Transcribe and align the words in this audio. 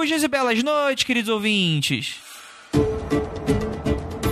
Longos 0.00 0.08
dias 0.08 0.22
e 0.22 0.28
belas 0.28 0.62
noites, 0.62 1.04
queridos 1.04 1.28
ouvintes. 1.28 2.14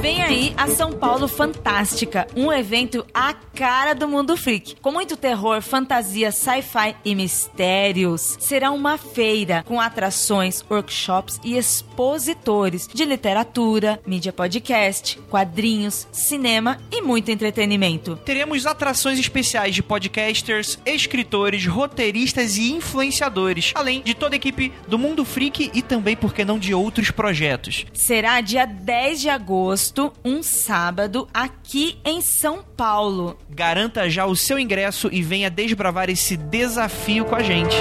Vem 0.08 0.23
aí 0.23 0.54
a 0.57 0.69
São 0.69 0.91
Paulo 0.91 1.29
Fantástica, 1.29 2.26
um 2.34 2.50
evento 2.50 3.05
à 3.13 3.34
cara 3.34 3.95
do 3.95 4.08
mundo 4.08 4.38
freak, 4.38 4.77
com 4.81 4.91
muito 4.91 5.18
terror, 5.18 5.61
fantasia, 5.61 6.33
sci-fi 6.33 6.97
e 7.04 7.15
mistérios. 7.15 8.39
Será 8.41 8.71
uma 8.71 8.96
feira 8.96 9.62
com 9.66 9.79
atrações, 9.79 10.64
workshops 10.71 11.39
e 11.44 11.58
expositores 11.58 12.89
de 12.89 13.04
literatura, 13.04 14.00
mídia 14.07 14.32
podcast, 14.32 15.18
quadrinhos, 15.29 16.09
cinema 16.11 16.79
e 16.90 17.02
muito 17.02 17.30
entretenimento. 17.30 18.16
Teremos 18.25 18.64
atrações 18.64 19.18
especiais 19.18 19.75
de 19.75 19.82
podcasters, 19.82 20.79
escritores, 20.86 21.66
roteiristas 21.66 22.56
e 22.56 22.72
influenciadores, 22.72 23.72
além 23.75 24.00
de 24.00 24.14
toda 24.14 24.34
a 24.34 24.38
equipe 24.38 24.72
do 24.88 24.98
Mundo 24.98 25.22
Freak 25.22 25.70
e 25.75 25.82
também, 25.82 26.16
por 26.16 26.32
que 26.32 26.46
não, 26.46 26.59
de 26.59 26.72
outros 26.72 27.11
projetos. 27.11 27.84
Será 27.93 28.40
dia 28.40 28.64
10 28.64 29.20
de 29.20 29.29
agosto 29.29 29.97
um 30.25 30.43
sábado, 30.43 31.29
aqui 31.34 31.98
em 32.05 32.20
São 32.20 32.62
Paulo. 32.62 33.37
Garanta 33.51 34.09
já 34.09 34.27
o 34.27 34.37
seu 34.37 34.59
ingresso 34.59 35.09
e 35.11 35.23
venha 35.23 35.51
desbravar 35.51 36.09
esse 36.09 36.37
desafio 36.37 37.25
com 37.25 37.34
a 37.34 37.43
gente. 37.43 37.77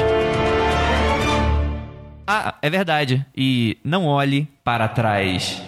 Ah, 2.26 2.56
é 2.62 2.70
verdade. 2.70 3.26
E 3.36 3.78
não 3.84 4.06
olhe 4.06 4.48
para 4.64 4.88
trás. 4.88 5.62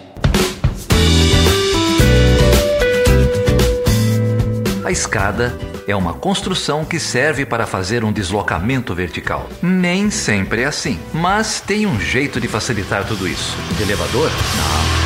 A 4.84 4.90
escada 4.90 5.56
é 5.86 5.94
uma 5.94 6.14
construção 6.14 6.84
que 6.84 6.98
serve 6.98 7.46
para 7.46 7.66
fazer 7.66 8.04
um 8.04 8.12
deslocamento 8.12 8.94
vertical. 8.94 9.48
Nem 9.62 10.10
sempre 10.10 10.62
é 10.62 10.66
assim, 10.66 10.98
mas 11.12 11.60
tem 11.60 11.86
um 11.86 11.98
jeito 12.00 12.40
de 12.40 12.48
facilitar 12.48 13.06
tudo 13.06 13.28
isso. 13.28 13.56
De 13.76 13.82
elevador? 13.82 14.30
Não. 14.30 14.99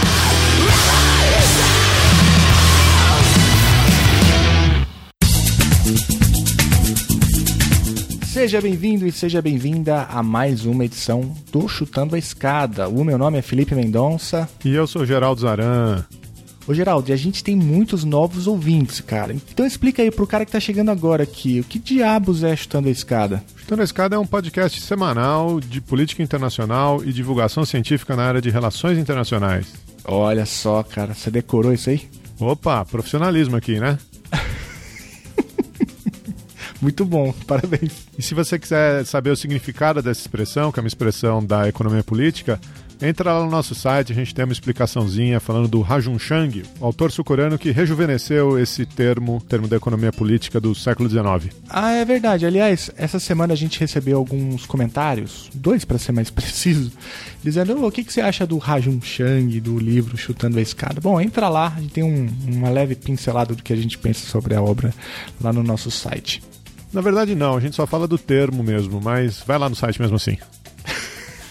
Seja 8.45 8.61
bem-vindo 8.61 9.07
e 9.07 9.11
seja 9.11 9.41
bem-vinda 9.41 10.03
a 10.03 10.23
mais 10.23 10.67
uma 10.67 10.85
edição 10.85 11.35
do 11.51 11.67
Chutando 11.67 12.15
a 12.15 12.19
Escada. 12.19 12.91
O 12.91 13.03
meu 13.03 13.17
nome 13.17 13.39
é 13.39 13.43
Felipe 13.43 13.75
Mendonça. 13.75 14.47
E 14.63 14.75
eu 14.75 14.87
sou 14.87 15.07
Geraldo 15.07 15.41
Zaran. 15.41 16.05
Ô 16.67 16.75
Geraldo, 16.75 17.11
a 17.11 17.17
gente 17.17 17.43
tem 17.43 17.57
muitos 17.57 18.05
novos 18.05 18.47
ouvintes, 18.47 19.01
cara. 19.01 19.33
Então 19.33 19.65
explica 19.65 20.03
aí 20.03 20.11
pro 20.11 20.27
cara 20.27 20.45
que 20.45 20.53
tá 20.53 20.61
chegando 20.61 20.91
agora 20.91 21.23
aqui, 21.23 21.61
o 21.61 21.65
que 21.65 21.79
diabos 21.79 22.45
é 22.45 22.55
Chutando 22.55 22.89
a 22.89 22.91
Escada? 22.91 23.43
Chutando 23.57 23.81
a 23.81 23.85
Escada 23.85 24.17
é 24.17 24.19
um 24.19 24.27
podcast 24.27 24.79
semanal 24.79 25.59
de 25.59 25.81
política 25.81 26.23
internacional 26.23 27.03
e 27.03 27.15
divulgação 27.15 27.65
científica 27.65 28.15
na 28.15 28.25
área 28.25 28.43
de 28.43 28.51
relações 28.51 28.99
internacionais. 28.99 29.73
Olha 30.05 30.45
só, 30.45 30.83
cara, 30.83 31.15
você 31.15 31.31
decorou 31.31 31.73
isso 31.73 31.89
aí? 31.89 32.03
Opa, 32.39 32.85
profissionalismo 32.85 33.57
aqui, 33.57 33.81
né? 33.81 33.99
Muito 36.85 37.03
bom, 37.07 37.33
parabéns. 37.49 38.07
E 38.19 38.23
se 38.23 38.35
você 38.35 38.59
quiser 38.59 39.07
saber 39.07 39.31
o 39.31 39.37
significado 39.37 40.03
dessa 40.03 40.21
expressão, 40.21 40.71
que 40.71 40.79
é 40.79 40.83
uma 40.83 40.87
expressão 40.87 41.43
da 41.43 41.67
economia 41.67 42.05
política, 42.05 42.61
entra 43.01 43.33
lá 43.33 43.43
no 43.43 43.51
nosso 43.51 43.75
site, 43.75 44.13
a 44.13 44.15
gente 44.15 44.35
tem 44.35 44.45
uma 44.45 44.53
explicaçãozinha 44.53 45.41
falando 45.41 45.67
do 45.67 45.81
Rajun 45.81 46.19
Chang, 46.19 46.63
o 46.79 46.85
autor 46.85 47.11
sul-coreano 47.11 47.59
que 47.59 47.71
rejuvenesceu 47.71 48.59
esse 48.59 48.85
termo, 48.85 49.43
termo 49.49 49.67
da 49.67 49.77
economia 49.77 50.13
política 50.13 50.61
do 50.61 50.75
século 50.75 51.09
XIX. 51.09 51.57
Ah, 51.71 51.93
é 51.93 52.05
verdade. 52.05 52.45
Aliás, 52.45 52.91
essa 52.99 53.19
semana 53.19 53.55
a 53.55 53.57
gente 53.57 53.81
recebeu 53.81 54.19
alguns 54.19 54.67
comentários, 54.67 55.49
dois 55.55 55.87
para 55.87 55.97
ser 55.97 56.13
mais 56.13 56.29
preciso, 56.31 56.93
dizendo 57.43 57.83
oh, 57.83 57.89
o 57.89 57.91
que, 57.91 58.05
que 58.05 58.13
você 58.13 58.21
acha 58.21 58.47
do 58.47 58.59
Rajun 58.59 59.01
Chang, 59.01 59.59
do 59.59 59.79
livro 59.79 60.19
Chutando 60.19 60.59
a 60.59 60.63
Escada. 60.63 61.01
Bom, 61.01 61.19
entra 61.19 61.49
lá, 61.49 61.73
a 61.75 61.81
gente 61.81 61.95
tem 61.95 62.05
um, 62.05 62.29
uma 62.47 62.69
leve 62.69 62.95
pincelada 62.95 63.55
do 63.55 63.63
que 63.63 63.73
a 63.73 63.77
gente 63.77 63.97
pensa 63.97 64.27
sobre 64.27 64.55
a 64.55 64.61
obra 64.61 64.93
lá 65.41 65.51
no 65.51 65.63
nosso 65.63 65.91
site. 65.91 66.43
Na 66.95 67.01
verdade, 67.01 67.35
não, 67.35 67.57
a 67.57 67.61
gente 67.61 67.75
só 67.75 67.89
fala 67.89 68.07
do 68.07 68.17
termo 68.17 68.63
mesmo, 68.63 69.01
mas 69.01 69.43
vai 69.45 69.59
lá 69.59 69.69
no 69.69 69.75
site 69.75 70.01
mesmo 70.01 70.15
assim. 70.15 70.39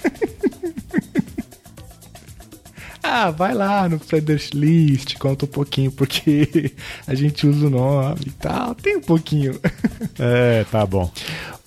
ah, 3.03 3.29
vai 3.29 3.53
lá 3.53 3.89
no 3.89 3.99
Freders 3.99 4.51
List, 4.53 5.17
conta 5.17 5.43
um 5.43 5.49
pouquinho 5.49 5.91
porque 5.91 6.71
a 7.05 7.13
gente 7.13 7.45
usa 7.45 7.67
o 7.67 7.69
nome 7.69 8.21
e 8.27 8.31
tal. 8.31 8.73
Tem 8.73 8.95
um 8.95 9.01
pouquinho. 9.01 9.59
é, 10.17 10.63
tá 10.71 10.85
bom. 10.85 11.11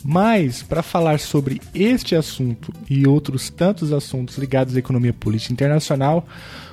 Mas, 0.03 0.63
para 0.63 0.83
falar 0.83 1.21
sobre 1.21 1.61
este 1.75 2.17
assunto 2.17 2.73
e 2.89 3.07
outros 3.07 3.51
tantos 3.51 3.93
assuntos 3.93 4.39
ligados 4.39 4.75
à 4.75 4.79
economia 4.79 5.13
política 5.13 5.53
internacional, 5.53 6.27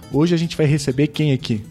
hoje 0.10 0.34
a 0.34 0.38
gente 0.38 0.56
vai 0.56 0.68
receber 0.68 1.08
quem 1.08 1.34
aqui? 1.34 1.66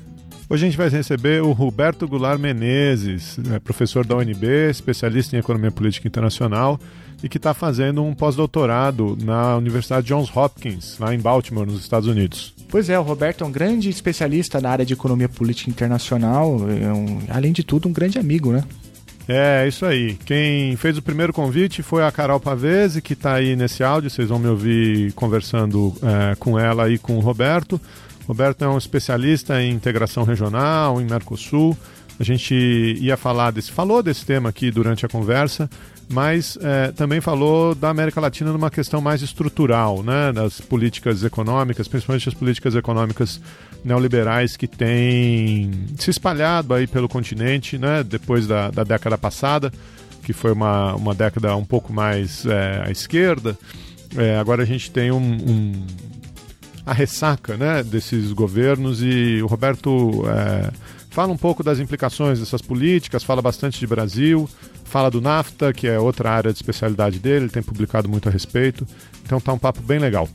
Hoje 0.52 0.66
a 0.66 0.68
gente 0.68 0.76
vai 0.76 0.90
receber 0.90 1.42
o 1.42 1.52
Roberto 1.52 2.06
Goulart 2.06 2.38
Menezes, 2.38 3.38
né, 3.38 3.58
professor 3.58 4.04
da 4.04 4.14
UNB, 4.16 4.68
especialista 4.68 5.34
em 5.34 5.38
economia 5.38 5.70
política 5.70 6.06
internacional 6.06 6.78
e 7.22 7.28
que 7.30 7.38
está 7.38 7.54
fazendo 7.54 8.04
um 8.04 8.14
pós-doutorado 8.14 9.16
na 9.24 9.56
Universidade 9.56 10.08
Johns 10.08 10.30
Hopkins, 10.36 10.98
lá 10.98 11.14
em 11.14 11.18
Baltimore, 11.18 11.64
nos 11.64 11.80
Estados 11.80 12.06
Unidos. 12.06 12.54
Pois 12.68 12.90
é, 12.90 12.98
o 12.98 13.02
Roberto 13.02 13.44
é 13.44 13.46
um 13.46 13.50
grande 13.50 13.88
especialista 13.88 14.60
na 14.60 14.68
área 14.68 14.84
de 14.84 14.92
economia 14.92 15.26
política 15.26 15.70
internacional, 15.70 16.58
é 16.68 16.92
um, 16.92 17.22
além 17.30 17.54
de 17.54 17.64
tudo, 17.64 17.88
um 17.88 17.92
grande 17.92 18.18
amigo, 18.18 18.52
né? 18.52 18.62
É, 19.26 19.66
isso 19.66 19.86
aí. 19.86 20.18
Quem 20.26 20.76
fez 20.76 20.98
o 20.98 21.02
primeiro 21.02 21.32
convite 21.32 21.82
foi 21.82 22.04
a 22.04 22.12
Carol 22.12 22.38
Pavese, 22.38 23.00
que 23.00 23.14
está 23.14 23.34
aí 23.34 23.56
nesse 23.56 23.82
áudio. 23.82 24.10
Vocês 24.10 24.28
vão 24.28 24.38
me 24.38 24.48
ouvir 24.48 25.12
conversando 25.12 25.94
é, 26.02 26.34
com 26.34 26.58
ela 26.58 26.90
e 26.90 26.98
com 26.98 27.16
o 27.16 27.20
Roberto. 27.20 27.80
Roberto 28.26 28.64
é 28.64 28.68
um 28.68 28.78
especialista 28.78 29.60
em 29.60 29.72
integração 29.72 30.24
regional, 30.24 31.00
em 31.00 31.04
Mercosul. 31.04 31.76
A 32.20 32.24
gente 32.24 32.54
ia 32.54 33.16
falar 33.16 33.50
desse, 33.50 33.72
falou 33.72 34.02
desse 34.02 34.24
tema 34.24 34.48
aqui 34.48 34.70
durante 34.70 35.04
a 35.04 35.08
conversa, 35.08 35.68
mas 36.08 36.58
é, 36.60 36.92
também 36.92 37.20
falou 37.20 37.74
da 37.74 37.88
América 37.88 38.20
Latina 38.20 38.52
numa 38.52 38.70
questão 38.70 39.00
mais 39.00 39.22
estrutural, 39.22 40.02
né, 40.02 40.30
das 40.32 40.60
políticas 40.60 41.24
econômicas, 41.24 41.88
principalmente 41.88 42.28
as 42.28 42.34
políticas 42.34 42.74
econômicas 42.74 43.40
neoliberais 43.84 44.56
que 44.56 44.68
têm 44.68 45.70
se 45.98 46.10
espalhado 46.10 46.74
aí 46.74 46.86
pelo 46.86 47.08
continente, 47.08 47.78
né, 47.78 48.04
depois 48.04 48.46
da, 48.46 48.70
da 48.70 48.84
década 48.84 49.16
passada, 49.18 49.72
que 50.22 50.32
foi 50.32 50.52
uma, 50.52 50.94
uma 50.94 51.14
década 51.14 51.56
um 51.56 51.64
pouco 51.64 51.92
mais 51.92 52.46
é, 52.46 52.84
à 52.86 52.90
esquerda. 52.90 53.58
É, 54.16 54.38
agora 54.38 54.62
a 54.62 54.66
gente 54.66 54.90
tem 54.90 55.10
um, 55.10 55.16
um 55.18 55.72
a 56.84 56.92
ressaca 56.92 57.56
né, 57.56 57.82
desses 57.82 58.32
governos 58.32 59.02
e 59.02 59.40
o 59.42 59.46
Roberto 59.46 60.24
é, 60.28 60.72
fala 61.10 61.32
um 61.32 61.36
pouco 61.36 61.62
das 61.62 61.78
implicações 61.78 62.40
dessas 62.40 62.60
políticas, 62.60 63.22
fala 63.22 63.40
bastante 63.40 63.78
de 63.78 63.86
Brasil, 63.86 64.48
fala 64.84 65.10
do 65.10 65.20
NAFTA, 65.20 65.72
que 65.72 65.86
é 65.86 65.98
outra 65.98 66.30
área 66.30 66.52
de 66.52 66.58
especialidade 66.58 67.18
dele, 67.18 67.44
ele 67.44 67.52
tem 67.52 67.62
publicado 67.62 68.08
muito 68.08 68.28
a 68.28 68.32
respeito. 68.32 68.86
Então 69.24 69.40
tá 69.40 69.52
um 69.52 69.58
papo 69.58 69.80
bem 69.80 69.98
legal. 69.98 70.28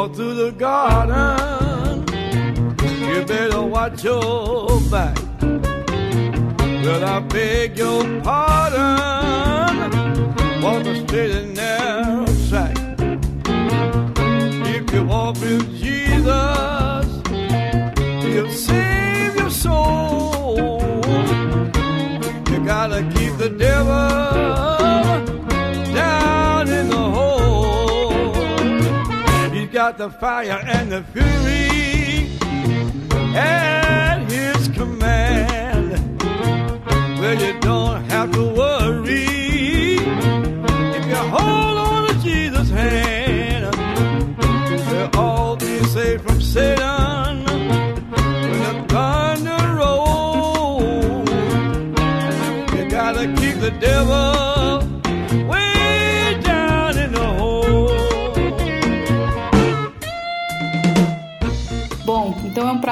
Walk 0.03 0.15
through 0.15 0.35
the 0.35 0.51
garden, 0.51 2.03
you 3.07 3.23
better 3.25 3.61
watch 3.61 4.03
your 4.03 4.81
back. 4.91 5.17
Well, 6.83 7.03
I 7.05 7.19
beg 7.21 7.77
your 7.77 8.03
pardon, 8.21 9.41
walk 10.61 10.85
a 10.85 11.07
straight 11.07 11.31
and 11.31 11.55
narrow 11.55 12.25
track. 12.49 12.77
If 14.75 14.93
you 14.93 15.05
walk 15.05 15.35
with 15.39 15.69
Jesus, 15.79 17.05
he'll 18.23 18.51
save 18.51 19.35
your 19.37 19.51
soul. 19.51 20.57
You 22.51 22.65
gotta 22.65 23.03
keep 23.15 23.37
the 23.37 23.49
devil 23.57 24.72
He's 29.83 29.97
the 29.97 30.09
fire 30.11 30.63
and 30.65 30.89
the 30.93 31.03
fury 31.11 32.29
at 33.35 34.19
his 34.31 34.69
command. 34.69 36.21
Well, 37.19 37.41
you 37.41 37.59
don't 37.59 38.05
have 38.05 38.31
to 38.31 38.43
worry 38.53 39.25
if 40.97 41.05
you 41.05 41.15
hold 41.35 41.77
on 41.77 42.07
to 42.07 42.13
Jesus' 42.21 42.69
hand. 42.69 43.75
We'll 44.89 45.09
all 45.17 45.57
be 45.57 45.83
safe 45.83 46.21
from 46.21 46.41
Satan 46.41 47.43
when 48.49 48.59
the 48.67 48.85
thunder 48.87 49.75
rolls. 49.81 51.29
You 52.73 52.89
gotta 52.89 53.25
keep 53.35 53.59
the 53.59 53.71
devil 53.81 54.42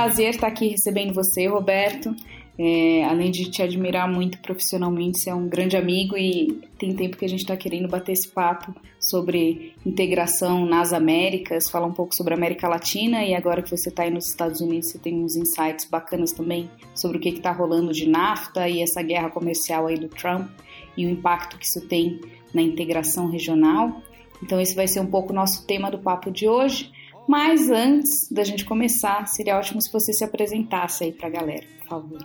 prazer 0.01 0.31
estar 0.31 0.47
aqui 0.47 0.67
recebendo 0.67 1.13
você, 1.13 1.45
Roberto. 1.45 2.15
É, 2.57 3.03
além 3.05 3.29
de 3.29 3.49
te 3.51 3.61
admirar 3.61 4.11
muito 4.11 4.39
profissionalmente, 4.39 5.19
você 5.19 5.29
é 5.29 5.35
um 5.35 5.47
grande 5.47 5.77
amigo 5.77 6.17
e 6.17 6.59
tem 6.77 6.95
tempo 6.95 7.17
que 7.17 7.23
a 7.23 7.29
gente 7.29 7.41
está 7.41 7.55
querendo 7.55 7.87
bater 7.87 8.13
esse 8.13 8.27
papo 8.27 8.73
sobre 8.99 9.75
integração 9.85 10.65
nas 10.65 10.91
Américas, 10.91 11.69
falar 11.69 11.85
um 11.85 11.93
pouco 11.93 12.15
sobre 12.15 12.33
a 12.33 12.37
América 12.37 12.67
Latina 12.67 13.23
e 13.23 13.35
agora 13.35 13.61
que 13.61 13.69
você 13.69 13.89
está 13.89 14.03
aí 14.03 14.09
nos 14.09 14.27
Estados 14.27 14.59
Unidos, 14.59 14.89
você 14.89 14.97
tem 14.97 15.23
uns 15.23 15.35
insights 15.35 15.85
bacanas 15.85 16.31
também 16.31 16.69
sobre 16.95 17.17
o 17.17 17.19
que 17.21 17.29
está 17.29 17.51
rolando 17.51 17.93
de 17.93 18.09
NAFTA 18.09 18.67
e 18.67 18.81
essa 18.81 19.03
guerra 19.03 19.29
comercial 19.29 19.85
aí 19.85 19.99
do 19.99 20.07
Trump 20.07 20.49
e 20.97 21.05
o 21.05 21.09
impacto 21.09 21.59
que 21.59 21.65
isso 21.65 21.87
tem 21.87 22.19
na 22.51 22.61
integração 22.61 23.29
regional. 23.29 24.01
Então 24.41 24.59
esse 24.59 24.75
vai 24.75 24.87
ser 24.87 24.99
um 24.99 25.07
pouco 25.07 25.31
o 25.31 25.35
nosso 25.35 25.65
tema 25.67 25.91
do 25.91 25.99
papo 25.99 26.31
de 26.31 26.47
hoje. 26.47 26.91
Mas 27.31 27.69
antes 27.69 28.27
da 28.29 28.43
gente 28.43 28.65
começar, 28.65 29.25
seria 29.25 29.57
ótimo 29.57 29.81
se 29.81 29.89
você 29.89 30.11
se 30.11 30.21
apresentasse 30.21 31.05
aí 31.05 31.13
para 31.13 31.27
a 31.27 31.31
galera, 31.31 31.65
favor. 31.91 32.19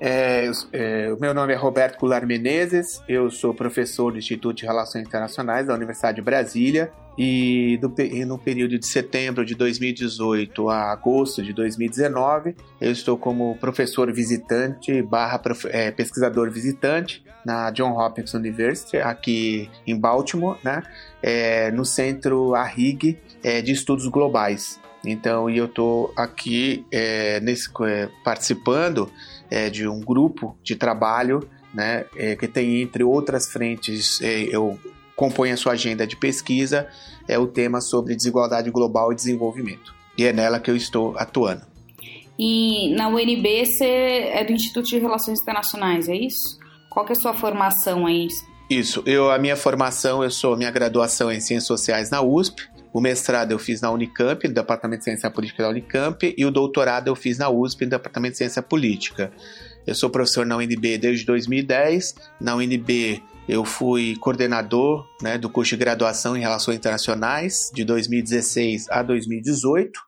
É, 0.00 0.50
é, 0.72 1.12
o 1.12 1.20
meu 1.20 1.34
nome 1.34 1.52
é 1.52 1.56
Roberto 1.56 1.98
Goulart 1.98 2.24
Menezes, 2.24 3.02
eu 3.08 3.30
sou 3.30 3.52
professor 3.52 4.12
do 4.12 4.18
Instituto 4.18 4.56
de 4.58 4.64
Relações 4.64 5.06
Internacionais 5.06 5.66
da 5.66 5.74
Universidade 5.74 6.16
de 6.16 6.22
Brasília 6.22 6.92
e, 7.18 7.76
do 7.80 7.92
e 8.00 8.24
no 8.24 8.38
período 8.38 8.78
de 8.78 8.86
setembro 8.86 9.44
de 9.44 9.54
2018 9.54 10.68
a 10.68 10.92
agosto 10.92 11.42
de 11.42 11.52
2019 11.52 12.56
eu 12.80 12.90
estou 12.90 13.16
como 13.16 13.56
professor 13.58 14.12
visitante 14.12 15.00
barra 15.02 15.38
prof- 15.38 15.68
é, 15.70 15.90
pesquisador 15.90 16.50
visitante 16.50 17.24
na 17.44 17.70
John 17.70 17.92
Hopkins 17.98 18.32
University 18.34 18.96
aqui 18.96 19.70
em 19.86 19.98
Baltimore, 19.98 20.56
né, 20.64 20.82
é, 21.22 21.70
no 21.70 21.84
centro 21.84 22.54
ARIG 22.54 23.18
é, 23.42 23.60
de 23.60 23.72
estudos 23.72 24.06
globais. 24.06 24.80
Então, 25.04 25.48
e 25.48 25.58
eu 25.58 25.66
estou 25.66 26.12
aqui 26.16 26.84
é, 26.90 27.40
nesse, 27.40 27.68
é, 27.82 28.08
participando 28.24 29.10
é, 29.50 29.68
de 29.68 29.86
um 29.86 30.00
grupo 30.00 30.56
de 30.62 30.76
trabalho, 30.76 31.48
né, 31.72 32.06
é, 32.16 32.36
que 32.36 32.46
tem 32.46 32.80
entre 32.82 33.02
outras 33.02 33.50
frentes, 33.50 34.20
é, 34.22 34.42
eu 34.42 34.78
compõe 35.16 35.50
a 35.50 35.56
sua 35.56 35.72
agenda 35.72 36.06
de 36.06 36.16
pesquisa, 36.16 36.88
é 37.28 37.38
o 37.38 37.46
tema 37.46 37.80
sobre 37.80 38.14
desigualdade 38.14 38.70
global 38.70 39.12
e 39.12 39.14
desenvolvimento. 39.14 39.94
E 40.16 40.24
é 40.24 40.32
nela 40.32 40.60
que 40.60 40.70
eu 40.70 40.76
estou 40.76 41.16
atuando. 41.16 41.62
E 42.38 42.94
na 42.94 43.08
UNB 43.08 43.64
você 43.64 43.84
é 43.84 44.44
do 44.44 44.52
Instituto 44.52 44.88
de 44.88 44.98
Relações 44.98 45.40
Internacionais, 45.40 46.08
é 46.08 46.16
isso? 46.16 46.58
Qual 46.90 47.04
que 47.04 47.12
é 47.12 47.16
a 47.16 47.18
sua 47.18 47.34
formação 47.34 48.06
aí? 48.06 48.28
Isso, 48.68 49.02
eu 49.06 49.30
a 49.30 49.38
minha 49.38 49.56
formação, 49.56 50.22
eu 50.24 50.30
sou 50.30 50.56
minha 50.56 50.70
graduação 50.70 51.30
em 51.30 51.40
Ciências 51.40 51.66
Sociais 51.66 52.10
na 52.10 52.22
USP, 52.22 52.68
o 52.94 53.00
mestrado 53.00 53.50
eu 53.50 53.58
fiz 53.58 53.80
na 53.80 53.90
Unicamp, 53.90 54.46
no 54.46 54.54
Departamento 54.54 55.00
de 55.00 55.04
Ciência 55.06 55.28
Política 55.28 55.64
da 55.64 55.68
Unicamp, 55.68 56.32
e 56.38 56.46
o 56.46 56.50
doutorado 56.50 57.08
eu 57.08 57.16
fiz 57.16 57.36
na 57.36 57.50
USP, 57.50 57.84
no 57.84 57.90
Departamento 57.90 58.34
de 58.34 58.38
Ciência 58.38 58.62
Política. 58.62 59.32
Eu 59.84 59.96
sou 59.96 60.08
professor 60.08 60.46
na 60.46 60.56
UNB 60.56 60.96
desde 60.96 61.26
2010. 61.26 62.14
Na 62.40 62.54
UNB 62.54 63.20
eu 63.48 63.64
fui 63.64 64.14
coordenador 64.20 65.04
né, 65.20 65.36
do 65.36 65.50
curso 65.50 65.70
de 65.70 65.80
graduação 65.80 66.36
em 66.36 66.40
Relações 66.40 66.76
Internacionais 66.76 67.68
de 67.74 67.84
2016 67.84 68.88
a 68.88 69.02
2018. 69.02 70.00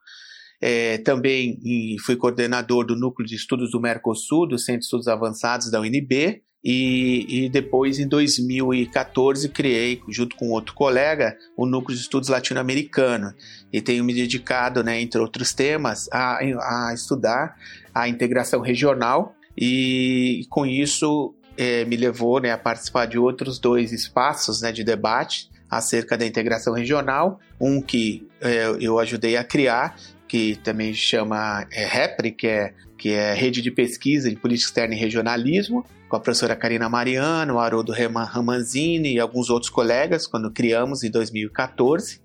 É, 0.61 0.99
também 0.99 1.59
fui 2.05 2.15
coordenador 2.15 2.87
do 2.87 2.95
Núcleo 2.95 3.27
de 3.27 3.35
Estudos 3.35 3.73
do 3.73 3.81
Mercosul, 3.81 4.47
do 4.47 4.61
Centro 4.61 4.79
de 4.79 4.85
Estudos 4.85 5.09
Avançados 5.09 5.73
da 5.73 5.81
UNB, 5.81 6.41
e, 6.69 7.45
e 7.45 7.49
depois, 7.49 8.01
em 8.01 8.09
2014, 8.09 9.49
criei, 9.51 10.03
junto 10.09 10.35
com 10.35 10.51
outro 10.51 10.75
colega, 10.75 11.39
o 11.57 11.65
Núcleo 11.65 11.97
de 11.97 12.03
Estudos 12.03 12.29
Latino-Americano. 12.29 13.33
E 13.73 13.81
tenho 13.81 14.03
me 14.03 14.13
dedicado, 14.13 14.83
né, 14.83 15.01
entre 15.01 15.21
outros 15.21 15.55
temas, 15.55 16.09
a, 16.13 16.39
a 16.39 16.93
estudar 16.93 17.55
a 17.95 18.09
integração 18.09 18.61
regional, 18.61 19.37
e 19.57 20.45
com 20.51 20.67
isso 20.67 21.37
eh, 21.57 21.85
me 21.85 21.97
levou 21.97 22.41
né, 22.41 22.51
a 22.51 22.59
participar 22.59 23.07
de 23.07 23.17
outros 23.17 23.61
dois 23.61 23.93
espaços 23.93 24.61
né, 24.61 24.73
de 24.73 24.83
debate 24.83 25.49
acerca 25.71 26.19
da 26.19 26.27
integração 26.27 26.75
regional. 26.75 27.39
Um 27.61 27.81
que 27.81 28.27
eh, 28.41 28.77
eu 28.81 28.99
ajudei 28.99 29.37
a 29.37 29.45
criar, 29.45 29.97
que 30.27 30.57
também 30.65 30.93
chama 30.93 31.65
é, 31.71 31.87
REPRE, 31.87 32.33
que 32.33 32.49
é, 32.49 32.75
que 32.99 33.11
é 33.11 33.35
Rede 33.35 33.63
de 33.63 33.71
Pesquisa 33.71 34.29
de 34.29 34.35
Política 34.35 34.69
Externa 34.69 34.97
e 34.97 34.99
Regionalismo, 34.99 35.87
com 36.09 36.17
a 36.17 36.21
professora 36.21 36.57
Karina 36.57 36.89
Mariano, 36.89 37.55
o 37.55 37.59
Haroldo 37.59 37.93
Rama- 37.93 38.25
Ramanzini 38.25 39.15
e 39.15 39.21
alguns 39.21 39.51
outros 39.51 39.71
colegas, 39.71 40.27
quando 40.27 40.51
criamos 40.51 41.03
em 41.03 41.11
2014. 41.11 42.21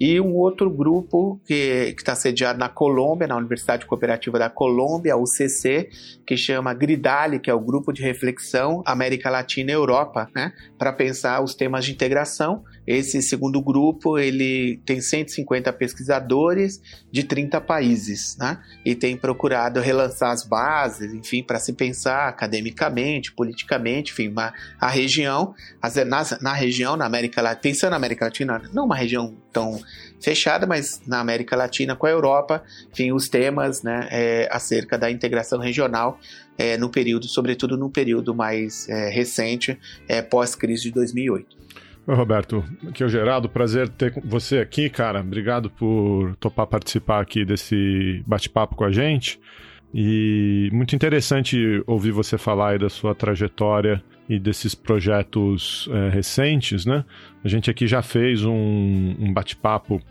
E 0.00 0.20
um 0.20 0.34
outro 0.34 0.68
grupo 0.68 1.40
que 1.46 1.94
está 1.96 2.16
sediado 2.16 2.58
na 2.58 2.68
Colômbia, 2.68 3.28
na 3.28 3.36
Universidade 3.36 3.86
Cooperativa 3.86 4.38
da 4.40 4.50
Colômbia, 4.50 5.14
a 5.14 5.16
UCC, 5.16 5.88
que 6.26 6.36
chama 6.36 6.74
Gridali, 6.74 7.38
que 7.38 7.48
é 7.48 7.54
o 7.54 7.60
Grupo 7.60 7.92
de 7.92 8.02
Reflexão 8.02 8.82
América 8.84 9.30
Latina 9.30 9.70
e 9.70 9.74
Europa, 9.74 10.28
né, 10.34 10.52
para 10.76 10.92
pensar 10.92 11.40
os 11.42 11.54
temas 11.54 11.84
de 11.84 11.92
integração. 11.92 12.64
Esse 12.86 13.22
segundo 13.22 13.60
grupo, 13.60 14.18
ele 14.18 14.80
tem 14.84 15.00
150 15.00 15.72
pesquisadores 15.72 16.80
de 17.10 17.22
30 17.22 17.60
países, 17.60 18.36
né, 18.38 18.58
e 18.84 18.94
tem 18.94 19.16
procurado 19.16 19.80
relançar 19.80 20.30
as 20.30 20.44
bases, 20.44 21.12
enfim, 21.12 21.42
para 21.42 21.58
se 21.58 21.72
pensar 21.72 22.28
academicamente, 22.28 23.32
politicamente, 23.32 24.12
enfim, 24.12 24.32
a 24.80 24.88
região, 24.88 25.54
na, 26.06 26.24
na 26.40 26.52
região, 26.52 26.96
na 26.96 27.06
América 27.06 27.40
Latina, 27.40 27.60
pensando 27.60 27.90
na 27.90 27.96
América 27.96 28.26
Latina, 28.26 28.62
não 28.72 28.84
uma 28.84 28.96
região 28.96 29.34
tão 29.52 29.80
fechada, 30.20 30.66
mas 30.66 31.00
na 31.06 31.20
América 31.20 31.54
Latina 31.54 31.94
com 31.94 32.06
a 32.06 32.10
Europa, 32.10 32.62
enfim, 32.92 33.12
os 33.12 33.28
temas 33.28 33.82
né, 33.82 34.08
é, 34.10 34.48
acerca 34.50 34.98
da 34.98 35.10
integração 35.10 35.58
regional 35.58 36.18
é, 36.56 36.76
no 36.76 36.88
período, 36.88 37.28
sobretudo 37.28 37.76
no 37.76 37.90
período 37.90 38.34
mais 38.34 38.88
é, 38.88 39.08
recente, 39.10 39.78
é, 40.08 40.22
pós-crise 40.22 40.84
de 40.84 40.90
2008. 40.92 41.63
Roberto, 42.06 42.62
aqui 42.86 43.02
é 43.02 43.06
o 43.06 43.08
Geraldo, 43.08 43.48
prazer 43.48 43.88
ter 43.88 44.12
você 44.22 44.58
aqui, 44.58 44.90
cara. 44.90 45.20
Obrigado 45.20 45.70
por 45.70 46.36
topar 46.36 46.66
participar 46.66 47.20
aqui 47.20 47.44
desse 47.44 48.22
bate-papo 48.26 48.76
com 48.76 48.84
a 48.84 48.92
gente. 48.92 49.40
E 49.92 50.68
muito 50.72 50.94
interessante 50.94 51.82
ouvir 51.86 52.10
você 52.10 52.36
falar 52.36 52.70
aí 52.70 52.78
da 52.78 52.90
sua 52.90 53.14
trajetória 53.14 54.02
e 54.28 54.38
desses 54.38 54.74
projetos 54.74 55.88
é, 55.92 56.08
recentes, 56.10 56.84
né? 56.84 57.04
A 57.42 57.48
gente 57.48 57.70
aqui 57.70 57.86
já 57.86 58.02
fez 58.02 58.44
um, 58.44 59.14
um 59.18 59.32
bate-papo 59.32 60.02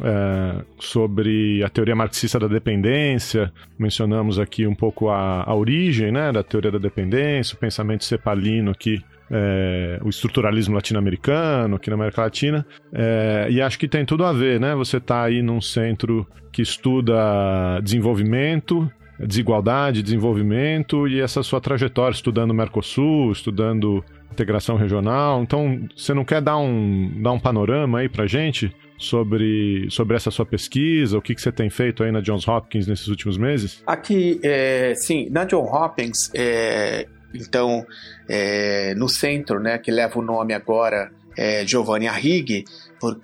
é, 0.00 0.64
sobre 0.78 1.62
a 1.64 1.68
teoria 1.68 1.96
marxista 1.96 2.38
da 2.38 2.46
dependência, 2.46 3.52
mencionamos 3.78 4.38
aqui 4.38 4.66
um 4.66 4.74
pouco 4.74 5.08
a, 5.08 5.42
a 5.44 5.54
origem 5.54 6.12
né, 6.12 6.30
da 6.30 6.42
teoria 6.42 6.70
da 6.70 6.78
dependência, 6.78 7.54
o 7.54 7.58
pensamento 7.58 8.04
cepalino 8.04 8.70
aqui 8.70 9.02
é, 9.32 9.98
o 10.04 10.10
estruturalismo 10.10 10.74
latino-americano 10.74 11.76
aqui 11.76 11.88
na 11.88 11.96
América 11.96 12.22
Latina. 12.22 12.66
É, 12.92 13.48
e 13.50 13.62
acho 13.62 13.78
que 13.78 13.88
tem 13.88 14.04
tudo 14.04 14.24
a 14.24 14.32
ver, 14.32 14.60
né? 14.60 14.74
Você 14.74 14.98
está 14.98 15.22
aí 15.22 15.42
num 15.42 15.60
centro 15.60 16.26
que 16.52 16.60
estuda 16.60 17.80
desenvolvimento, 17.82 18.90
desigualdade, 19.18 20.02
desenvolvimento 20.02 21.08
e 21.08 21.20
essa 21.20 21.42
sua 21.42 21.60
trajetória 21.60 22.14
estudando 22.14 22.52
Mercosul, 22.52 23.32
estudando 23.32 24.04
integração 24.30 24.76
regional. 24.76 25.42
Então, 25.42 25.86
você 25.96 26.12
não 26.12 26.24
quer 26.24 26.42
dar 26.42 26.58
um, 26.58 27.10
dar 27.22 27.32
um 27.32 27.40
panorama 27.40 28.00
aí 28.00 28.08
pra 28.08 28.26
gente 28.26 28.74
sobre, 28.98 29.86
sobre 29.90 30.16
essa 30.16 30.30
sua 30.30 30.46
pesquisa, 30.46 31.18
o 31.18 31.22
que, 31.22 31.34
que 31.34 31.42
você 31.42 31.50
tem 31.50 31.68
feito 31.68 32.04
aí 32.04 32.12
na 32.12 32.20
Johns 32.20 32.46
Hopkins 32.46 32.86
nesses 32.86 33.08
últimos 33.08 33.36
meses? 33.36 33.82
Aqui, 33.86 34.38
é, 34.42 34.94
sim, 34.94 35.28
na 35.30 35.44
Johns 35.44 35.70
Hopkins, 35.70 36.30
é, 36.34 37.06
então, 37.34 37.86
é, 38.28 38.94
no 38.94 39.08
centro, 39.08 39.60
né, 39.60 39.78
que 39.78 39.90
leva 39.90 40.18
o 40.18 40.22
nome 40.22 40.54
agora 40.54 41.10
é, 41.36 41.66
Giovanni 41.66 42.08
Arrighi, 42.08 42.64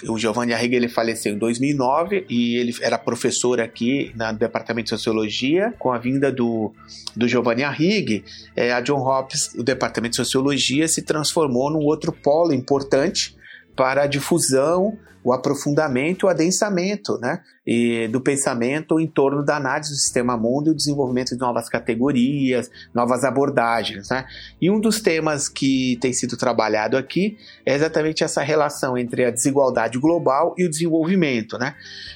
o 0.08 0.18
Giovanni 0.18 0.52
Arrighi 0.52 0.74
ele 0.74 0.88
faleceu 0.88 1.32
em 1.32 1.38
2009 1.38 2.26
e 2.28 2.56
ele 2.56 2.74
era 2.80 2.98
professor 2.98 3.60
aqui 3.60 4.12
no 4.16 4.32
departamento 4.36 4.84
de 4.84 4.90
sociologia. 4.90 5.72
Com 5.78 5.92
a 5.92 5.98
vinda 5.98 6.32
do, 6.32 6.72
do 7.14 7.28
Giovanni 7.28 7.62
Arrighi, 7.62 8.24
é, 8.56 8.72
a 8.72 8.80
John 8.80 9.00
Hopkins, 9.00 9.54
o 9.54 9.62
departamento 9.62 10.12
de 10.12 10.16
sociologia, 10.16 10.88
se 10.88 11.02
transformou 11.02 11.70
num 11.70 11.84
outro 11.84 12.12
polo 12.12 12.52
importante 12.52 13.36
para 13.76 14.02
a 14.02 14.06
difusão 14.06 14.98
o 15.28 15.32
aprofundamento, 15.34 16.24
o 16.24 16.28
adensamento 16.28 17.18
né, 17.18 17.42
e 17.66 18.08
do 18.08 18.18
pensamento 18.18 18.98
em 18.98 19.06
torno 19.06 19.44
da 19.44 19.56
análise 19.56 19.90
do 19.90 19.96
sistema 19.96 20.38
mundo 20.38 20.68
e 20.68 20.70
o 20.70 20.74
desenvolvimento 20.74 21.34
de 21.34 21.38
novas 21.38 21.68
categorias, 21.68 22.70
novas 22.94 23.24
abordagens. 23.24 24.08
Né? 24.08 24.24
E 24.58 24.70
um 24.70 24.80
dos 24.80 25.02
temas 25.02 25.46
que 25.46 25.98
tem 26.00 26.14
sido 26.14 26.34
trabalhado 26.34 26.96
aqui 26.96 27.36
é 27.66 27.74
exatamente 27.74 28.24
essa 28.24 28.42
relação 28.42 28.96
entre 28.96 29.26
a 29.26 29.30
desigualdade 29.30 29.98
global 29.98 30.54
e 30.56 30.64
o 30.64 30.70
desenvolvimento. 30.70 31.58
Né? 31.58 31.74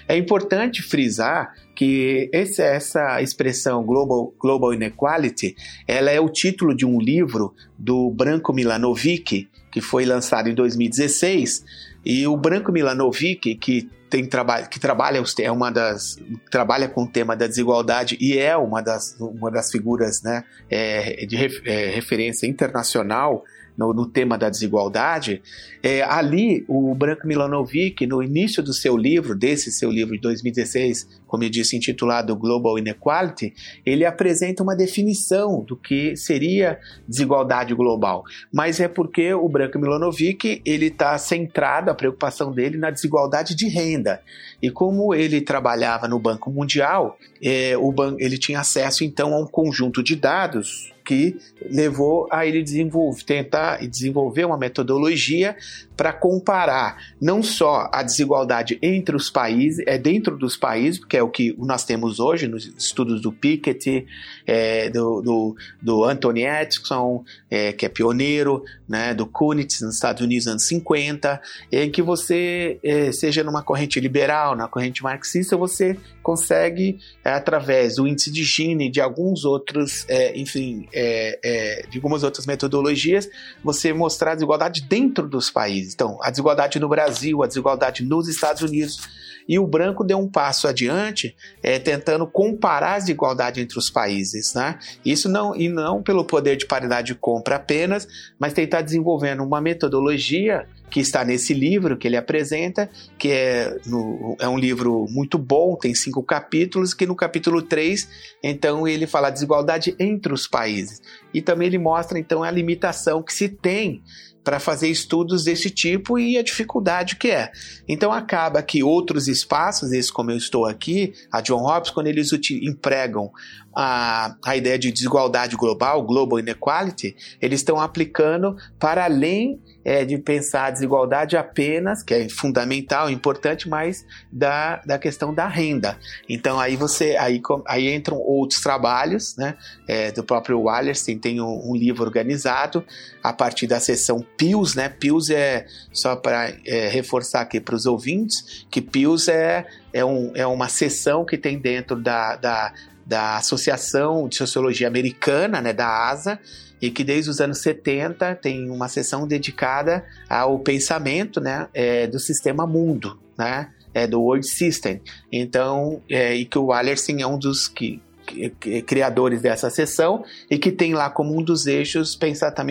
É 0.09 0.17
importante 0.17 0.81
frisar 0.81 1.53
que 1.75 2.31
esse, 2.33 2.63
essa 2.63 3.21
expressão 3.21 3.85
global, 3.85 4.33
global 4.39 4.73
Inequality 4.73 5.55
ela 5.87 6.11
é 6.11 6.19
o 6.19 6.31
título 6.31 6.75
de 6.75 6.87
um 6.87 6.99
livro 6.99 7.55
do 7.79 8.11
Branco 8.11 8.55
Milanovic, 8.55 9.51
que 9.71 9.81
foi 9.83 10.07
lançado 10.07 10.49
em 10.49 10.55
2016, 10.55 11.92
e 12.05 12.27
o 12.27 12.37
Branco 12.37 12.73
Milanovic, 12.73 13.55
que 13.57 13.89
tem 14.11 14.27
trabalho 14.27 14.69
que 14.69 14.79
trabalha 14.79 15.23
é 15.41 15.51
uma 15.51 15.71
das 15.71 16.19
trabalha 16.51 16.87
com 16.87 17.05
o 17.05 17.09
tema 17.09 17.35
da 17.35 17.47
desigualdade 17.47 18.19
e 18.21 18.37
é 18.37 18.55
uma 18.55 18.83
das, 18.83 19.17
uma 19.19 19.51
das 19.51 19.71
figuras 19.71 20.21
né, 20.23 20.45
é, 20.69 21.25
de 21.25 21.37
é, 21.65 21.87
referência 21.89 22.47
internacional 22.47 23.43
no, 23.77 23.95
no 23.95 24.07
tema 24.07 24.37
da 24.37 24.51
desigualdade, 24.51 25.43
é, 25.83 26.03
ali 26.03 26.65
o 26.69 26.95
Branco 26.95 27.27
Milanovic, 27.27 28.07
no 28.07 28.23
início 28.23 28.63
do 28.63 28.73
seu 28.73 28.97
livro, 28.97 29.35
desse 29.35 29.73
seu 29.73 29.91
livro 29.91 30.15
de 30.15 30.21
2016, 30.21 31.22
como 31.33 31.45
eu 31.45 31.49
disse, 31.49 31.75
intitulado 31.75 32.37
Global 32.37 32.79
Inequality, 32.79 33.55
ele 33.87 34.05
apresenta 34.05 34.63
uma 34.63 34.77
definição 34.77 35.65
do 35.65 35.75
que 35.75 36.15
seria 36.15 36.79
desigualdade 37.09 37.75
global. 37.75 38.23
Mas 38.53 38.81
é 38.81 38.87
porque 38.87 39.33
o 39.33 39.49
Branco 39.49 39.79
Milanovic 39.79 40.61
ele 40.63 40.89
está 40.89 41.17
centrado, 41.17 41.91
a 41.91 41.95
preocupação 41.95 42.53
dele, 42.53 42.77
na 42.77 42.91
desigualdade 42.91 43.55
de 43.55 43.67
renda. 43.67 44.21
E 44.61 44.71
como 44.71 45.15
ele 45.15 45.41
trabalhava 45.41 46.07
no 46.07 46.19
Banco 46.19 46.51
Mundial, 46.51 47.17
é, 47.43 47.75
ban 47.95 48.15
ele 48.19 48.37
tinha 48.37 48.61
acesso 48.61 49.03
então 49.03 49.33
a 49.33 49.41
um 49.41 49.47
conjunto 49.47 50.03
de 50.03 50.15
dados 50.15 50.93
que 51.03 51.37
levou 51.69 52.29
a 52.31 52.47
ele 52.47 52.63
desenvolver, 52.63 53.25
tentar 53.25 53.87
desenvolver 53.89 54.45
uma 54.45 54.59
metodologia 54.59 55.57
para 55.97 56.13
comparar 56.13 56.97
não 57.21 57.43
só 57.43 57.89
a 57.93 58.03
desigualdade 58.03 58.79
entre 58.83 59.15
os 59.15 59.31
países, 59.31 59.85
é 59.87 59.99
dentro 59.99 60.37
dos 60.37 60.57
países, 60.57 61.05
que 61.05 61.17
é 61.17 61.23
o 61.23 61.29
que 61.29 61.55
nós 61.59 61.85
temos 61.85 62.19
hoje 62.19 62.49
nos 62.49 62.67
estudos 62.77 63.21
do 63.21 63.33
Piketty, 63.33 64.07
é, 64.47 64.91
do, 64.91 65.21
do, 65.21 65.57
do 65.81 66.05
Anthony 66.05 66.47
Atkinson, 66.47 67.25
é, 67.51 67.73
que 67.73 67.87
é 67.87 67.89
pioneiro, 67.89 68.63
né, 68.89 69.15
do 69.15 69.27
Kunitz 69.27 69.81
nos 69.81 69.95
Estados 69.95 70.23
Unidos 70.23 70.47
nos 70.47 70.53
anos 70.53 70.67
50, 70.67 71.41
em 71.71 71.91
que 71.91 72.03
você, 72.03 72.79
é, 72.83 73.13
seja 73.13 73.45
numa 73.45 73.63
corrente 73.63 74.01
liberal, 74.01 74.57
na 74.57 74.69
corrente 74.69 75.03
marxista, 75.03 75.57
você 75.57 75.97
consegue, 76.23 76.99
é, 77.25 77.31
através 77.31 77.97
do 77.97 78.07
índice 78.07 78.31
de 78.31 78.45
Gini 78.45 78.91
de 78.91 79.01
alguns 79.01 79.45
outros, 79.45 80.05
é, 80.09 80.37
enfim, 80.39 80.89
é, 80.93 81.39
é, 81.43 81.87
de 81.89 81.99
algumas 81.99 82.23
outras 82.23 82.47
metodologias, 82.47 83.29
você 83.63 83.93
mostrar 83.93 84.33
a 84.33 84.35
desigualdade 84.35 84.83
dentro 84.83 85.29
dos 85.29 85.51
países. 85.51 85.95
Então, 85.95 86.19
a 86.23 86.31
desigualdade 86.31 86.79
no 86.79 86.89
Brasil, 86.89 87.43
a 87.43 87.47
desigualdade 87.47 88.05
nos 88.05 88.29
Estados 88.29 88.63
Unidos. 88.63 89.22
E 89.49 89.59
o 89.59 89.67
branco 89.67 90.05
deu 90.05 90.19
um 90.19 90.29
passo 90.29 90.69
adiante, 90.69 91.35
é, 91.63 91.79
tentando 91.79 92.27
comparar 92.27 92.97
as 92.97 93.05
desigualdades 93.05 93.63
entre 93.63 93.79
os 93.79 93.91
países. 93.91 94.55
Né? 94.55 94.79
Isso 95.05 95.29
não, 95.29 95.55
e 95.55 95.69
não 95.69 96.03
pelo 96.03 96.25
poder 96.25 96.57
de 96.57 96.67
paridade 96.67 97.09
de 97.09 97.15
compra 97.15 97.57
apenas, 97.57 98.07
mas 98.39 98.53
tentar 98.53 98.83
desenvolvendo 98.83 99.43
uma 99.43 99.61
metodologia 99.61 100.67
que 100.93 101.01
está 101.01 101.25
nesse 101.25 101.55
livro 101.55 101.97
que 101.97 102.07
ele 102.07 102.19
apresenta, 102.19 102.89
que 103.19 103.29
é, 103.31 103.79
no, 103.87 104.37
é 104.39 104.47
um 104.47 104.59
livro 104.59 105.07
muito 105.09 105.39
bom, 105.39 105.75
tem 105.75 105.95
cinco 105.95 106.23
capítulos, 106.23 106.93
que 106.93 107.07
no 107.07 107.17
capítulo 107.17 107.63
3, 107.63 108.07
então 108.43 108.87
ele 108.87 109.07
fala 109.07 109.31
desigualdade 109.31 109.97
entre 109.99 110.35
os 110.35 110.47
países. 110.47 111.01
E 111.33 111.41
também 111.41 111.69
ele 111.69 111.79
mostra 111.79 112.19
então 112.19 112.43
a 112.43 112.51
limitação 112.51 113.23
que 113.23 113.33
se 113.33 113.49
tem 113.49 114.03
para 114.45 114.59
fazer 114.59 114.89
estudos 114.89 115.45
desse 115.45 115.71
tipo 115.71 116.19
e 116.19 116.37
a 116.37 116.43
dificuldade 116.43 117.17
que 117.17 117.31
é. 117.31 117.53
Então 117.89 118.13
acaba 118.13 118.63
que 118.63 118.83
outros 118.83 119.29
espaços, 119.29 119.93
esse 119.93 120.13
como 120.13 120.31
eu 120.31 120.37
estou 120.37 120.67
aqui, 120.67 121.13
a 121.31 121.41
John 121.41 121.65
Hopkins, 121.65 121.95
quando 121.95 122.09
eles 122.09 122.31
empregam 122.51 123.31
a, 123.75 124.37
a 124.45 124.57
ideia 124.57 124.79
de 124.79 124.93
desigualdade 124.93 125.57
global, 125.57 126.03
global 126.03 126.39
inequality, 126.39 127.17
eles 127.41 127.61
estão 127.61 127.81
aplicando 127.81 128.57
para 128.79 129.05
além 129.05 129.61
é, 129.85 130.05
de 130.05 130.19
pensar 130.19 130.67
a 130.67 130.71
desigualdade 130.71 131.37
apenas, 131.37 132.03
que 132.03 132.15
é 132.15 132.29
fundamental, 132.29 133.11
importante, 133.11 133.69
mas 133.69 134.05
da, 134.31 134.77
da 134.87 134.99
questão 134.99 135.35
da 135.35 135.49
renda. 135.49 135.99
Então 136.29 136.61
aí 136.61 136.77
você 136.77 137.17
aí, 137.17 137.41
aí 137.67 137.93
entram 137.93 138.17
outros 138.19 138.61
trabalhos, 138.61 139.37
né? 139.37 139.57
É, 139.89 140.13
do 140.13 140.23
próprio 140.23 140.61
Wallerstein 140.61 141.19
tem 141.19 141.41
um, 141.41 141.71
um, 141.71 141.75
livro 141.75 142.05
organizado 142.05 142.85
a 143.23 143.33
partir 143.33 143.67
da 143.67 143.81
seção 143.81 144.25
PIUS, 144.37 144.75
né? 144.75 144.89
PIUS 144.89 145.31
é 145.31 145.67
só 145.93 146.15
para 146.15 146.55
é, 146.65 146.89
reforçar 146.89 147.41
aqui 147.41 147.61
para 147.61 147.75
os 147.75 147.87
ouvintes 147.87 148.67
que 148.71 148.81
PIUS 148.81 149.29
é 149.29 149.67
é, 149.93 150.05
um, 150.05 150.33
é 150.35 150.47
uma 150.47 150.69
seção 150.69 151.25
que 151.25 151.37
tem 151.37 151.59
dentro 151.59 152.01
da, 152.01 152.37
da, 152.37 152.73
da 153.05 153.37
Associação 153.37 154.29
de 154.29 154.37
Sociologia 154.37 154.87
Americana, 154.87 155.61
né, 155.61 155.73
da 155.73 156.09
ASA, 156.09 156.39
e 156.81 156.91
que 156.91 157.05
desde 157.05 157.31
os 157.31 157.41
anos 157.41 157.59
70 157.59 158.35
tem 158.37 158.69
uma 158.69 158.89
sessão 158.89 159.27
dedicada 159.27 160.05
ao 160.29 160.59
pensamento 160.59 161.41
né, 161.41 161.69
é, 161.73 162.09
do 162.09 162.19
sistema 162.19 162.67
mundo, 162.67 163.19
né, 163.39 163.71
é, 163.95 164.07
do 164.07 164.21
World 164.21 164.47
System. 164.47 165.01
Então, 165.31 166.03
é, 166.09 166.35
e 166.35 166.45
que 166.45 166.59
o 166.59 166.67
Wallerstein 166.67 167.23
é 167.23 167.27
um 167.27 167.39
dos 167.39 167.69
que, 167.69 168.03
que, 168.27 168.83
criadores 168.83 169.41
dessa 169.41 169.71
sessão 169.71 170.25
e 170.51 170.59
que 170.59 170.73
tem 170.73 170.93
lá 170.93 171.09
como 171.09 171.39
um 171.39 171.43
dos 171.43 171.67
eixos 171.67 172.17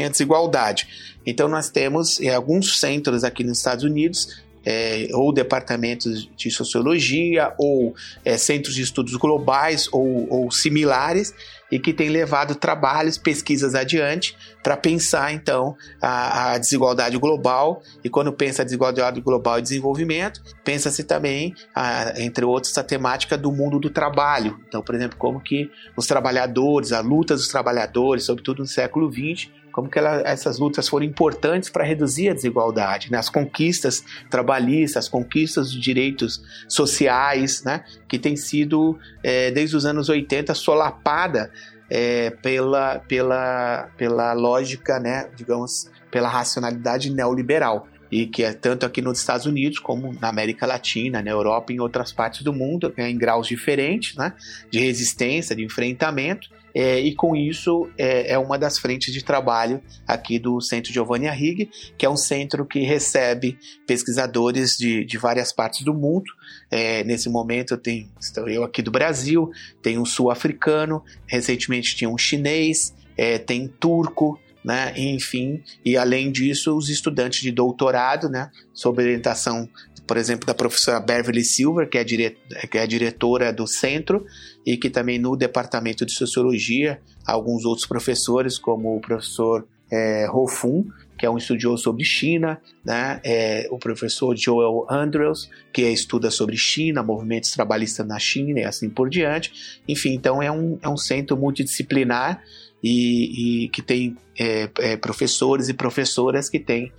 a 0.06 0.10
desigualdade. 0.10 0.88
Então, 1.26 1.48
nós 1.48 1.70
temos 1.70 2.20
é, 2.20 2.34
alguns 2.34 2.80
centros 2.80 3.24
aqui 3.24 3.44
nos 3.44 3.60
Estados 3.60 3.86
Unidos 3.86 4.42
é, 4.65 5.08
ou 5.13 5.34
departamentos 5.34 6.30
de 6.36 6.51
sociologia, 6.51 7.53
ou 7.58 7.96
é, 8.24 8.38
centros 8.38 8.75
de 8.75 8.82
estudos 8.82 9.15
globais 9.15 9.88
ou, 9.91 10.27
ou 10.30 10.51
similares, 10.51 11.34
e 11.72 11.80
que 11.80 11.94
tem 11.94 12.10
levado 12.10 12.53
trabalhos, 12.53 13.18
pesquisas 13.18 13.74
adiante 13.74 14.36
para 14.62 14.75
pensar 14.75 15.34
então 15.34 15.75
a, 16.01 16.51
a, 16.51 16.58
desigualdade 16.58 17.18
global. 17.18 17.82
E 18.03 18.10
quando 18.10 18.34
pensa 18.34 18.62
a 18.62 18.65
desigualdade 18.65 19.22
global 19.22 19.58
e 19.58 19.62
desenvolvimento, 19.62 20.41
pensa-se 20.65 21.03
também, 21.03 21.56
a, 21.74 22.13
entre 22.18 22.44
outros, 22.44 22.77
a 22.77 22.84
temática 22.84 23.38
do 23.38 23.51
mundo 23.51 23.80
do 23.80 23.89
trabalho. 23.89 24.60
Então, 24.68 24.82
por 24.82 24.94
exemplo, 24.94 25.18
como 25.18 25.39
que 25.39 25.72
os 25.96 26.06
trabalhadores, 26.06 26.91
a 26.91 27.00
luta 27.00 27.36
dos 27.36 27.48
trabalhadores, 27.48 28.25
sobretudo 28.25 28.60
no 28.60 28.68
século 28.68 29.10
XX, 29.10 29.50
como 29.72 29.90
que 29.90 29.98
ela, 29.98 30.22
essas 30.22 30.60
lutas 30.60 30.88
foram 30.88 31.06
importantes 31.06 31.70
para 31.70 31.84
reduzir 31.84 32.30
a 32.30 32.34
desigualdade, 32.34 33.12
né? 33.12 33.18
as 33.18 33.30
conquistas 33.30 34.04
trabalhistas, 34.30 35.06
as 35.06 35.10
conquistas 35.10 35.72
dos 35.72 35.82
direitos 35.82 36.44
sociais, 36.68 37.63
né? 37.63 37.84
que 38.08 38.20
tem 38.20 38.36
sido, 38.36 38.98
é, 39.24 39.51
desde 39.51 39.75
os 39.75 39.86
anos 39.86 40.10
80, 40.10 40.54
solapada 40.54 41.51
é, 41.90 42.30
pela, 42.30 43.00
pela, 43.00 43.90
pela 43.98 44.32
lógica, 44.32 44.98
né, 44.98 45.30
digamos, 45.36 45.92
pela 46.10 46.30
racionalidade 46.30 47.10
neoliberal 47.10 47.86
e 48.10 48.28
que 48.28 48.44
é 48.44 48.54
tanto 48.54 48.86
aqui 48.86 49.01
nos 49.01 49.20
Estados 49.20 49.46
Unidos 49.46 49.78
como 49.80 50.13
na 50.20 50.30
América 50.30 50.66
Latina, 50.66 51.22
na 51.22 51.30
Europa 51.32 51.72
e 51.72 51.75
em 51.75 51.80
outras 51.80 52.12
partes 52.13 52.44
do 52.44 52.54
mundo, 52.54 52.94
né, 52.98 53.10
em 53.10 53.18
graus 53.18 53.48
diferentes, 53.48 54.16
né, 54.16 54.34
de 54.70 54.80
resistência, 54.80 55.56
de 55.56 55.63
enfrentamento. 55.63 56.50
É, 56.74 57.00
e 57.00 57.13
com 57.13 57.36
isso 57.36 57.90
é, 57.98 58.34
é, 58.34 58.38
uma 58.38 58.58
das 58.58 58.78
frentes 58.78 59.13
de 59.13 59.24
trabalho 59.24 59.82
aqui 60.08 60.40
do 60.40 60.62
Centro 60.62 60.92
Giovanni 60.92 61.28
Arrighi, 61.28 61.70
que 61.98 62.06
é 62.06 62.10
um 62.10 62.18
centro 62.18 62.66
que 62.66 62.80
recebe 62.80 63.58
pesquisadores 63.86 64.75
de, 64.78 65.04
de 65.06 65.18
várias 65.18 65.51
partes 65.51 65.84
do 65.84 65.94
mundo. 65.94 66.32
É, 66.70 67.04
nesse 67.04 67.30
momento 67.30 67.78
tem, 67.78 68.10
estou 68.20 68.48
eu 68.48 68.63
aqui 68.63 68.82
do 68.82 68.92
Brasil, 68.92 69.50
tem 69.82 69.98
um 69.98 70.06
sul-africano, 70.06 71.04
recentemente 71.28 71.96
tinha 71.96 72.10
um 72.10 72.18
chinês, 72.18 72.96
é, 73.18 73.38
tem 73.38 73.68
turco, 73.68 74.40
né? 74.63 74.94
Enfim, 74.96 75.63
e 75.84 75.98
além 75.98 76.32
disso, 76.32 76.75
os 76.75 76.90
estudantes 76.90 77.42
de 77.42 77.51
doutorado, 77.51 78.30
né? 78.30 78.51
Sob 78.74 79.01
orientação, 79.01 79.68
por 80.12 80.18
exemplo, 80.18 80.46
da 80.46 80.53
professora 80.53 81.00
Beverly 81.00 81.41
Silver, 81.41 81.88
que 81.88 81.98
é, 81.98 82.03
dire... 82.03 82.36
que 82.70 82.77
é 82.77 82.86
diretora 82.86 83.53
do 83.53 83.65
centro, 83.65 84.25
e 84.65 84.75
que 84.75 84.89
também 84.89 85.18
no 85.18 85.38
departamento 85.38 86.06
de 86.06 86.12
sociologia, 86.12 87.00
alguns 87.25 87.63
outros 87.63 87.88
professores, 87.88 88.58
como 88.58 88.94
o 88.94 89.00
professor 89.00 89.65
é, 89.89 90.30
Hofun, 90.30 90.84
que 91.18 91.25
é 91.25 91.30
um 91.30 91.38
estudioso 91.38 91.84
sobre 91.84 92.03
China, 92.03 92.60
né? 92.84 93.22
É, 93.24 93.70
o 93.72 93.77
professor 93.77 94.36
Joel 94.36 94.86
Andrews, 94.89 95.50
que 95.72 95.84
estuda 95.84 96.30
sobre 96.30 96.58
China, 96.58 97.01
movimentos 97.01 97.51
trabalhistas 97.51 98.06
na 98.06 98.20
China 98.20 98.60
e 98.60 98.65
assim 98.65 98.89
por 98.89 99.10
diante. 99.10 99.80
Enfim, 99.88 100.13
então 100.13 100.44
é 100.44 100.51
um, 100.51 100.77
é 100.82 100.89
um 100.89 100.98
centro 100.98 101.38
multidisciplinar 101.38 102.44
e, 102.84 103.63
e 103.63 103.70
que 103.70 103.82
tem 103.82 104.18
é, 104.38 104.98
professores 104.98 105.70
e 105.70 105.74
professoras 105.74 106.50
que 106.50 106.60
têm 106.60 106.91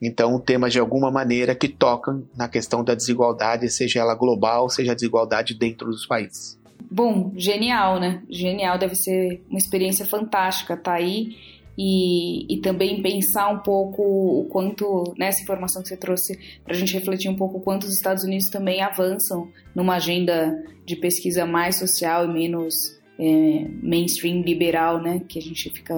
então 0.00 0.38
temas 0.40 0.72
de 0.72 0.78
alguma 0.78 1.10
maneira 1.10 1.54
que 1.54 1.68
tocam 1.68 2.24
na 2.36 2.48
questão 2.48 2.82
da 2.82 2.94
desigualdade, 2.94 3.68
seja 3.68 4.00
ela 4.00 4.14
global, 4.14 4.68
seja 4.68 4.92
a 4.92 4.94
desigualdade 4.94 5.54
dentro 5.54 5.88
dos 5.88 6.06
países. 6.06 6.58
Bom, 6.90 7.32
genial, 7.36 8.00
né? 8.00 8.22
Genial, 8.28 8.78
deve 8.78 8.94
ser 8.94 9.42
uma 9.48 9.58
experiência 9.58 10.06
fantástica 10.06 10.76
tá 10.76 10.94
aí 10.94 11.36
e, 11.82 12.52
e 12.52 12.58
também 12.58 13.00
pensar 13.00 13.48
um 13.48 13.58
pouco 13.60 14.02
o 14.02 14.44
quanto, 14.50 15.14
nessa 15.16 15.38
né, 15.38 15.44
informação 15.44 15.82
que 15.82 15.88
você 15.88 15.96
trouxe, 15.96 16.38
para 16.64 16.74
a 16.74 16.76
gente 16.76 16.92
refletir 16.92 17.30
um 17.30 17.36
pouco 17.36 17.58
o 17.58 17.60
quanto 17.60 17.84
os 17.84 17.94
Estados 17.94 18.24
Unidos 18.24 18.50
também 18.50 18.82
avançam 18.82 19.48
numa 19.74 19.96
agenda 19.96 20.62
de 20.84 20.96
pesquisa 20.96 21.46
mais 21.46 21.76
social 21.76 22.26
e 22.26 22.28
menos 22.28 22.74
é, 23.18 23.66
mainstream 23.82 24.42
liberal, 24.42 25.00
né, 25.00 25.22
que 25.26 25.38
a 25.38 25.42
gente 25.42 25.70
fica 25.70 25.94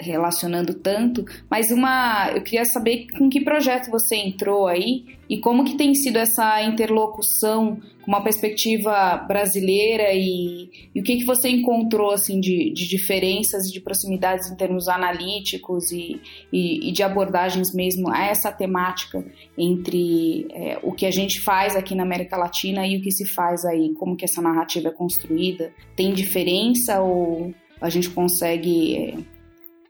relacionando 0.00 0.74
tanto, 0.74 1.24
mas 1.50 1.70
uma, 1.70 2.30
eu 2.34 2.42
queria 2.42 2.64
saber 2.64 3.06
com 3.16 3.28
que 3.28 3.40
projeto 3.40 3.90
você 3.90 4.16
entrou 4.16 4.66
aí 4.66 5.04
e 5.28 5.38
como 5.38 5.64
que 5.64 5.76
tem 5.76 5.94
sido 5.94 6.16
essa 6.16 6.62
interlocução 6.62 7.80
com 8.02 8.10
uma 8.10 8.22
perspectiva 8.22 9.16
brasileira 9.28 10.14
e, 10.14 10.70
e 10.94 11.00
o 11.00 11.02
que 11.02 11.18
que 11.18 11.24
você 11.24 11.50
encontrou 11.50 12.10
assim 12.10 12.40
de, 12.40 12.72
de 12.72 12.88
diferenças 12.88 13.66
e 13.66 13.72
de 13.72 13.80
proximidades 13.80 14.50
em 14.50 14.56
termos 14.56 14.88
analíticos 14.88 15.92
e, 15.92 16.20
e, 16.52 16.88
e, 16.88 16.92
de 16.92 17.02
abordagens 17.02 17.74
mesmo 17.74 18.10
a 18.10 18.24
essa 18.24 18.50
temática 18.50 19.24
entre 19.56 20.46
é, 20.52 20.78
o 20.82 20.92
que 20.92 21.04
a 21.04 21.10
gente 21.10 21.40
faz 21.40 21.76
aqui 21.76 21.94
na 21.94 22.04
América 22.04 22.36
Latina 22.36 22.86
e 22.86 22.96
o 22.96 23.02
que 23.02 23.10
se 23.10 23.26
faz 23.26 23.64
aí, 23.64 23.92
como 23.94 24.16
que 24.16 24.24
essa 24.24 24.40
narrativa 24.40 24.88
é 24.88 24.92
construída, 24.92 25.72
tem 25.94 26.14
diferença 26.14 27.02
ou 27.02 27.52
a 27.80 27.90
gente 27.90 28.10
consegue 28.10 28.96
é, 28.96 29.37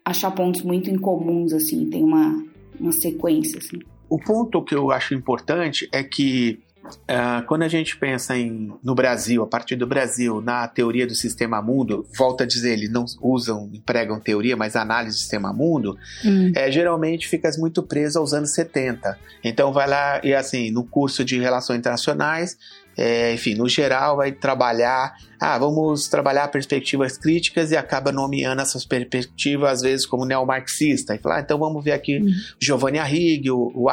achar 0.08 0.30
pontos 0.30 0.62
muito 0.62 0.90
incomuns, 0.90 1.52
assim, 1.52 1.88
tem 1.90 2.02
uma, 2.02 2.44
uma 2.80 2.92
sequência, 2.92 3.58
assim. 3.58 3.78
O 4.08 4.18
ponto 4.18 4.62
que 4.62 4.74
eu 4.74 4.90
acho 4.90 5.14
importante 5.14 5.88
é 5.92 6.02
que 6.02 6.58
uh, 6.84 7.46
quando 7.46 7.62
a 7.62 7.68
gente 7.68 7.96
pensa 7.96 8.36
em, 8.36 8.72
no 8.82 8.94
Brasil, 8.94 9.42
a 9.42 9.46
partir 9.46 9.76
do 9.76 9.86
Brasil, 9.86 10.40
na 10.40 10.66
teoria 10.66 11.06
do 11.06 11.14
sistema 11.14 11.60
mundo, 11.60 12.06
volta 12.16 12.44
a 12.44 12.46
dizer, 12.46 12.72
eles 12.72 12.90
não 12.90 13.04
usam, 13.20 13.68
empregam 13.72 14.18
teoria, 14.18 14.56
mas 14.56 14.76
análise 14.76 15.16
do 15.16 15.20
sistema 15.20 15.52
mundo, 15.52 15.96
hum. 16.24 16.52
é, 16.54 16.70
geralmente 16.72 17.28
fica 17.28 17.50
muito 17.58 17.82
preso 17.82 18.18
aos 18.18 18.32
anos 18.32 18.50
70. 18.54 19.18
Então 19.44 19.72
vai 19.72 19.86
lá 19.86 20.20
e 20.24 20.34
assim, 20.34 20.70
no 20.70 20.84
curso 20.84 21.24
de 21.24 21.38
relações 21.38 21.78
internacionais, 21.78 22.56
é, 22.98 23.32
enfim, 23.32 23.54
no 23.54 23.68
geral, 23.68 24.16
vai 24.16 24.32
trabalhar. 24.32 25.14
Ah, 25.40 25.56
vamos 25.56 26.08
trabalhar 26.08 26.48
perspectivas 26.48 27.16
críticas 27.16 27.70
e 27.70 27.76
acaba 27.76 28.10
nomeando 28.10 28.60
essas 28.60 28.84
perspectivas, 28.84 29.70
às 29.70 29.82
vezes, 29.82 30.04
como 30.04 30.24
neomarxista. 30.24 31.14
E 31.14 31.18
fala, 31.18 31.36
ah, 31.36 31.40
então 31.40 31.60
vamos 31.60 31.84
ver 31.84 31.92
aqui 31.92 32.18
uhum. 32.18 32.28
Giovanni 32.60 32.98
Arrighi, 32.98 33.52
o, 33.52 33.70
o 33.72 33.88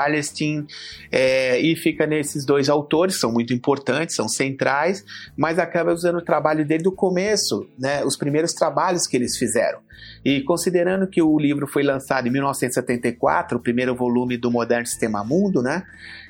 é, 1.12 1.60
e 1.60 1.76
fica 1.76 2.08
nesses 2.08 2.46
dois 2.46 2.68
autores, 2.68 3.20
são 3.20 3.32
muito 3.32 3.54
importantes, 3.54 4.16
são 4.16 4.28
centrais, 4.28 5.06
mas 5.38 5.60
acaba 5.60 5.94
usando 5.94 6.18
o 6.18 6.26
trabalho 6.26 6.66
dele 6.66 6.82
do 6.82 6.92
começo, 6.92 7.70
né, 7.78 8.04
os 8.04 8.18
primeiros 8.18 8.54
trabalhos 8.54 9.06
que 9.06 9.16
eles 9.16 9.38
fizeram. 9.38 9.80
E 10.24 10.42
considerando 10.42 11.08
que 11.08 11.22
o 11.22 11.38
livro 11.38 11.68
foi 11.68 11.84
lançado 11.84 12.28
em 12.28 12.32
1974, 12.32 13.60
o 13.60 13.62
primeiro 13.62 13.94
volume 13.96 14.36
do 14.36 14.50
Moderno 14.50 14.88
Sistema 14.88 15.24
Mundo, 15.24 15.62
né? 15.62 15.84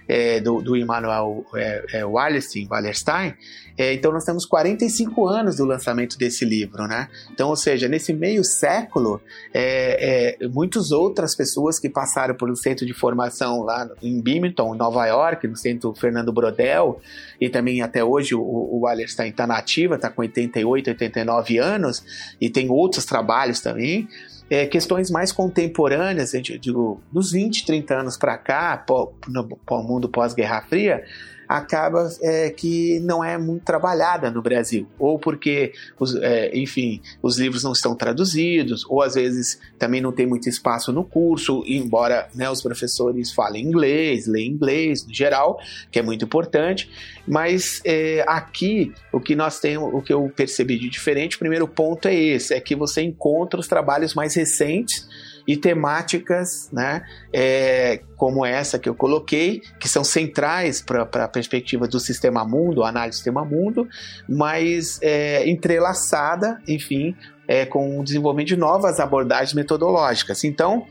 É, 0.08 0.40
do, 0.40 0.62
do 0.62 0.76
Immanuel 0.76 1.46
é, 1.56 1.86
é, 1.94 2.06
Wallerstein, 2.06 2.68
Wallerstein 2.70 3.36
é, 3.78 3.94
então 3.94 4.12
nós 4.12 4.24
temos 4.24 4.46
45 4.46 5.28
anos 5.28 5.58
do 5.58 5.66
lançamento 5.66 6.18
desse 6.18 6.46
livro, 6.46 6.88
né? 6.88 7.10
Então, 7.32 7.50
ou 7.50 7.58
seja, 7.58 7.90
nesse 7.90 8.14
meio 8.14 8.44
século, 8.44 9.22
é, 9.54 10.38
é, 10.42 10.48
muitas 10.48 10.92
outras 10.92 11.36
pessoas 11.36 11.78
que 11.78 11.90
passaram 11.90 12.36
por 12.36 12.50
um 12.50 12.56
centro 12.56 12.86
de 12.86 12.94
formação 12.94 13.64
lá 13.64 13.90
em 14.02 14.22
Binghamton, 14.22 14.76
Nova 14.76 15.06
York, 15.06 15.46
no 15.48 15.58
centro 15.58 15.94
Fernando 15.94 16.32
Brodel, 16.32 17.02
e 17.40 17.50
também 17.50 17.82
até 17.82 18.02
hoje 18.02 18.34
o, 18.34 18.42
o 18.42 18.80
Wallerstein 18.84 19.32
está 19.32 19.46
nativa, 19.46 19.96
está 19.96 20.10
com 20.10 20.22
88, 20.22 20.92
89 20.92 21.58
anos, 21.58 22.04
e 22.40 22.50
tem 22.50 22.70
outros 22.70 23.04
trabalhos 23.04 23.60
também 23.60 24.08
é, 24.50 24.66
questões 24.66 25.10
mais 25.10 25.32
contemporâneas, 25.32 26.34
eu 26.34 26.42
digo, 26.42 27.02
dos 27.12 27.32
20, 27.32 27.66
30 27.66 27.96
anos 27.96 28.18
para 28.18 28.38
cá, 28.38 28.84
no, 29.28 29.60
no 29.70 29.84
mundo 29.84 30.08
pós-Guerra 30.10 30.62
Fria, 30.68 31.04
acaba 31.48 32.10
é, 32.22 32.50
que 32.50 33.00
não 33.02 33.24
é 33.24 33.38
muito 33.38 33.64
trabalhada 33.64 34.30
no 34.32 34.42
Brasil, 34.42 34.88
ou 34.98 35.20
porque, 35.20 35.74
os, 36.00 36.16
é, 36.16 36.56
enfim, 36.58 37.02
os 37.22 37.38
livros 37.38 37.64
não 37.64 37.72
estão 37.72 37.96
traduzidos, 37.96 38.86
ou 38.90 39.02
às 39.02 39.16
vezes 39.16 39.60
também 39.78 40.02
não 40.02 40.12
tem 40.12 40.26
muito 40.26 40.50
espaço 40.50 40.92
no 40.92 41.04
curso, 41.04 41.64
embora 41.66 42.28
né, 42.34 42.50
os 42.50 42.62
professores 42.62 43.32
falem 43.32 43.64
inglês, 43.64 44.28
leem 44.28 44.52
inglês 44.52 45.06
no 45.06 45.14
geral, 45.14 45.60
que 45.92 46.00
é 46.00 46.02
muito 46.02 46.26
importante, 46.26 46.90
mas 47.28 47.82
é, 47.84 48.24
aqui 48.28 48.94
o 49.12 49.20
que 49.20 49.36
nós 49.36 49.60
temos, 49.60 49.94
o 49.94 50.02
que 50.02 50.14
eu 50.14 50.32
percebi 50.36 50.78
de 50.78 50.90
diferente, 50.90 51.36
o 51.36 51.40
primeiro 51.40 51.68
ponto 51.68 52.08
é 52.08 52.16
esse, 52.16 52.54
é 52.54 52.60
que 52.60 52.76
você 52.76 53.02
encontra 53.02 53.60
os 53.60 53.68
trabalhos 53.68 54.14
mais 54.14 54.36
recentes 54.36 55.08
e 55.48 55.56
temáticas, 55.56 56.70
né, 56.72 57.04
é, 57.32 58.02
como 58.18 58.46
essa 58.46 58.80
que 58.80 58.90
eu 58.90 58.96
coloquei, 58.96 59.62
que 59.80 59.88
são 59.88 60.04
centrais 60.04 60.82
para 60.82 61.04
a 61.04 61.28
perspectiva 61.28 61.88
do 61.88 62.00
sistema 62.00 62.44
mundo, 62.44 62.84
análise 62.84 63.12
do 63.12 63.16
sistema 63.16 63.46
mundo, 63.46 63.88
mas 64.28 65.00
é, 65.02 65.48
entrelaçada, 65.48 66.60
enfim, 66.68 67.16
é, 67.48 67.66
com 67.66 68.00
o 68.00 68.04
desenvolvimento 68.04 68.48
de 68.48 68.56
novas 68.56 69.00
abordagens 69.00 69.54
metodológicas. 69.54 70.44
Então, 70.44 70.86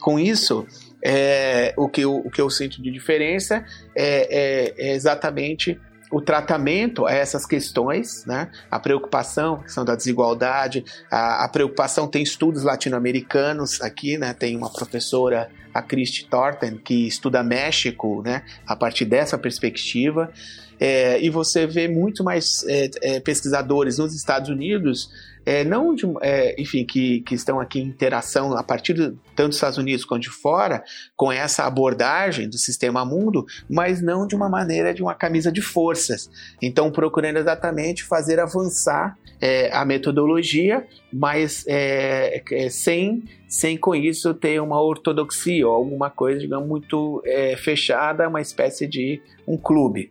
com 0.00 0.18
isso, 0.18 0.66
é, 1.02 1.74
o, 1.76 1.88
que 1.88 2.02
eu, 2.02 2.16
o 2.16 2.30
que 2.30 2.40
eu 2.40 2.48
sinto 2.48 2.80
de 2.80 2.90
diferença 2.90 3.64
é, 3.94 4.74
é, 4.78 4.88
é 4.90 4.94
exatamente 4.94 5.80
o 6.10 6.20
tratamento 6.20 7.06
a 7.06 7.12
essas 7.12 7.44
questões, 7.44 8.24
né? 8.26 8.48
a 8.70 8.78
preocupação, 8.78 9.54
a 9.54 9.62
questão 9.64 9.84
da 9.84 9.96
desigualdade, 9.96 10.84
a, 11.10 11.44
a 11.44 11.48
preocupação, 11.48 12.06
tem 12.06 12.22
estudos 12.22 12.62
latino-americanos 12.62 13.80
aqui, 13.80 14.16
né? 14.16 14.32
tem 14.32 14.56
uma 14.56 14.72
professora, 14.72 15.50
a 15.74 15.82
Christy 15.82 16.26
Thornton, 16.28 16.78
que 16.78 17.06
estuda 17.06 17.42
México 17.42 18.22
né? 18.24 18.42
a 18.66 18.76
partir 18.76 19.04
dessa 19.04 19.36
perspectiva, 19.36 20.32
é, 20.78 21.20
e 21.20 21.30
você 21.30 21.66
vê 21.66 21.88
muito 21.88 22.22
mais 22.22 22.64
é, 22.68 22.90
é, 23.02 23.20
pesquisadores 23.20 23.98
nos 23.98 24.14
Estados 24.14 24.48
Unidos 24.48 25.10
é, 25.46 25.62
não 25.62 25.94
de, 25.94 26.04
é, 26.20 26.60
enfim, 26.60 26.84
que, 26.84 27.20
que 27.20 27.36
estão 27.36 27.60
aqui 27.60 27.78
em 27.78 27.84
interação 27.84 28.56
a 28.56 28.64
partir 28.64 28.94
de, 28.94 29.12
tanto 29.36 29.50
dos 29.50 29.56
Estados 29.56 29.78
Unidos 29.78 30.04
quanto 30.04 30.24
de 30.24 30.30
fora, 30.30 30.82
com 31.14 31.30
essa 31.30 31.64
abordagem 31.64 32.48
do 32.48 32.58
sistema 32.58 33.04
mundo, 33.04 33.46
mas 33.70 34.02
não 34.02 34.26
de 34.26 34.34
uma 34.34 34.48
maneira 34.48 34.92
de 34.92 35.02
uma 35.02 35.14
camisa 35.14 35.52
de 35.52 35.62
forças. 35.62 36.28
Então, 36.60 36.90
procurando 36.90 37.38
exatamente 37.38 38.02
fazer 38.02 38.40
avançar 38.40 39.16
é, 39.40 39.70
a 39.72 39.84
metodologia, 39.84 40.84
mas 41.12 41.64
é, 41.68 42.42
é, 42.50 42.68
sem, 42.68 43.22
sem 43.48 43.76
com 43.76 43.94
isso 43.94 44.34
ter 44.34 44.60
uma 44.60 44.80
ortodoxia 44.80 45.68
ou 45.68 45.74
alguma 45.74 46.10
coisa, 46.10 46.40
digamos, 46.40 46.68
muito 46.68 47.22
é, 47.24 47.56
fechada, 47.56 48.28
uma 48.28 48.40
espécie 48.40 48.86
de 48.86 49.22
um 49.46 49.56
clube. 49.56 50.10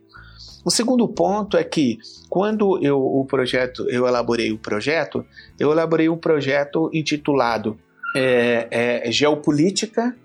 O 0.66 0.70
segundo 0.72 1.06
ponto 1.06 1.56
é 1.56 1.62
que 1.62 2.00
quando 2.28 2.84
eu 2.84 3.00
o 3.00 3.24
projeto, 3.24 3.88
eu 3.88 4.04
elaborei 4.04 4.50
o 4.50 4.58
projeto, 4.58 5.24
eu 5.60 5.70
elaborei 5.70 6.08
um 6.08 6.16
projeto 6.16 6.90
intitulado 6.92 7.78
é, 8.16 8.66
é, 9.06 9.12
Geopolítica, 9.12 10.16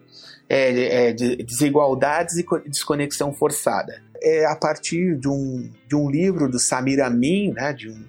é, 0.49 1.10
é 1.10 1.13
de 1.13 1.36
Desigualdades 1.43 2.38
e 2.38 2.45
Desconexão 2.67 3.32
Forçada. 3.32 4.01
É 4.19 4.43
a 4.47 4.56
partir 4.56 5.15
de 5.15 5.27
um, 5.27 5.69
de 5.88 5.95
um 5.95 6.10
livro 6.10 6.49
do 6.49 6.58
Samir 6.58 7.04
Amin, 7.06 7.51
né, 7.51 7.71
de 7.71 7.89
um, 7.89 8.04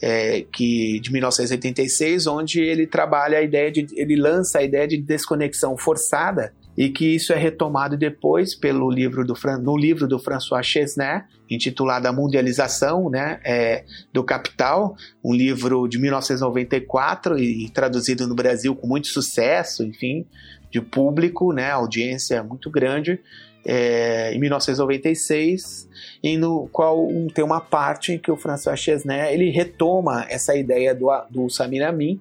é, 0.00 0.46
que 0.52 1.00
de 1.00 1.10
1986, 1.10 2.28
onde 2.28 2.60
ele 2.60 2.86
trabalha 2.86 3.38
a 3.38 3.42
ideia 3.42 3.72
de, 3.72 3.88
ele 3.96 4.14
lança 4.14 4.60
a 4.60 4.62
ideia 4.62 4.86
de 4.86 4.98
desconexão 4.98 5.76
forçada 5.76 6.54
e 6.76 6.88
que 6.88 7.14
isso 7.14 7.32
é 7.32 7.36
retomado 7.36 7.96
depois 7.96 8.54
pelo 8.54 8.90
livro 8.90 9.24
do 9.24 9.34
no 9.60 9.76
livro 9.76 10.06
do 10.08 10.18
François 10.18 10.64
Chesnais, 10.64 11.24
intitulado 11.50 12.08
A 12.08 12.12
Mundialização 12.12 13.10
né, 13.10 13.40
é, 13.44 13.84
do 14.12 14.24
Capital, 14.24 14.96
um 15.22 15.34
livro 15.34 15.86
de 15.86 15.98
1994 15.98 17.38
e, 17.38 17.66
e 17.66 17.70
traduzido 17.70 18.26
no 18.26 18.34
Brasil 18.34 18.74
com 18.74 18.86
muito 18.86 19.08
sucesso, 19.08 19.84
enfim, 19.84 20.26
de 20.70 20.80
público, 20.80 21.52
né, 21.52 21.70
audiência 21.70 22.42
muito 22.42 22.70
grande, 22.70 23.20
é, 23.64 24.32
em 24.34 24.40
1996, 24.40 25.88
e 26.22 26.36
no 26.36 26.68
qual 26.72 27.06
tem 27.34 27.44
uma 27.44 27.60
parte 27.60 28.12
em 28.12 28.18
que 28.18 28.30
o 28.30 28.36
François 28.36 28.78
Chesnais 28.78 29.32
ele 29.32 29.50
retoma 29.50 30.26
essa 30.28 30.56
ideia 30.56 30.94
do, 30.94 31.08
do 31.30 31.48
Samir 31.48 31.86
Amin, 31.86 32.20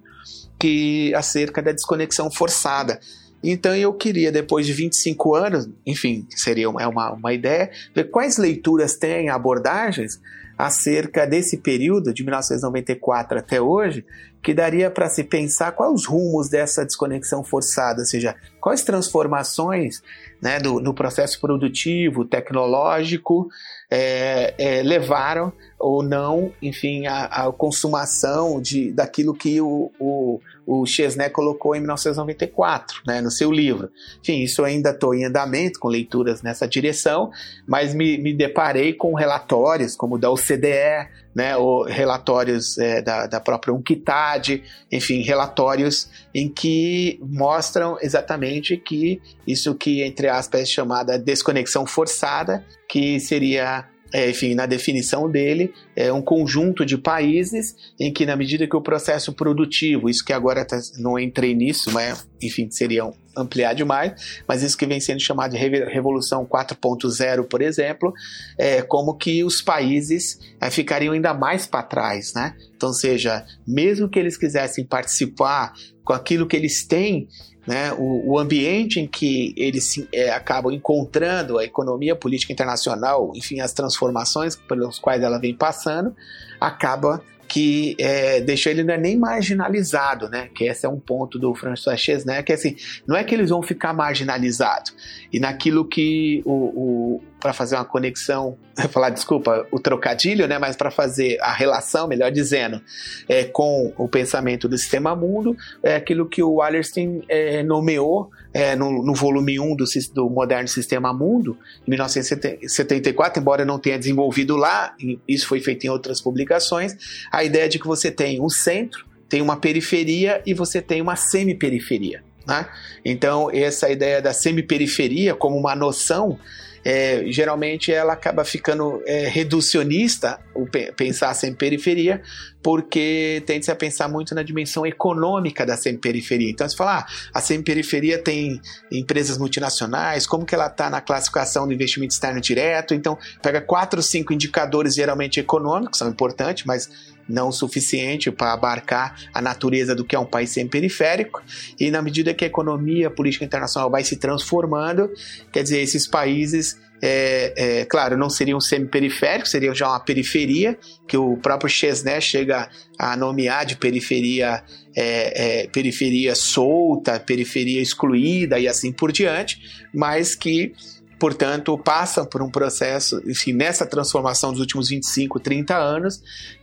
que 0.60 1.14
acerca 1.16 1.62
da 1.62 1.72
desconexão 1.72 2.30
forçada. 2.30 3.00
Então 3.44 3.76
eu 3.76 3.94
queria, 3.94 4.32
depois 4.32 4.66
de 4.66 4.74
25 4.74 5.36
anos, 5.36 5.70
enfim, 5.86 6.28
seria 6.30 6.70
uma, 6.70 6.88
uma, 6.88 7.12
uma 7.14 7.34
ideia, 7.34 7.72
ver 7.94 8.06
quais 8.06 8.38
leituras 8.38 8.96
tem 8.96 9.30
abordagens 9.30 10.20
acerca 10.58 11.26
desse 11.26 11.58
período, 11.58 12.14
de 12.14 12.24
1994 12.24 13.40
até 13.40 13.60
hoje, 13.60 14.06
que 14.44 14.54
daria 14.54 14.92
para 14.92 15.10
se 15.10 15.24
pensar 15.24 15.72
quais 15.72 15.92
os 15.92 16.06
rumos 16.06 16.50
dessa 16.50 16.86
desconexão 16.86 17.44
forçada, 17.44 18.02
ou 18.02 18.06
seja, 18.06 18.36
quais 18.60 18.84
transformações 18.84 20.04
né, 20.42 20.60
do, 20.60 20.80
no 20.80 20.94
processo 20.94 21.40
produtivo, 21.40 22.26
tecnológico, 22.26 23.48
é, 23.90 24.54
é, 24.58 24.84
levaram 24.84 25.52
ou 25.82 26.04
não, 26.04 26.54
enfim, 26.62 27.08
a, 27.08 27.26
a 27.26 27.52
consumação 27.52 28.62
de, 28.62 28.92
daquilo 28.92 29.34
que 29.34 29.60
o, 29.60 29.92
o, 30.00 30.40
o 30.66 30.86
Chesney 30.86 31.30
colocou 31.30 31.76
em 31.76 31.80
1994, 31.80 33.02
né, 33.06 33.20
no 33.20 33.32
seu 33.32 33.52
livro. 33.52 33.90
Enfim, 34.22 34.42
isso 34.42 34.64
ainda 34.64 34.92
estou 34.92 35.14
em 35.16 35.26
andamento, 35.26 35.80
com 35.80 35.88
leituras 35.88 36.44
nessa 36.44 36.68
direção, 36.68 37.32
mas 37.68 37.94
me, 37.94 38.18
me 38.18 38.34
deparei 38.34 38.94
com 38.94 39.16
relatórios 39.16 39.96
como 39.96 40.16
o 40.16 40.18
da 40.20 40.30
OCDE, 40.30 41.10
né, 41.34 41.58
ou 41.58 41.84
relatórios 41.84 42.78
é, 42.78 43.02
da, 43.02 43.26
da 43.26 43.40
própria 43.40 43.74
UNCTAD, 43.74 44.64
enfim, 44.92 45.22
relatórios 45.22 46.10
em 46.34 46.48
que 46.48 47.20
mostram 47.24 47.98
exatamente 48.02 48.78
que 48.78 49.22
isso 49.48 49.74
que, 49.74 50.04
entre 50.04 50.28
aspas, 50.28 50.62
é 50.62 50.66
chamada 50.66 51.18
desconexão 51.18 51.86
forçada, 51.86 52.64
que 52.88 53.20
seria 53.20 53.86
é, 54.14 54.30
enfim, 54.30 54.54
na 54.56 54.66
definição 54.66 55.30
dele, 55.30 55.74
é 55.96 56.12
um 56.12 56.22
conjunto 56.22 56.86
de 56.86 56.98
países 56.98 57.76
em 58.00 58.12
que, 58.12 58.26
na 58.26 58.36
medida 58.36 58.68
que 58.68 58.76
o 58.76 58.82
processo 58.82 59.34
produtivo, 59.34 60.10
isso 60.10 60.24
que 60.24 60.34
agora 60.34 60.66
tá, 60.66 60.78
não 60.98 61.18
entrei 61.18 61.56
nisso, 61.56 61.92
mas, 61.92 62.28
enfim, 62.42 62.70
seria 62.70 63.10
ampliar 63.36 63.74
demais, 63.74 64.42
mas 64.46 64.62
isso 64.62 64.78
que 64.78 64.86
vem 64.86 65.00
sendo 65.00 65.22
chamado 65.22 65.52
de 65.52 65.58
Revolução 65.58 66.46
4.0, 66.46 67.48
por 67.48 67.62
exemplo, 67.62 68.14
é 68.58 68.82
como 68.82 69.16
que 69.16 69.44
os 69.44 69.62
países 69.62 70.38
é, 70.60 70.70
ficariam 70.70 71.14
ainda 71.14 71.34
mais 71.34 71.66
para 71.66 71.84
trás, 71.84 72.34
né? 72.34 72.56
Então, 72.76 72.92
seja, 72.92 73.46
mesmo 73.66 74.10
que 74.10 74.20
eles 74.20 74.36
quisessem 74.36 74.84
participar 74.84 75.74
com 76.04 76.14
aquilo 76.14 76.48
que 76.48 76.58
eles 76.58 76.86
têm 76.86 77.30
né, 77.66 77.94
o, 77.94 78.32
o, 78.32 78.40
ambiente 78.40 79.00
em 79.00 79.08
que 79.08 79.54
eles 79.56 80.04
é, 80.12 80.32
acabam 80.32 80.74
encontrando 80.74 81.58
a 81.58 81.64
economia 81.64 82.16
política 82.16 82.52
internacional, 82.52 83.32
enfim, 83.36 83.60
as 83.60 83.72
transformações 83.72 84.56
pelos 84.56 84.98
quais 84.98 85.22
ela 85.22 85.38
vem 85.38 85.54
passando, 85.54 86.16
acaba 86.60 87.22
que 87.52 87.98
é, 88.00 88.40
deixa 88.40 88.70
ele 88.70 88.82
não 88.82 88.94
é 88.94 88.98
nem 88.98 89.18
marginalizado, 89.18 90.30
né? 90.30 90.48
Que 90.56 90.64
esse 90.64 90.86
é 90.86 90.90
um 90.90 90.98
ponto 90.98 91.38
do 91.38 91.54
François 91.54 92.00
Chesnais, 92.00 92.46
que 92.46 92.54
é 92.54 92.56
assim, 92.56 92.78
não 93.06 93.14
é 93.14 93.26
que 93.26 93.36
eles 93.36 93.50
vão 93.50 93.62
ficar 93.62 93.94
marginalizados. 93.94 94.96
E 95.34 95.38
naquilo 95.38 95.84
que 95.84 96.42
o, 96.46 96.54
o 96.54 97.22
para 97.42 97.52
fazer 97.52 97.76
uma 97.76 97.84
conexão, 97.84 98.58
falar 98.90 99.10
desculpa, 99.10 99.68
o 99.70 99.80
trocadilho, 99.80 100.48
né? 100.48 100.58
Mas 100.58 100.78
para 100.78 100.90
fazer 100.90 101.38
a 101.42 101.52
relação, 101.52 102.08
melhor 102.08 102.32
dizendo, 102.32 102.82
é, 103.28 103.44
com 103.44 103.92
o 103.98 104.08
pensamento 104.08 104.70
do 104.70 104.78
sistema 104.78 105.14
mundo, 105.14 105.54
é 105.84 105.96
aquilo 105.96 106.30
que 106.30 106.42
o 106.42 106.54
Wallerstein 106.54 107.22
é, 107.28 107.64
nomeou 107.64 108.32
é, 108.54 108.76
no, 108.76 109.04
no, 109.04 109.14
volume 109.14 109.60
1 109.60 109.76
do, 109.76 109.86
do 110.14 110.30
Moderno 110.30 110.68
Sistema 110.68 111.14
Mundo, 111.14 111.58
em 111.88 111.92
1974, 111.92 113.42
embora 113.42 113.64
não 113.64 113.80
tenha 113.80 113.98
desenvolvido 113.98 114.56
lá, 114.56 114.96
isso 115.28 115.48
foi 115.48 115.62
feito 115.62 115.86
em 115.86 115.90
outras 115.90 116.20
publicações, 116.20 116.96
a 117.32 117.44
ideia 117.44 117.70
de 117.70 117.80
que 117.80 117.88
você 117.88 118.12
tem 118.12 118.42
um 118.42 118.50
centro, 118.50 119.06
tem 119.30 119.42
uma 119.42 119.56
periferia 119.56 120.42
e 120.46 120.54
você 120.54 120.82
tem 120.82 121.02
uma 121.02 121.16
semiperiferia. 121.16 122.24
Né? 122.46 122.68
Então, 123.06 123.50
essa 123.52 123.90
ideia 123.90 124.22
da 124.22 124.34
semiperiferia 124.34 125.34
como 125.34 125.58
uma 125.58 125.76
noção 125.76 126.38
é, 126.84 127.24
geralmente 127.28 127.92
ela 127.92 128.14
acaba 128.14 128.44
ficando 128.44 129.02
é, 129.06 129.28
reducionista, 129.28 130.40
o 130.54 130.68
pensar 130.96 131.34
sem 131.34 131.54
periferia, 131.54 132.22
porque 132.62 133.42
tende-se 133.46 133.72
a 133.72 133.76
pensar 133.76 134.08
muito 134.08 134.36
na 134.36 134.44
dimensão 134.44 134.86
econômica 134.86 135.66
da 135.66 135.76
semiperiferia. 135.76 136.50
Então, 136.50 136.68
você 136.68 136.76
fala, 136.76 137.00
ah, 137.00 137.08
a 137.34 137.42
semiperiferia 137.42 138.20
tem 138.20 138.62
empresas 138.92 139.38
multinacionais, 139.38 140.28
como 140.28 140.46
que 140.46 140.54
ela 140.54 140.68
está 140.68 140.90
na 140.90 141.02
classificação 141.02 141.68
do 141.68 141.74
investimento 141.74 142.14
externo 142.14 142.40
direto? 142.40 142.94
Então, 142.94 143.18
pega 143.42 143.62
quatro, 143.62 144.02
cinco 144.02 144.34
indicadores 144.34 144.96
geralmente 144.96 145.40
econômicos, 145.40 145.98
são 145.98 146.10
importantes, 146.10 146.66
mas 146.66 146.90
não 147.28 147.52
suficiente 147.52 148.32
para 148.32 148.54
abarcar 148.54 149.16
a 149.34 149.42
natureza 149.42 149.96
do 149.96 150.04
que 150.06 150.16
é 150.16 150.20
um 150.20 150.26
país 150.26 150.50
semi-periférico, 150.52 151.42
e 151.80 151.92
na 151.92 152.02
medida 152.02 152.34
que 152.34 152.44
a 152.44 152.48
economia 152.48 153.08
a 153.08 153.12
política 153.12 153.46
internacional 153.46 153.90
vai 153.90 154.04
se 154.04 154.18
transformando, 154.18 155.10
quer 155.52 155.64
dizer, 155.64 155.82
esses 155.82 156.08
países 156.08 156.78
é, 157.02 157.54
é, 157.56 157.86
claro, 157.86 158.16
não 158.16 158.30
seriam 158.30 158.62
semi-periféricos, 158.62 159.50
seriam 159.50 159.74
já 159.74 159.90
uma 159.90 160.00
periferia, 160.00 160.78
que 161.08 161.18
o 161.18 161.36
próprio 161.38 161.70
Chesney 161.70 162.22
chega 162.22 162.70
a 162.98 163.18
nomear 163.18 163.66
de 163.66 163.76
periferia, 163.76 164.64
é, 164.96 165.64
é, 165.64 165.68
periferia 165.68 166.36
solta, 166.36 167.20
periferia 167.20 167.82
excluída 167.82 168.60
e 168.60 168.68
assim 168.68 168.92
por 168.92 169.12
diante, 169.12 169.60
mas 169.92 170.36
que 170.36 170.74
portanto, 171.22 171.78
passam 171.78 172.26
por 172.26 172.42
um 172.42 172.50
processo, 172.50 173.22
enfim, 173.28 173.54
nessa 173.54 173.86
transformação 173.86 174.50
dos 174.50 174.60
últimos 174.60 174.90
25, 174.90 175.40
30 175.40 175.78
anos, 175.78 176.20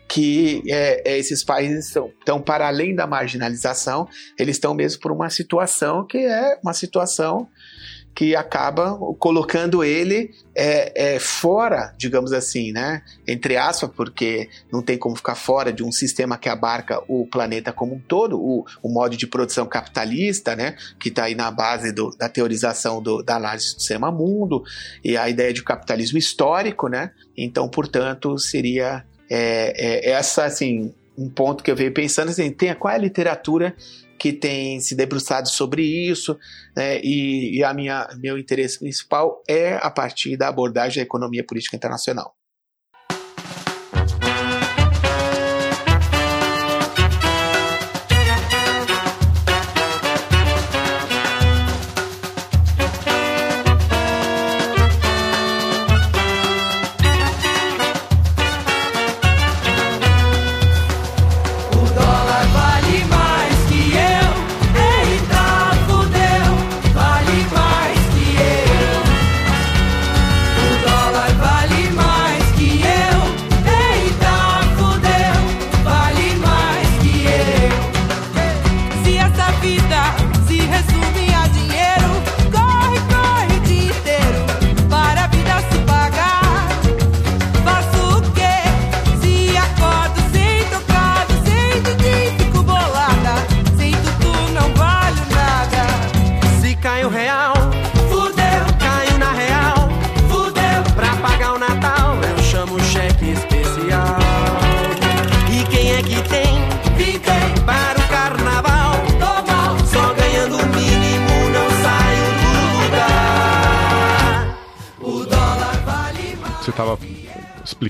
que 0.09 0.65
é, 0.67 1.13
é, 1.13 1.17
esses 1.17 1.45
países 1.45 1.95
estão 1.95 2.41
para 2.41 2.67
além 2.67 2.93
da 2.93 3.07
marginalização, 3.07 4.09
eles 4.37 4.57
estão 4.57 4.75
mesmo 4.75 5.01
por 5.01 5.13
uma 5.13 5.31
situação 5.31 6.05
que 6.05 6.19
é 6.19 6.59
uma 6.61 6.75
situação 6.75 7.49
que 8.19 8.35
acaba 8.35 8.99
colocando 9.17 9.85
ele 9.85 10.33
é, 10.53 11.15
é, 11.15 11.21
fora, 11.21 11.95
digamos 11.97 12.33
assim, 12.33 12.73
né? 12.73 13.01
Entre 13.25 13.57
aspas, 13.57 13.89
porque 13.95 14.51
não 14.73 14.83
tem 14.83 14.99
como 14.99 15.15
ficar 15.15 15.37
fora 15.37 15.73
de 15.73 15.85
um 15.85 15.93
sistema 15.93 16.37
que 16.37 16.49
abarca 16.49 17.01
o 17.07 17.29
planeta 17.29 17.73
como 17.73 17.95
um 17.95 18.01
todo, 18.01 18.37
o, 18.37 18.67
o 18.83 18.89
modo 18.89 19.17
de 19.17 19.25
produção 19.25 19.67
capitalista, 19.67 20.57
né? 20.57 20.75
Que 20.99 21.11
está 21.11 21.27
aí 21.27 21.37
na 21.37 21.49
base 21.53 21.93
do, 21.93 22.11
da 22.19 22.29
teorização 22.29 23.01
do, 23.01 23.23
da 23.23 23.37
análise 23.37 23.67
do 23.67 23.79
sistema 23.79 24.11
mundo 24.11 24.65
e 25.05 25.17
a 25.17 25.29
ideia 25.29 25.53
de 25.53 25.63
capitalismo 25.63 26.19
histórico, 26.19 26.89
né? 26.89 27.13
Então, 27.37 27.69
portanto, 27.69 28.37
seria 28.37 29.05
é, 29.31 30.09
é, 30.09 30.11
essa, 30.11 30.45
assim, 30.45 30.93
um 31.17 31.29
ponto 31.29 31.63
que 31.63 31.71
eu 31.71 31.77
venho 31.77 31.95
pensando, 31.95 32.31
assim, 32.31 32.51
tem, 32.51 32.75
qual 32.75 32.93
é 32.93 32.97
a 32.97 33.01
literatura 33.01 33.77
que 34.19 34.33
tem 34.33 34.81
se 34.81 34.95
debruçado 34.95 35.49
sobre 35.49 35.83
isso, 35.83 36.37
né, 36.77 37.01
e, 37.03 37.59
e 37.59 37.65
a 37.65 37.73
minha, 37.73 38.09
meu 38.19 38.37
interesse 38.37 38.79
principal 38.79 39.43
é 39.49 39.75
a 39.77 39.91
partir 39.91 40.37
da 40.37 40.49
abordagem 40.49 40.97
da 40.97 41.07
economia 41.07 41.45
política 41.45 41.77
internacional. 41.77 42.38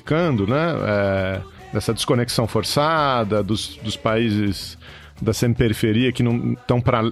Explicando, 0.08 0.46
né? 0.46 0.74
É, 0.86 1.40
dessa 1.72 1.92
desconexão 1.92 2.46
forçada 2.46 3.42
dos, 3.42 3.76
dos 3.76 3.96
países 3.96 4.78
da 5.20 5.32
semi-periferia 5.32 6.12
que 6.12 6.22
não 6.22 6.52
estão 6.52 6.80
para 6.80 7.02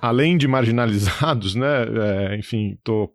além 0.00 0.36
de 0.36 0.46
marginalizados, 0.46 1.54
né? 1.54 1.86
É, 2.30 2.36
enfim, 2.36 2.78
tô, 2.84 3.10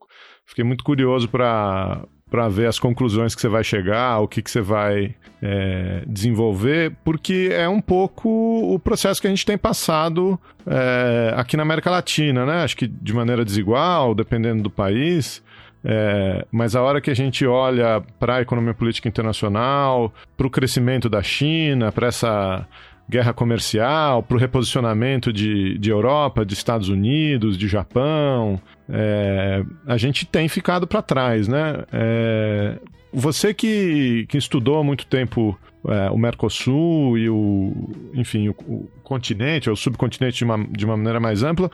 fiquei 0.46 0.64
muito 0.64 0.84
curioso 0.84 1.30
para 1.30 2.04
para 2.30 2.48
ver 2.48 2.68
as 2.68 2.80
conclusões 2.80 3.36
que 3.36 3.42
você 3.42 3.50
vai 3.50 3.62
chegar, 3.62 4.20
o 4.20 4.28
que, 4.28 4.42
que 4.42 4.50
você 4.50 4.62
vai 4.62 5.14
é, 5.42 6.02
desenvolver, 6.08 6.96
porque 7.04 7.50
é 7.52 7.68
um 7.68 7.82
pouco 7.82 8.30
o 8.74 8.80
processo 8.80 9.20
que 9.20 9.28
a 9.28 9.30
gente 9.30 9.46
tem 9.46 9.58
passado 9.58 10.40
é, 10.66 11.34
aqui 11.36 11.58
na 11.58 11.64
América 11.64 11.92
Latina, 11.92 12.46
né? 12.46 12.64
Acho 12.64 12.78
que 12.78 12.88
de 12.88 13.12
maneira 13.12 13.44
desigual, 13.44 14.16
dependendo 14.16 14.64
do 14.64 14.70
país. 14.70 15.44
É, 15.84 16.46
mas 16.52 16.76
a 16.76 16.82
hora 16.82 17.02
que 17.02 17.10
a 17.10 17.16
gente 17.16 17.46
olha 17.46 18.02
para 18.20 18.38
a 18.38 18.42
economia 18.42 18.74
política 18.74 19.08
internacional, 19.08 20.14
para 20.38 20.48
o 20.48 20.50
crescimento 20.50 21.10
da 21.10 21.24
China, 21.24 21.92
para 21.92 22.08
essa 22.08 22.68
guerra 23.10 23.34
comercial, 23.34 24.24
para 24.24 24.38
o 24.38 24.40
reposicionamento 24.40 25.34
de, 25.34 25.78
de 25.78 25.90
Europa, 25.90 26.46
de 26.46 26.54
Estados 26.54 26.88
Unidos, 26.88 27.58
de 27.58 27.68
Japão, 27.68 28.62
é, 28.88 29.64
a 29.86 29.98
gente 29.98 30.26
tem 30.26 30.48
ficado 30.48 30.88
para 30.88 31.02
trás, 31.02 31.48
né? 31.48 31.84
É, 31.92 32.80
você 33.12 33.54
que, 33.54 34.26
que 34.30 34.38
estudou 34.38 34.80
há 34.80 34.84
muito 34.84 35.06
tempo 35.06 35.60
é, 35.88 36.10
o 36.10 36.18
Mercosul 36.18 37.18
e 37.18 37.30
o, 37.30 37.90
enfim, 38.14 38.50
o, 38.50 38.56
o 38.68 38.90
continente, 39.04 39.70
ou 39.70 39.74
o 39.74 39.78
subcontinente 39.78 40.38
de 40.38 40.44
uma, 40.46 40.58
de 40.66 40.86
uma 40.86 40.96
maneira 40.96 41.20
mais 41.20 41.44
ampla, 41.44 41.70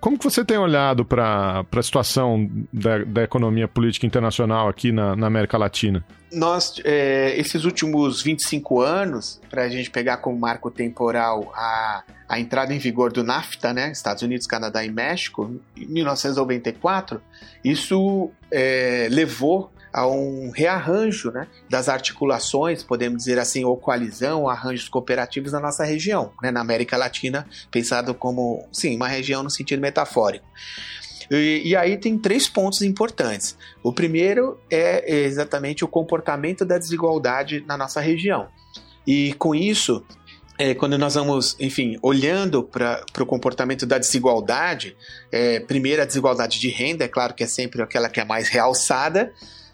como 0.00 0.18
que 0.18 0.24
você 0.24 0.44
tem 0.44 0.56
olhado 0.56 1.04
para 1.04 1.64
a 1.70 1.82
situação 1.82 2.48
da, 2.72 2.98
da, 2.98 3.22
economia 3.22 3.66
política 3.66 4.06
internacional 4.06 4.68
aqui 4.68 4.92
na, 4.92 5.16
na 5.16 5.26
América 5.26 5.58
Latina? 5.58 6.04
Nós, 6.32 6.80
é, 6.84 7.34
esses 7.38 7.64
últimos 7.64 8.22
25 8.22 8.80
anos, 8.80 9.40
para 9.50 9.64
a 9.64 9.68
gente 9.68 9.90
pegar 9.90 10.18
como 10.18 10.38
marco 10.38 10.70
temporal 10.70 11.52
a, 11.54 12.04
a 12.28 12.40
entrada 12.40 12.72
em 12.72 12.78
vigor 12.78 13.12
do 13.12 13.22
NAFTA, 13.22 13.72
né, 13.72 13.90
Estados 13.90 14.22
Unidos, 14.22 14.46
Canadá 14.46 14.84
e 14.84 14.90
México, 14.90 15.60
em 15.76 15.86
1994, 15.86 17.20
isso 17.64 18.30
é, 18.50 19.08
levou 19.10 19.70
a 19.92 20.06
um 20.06 20.50
rearranjo 20.50 21.30
né, 21.30 21.46
das 21.68 21.88
articulações, 21.88 22.82
podemos 22.82 23.18
dizer 23.18 23.38
assim, 23.38 23.64
ou 23.64 23.76
coalizão, 23.76 24.48
arranjos 24.48 24.88
cooperativos 24.88 25.52
na 25.52 25.60
nossa 25.60 25.84
região, 25.84 26.32
né, 26.42 26.50
na 26.50 26.60
América 26.60 26.96
Latina, 26.96 27.46
pensado 27.70 28.14
como, 28.14 28.66
sim, 28.72 28.96
uma 28.96 29.08
região 29.08 29.42
no 29.42 29.50
sentido 29.50 29.80
metafórico. 29.80 30.46
E, 31.30 31.62
e, 31.64 31.76
aí 31.76 31.96
tem 31.96 32.18
três 32.18 32.48
pontos 32.48 32.82
importantes. 32.82 33.56
O 33.82 33.92
primeiro 33.92 34.58
é 34.70 35.20
exatamente 35.24 35.84
o 35.84 35.88
comportamento 35.88 36.64
da 36.64 36.76
desigualdade 36.76 37.64
na 37.66 37.76
nossa 37.76 38.00
região. 38.00 38.48
E 39.06 39.32
com 39.34 39.54
isso, 39.54 40.04
é, 40.58 40.74
quando 40.74 40.98
nós 40.98 41.14
vamos, 41.14 41.56
enfim, 41.58 41.98
olhando 42.02 42.62
para 42.62 43.02
o 43.20 43.26
comportamento 43.26 43.86
da 43.86 43.98
desigualdade, 43.98 44.96
é, 45.30 45.60
primeiro 45.60 46.02
a 46.02 46.04
desigualdade 46.04 46.60
de 46.60 46.68
renda, 46.68 47.04
é 47.04 47.08
claro 47.08 47.34
que 47.34 47.42
é 47.42 47.46
sempre 47.46 47.82
aquela 47.82 48.08
que 48.08 48.20
é 48.20 48.24
mais 48.24 48.48
realçada, 48.48 49.32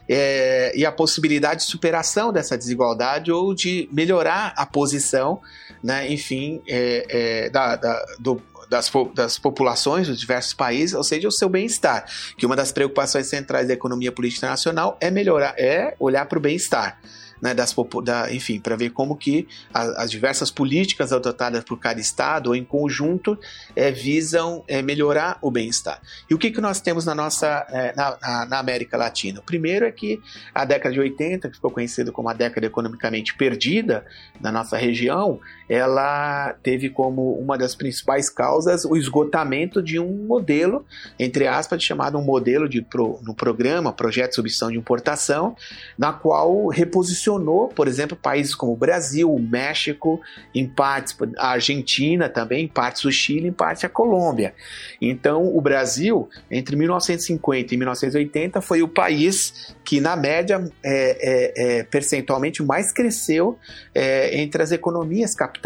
é, 0.09 0.71
e 0.75 0.83
a 0.83 0.91
possibilidade 0.91 1.61
de 1.61 1.67
superação 1.67 2.33
dessa 2.33 2.57
desigualdade 2.57 3.31
ou 3.31 3.53
de 3.53 3.87
melhorar 3.91 4.53
a 4.57 4.65
posição, 4.65 5.39
né, 5.83 6.11
enfim, 6.11 6.63
é, 6.67 7.05
é, 7.09 7.49
da, 7.51 7.75
da, 7.75 8.05
do, 8.17 8.41
das, 8.67 8.91
das, 9.13 9.37
populações 9.37 10.07
dos 10.07 10.19
diversos 10.19 10.53
países, 10.53 10.95
ou 10.95 11.03
seja, 11.03 11.27
o 11.27 11.31
seu 11.31 11.47
bem-estar. 11.47 12.05
Que 12.35 12.45
uma 12.45 12.55
das 12.55 12.71
preocupações 12.71 13.27
centrais 13.27 13.67
da 13.67 13.73
economia 13.75 14.11
política 14.11 14.47
nacional 14.47 14.97
é 14.99 15.11
melhorar, 15.11 15.53
é 15.59 15.95
olhar 15.99 16.25
para 16.25 16.39
o 16.39 16.41
bem-estar 16.41 16.99
né, 17.41 17.53
das, 17.53 17.75
da, 18.03 18.33
enfim, 18.33 18.59
para 18.59 18.75
ver 18.75 18.91
como 18.91 19.15
que 19.15 19.47
a, 19.73 20.03
as 20.03 20.11
diversas 20.11 20.51
políticas 20.51 21.11
adotadas 21.11 21.63
por 21.63 21.79
cada 21.79 21.99
estado 21.99 22.55
em 22.55 22.63
conjunto 22.63 23.37
é, 23.75 23.91
visam 23.91 24.63
é, 24.67 24.81
melhorar 24.81 25.37
o 25.41 25.49
bem-estar. 25.51 26.01
E 26.29 26.33
o 26.33 26.37
que, 26.37 26.51
que 26.51 26.61
nós 26.61 26.81
temos 26.81 27.05
na 27.05 27.15
nossa 27.15 27.65
é, 27.69 27.93
na, 27.95 28.45
na, 28.45 28.59
América 28.59 28.97
Latina? 28.97 29.39
O 29.39 29.43
primeiro 29.43 29.85
é 29.85 29.91
que 29.91 30.21
a 30.53 30.65
década 30.65 30.93
de 30.93 30.99
80, 30.99 31.49
que 31.49 31.55
ficou 31.55 31.71
conhecida 31.71 32.11
como 32.11 32.29
a 32.29 32.33
década 32.33 32.65
economicamente 32.65 33.35
perdida 33.35 34.05
na 34.39 34.51
nossa 34.51 34.77
região, 34.77 35.39
ela 35.69 36.53
teve 36.63 36.89
como 36.89 37.33
uma 37.33 37.57
das 37.57 37.75
principais 37.75 38.29
causas 38.29 38.83
o 38.83 38.97
esgotamento 38.97 39.81
de 39.81 39.99
um 39.99 40.25
modelo, 40.25 40.85
entre 41.17 41.47
aspas, 41.47 41.81
chamado 41.83 42.17
um 42.17 42.23
modelo 42.23 42.67
de 42.67 42.81
pro, 42.81 43.19
no 43.23 43.33
programa, 43.33 43.93
projeto 43.93 44.29
de 44.31 44.35
substituição 44.35 44.71
de 44.71 44.77
importação, 44.77 45.55
na 45.97 46.11
qual 46.11 46.67
reposicionou 46.67 47.69
por 47.75 47.87
exemplo, 47.87 48.17
países 48.17 48.55
como 48.55 48.73
o 48.73 48.75
Brasil, 48.75 49.33
o 49.33 49.39
México, 49.39 50.19
em 50.53 50.67
partes 50.67 51.15
a 51.37 51.51
Argentina 51.51 52.29
também, 52.29 52.65
em 52.65 52.67
partes 52.67 53.03
o 53.05 53.11
Chile, 53.11 53.47
em 53.47 53.53
parte 53.53 53.85
a 53.85 53.89
Colômbia. 53.89 54.53
Então, 55.01 55.55
o 55.55 55.61
Brasil, 55.61 56.29
entre 56.49 56.75
1950 56.75 57.73
e 57.73 57.77
1980, 57.77 58.61
foi 58.61 58.81
o 58.81 58.87
país 58.87 59.75
que, 59.83 59.99
na 59.99 60.15
média, 60.15 60.63
é, 60.83 61.17
é, 61.21 61.79
é, 61.79 61.83
percentualmente 61.83 62.63
mais 62.63 62.91
cresceu 62.91 63.57
é, 63.93 64.39
entre 64.39 64.61
as 64.61 64.71
economias 64.71 65.33
capitalistas. 65.35 65.58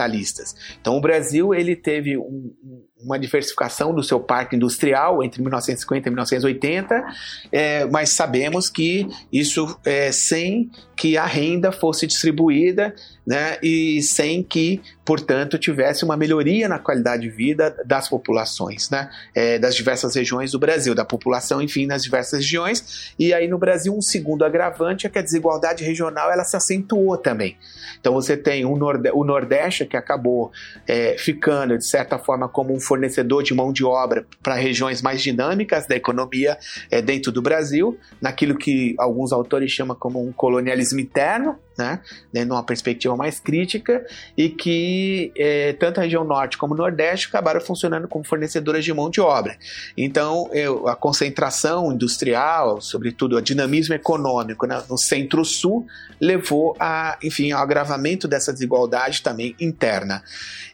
Então, 0.80 0.98
o 0.98 1.02
Brasil 1.02 1.54
ele 1.54 1.76
teve 1.76 2.18
um, 2.18 2.54
uma 3.04 3.20
diversificação 3.20 3.94
do 3.94 4.04
seu 4.04 4.20
parque 4.20 4.56
industrial 4.56 5.24
entre 5.24 5.42
1950 5.42 6.08
e 6.08 6.12
1980, 6.12 7.06
é, 7.52 7.86
mas 7.86 8.10
sabemos 8.10 8.70
que 8.70 9.08
isso 9.32 9.78
é, 9.84 10.12
sem 10.12 10.72
que 10.96 11.18
a 11.18 11.26
renda 11.26 11.72
fosse 11.72 12.06
distribuída 12.08 12.94
né, 13.26 13.58
e 13.64 14.02
sem 14.02 14.44
que, 14.44 14.82
portanto, 15.06 15.58
tivesse 15.58 16.04
uma 16.04 16.18
melhoria 16.18 16.68
na 16.68 16.78
qualidade 16.78 17.24
de 17.24 17.30
vida 17.30 17.76
das 17.86 18.10
populações, 18.10 18.90
né, 18.90 19.10
é, 19.34 19.58
das 19.58 19.76
diversas 19.76 20.16
regiões 20.16 20.52
do 20.52 20.60
Brasil, 20.60 20.94
da 20.94 21.06
população, 21.06 21.62
enfim, 21.62 21.86
nas 21.86 22.04
diversas 22.04 22.40
regiões. 22.40 23.14
E 23.18 23.34
aí 23.34 23.48
no 23.48 23.58
Brasil 23.58 23.96
um 23.96 24.02
segundo 24.02 24.44
agravante 24.44 25.08
é 25.08 25.10
que 25.10 25.18
a 25.18 25.22
desigualdade 25.22 25.84
regional 25.84 26.32
ela 26.32 26.44
se 26.44 26.56
acentuou 26.56 27.18
também. 27.18 27.58
Então 28.00 28.14
você 28.14 28.36
tem 28.36 28.66
o, 28.66 28.76
Nord 28.76 29.10
o 29.14 29.24
Nordeste 29.24 29.86
que 29.86 29.96
acabou 29.96 30.52
é, 30.86 31.16
ficando 31.18 31.78
de 31.78 31.86
certa 31.86 32.20
forma 32.20 32.50
como 32.50 32.74
um 32.74 32.80
fornecedor 32.94 33.42
de 33.42 33.56
mão 33.56 33.74
de 33.74 33.84
obra 33.84 34.24
para 34.44 34.54
regiões 34.54 35.02
mais 35.02 35.20
dinâmicas 35.22 35.88
da 35.88 35.96
economia 35.96 36.58
é, 36.92 37.02
dentro 37.02 37.32
do 37.32 37.42
Brasil, 37.42 37.98
naquilo 38.22 38.56
que 38.56 38.94
alguns 39.00 39.32
autores 39.32 39.72
chamam 39.72 39.98
como 40.00 40.24
um 40.24 40.32
colonialismo 40.32 41.00
interno, 41.00 41.58
né, 41.78 42.00
numa 42.46 42.64
perspectiva 42.64 43.16
mais 43.16 43.40
crítica, 43.40 44.06
e 44.38 44.50
que 44.50 45.32
é, 45.38 45.74
tanto 45.74 46.00
a 46.00 46.04
região 46.04 46.24
norte 46.24 46.58
como 46.58 46.74
o 46.74 46.78
nordeste 46.78 47.28
acabaram 47.28 47.62
funcionando 47.62 48.08
como 48.08 48.24
fornecedoras 48.24 48.84
de 48.84 48.94
mão 48.94 49.10
de 49.10 49.22
obra. 49.22 49.58
Então, 49.98 50.50
eu, 50.54 50.88
a 50.88 50.96
concentração 50.96 51.92
industrial, 51.92 52.82
sobretudo 52.82 53.36
o 53.38 53.42
dinamismo 53.42 53.94
econômico 53.94 54.66
né, 54.66 54.82
no 54.90 54.98
centro-sul, 54.98 55.86
levou 56.20 56.76
a, 56.80 57.18
enfim, 57.24 57.52
ao 57.52 57.62
agravamento 57.62 58.28
dessa 58.28 58.54
desigualdade 58.54 59.22
também 59.22 59.56
interna. 59.60 60.24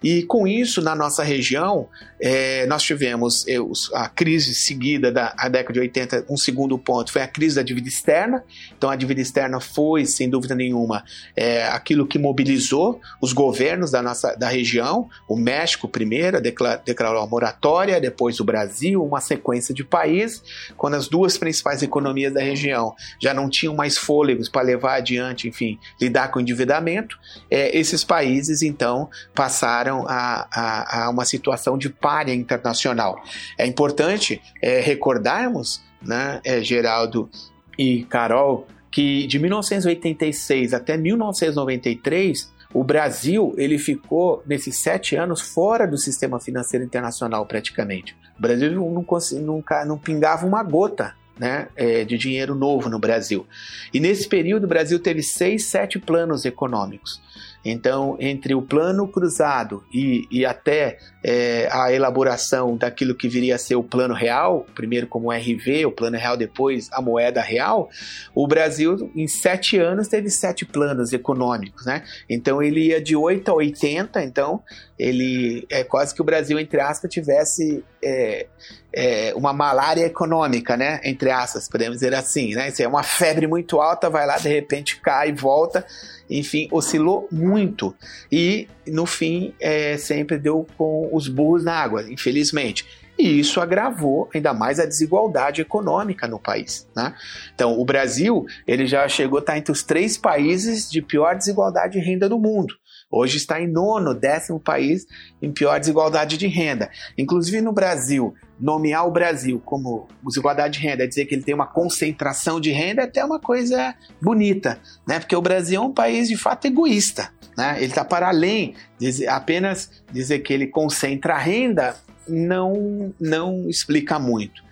E 0.04 0.24
com 0.24 0.48
isso, 0.48 0.82
na 0.82 0.96
nossa 0.96 1.24
região, 1.24 1.88
é, 2.22 2.66
nós 2.68 2.84
tivemos 2.84 3.46
eu, 3.48 3.72
a 3.94 4.08
crise 4.08 4.54
seguida 4.54 5.12
da 5.12 5.34
década 5.50 5.74
de 5.74 5.80
80, 5.80 6.26
um 6.30 6.38
segundo 6.38 6.78
ponto 6.78 7.12
foi 7.12 7.22
a 7.22 7.28
crise 7.28 7.56
da 7.56 7.64
dívida 7.64 7.88
externa. 7.88 8.44
Então, 8.78 8.90
a 8.90 8.96
dívida 8.96 9.22
externa 9.22 9.60
foi, 9.60 10.06
sem 10.06 10.30
dúvida 10.30 10.56
nenhuma, 10.56 10.89
é, 11.36 11.68
aquilo 11.68 12.08
que 12.08 12.18
mobilizou 12.18 13.00
os 13.22 13.34
governos 13.34 13.92
da 13.92 14.02
nossa 14.02 14.36
da 14.36 14.48
região. 14.48 15.10
O 15.28 15.36
México, 15.36 15.88
primeiro, 15.88 16.42
declarou, 16.42 16.82
declarou 16.86 17.22
a 17.22 17.28
moratória, 17.28 18.00
depois 18.00 18.40
o 18.40 18.44
Brasil, 18.44 19.04
uma 19.04 19.22
sequência 19.22 19.74
de 19.74 19.84
países, 19.84 20.44
quando 20.78 20.96
as 20.96 21.08
duas 21.08 21.38
principais 21.38 21.82
economias 21.82 22.34
da 22.34 22.42
região 22.42 22.96
já 23.22 23.34
não 23.34 23.50
tinham 23.50 23.76
mais 23.76 23.98
fôlegos 23.98 24.50
para 24.50 24.62
levar 24.62 24.96
adiante, 24.96 25.48
enfim, 25.48 25.80
lidar 26.00 26.30
com 26.30 26.40
o 26.40 26.42
endividamento, 26.42 27.18
é, 27.50 27.78
esses 27.78 28.04
países, 28.04 28.62
então, 28.62 29.10
passaram 29.34 30.06
a, 30.08 30.48
a, 30.52 31.06
a 31.06 31.10
uma 31.10 31.26
situação 31.26 31.78
de 31.78 31.90
párea 31.90 32.34
internacional. 32.34 33.22
É 33.58 33.66
importante 33.66 34.42
é, 34.62 34.80
recordarmos, 34.80 35.82
né, 36.02 36.40
é, 36.44 36.62
Geraldo 36.62 37.30
e 37.78 38.04
Carol, 38.06 38.68
que 38.92 39.28
de 39.28 39.40
1986 39.40 40.74
até 40.74 40.98
1993 40.98 42.52
o 42.74 42.84
Brasil 42.84 43.54
ele 43.58 43.78
ficou 43.78 44.44
nesses 44.46 44.80
sete 44.80 45.16
anos 45.16 45.42
fora 45.42 45.88
do 45.88 45.98
sistema 45.98 46.40
financeiro 46.40 46.86
internacional 46.86 47.46
praticamente. 47.46 48.16
O 48.38 48.42
Brasil 48.42 48.72
não, 48.72 48.92
não, 48.92 49.64
não 49.86 49.98
pingava 49.98 50.46
uma 50.46 50.64
gota 50.64 51.16
né, 51.40 51.70
é, 51.76 52.04
de 52.04 52.18
dinheiro 52.18 52.54
novo 52.54 52.90
no 52.90 53.00
Brasil. 53.00 53.48
E 53.94 54.00
nesse 54.00 54.28
período, 54.28 54.66
o 54.66 54.68
Brasil 54.68 55.00
teve 55.00 55.24
seis, 55.24 55.66
sete 55.66 55.98
planos 55.98 56.44
econômicos. 56.44 57.22
Então, 57.64 58.16
entre 58.20 58.56
o 58.56 58.62
plano 58.62 59.08
cruzado 59.08 59.84
e, 59.94 60.28
e 60.32 60.46
até 60.46 60.98
é, 61.24 61.68
a 61.72 61.92
elaboração 61.92 62.78
daquilo 62.78 63.14
que 63.14 63.28
viria 63.28 63.56
a 63.56 63.58
ser 63.58 63.76
o 63.76 63.84
plano 63.84 64.14
real, 64.14 64.66
primeiro 64.74 65.08
como 65.08 65.32
RV, 65.32 65.86
o 65.86 65.92
plano 65.92 66.18
real, 66.18 66.38
depois 66.38 66.90
a 66.92 67.02
moeda 67.02 67.42
real, 67.42 67.90
o 68.34 68.48
Brasil, 68.48 69.12
em 69.16 69.28
sete 69.28 69.78
anos, 69.78 70.08
teve 70.08 70.30
sete 70.30 70.66
planos 70.66 71.12
econômicos. 71.12 71.86
Né? 71.86 72.04
Então, 72.30 72.62
ele 72.64 72.88
ia 72.88 73.02
de 73.02 73.16
8 73.16 73.50
a 73.52 73.54
80, 73.56 74.24
então, 74.24 74.64
ele 75.00 75.66
é 75.70 75.84
quase 75.84 76.14
que 76.14 76.22
o 76.22 76.26
Brasil, 76.26 76.60
entre 76.60 76.82
aspas, 76.82 77.10
tivesse 77.10 77.84
é, 78.04 78.48
é, 78.94 79.34
uma 79.36 79.54
malária 79.54 80.06
econômica, 80.06 80.76
né? 80.76 81.00
Entre 81.04 81.32
aspas, 81.32 81.70
podemos 81.70 81.98
dizer 81.98 82.14
assim, 82.14 82.54
né? 82.54 82.70
Se 82.70 82.84
é 82.84 82.88
uma 82.88 83.04
febre 83.04 83.48
muito 83.48 83.80
alta, 83.80 84.10
vai 84.10 84.28
lá, 84.28 84.38
de 84.38 84.50
repente 84.50 85.00
cai 85.00 85.30
e 85.30 85.34
volta 85.34 85.86
enfim, 86.30 86.68
oscilou 86.72 87.28
muito 87.32 87.96
e 88.32 88.68
no 88.88 89.06
fim 89.06 89.54
é, 89.60 89.98
sempre 89.98 90.38
deu 90.38 90.68
com 90.78 91.10
os 91.12 91.28
burros 91.28 91.64
na 91.64 91.74
água, 91.74 92.04
infelizmente. 92.10 92.86
E 93.18 93.40
isso 93.40 93.60
agravou 93.60 94.30
ainda 94.34 94.54
mais 94.54 94.80
a 94.80 94.86
desigualdade 94.86 95.60
econômica 95.60 96.26
no 96.26 96.40
país. 96.40 96.88
Né? 96.96 97.14
Então, 97.54 97.78
o 97.78 97.84
Brasil 97.84 98.46
ele 98.66 98.86
já 98.86 99.06
chegou 99.10 99.40
a 99.40 99.42
estar 99.42 99.58
entre 99.58 99.74
os 99.74 99.84
três 99.84 100.18
países 100.18 100.90
de 100.90 101.02
pior 101.02 101.36
desigualdade 101.36 102.00
de 102.00 102.06
renda 102.06 102.30
do 102.30 102.40
mundo. 102.40 102.76
Hoje 103.12 103.38
está 103.38 103.60
em 103.60 103.68
nono, 103.68 104.14
décimo 104.14 104.60
país 104.60 105.08
em 105.42 105.52
pior 105.52 105.80
desigualdade 105.80 106.38
de 106.38 106.46
renda. 106.46 106.92
Inclusive 107.18 107.60
no 107.60 107.74
Brasil, 107.74 108.36
nomear 108.60 109.08
o 109.08 109.12
Brasil 109.12 109.60
como 109.66 110.08
desigualdade 110.24 110.80
de 110.80 110.88
renda, 110.88 111.04
é 111.04 111.08
dizer 111.08 111.26
que 111.26 111.34
ele 111.34 111.42
tem 111.42 111.56
uma 111.56 111.66
concentração 111.66 112.60
de 112.60 112.72
renda, 112.72 113.02
é 113.02 113.06
até 113.06 113.26
uma 113.26 113.40
coisa 113.40 113.96
bonita, 114.22 114.80
né? 115.08 115.20
Porque 115.20 115.36
o 115.36 115.42
Brasil 115.42 115.82
é 115.82 115.84
um 115.84 115.94
país 115.94 116.28
de 116.28 116.38
fato 116.38 116.66
egoísta, 116.66 117.32
né? 117.58 117.78
Ele 117.78 117.88
está 117.88 118.06
para 118.06 118.28
além 118.28 118.76
de 119.00 119.28
apenas 119.28 119.90
dizer 120.12 120.40
que 120.40 120.54
ele 120.54 120.68
concentra 120.68 121.34
a 121.34 121.40
renda, 121.40 121.96
não, 122.28 123.12
não 123.20 123.68
explica 123.68 124.20
muito. 124.20 124.64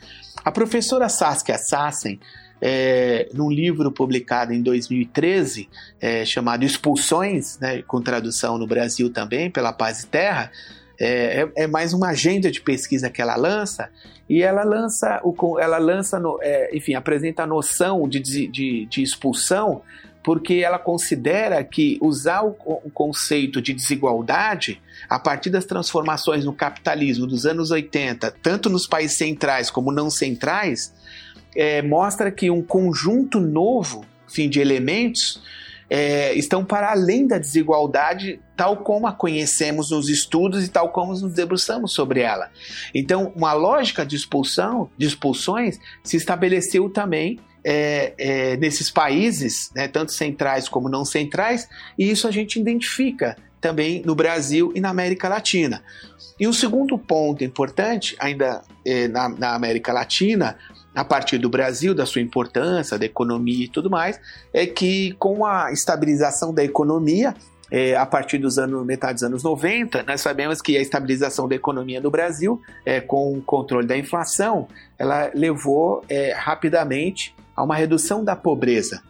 A 0.46 0.52
professora 0.52 1.10
Saskia 1.10 1.58
Sassen, 1.58 2.20
é, 2.62 3.30
num 3.34 3.50
livro 3.50 3.92
publicado 3.92 4.54
em 4.54 4.62
2013, 4.62 5.70
é, 6.00 6.26
chamado 6.26 6.64
Expulsões, 6.66 7.58
né, 7.60 7.82
com 7.84 8.02
tradução 8.02 8.58
no 8.58 8.68
Brasil 8.68 9.12
também, 9.12 9.50
pela 9.50 9.72
Paz 9.72 10.04
e 10.04 10.08
Terra, 10.08 10.52
é, 11.00 11.42
é, 11.42 11.64
é, 11.64 11.68
mais 11.68 11.94
uma 11.94 12.10
agenda 12.10 12.50
de 12.50 12.60
pesquisa 12.60 13.10
que 13.10 13.22
ela 13.22 13.36
lança 13.36 13.90
e 14.28 14.42
ela 14.42 14.64
lança, 14.64 15.22
o, 15.24 15.60
ela 15.60 15.78
lança 15.78 16.20
no, 16.20 16.40
é, 16.42 16.76
enfim, 16.76 16.96
apresenta 16.96 17.44
a 17.44 17.48
noção 17.48 18.10
de, 18.10 18.20
de, 18.20 18.86
de, 18.88 19.04
expulsão 19.04 19.84
porque 20.24 20.56
ela 20.56 20.80
considera 20.80 21.64
que 21.64 22.00
usar 22.02 22.44
o, 22.44 22.58
o, 22.66 22.90
conceito 22.90 23.62
de 23.62 23.74
desigualdade 23.74 24.82
a 25.08 25.20
partir 25.20 25.52
das 25.52 25.66
transformações 25.66 26.44
no 26.44 26.52
capitalismo 26.52 27.28
dos 27.28 27.46
anos 27.46 27.70
80, 27.70 28.36
tanto 28.42 28.68
nos 28.70 28.88
países 28.88 29.16
centrais 29.16 29.70
como 29.70 29.92
não 29.92 30.10
centrais, 30.10 30.94
é, 31.58 31.82
mostra 31.82 32.32
que 32.32 32.50
um 32.50 32.62
conjunto 32.62 33.40
novo 33.40 34.06
enfim, 34.30 34.50
de 34.50 34.60
elementos 34.60 35.42
é, 35.90 36.34
estão 36.34 36.66
para 36.66 36.92
além 36.92 37.26
da 37.26 37.38
desigualdade, 37.38 38.40
tal 38.56 38.78
como 38.78 39.08
a 39.08 39.14
conhecemos 39.14 39.92
nos 39.92 40.10
estudos 40.10 40.66
e 40.66 40.68
tal 40.68 40.90
como 40.90 41.14
nos 41.14 41.34
debruçamos 41.34 41.94
sobre 41.94 42.20
ela. 42.20 42.52
Então, 42.94 43.32
uma 43.36 43.54
lógica 43.54 44.06
de 44.06 44.16
expulsão, 44.16 44.90
de 44.98 45.08
expulsões, 45.08 45.80
se 46.04 46.18
estabeleceu 46.18 46.90
também 46.90 47.40
é, 47.64 48.14
é, 48.18 48.58
nesses 48.58 48.92
países, 48.92 49.72
né, 49.74 49.88
tanto 49.88 50.12
centrais 50.12 50.68
como 50.68 50.90
não 50.90 51.06
centrais, 51.06 51.68
e 51.98 52.10
isso 52.10 52.28
a 52.28 52.32
gente 52.32 52.60
identifica 52.60 53.38
também 53.60 54.02
no 54.06 54.14
Brasil 54.14 54.72
e 54.76 54.82
na 54.82 54.90
América 54.90 55.28
Latina. 55.28 55.82
E 56.40 56.48
o 56.48 56.54
segundo 56.54 56.98
ponto 56.98 57.44
importante, 57.44 58.16
ainda 58.20 58.62
é, 58.86 59.08
na, 59.08 59.30
na 59.30 59.56
América 59.56 59.92
Latina, 59.92 60.58
a 60.98 61.06
partir 61.06 61.38
do 61.38 61.48
Brasil, 61.48 61.94
da 61.94 62.08
sua 62.08 62.22
importância, 62.24 62.98
da 62.98 63.06
economia 63.06 63.66
e 63.66 63.68
tudo 63.68 63.88
mais, 63.88 64.20
é 64.52 64.66
que 64.66 65.12
com 65.20 65.46
a 65.46 65.72
estabilização 65.72 66.52
da 66.52 66.64
economia, 66.64 67.36
é, 67.70 67.96
a 67.96 68.04
partir 68.04 68.40
dos 68.40 68.58
anos, 68.58 68.84
metade 68.84 69.14
dos 69.14 69.24
anos 69.24 69.44
90, 69.44 70.02
nós 70.02 70.22
sabemos 70.22 70.60
que 70.60 70.76
a 70.76 70.82
estabilização 70.82 71.48
da 71.48 71.54
economia 71.54 72.02
no 72.02 72.10
Brasil, 72.10 72.60
é, 72.84 73.00
com 73.00 73.32
o 73.32 73.42
controle 73.44 73.86
da 73.86 73.96
inflação, 73.96 74.68
ela 74.98 75.30
levou 75.36 76.04
é, 76.10 76.34
rapidamente 76.34 77.36
a 77.56 77.62
uma 77.62 77.76
redução 77.76 78.24
da 78.24 78.36
pobreza. 78.36 79.04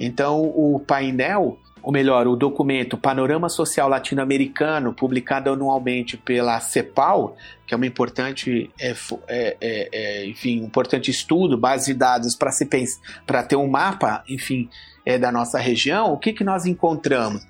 Então, 0.00 0.40
o 0.40 0.80
painel 0.86 1.58
ou 1.86 1.92
melhor, 1.92 2.26
o 2.26 2.34
documento 2.34 2.98
Panorama 2.98 3.48
Social 3.48 3.88
Latino-Americano, 3.88 4.92
publicado 4.92 5.52
anualmente 5.52 6.16
pela 6.16 6.58
CEPAL, 6.58 7.36
que 7.64 7.72
é 7.72 7.76
uma 7.76 7.86
importante, 7.86 8.68
é, 8.76 8.90
é, 9.28 9.56
é, 9.60 9.88
é 9.92 10.26
enfim, 10.26 10.62
um 10.62 10.64
importante 10.64 11.12
estudo, 11.12 11.56
base 11.56 11.92
de 11.92 11.94
dados 11.96 12.34
para 12.34 12.50
se 12.50 12.68
para 13.24 13.44
ter 13.44 13.54
um 13.54 13.68
mapa, 13.68 14.24
enfim, 14.28 14.68
é, 15.04 15.16
da 15.16 15.30
nossa 15.30 15.60
região, 15.60 16.12
o 16.12 16.18
que, 16.18 16.32
que 16.32 16.42
nós 16.42 16.66
encontramos? 16.66 17.46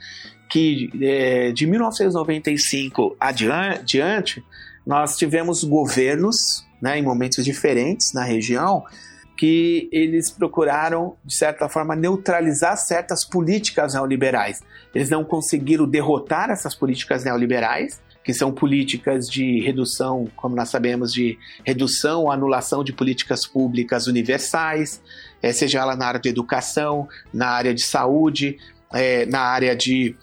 Que 0.50 0.90
é, 1.00 1.50
de 1.50 1.66
1995 1.66 3.16
adiante, 3.18 4.44
nós 4.86 5.16
tivemos 5.16 5.64
governos, 5.64 6.62
né, 6.78 6.98
em 6.98 7.02
momentos 7.02 7.42
diferentes 7.42 8.12
na 8.12 8.22
região, 8.22 8.84
que 9.36 9.88
eles 9.92 10.30
procuraram, 10.30 11.16
de 11.24 11.34
certa 11.34 11.68
forma, 11.68 11.94
neutralizar 11.94 12.76
certas 12.76 13.24
políticas 13.24 13.94
neoliberais. 13.94 14.60
Eles 14.94 15.10
não 15.10 15.24
conseguiram 15.24 15.86
derrotar 15.86 16.50
essas 16.50 16.74
políticas 16.74 17.24
neoliberais, 17.24 18.00
que 18.24 18.32
são 18.32 18.50
políticas 18.50 19.28
de 19.28 19.60
redução, 19.60 20.26
como 20.34 20.56
nós 20.56 20.68
sabemos, 20.68 21.12
de 21.12 21.38
redução 21.64 22.22
ou 22.22 22.32
anulação 22.32 22.82
de 22.82 22.92
políticas 22.92 23.46
públicas 23.46 24.06
universais, 24.08 25.00
é, 25.40 25.52
seja 25.52 25.78
ela 25.80 25.94
na 25.94 26.06
área 26.06 26.20
de 26.20 26.28
educação, 26.28 27.06
na 27.32 27.48
área 27.48 27.72
de 27.72 27.82
saúde, 27.82 28.58
é, 28.92 29.26
na 29.26 29.40
área 29.40 29.76
de 29.76 30.16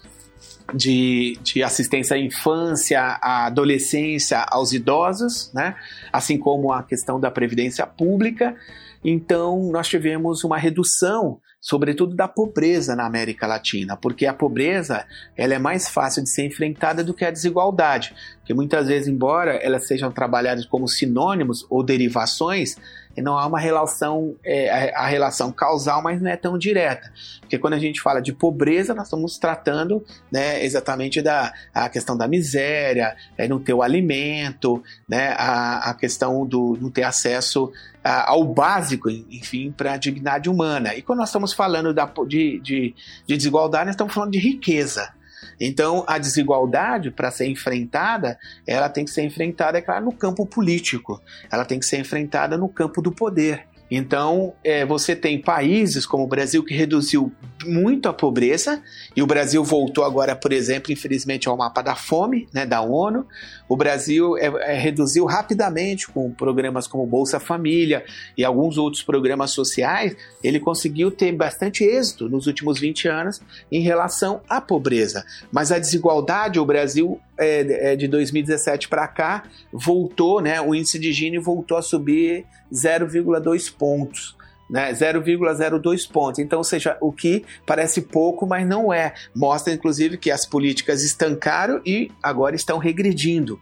de, 0.72 1.38
de, 1.42 1.62
assistência 1.62 2.16
à 2.16 2.18
infância, 2.18 3.00
à 3.20 3.46
adolescência, 3.46 4.40
aos 4.48 4.72
idosos, 4.72 5.50
né? 5.52 5.74
assim 6.12 6.38
como 6.38 6.72
a 6.72 6.82
questão 6.82 7.20
da 7.20 7.30
previdência 7.30 7.86
pública. 7.86 8.56
Então, 9.04 9.70
nós 9.70 9.86
tivemos 9.86 10.44
uma 10.44 10.56
redução, 10.56 11.38
sobretudo 11.60 12.16
da 12.16 12.26
pobreza 12.26 12.96
na 12.96 13.04
América 13.04 13.46
Latina, 13.46 13.96
porque 13.96 14.24
a 14.24 14.32
pobreza 14.32 15.04
ela 15.36 15.54
é 15.54 15.58
mais 15.58 15.88
fácil 15.88 16.22
de 16.22 16.30
ser 16.30 16.46
enfrentada 16.46 17.04
do 17.04 17.12
que 17.12 17.24
a 17.24 17.30
desigualdade, 17.30 18.14
que 18.46 18.54
muitas 18.54 18.88
vezes, 18.88 19.08
embora 19.08 19.56
elas 19.56 19.86
sejam 19.86 20.10
trabalhadas 20.10 20.64
como 20.64 20.88
sinônimos 20.88 21.66
ou 21.68 21.82
derivações, 21.82 22.76
não 23.22 23.38
há 23.38 23.46
uma 23.46 23.58
relação, 23.58 24.36
é, 24.44 24.92
a 24.94 25.06
relação 25.06 25.52
causal, 25.52 26.02
mas 26.02 26.20
não 26.20 26.30
é 26.30 26.36
tão 26.36 26.58
direta. 26.58 27.12
Porque 27.40 27.58
quando 27.58 27.74
a 27.74 27.78
gente 27.78 28.00
fala 28.00 28.20
de 28.20 28.32
pobreza, 28.32 28.94
nós 28.94 29.06
estamos 29.06 29.38
tratando 29.38 30.04
né, 30.30 30.64
exatamente 30.64 31.22
da 31.22 31.52
a 31.72 31.88
questão 31.88 32.16
da 32.16 32.26
miséria, 32.26 33.16
é, 33.36 33.46
não 33.46 33.60
ter 33.60 33.74
o 33.74 33.82
alimento, 33.82 34.82
né, 35.08 35.34
a, 35.38 35.90
a 35.90 35.94
questão 35.94 36.46
do 36.46 36.76
não 36.80 36.90
ter 36.90 37.04
acesso 37.04 37.72
a, 38.02 38.30
ao 38.30 38.44
básico, 38.44 39.08
enfim, 39.10 39.72
para 39.72 39.94
a 39.94 39.96
dignidade 39.96 40.48
humana. 40.48 40.94
E 40.94 41.02
quando 41.02 41.20
nós 41.20 41.28
estamos 41.28 41.52
falando 41.52 41.94
da, 41.94 42.04
de, 42.26 42.60
de, 42.60 42.94
de 43.26 43.36
desigualdade, 43.36 43.86
nós 43.86 43.94
estamos 43.94 44.12
falando 44.12 44.32
de 44.32 44.38
riqueza. 44.38 45.12
Então, 45.60 46.04
a 46.06 46.18
desigualdade, 46.18 47.10
para 47.10 47.30
ser 47.30 47.46
enfrentada, 47.48 48.38
ela 48.66 48.88
tem 48.88 49.04
que 49.04 49.10
ser 49.10 49.22
enfrentada, 49.22 49.78
é 49.78 49.82
claro, 49.82 50.04
no 50.04 50.12
campo 50.12 50.46
político. 50.46 51.20
Ela 51.50 51.64
tem 51.64 51.78
que 51.78 51.86
ser 51.86 51.98
enfrentada 51.98 52.56
no 52.56 52.68
campo 52.68 53.00
do 53.00 53.12
poder. 53.12 53.66
Então, 53.90 54.54
é, 54.64 54.84
você 54.84 55.14
tem 55.14 55.40
países 55.40 56.06
como 56.06 56.24
o 56.24 56.26
Brasil 56.26 56.64
que 56.64 56.74
reduziu 56.74 57.32
muito 57.64 58.08
a 58.08 58.12
pobreza, 58.12 58.82
e 59.16 59.22
o 59.22 59.26
Brasil 59.26 59.62
voltou 59.64 60.04
agora, 60.04 60.36
por 60.36 60.52
exemplo, 60.52 60.92
infelizmente, 60.92 61.48
ao 61.48 61.56
mapa 61.56 61.82
da 61.82 61.94
fome, 61.94 62.48
né, 62.52 62.64
da 62.64 62.80
ONU. 62.80 63.26
O 63.68 63.76
Brasil 63.76 64.36
é, 64.36 64.46
é, 64.46 64.78
reduziu 64.78 65.24
rapidamente 65.24 66.08
com 66.08 66.30
programas 66.30 66.86
como 66.86 67.06
Bolsa 67.06 67.40
Família 67.40 68.04
e 68.36 68.44
alguns 68.44 68.76
outros 68.78 69.02
programas 69.02 69.50
sociais. 69.50 70.16
Ele 70.42 70.60
conseguiu 70.60 71.10
ter 71.10 71.32
bastante 71.32 71.82
êxito 71.84 72.28
nos 72.28 72.46
últimos 72.46 72.78
20 72.78 73.08
anos 73.08 73.40
em 73.70 73.80
relação 73.80 74.40
à 74.48 74.60
pobreza. 74.60 75.24
Mas 75.50 75.72
a 75.72 75.78
desigualdade, 75.78 76.60
o 76.60 76.64
Brasil 76.64 77.20
é, 77.38 77.92
é 77.92 77.96
de 77.96 78.06
2017 78.06 78.88
para 78.88 79.08
cá 79.08 79.44
voltou, 79.72 80.40
né? 80.40 80.60
O 80.60 80.74
índice 80.74 80.98
de 80.98 81.12
Gini 81.12 81.38
voltou 81.38 81.76
a 81.76 81.82
subir 81.82 82.44
0,2 82.72 83.72
pontos. 83.74 84.36
Né, 84.68 84.92
0,02 84.92 86.10
pontos. 86.10 86.38
Então, 86.38 86.64
seja, 86.64 86.96
o 86.98 87.12
que 87.12 87.44
parece 87.66 88.00
pouco, 88.00 88.46
mas 88.46 88.66
não 88.66 88.90
é. 88.90 89.12
Mostra, 89.36 89.74
inclusive, 89.74 90.16
que 90.16 90.30
as 90.30 90.46
políticas 90.46 91.02
estancaram 91.02 91.82
e 91.84 92.10
agora 92.22 92.56
estão 92.56 92.78
regredindo. 92.78 93.60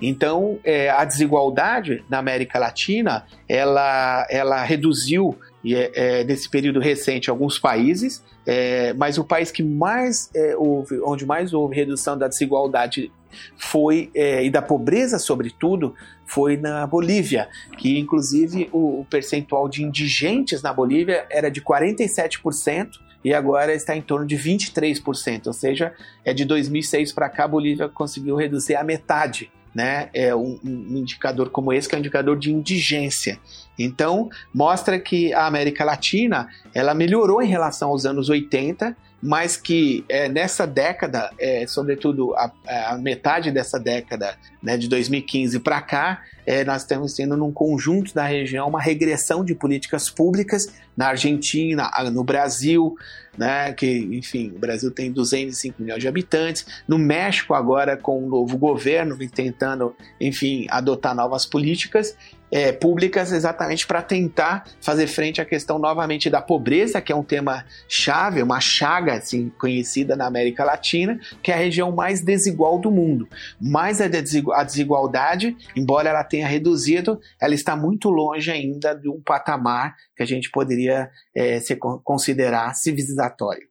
Então, 0.00 0.58
é, 0.64 0.90
a 0.90 1.04
desigualdade 1.04 2.04
na 2.08 2.18
América 2.18 2.58
Latina, 2.58 3.24
ela, 3.48 4.26
ela 4.30 4.62
reduziu 4.62 5.36
é, 5.66 6.20
é, 6.20 6.24
nesse 6.24 6.48
período 6.48 6.78
recente 6.78 7.30
alguns 7.30 7.58
países, 7.58 8.22
é, 8.46 8.92
mas 8.94 9.16
o 9.16 9.24
país 9.24 9.50
que 9.50 9.62
mais 9.62 10.30
é, 10.34 10.54
houve, 10.56 11.00
onde 11.00 11.24
mais 11.24 11.54
houve 11.54 11.74
redução 11.74 12.18
da 12.18 12.28
desigualdade 12.28 13.10
foi 13.56 14.10
é, 14.14 14.44
e 14.44 14.50
da 14.50 14.62
pobreza, 14.62 15.18
sobretudo, 15.18 15.94
foi 16.26 16.56
na 16.56 16.86
Bolívia, 16.86 17.48
que 17.78 17.98
inclusive 17.98 18.68
o, 18.72 19.00
o 19.00 19.06
percentual 19.08 19.68
de 19.68 19.82
indigentes 19.82 20.62
na 20.62 20.72
Bolívia 20.72 21.26
era 21.30 21.50
de 21.50 21.60
47% 21.60 22.90
e 23.24 23.32
agora 23.32 23.74
está 23.74 23.96
em 23.96 24.02
torno 24.02 24.26
de 24.26 24.36
23%, 24.36 25.46
ou 25.46 25.52
seja, 25.52 25.92
é 26.24 26.34
de 26.34 26.44
2006 26.44 27.12
para 27.12 27.28
cá 27.28 27.44
a 27.44 27.48
Bolívia 27.48 27.88
conseguiu 27.88 28.36
reduzir 28.36 28.76
a 28.76 28.84
metade 28.84 29.50
né, 29.74 30.08
é 30.14 30.34
um, 30.34 30.58
um, 30.64 30.96
indicador 30.96 31.50
como 31.50 31.72
esse, 31.72 31.88
que 31.88 31.94
é 31.94 31.98
um 31.98 32.00
indicador 32.00 32.38
de 32.38 32.52
indigência. 32.52 33.38
Então, 33.76 34.28
mostra 34.54 35.00
que 35.00 35.34
a 35.34 35.46
América 35.46 35.84
Latina 35.84 36.48
ela 36.72 36.94
melhorou 36.94 37.42
em 37.42 37.48
relação 37.48 37.90
aos 37.90 38.06
anos 38.06 38.28
80, 38.28 38.96
mas 39.24 39.56
que 39.56 40.04
é, 40.06 40.28
nessa 40.28 40.66
década, 40.66 41.30
é, 41.38 41.66
sobretudo 41.66 42.34
a, 42.36 42.52
a, 42.90 42.98
metade 42.98 43.50
dessa 43.50 43.80
década, 43.80 44.36
né, 44.62 44.76
de 44.76 44.86
2015 44.86 45.60
para 45.60 45.80
cá, 45.80 46.20
é, 46.44 46.62
nós 46.62 46.82
estamos 46.82 47.14
tendo 47.14 47.34
num 47.34 47.50
conjunto 47.50 48.12
da 48.12 48.26
região 48.26 48.68
uma 48.68 48.82
regressão 48.82 49.42
de 49.42 49.54
políticas 49.54 50.10
públicas 50.10 50.68
na 50.94 51.06
Argentina, 51.08 51.90
no 52.12 52.22
Brasil, 52.22 52.94
né, 53.36 53.72
que, 53.72 53.86
enfim, 54.12 54.52
o 54.54 54.58
Brasil 54.58 54.90
tem 54.90 55.10
205 55.10 55.80
milhões 55.80 56.02
de 56.02 56.06
habitantes. 56.06 56.66
No 56.86 56.98
México, 56.98 57.54
agora, 57.54 57.96
com 57.96 58.18
o 58.18 58.26
um 58.26 58.28
novo 58.28 58.58
governo, 58.58 59.16
tentando, 59.30 59.96
enfim, 60.20 60.66
adotar 60.68 61.14
novas 61.14 61.46
políticas 61.46 62.14
é, 62.54 62.70
públicas 62.70 63.32
exatamente 63.32 63.84
para 63.84 64.00
tentar 64.00 64.68
fazer 64.80 65.08
frente 65.08 65.40
à 65.40 65.44
questão 65.44 65.76
novamente 65.76 66.30
da 66.30 66.40
pobreza, 66.40 67.00
que 67.00 67.10
é 67.10 67.16
um 67.16 67.24
tema 67.24 67.64
chave, 67.88 68.40
uma 68.40 68.60
chaga 68.60 69.14
assim, 69.14 69.50
conhecida 69.58 70.14
na 70.14 70.24
América 70.24 70.62
Latina, 70.62 71.18
que 71.42 71.50
é 71.50 71.54
a 71.54 71.58
região 71.58 71.90
mais 71.90 72.20
desigual 72.20 72.78
do 72.78 72.92
mundo. 72.92 73.28
Mas 73.60 74.00
a 74.00 74.06
desigualdade, 74.06 75.56
embora 75.74 76.08
ela 76.08 76.22
tenha 76.22 76.46
reduzido, 76.46 77.20
ela 77.42 77.54
está 77.54 77.74
muito 77.74 78.08
longe 78.08 78.52
ainda 78.52 78.94
de 78.94 79.08
um 79.08 79.20
patamar 79.20 79.96
que 80.16 80.22
a 80.22 80.26
gente 80.26 80.48
poderia 80.48 81.10
é, 81.34 81.58
se 81.58 81.74
considerar 81.74 82.72
civilizatório. 82.76 83.66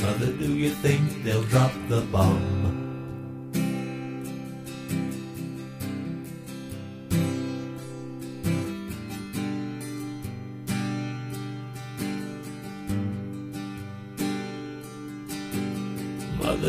Mother, 0.00 0.32
do 0.32 0.58
you 0.58 0.74
think 0.82 1.22
they'll 1.22 1.44
drop 1.44 1.72
the 1.88 2.00
bomb? 2.10 2.81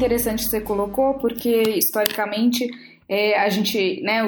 Interessante 0.00 0.44
que 0.44 0.50
você 0.50 0.60
colocou, 0.62 1.14
porque 1.14 1.62
historicamente 1.76 2.66
é, 3.06 3.38
a 3.38 3.48
gente, 3.50 4.00
né, 4.02 4.24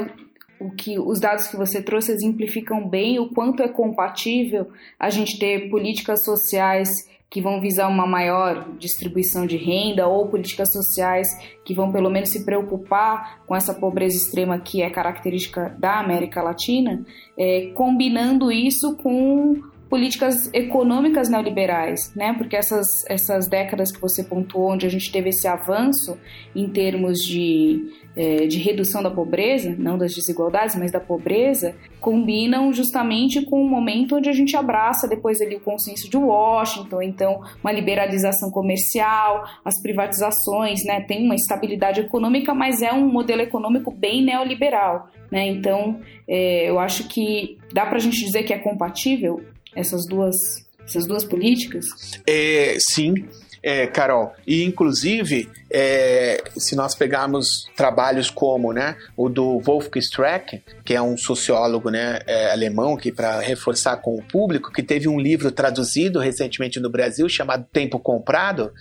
o, 0.61 0.67
o, 0.67 0.71
que 0.71 0.99
os 0.99 1.19
dados 1.19 1.47
que 1.47 1.57
você 1.57 1.83
trouxe 1.83 2.13
exemplificam 2.13 2.87
bem 2.87 3.19
o 3.19 3.31
quanto 3.31 3.63
é 3.63 3.69
compatível 3.69 4.69
a 4.99 5.09
gente 5.09 5.39
ter 5.39 5.71
políticas 5.71 6.23
sociais 6.25 6.91
que 7.31 7.41
vão 7.41 7.63
visar 7.63 7.89
uma 7.89 8.07
maior 8.07 8.77
distribuição 8.77 9.47
de 9.47 9.57
renda 9.57 10.07
ou 10.07 10.29
políticas 10.29 10.71
sociais 10.71 11.27
que 11.65 11.73
vão 11.73 11.91
pelo 11.91 12.11
menos 12.11 12.29
se 12.29 12.45
preocupar 12.45 13.43
com 13.47 13.57
essa 13.57 13.73
pobreza 13.73 14.19
extrema 14.19 14.59
que 14.59 14.83
é 14.83 14.91
característica 14.91 15.75
da 15.79 15.99
América 15.99 16.43
Latina, 16.43 17.03
é, 17.39 17.71
combinando 17.75 18.53
isso 18.53 18.99
com 18.99 19.72
políticas 19.93 20.49
econômicas 20.55 21.29
neoliberais, 21.29 22.15
né? 22.17 22.33
Porque 22.39 22.57
essas, 22.57 22.87
essas 23.11 23.47
décadas 23.47 23.93
que 23.93 24.01
você 24.01 24.25
pontuou, 24.25 24.71
onde 24.71 24.87
a 24.87 24.89
gente 24.89 25.13
teve 25.13 25.29
esse 25.29 25.47
avanço 25.47 26.17
em 26.57 26.67
termos 26.67 27.19
de, 27.19 27.93
é, 28.17 28.47
de 28.47 28.59
redução 28.59 29.03
da 29.03 29.11
pobreza, 29.11 29.77
não 29.79 29.99
das 29.99 30.15
desigualdades, 30.15 30.77
mas 30.77 30.91
da 30.91 30.99
pobreza, 30.99 31.75
combinam 32.01 32.73
justamente 32.73 33.45
com 33.45 33.63
o 33.63 33.69
momento 33.69 34.17
onde 34.17 34.31
a 34.31 34.33
gente 34.33 34.57
abraça 34.57 35.07
depois 35.07 35.43
ali 35.43 35.57
o 35.57 35.61
consenso 35.61 36.09
de 36.09 36.17
Washington, 36.17 37.03
então 37.03 37.43
uma 37.63 37.71
liberalização 37.71 38.51
comercial, 38.51 39.45
as 39.63 39.79
privatizações, 39.83 40.83
né? 40.87 41.03
Tem 41.03 41.23
uma 41.23 41.35
estabilidade 41.35 42.01
econômica, 42.01 42.55
mas 42.55 42.81
é 42.81 42.95
um 42.95 43.07
modelo 43.13 43.43
econômico 43.43 43.91
bem 43.91 44.25
neoliberal, 44.25 45.11
né? 45.31 45.47
Então, 45.49 46.01
é, 46.27 46.71
eu 46.71 46.79
acho 46.79 47.07
que 47.09 47.59
dá 47.75 47.85
para 47.85 47.97
a 47.97 48.01
gente 48.01 48.25
dizer 48.25 48.45
que 48.45 48.55
é 48.55 48.59
compatível 48.59 49.52
essas 49.75 50.07
duas, 50.07 50.37
essas 50.85 51.07
duas 51.07 51.25
políticas? 51.25 51.87
É, 52.27 52.77
sim, 52.79 53.27
é, 53.63 53.87
Carol. 53.87 54.35
E, 54.45 54.65
inclusive, 54.65 55.49
é, 55.71 56.43
se 56.57 56.75
nós 56.75 56.97
pegarmos 56.97 57.71
trabalhos 57.77 58.29
como 58.29 58.73
né, 58.73 58.97
o 59.17 59.29
do 59.29 59.61
Wolfgang 59.61 60.01
Streck, 60.01 60.61
que 60.85 60.95
é 60.95 61.01
um 61.01 61.17
sociólogo 61.17 61.89
né, 61.89 62.19
é, 62.27 62.51
alemão, 62.51 62.97
que 62.97 63.13
para 63.13 63.39
reforçar 63.39 63.99
com 63.99 64.17
o 64.17 64.23
público, 64.23 64.73
que 64.73 64.83
teve 64.83 65.07
um 65.07 65.21
livro 65.21 65.53
traduzido 65.53 66.19
recentemente 66.19 66.81
no 66.81 66.91
Brasil 66.91 67.29
chamado 67.29 67.65
Tempo 67.73 68.01
Comprado, 68.01 68.73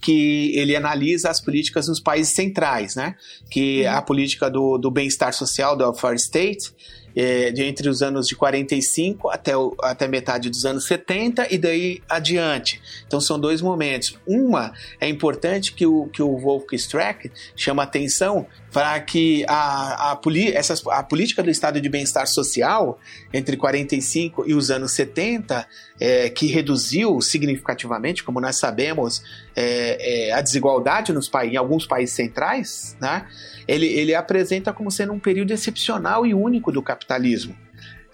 que 0.00 0.56
ele 0.56 0.74
analisa 0.74 1.28
as 1.28 1.40
políticas 1.40 1.86
nos 1.86 2.00
países 2.00 2.34
centrais, 2.34 2.96
né? 2.96 3.14
Que 3.50 3.82
é 3.84 3.88
a 3.88 4.00
política 4.00 4.50
do, 4.50 4.78
do 4.78 4.90
bem-estar 4.90 5.32
social, 5.34 5.76
do 5.76 5.84
welfare 5.84 6.16
state, 6.16 6.72
é, 7.14 7.50
de 7.50 7.62
entre 7.62 7.88
os 7.88 8.02
anos 8.02 8.26
de 8.26 8.36
45 8.36 9.28
até, 9.28 9.56
o, 9.56 9.74
até 9.82 10.08
metade 10.08 10.48
dos 10.50 10.64
anos 10.64 10.86
70 10.86 11.52
e 11.52 11.58
daí 11.58 12.02
adiante. 12.08 12.80
Então 13.06 13.20
são 13.20 13.38
dois 13.38 13.60
momentos. 13.60 14.18
Uma 14.26 14.72
é 15.00 15.08
importante 15.08 15.72
que 15.72 15.86
o, 15.86 16.06
que 16.06 16.22
o 16.22 16.36
Wolf 16.38 16.72
Strack 16.72 17.30
chama 17.56 17.82
atenção 17.82 18.46
para 18.72 18.98
que 19.00 19.44
a, 19.46 20.12
a, 20.12 20.20
essas, 20.54 20.82
a 20.86 21.02
política 21.02 21.42
do 21.42 21.50
Estado 21.50 21.80
de 21.80 21.88
Bem-Estar 21.88 22.26
Social 22.26 22.98
entre 23.32 23.56
45 23.56 24.44
e 24.46 24.54
os 24.54 24.70
anos 24.70 24.92
70, 24.92 25.66
é, 26.00 26.30
que 26.30 26.46
reduziu 26.46 27.20
significativamente, 27.20 28.24
como 28.24 28.40
nós 28.40 28.56
sabemos, 28.56 29.22
é, 29.54 30.28
é, 30.28 30.32
a 30.32 30.40
desigualdade 30.40 31.12
nos 31.12 31.30
em 31.44 31.56
alguns 31.56 31.86
países 31.86 32.14
centrais, 32.14 32.96
né? 33.00 33.26
ele, 33.68 33.86
ele 33.86 34.14
apresenta 34.14 34.72
como 34.72 34.90
sendo 34.90 35.12
um 35.12 35.18
período 35.18 35.52
excepcional 35.52 36.26
e 36.26 36.32
único 36.32 36.72
do 36.72 36.82
capitalismo. 36.82 37.54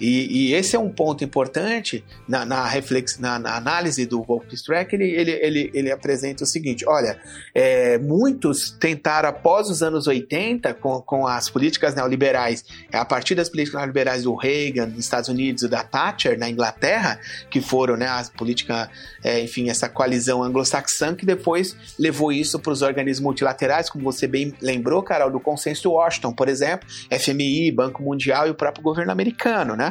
E, 0.00 0.50
e, 0.50 0.54
esse 0.54 0.76
é 0.76 0.78
um 0.78 0.90
ponto 0.90 1.24
importante 1.24 2.04
na, 2.26 2.44
na, 2.44 2.66
reflex, 2.66 3.18
na, 3.18 3.38
na 3.38 3.56
análise 3.56 4.06
do 4.06 4.22
Wolfstrack, 4.22 4.94
ele, 4.94 5.10
ele, 5.10 5.30
ele, 5.32 5.70
ele 5.74 5.90
apresenta 5.90 6.44
o 6.44 6.46
seguinte, 6.46 6.84
olha, 6.86 7.18
é, 7.54 7.98
muitos 7.98 8.70
tentaram 8.70 9.28
após 9.28 9.68
os 9.68 9.82
anos 9.82 10.06
80, 10.06 10.74
com, 10.74 11.00
com 11.00 11.26
as 11.26 11.50
políticas 11.50 11.94
neoliberais, 11.94 12.64
a 12.92 13.04
partir 13.04 13.34
das 13.34 13.48
políticas 13.48 13.80
neoliberais 13.80 14.22
do 14.22 14.34
Reagan 14.34 14.86
nos 14.86 15.00
Estados 15.00 15.28
Unidos 15.28 15.64
e 15.64 15.68
da 15.68 15.82
Thatcher 15.82 16.38
na 16.38 16.48
Inglaterra, 16.48 17.20
que 17.50 17.60
foram 17.60 17.96
né, 17.96 18.06
a 18.06 18.24
política, 18.36 18.88
é, 19.24 19.40
enfim, 19.40 19.68
essa 19.68 19.88
coalizão 19.88 20.42
anglo-saxã, 20.42 21.14
que 21.14 21.26
depois 21.26 21.76
levou 21.98 22.30
isso 22.30 22.58
para 22.58 22.72
os 22.72 22.82
organismos 22.82 23.24
multilaterais, 23.24 23.90
como 23.90 24.04
você 24.04 24.26
bem 24.26 24.54
lembrou, 24.60 25.02
Carol, 25.02 25.30
do 25.30 25.40
Consenso 25.40 25.82
de 25.82 25.88
Washington, 25.88 26.32
por 26.32 26.48
exemplo, 26.48 26.88
FMI, 27.10 27.72
Banco 27.72 28.02
Mundial 28.02 28.46
e 28.46 28.50
o 28.50 28.54
próprio 28.54 28.82
governo 28.82 29.10
americano, 29.10 29.74
né? 29.74 29.87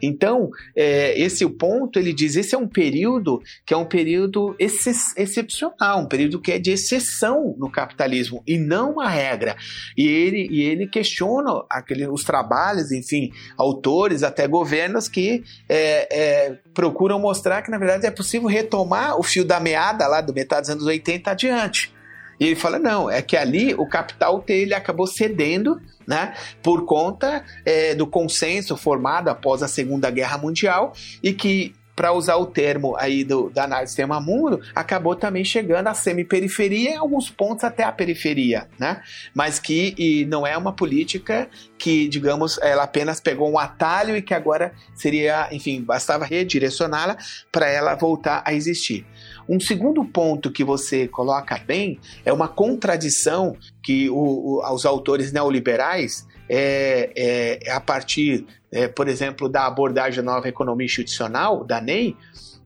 Então, 0.00 0.50
é, 0.76 1.18
esse 1.20 1.48
ponto, 1.48 1.98
ele 1.98 2.12
diz, 2.12 2.36
esse 2.36 2.54
é 2.54 2.58
um 2.58 2.68
período 2.68 3.42
que 3.64 3.72
é 3.72 3.76
um 3.76 3.84
período 3.84 4.54
ex 4.58 5.16
excepcional, 5.16 6.00
um 6.00 6.06
período 6.06 6.40
que 6.40 6.52
é 6.52 6.58
de 6.58 6.72
exceção 6.72 7.54
no 7.58 7.70
capitalismo 7.70 8.42
e 8.46 8.58
não 8.58 8.92
uma 8.92 9.08
regra. 9.08 9.56
E 9.96 10.06
ele, 10.06 10.48
e 10.50 10.62
ele 10.62 10.86
questiona 10.86 11.64
aquele, 11.70 12.06
os 12.06 12.24
trabalhos, 12.24 12.92
enfim, 12.92 13.32
autores, 13.56 14.22
até 14.22 14.46
governos 14.46 15.08
que 15.08 15.42
é, 15.68 16.08
é, 16.10 16.58
procuram 16.74 17.18
mostrar 17.18 17.62
que, 17.62 17.70
na 17.70 17.78
verdade, 17.78 18.06
é 18.06 18.10
possível 18.10 18.48
retomar 18.48 19.18
o 19.18 19.22
fio 19.22 19.44
da 19.44 19.60
meada 19.60 20.06
lá 20.06 20.20
do 20.20 20.32
metade 20.32 20.62
dos 20.62 20.70
anos 20.70 20.86
80 20.86 21.30
adiante. 21.30 21.92
E 22.38 22.46
ele 22.46 22.56
fala: 22.56 22.78
não, 22.78 23.10
é 23.10 23.22
que 23.22 23.36
ali 23.36 23.74
o 23.74 23.86
capital 23.86 24.40
dele 24.40 24.74
acabou 24.74 25.06
cedendo 25.06 25.80
né, 26.06 26.34
por 26.62 26.84
conta 26.84 27.44
é, 27.64 27.94
do 27.94 28.06
consenso 28.06 28.76
formado 28.76 29.28
após 29.28 29.62
a 29.62 29.68
Segunda 29.68 30.10
Guerra 30.10 30.38
Mundial 30.38 30.92
e 31.22 31.32
que 31.32 31.74
para 31.94 32.12
usar 32.12 32.36
o 32.36 32.46
termo 32.46 32.96
aí 32.96 33.22
do, 33.22 33.50
da 33.50 33.64
análise 33.64 33.94
tema 33.94 34.20
mundo, 34.20 34.60
acabou 34.74 35.14
também 35.14 35.44
chegando 35.44 35.88
à 35.88 35.94
semi-periferia 35.94 36.90
em 36.90 36.96
alguns 36.96 37.30
pontos 37.30 37.64
até 37.64 37.84
a 37.84 37.92
periferia, 37.92 38.66
né? 38.78 39.02
Mas 39.34 39.58
que 39.58 40.26
não 40.28 40.46
é 40.46 40.56
uma 40.56 40.72
política 40.72 41.48
que, 41.78 42.08
digamos, 42.08 42.58
ela 42.62 42.84
apenas 42.84 43.20
pegou 43.20 43.50
um 43.50 43.58
atalho 43.58 44.16
e 44.16 44.22
que 44.22 44.32
agora 44.32 44.72
seria, 44.94 45.48
enfim, 45.52 45.82
bastava 45.82 46.24
redirecioná-la 46.24 47.16
para 47.50 47.68
ela 47.68 47.94
voltar 47.94 48.42
a 48.44 48.54
existir. 48.54 49.06
Um 49.52 49.60
segundo 49.60 50.02
ponto 50.02 50.50
que 50.50 50.64
você 50.64 51.06
coloca 51.06 51.58
bem 51.58 52.00
é 52.24 52.32
uma 52.32 52.48
contradição 52.48 53.54
que 53.82 54.08
o, 54.08 54.14
o, 54.16 54.72
os 54.74 54.86
autores 54.86 55.30
neoliberais 55.30 56.26
é, 56.48 57.10
é, 57.14 57.70
a 57.70 57.78
partir, 57.78 58.46
é, 58.72 58.88
por 58.88 59.08
exemplo, 59.08 59.50
da 59.50 59.66
abordagem 59.66 60.24
da 60.24 60.32
nova 60.32 60.48
economia 60.48 60.86
institucional, 60.86 61.64
da 61.64 61.82
NEI, 61.82 62.16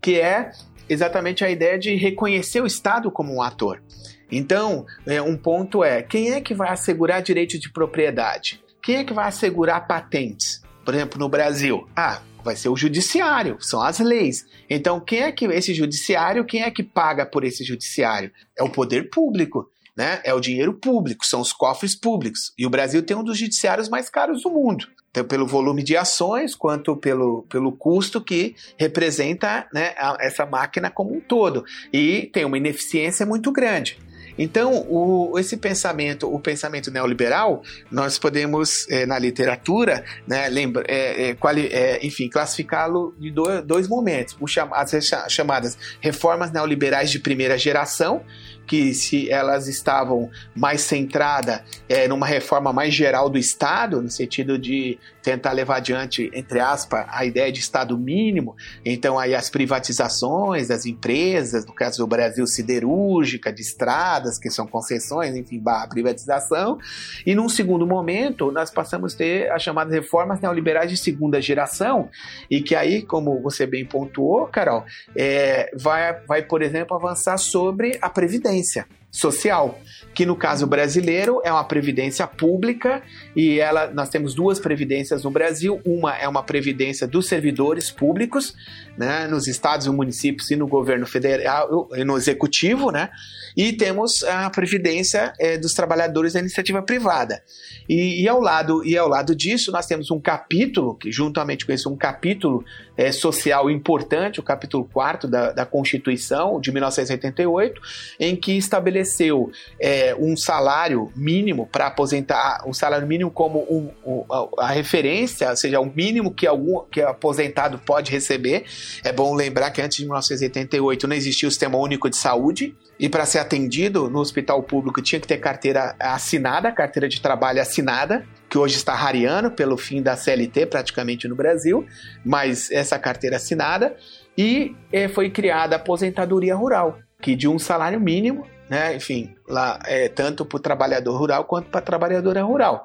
que 0.01 0.20
é 0.20 0.53
exatamente 0.89 1.45
a 1.45 1.51
ideia 1.51 1.76
de 1.76 1.93
reconhecer 1.97 2.61
o 2.61 2.66
Estado 2.68 3.11
como 3.11 3.34
um 3.34 3.43
ator. 3.43 3.82
Então, 4.30 4.87
é, 5.05 5.20
um 5.20 5.37
ponto 5.37 5.82
é: 5.82 6.03
quem 6.03 6.34
é 6.34 6.41
que 6.41 6.55
vai 6.55 6.68
assegurar 6.68 7.20
direito 7.20 7.59
de 7.59 7.68
propriedade? 7.68 8.62
Quem 8.80 8.99
é 8.99 9.05
que 9.05 9.12
vai 9.12 9.26
assegurar 9.26 9.89
patentes? 9.89 10.62
Por 10.84 10.95
exemplo, 10.95 11.18
no 11.18 11.28
Brasil. 11.28 11.89
Ah, 11.97 12.20
vai 12.47 12.57
ser 12.57 12.68
o 12.68 12.76
judiciário, 12.76 13.59
são 13.61 13.82
as 13.82 13.99
leis. 13.99 14.47
Então, 14.70 15.01
quem 15.01 15.22
é 15.22 15.32
que 15.32 15.44
esse 15.47 15.74
judiciário, 15.74 16.44
quem 16.44 16.62
é 16.62 16.70
que 16.70 16.82
paga 16.82 17.26
por 17.26 17.42
esse 17.42 17.64
judiciário? 17.64 18.30
É 18.57 18.62
o 18.62 18.70
poder 18.70 19.11
público. 19.11 19.68
Né? 19.97 20.20
É 20.24 20.34
o 20.34 20.40
dinheiro 20.40 20.74
público, 20.74 21.24
são 21.24 21.40
os 21.40 21.55
cofres 21.55 21.94
públicos. 21.94 22.53
E 22.57 22.66
o 22.66 22.70
Brasil 22.70 23.03
tem 23.03 23.16
um 23.16 23.24
dos 23.24 23.38
judiciários 23.38 23.88
mais 23.88 24.11
caros 24.11 24.42
do 24.42 24.51
mundo. 24.51 24.86
Tanto 25.11 25.28
pelo 25.28 25.47
volume 25.47 25.82
de 25.82 25.97
ações, 25.97 26.55
quanto 26.55 26.94
pelo, 26.94 27.47
pelo 27.49 27.72
custo 27.72 28.20
que 28.20 28.55
representa 28.76 29.66
né, 29.72 29.94
essa 30.20 30.44
máquina 30.44 30.90
como 30.90 31.16
um 31.16 31.20
todo. 31.20 31.64
E 31.90 32.28
tem 32.30 32.44
uma 32.44 32.59
ineficiência 32.59 33.24
muito 33.24 33.51
grande. 33.51 33.99
Então, 34.39 34.87
o, 34.89 35.39
esse 35.39 35.57
pensamento, 35.57 36.32
o 36.32 36.39
pensamento 36.39 36.91
neoliberal, 36.91 37.62
nós 37.91 38.18
podemos, 38.18 38.89
é, 38.91 39.07
na 39.07 39.18
literatura, 39.18 40.05
né, 40.26 40.49
lembra, 40.49 40.84
é, 40.89 41.37
é, 41.70 42.07
enfim, 42.07 42.28
classificá-lo 42.28 43.14
de 43.18 43.30
dois, 43.30 43.64
dois 43.64 43.89
momentos. 43.89 44.37
as 44.72 45.32
chamadas 45.32 45.78
reformas 46.01 46.53
neoliberais 46.53 47.11
de 47.11 47.18
primeira 47.18 47.57
geração, 47.59 48.22
que 48.67 48.93
se 48.93 49.31
elas 49.31 49.69
estavam 49.69 50.31
mais 50.55 50.81
centradas 50.81 51.62
é, 51.89 52.09
numa 52.09 52.27
reforma 52.27 52.73
mais 52.73 52.93
geral 52.93 53.31
do 53.31 53.39
Estado, 53.39 54.03
no 54.03 54.11
sentido 54.11 54.59
de 54.59 54.99
tentar 55.23 55.53
levar 55.53 55.77
adiante, 55.77 56.31
entre 56.33 56.61
aspas, 56.61 57.05
a 57.09 57.25
ideia 57.25 57.51
de 57.51 57.59
Estado 57.59 57.99
mínimo, 57.99 58.55
então 58.85 59.19
aí 59.19 59.35
as 59.35 59.51
privatizações 59.51 60.69
das 60.69 60.87
empresas, 60.87 61.67
no 61.67 61.75
caso 61.75 61.99
do 61.99 62.07
Brasil, 62.07 62.47
siderúrgica, 62.47 63.53
de 63.53 63.61
estradas, 63.61 64.39
que 64.39 64.51
são 64.51 64.67
concessões, 64.67 65.35
enfim, 65.35 65.59
barra 65.59 65.89
privatização, 65.89 66.79
e 67.25 67.35
num 67.35 67.49
segundo 67.49 67.87
momento 67.87 68.53
nós 68.53 68.71
passamos 68.71 69.14
a 69.14 69.19
ter 69.19 69.51
as 69.51 69.62
chamadas 69.62 69.93
reformas 69.93 70.41
neoliberais 70.41 70.91
de 70.91 70.97
segunda 70.97 71.41
geração, 71.41 72.09
e 72.49 72.61
que 72.61 72.75
aí, 72.77 73.03
como 73.03 73.41
você 73.43 73.67
bem 73.67 73.85
pontuou, 73.85 74.47
Carol, 74.47 74.85
é, 75.17 75.71
vai, 75.77 76.21
vai, 76.27 76.43
por 76.43 76.62
exemplo, 76.62 76.97
avançar 76.97 77.37
sobre 77.37 77.99
a 78.01 78.09
Previdência 78.09 78.56
previdência 78.57 78.87
social, 79.11 79.79
que 80.15 80.27
no 80.27 80.37
caso 80.37 80.67
brasileiro 80.67 81.41
é 81.43 81.51
uma 81.51 81.65
previdência 81.65 82.27
pública 82.27 83.03
e 83.35 83.59
ela 83.59 83.91
nós 83.91 84.11
temos 84.11 84.35
duas 84.35 84.59
previdências 84.59 85.25
no 85.25 85.31
Brasil, 85.31 85.81
uma 85.87 86.15
é 86.17 86.29
uma 86.29 86.43
previdência 86.43 87.07
dos 87.07 87.27
servidores 87.27 87.91
públicos, 87.91 88.55
né, 88.97 89.27
nos 89.27 89.47
estados 89.47 89.87
e 89.87 89.91
municípios 89.91 90.51
e 90.51 90.57
no 90.57 90.67
governo 90.67 91.07
federal 91.07 91.89
e 91.95 92.05
no 92.05 92.17
executivo, 92.17 92.91
né? 92.91 93.09
E 93.57 93.73
temos 93.73 94.23
a 94.25 94.51
previdência 94.51 95.33
é, 95.41 95.57
dos 95.57 95.73
trabalhadores 95.73 96.35
da 96.35 96.41
iniciativa 96.41 96.83
privada. 96.83 97.43
E, 97.89 98.23
e, 98.23 98.29
ao 98.29 98.41
lado 98.41 98.85
e 98.85 98.99
ao 98.99 99.09
lado 99.09 99.35
disso 99.35 99.73
nós 99.73 99.87
temos 99.87 100.11
um 100.11 100.21
capítulo 100.21 100.95
que 100.95 101.11
juntamente 101.11 101.65
com 101.65 101.73
isso 101.73 101.91
um 101.91 101.97
capítulo 101.97 102.63
é, 102.97 103.12
social 103.12 103.70
importante, 103.70 104.40
o 104.40 104.42
capítulo 104.42 104.88
4 104.92 105.28
da, 105.28 105.53
da 105.53 105.66
Constituição 105.66 106.61
de 106.61 106.72
1988, 106.72 107.80
em 108.18 108.34
que 108.34 108.53
estabeleceu 108.53 109.51
é, 109.80 110.14
um 110.18 110.36
salário 110.36 111.12
mínimo 111.14 111.66
para 111.66 111.88
aposentar, 111.88 112.62
um 112.66 112.72
salário 112.72 113.07
mínimo 113.07 113.30
como 113.30 113.61
um, 113.70 113.90
um, 114.05 114.24
a, 114.30 114.66
a 114.66 114.68
referência, 114.68 115.51
ou 115.51 115.57
seja, 115.57 115.80
o 115.80 115.86
mínimo 115.86 116.32
que 116.32 116.47
algum 116.47 116.84
que 116.90 117.01
aposentado 117.01 117.78
pode 117.78 118.11
receber. 118.11 118.64
É 119.05 119.12
bom 119.12 119.34
lembrar 119.34 119.70
que 119.70 119.80
antes 119.80 119.99
de 119.99 120.05
1988 120.05 121.07
não 121.07 121.16
existia 121.16 121.49
o 121.49 121.51
Sistema 121.51 121.78
Único 121.78 122.09
de 122.09 122.16
Saúde, 122.16 122.74
e 122.99 123.09
para 123.09 123.26
ser 123.26 123.38
atendido 123.38 124.09
no 124.09 124.20
hospital 124.20 124.62
público 124.62 125.03
tinha 125.03 125.20
que 125.20 125.28
ter 125.28 125.36
carteira 125.38 125.94
assinada, 126.01 126.72
carteira 126.72 127.09
de 127.09 127.20
trabalho 127.20 127.61
assinada, 127.61 128.26
que 128.49 128.59
hoje 128.59 128.76
está 128.76 128.94
rareando 128.94 129.51
pelo 129.51 129.76
fim 129.76 130.03
da 130.03 130.16
CLT 130.16 130.66
praticamente 130.66 131.26
no 131.28 131.34
Brasil, 131.34 131.86
mas 132.24 132.70
essa 132.70 132.99
carteira 132.99 133.36
assinada, 133.36 133.97
e 134.36 134.74
eh, 134.92 135.09
foi 135.09 135.30
criada 135.30 135.76
a 135.76 135.78
aposentadoria 135.78 136.55
rural, 136.55 136.99
que 137.20 137.34
de 137.34 137.49
um 137.49 137.59
salário 137.59 138.01
mínimo, 138.01 138.47
né, 138.68 138.97
enfim, 138.97 139.34
lá 139.49 139.78
é 139.84 140.09
tanto 140.09 140.44
para 140.44 140.57
o 140.57 140.61
trabalhador 140.61 141.16
rural 141.16 141.44
quanto 141.44 141.70
para 141.70 141.80
a 141.80 141.82
trabalhadora 141.82 142.42
rural. 142.42 142.84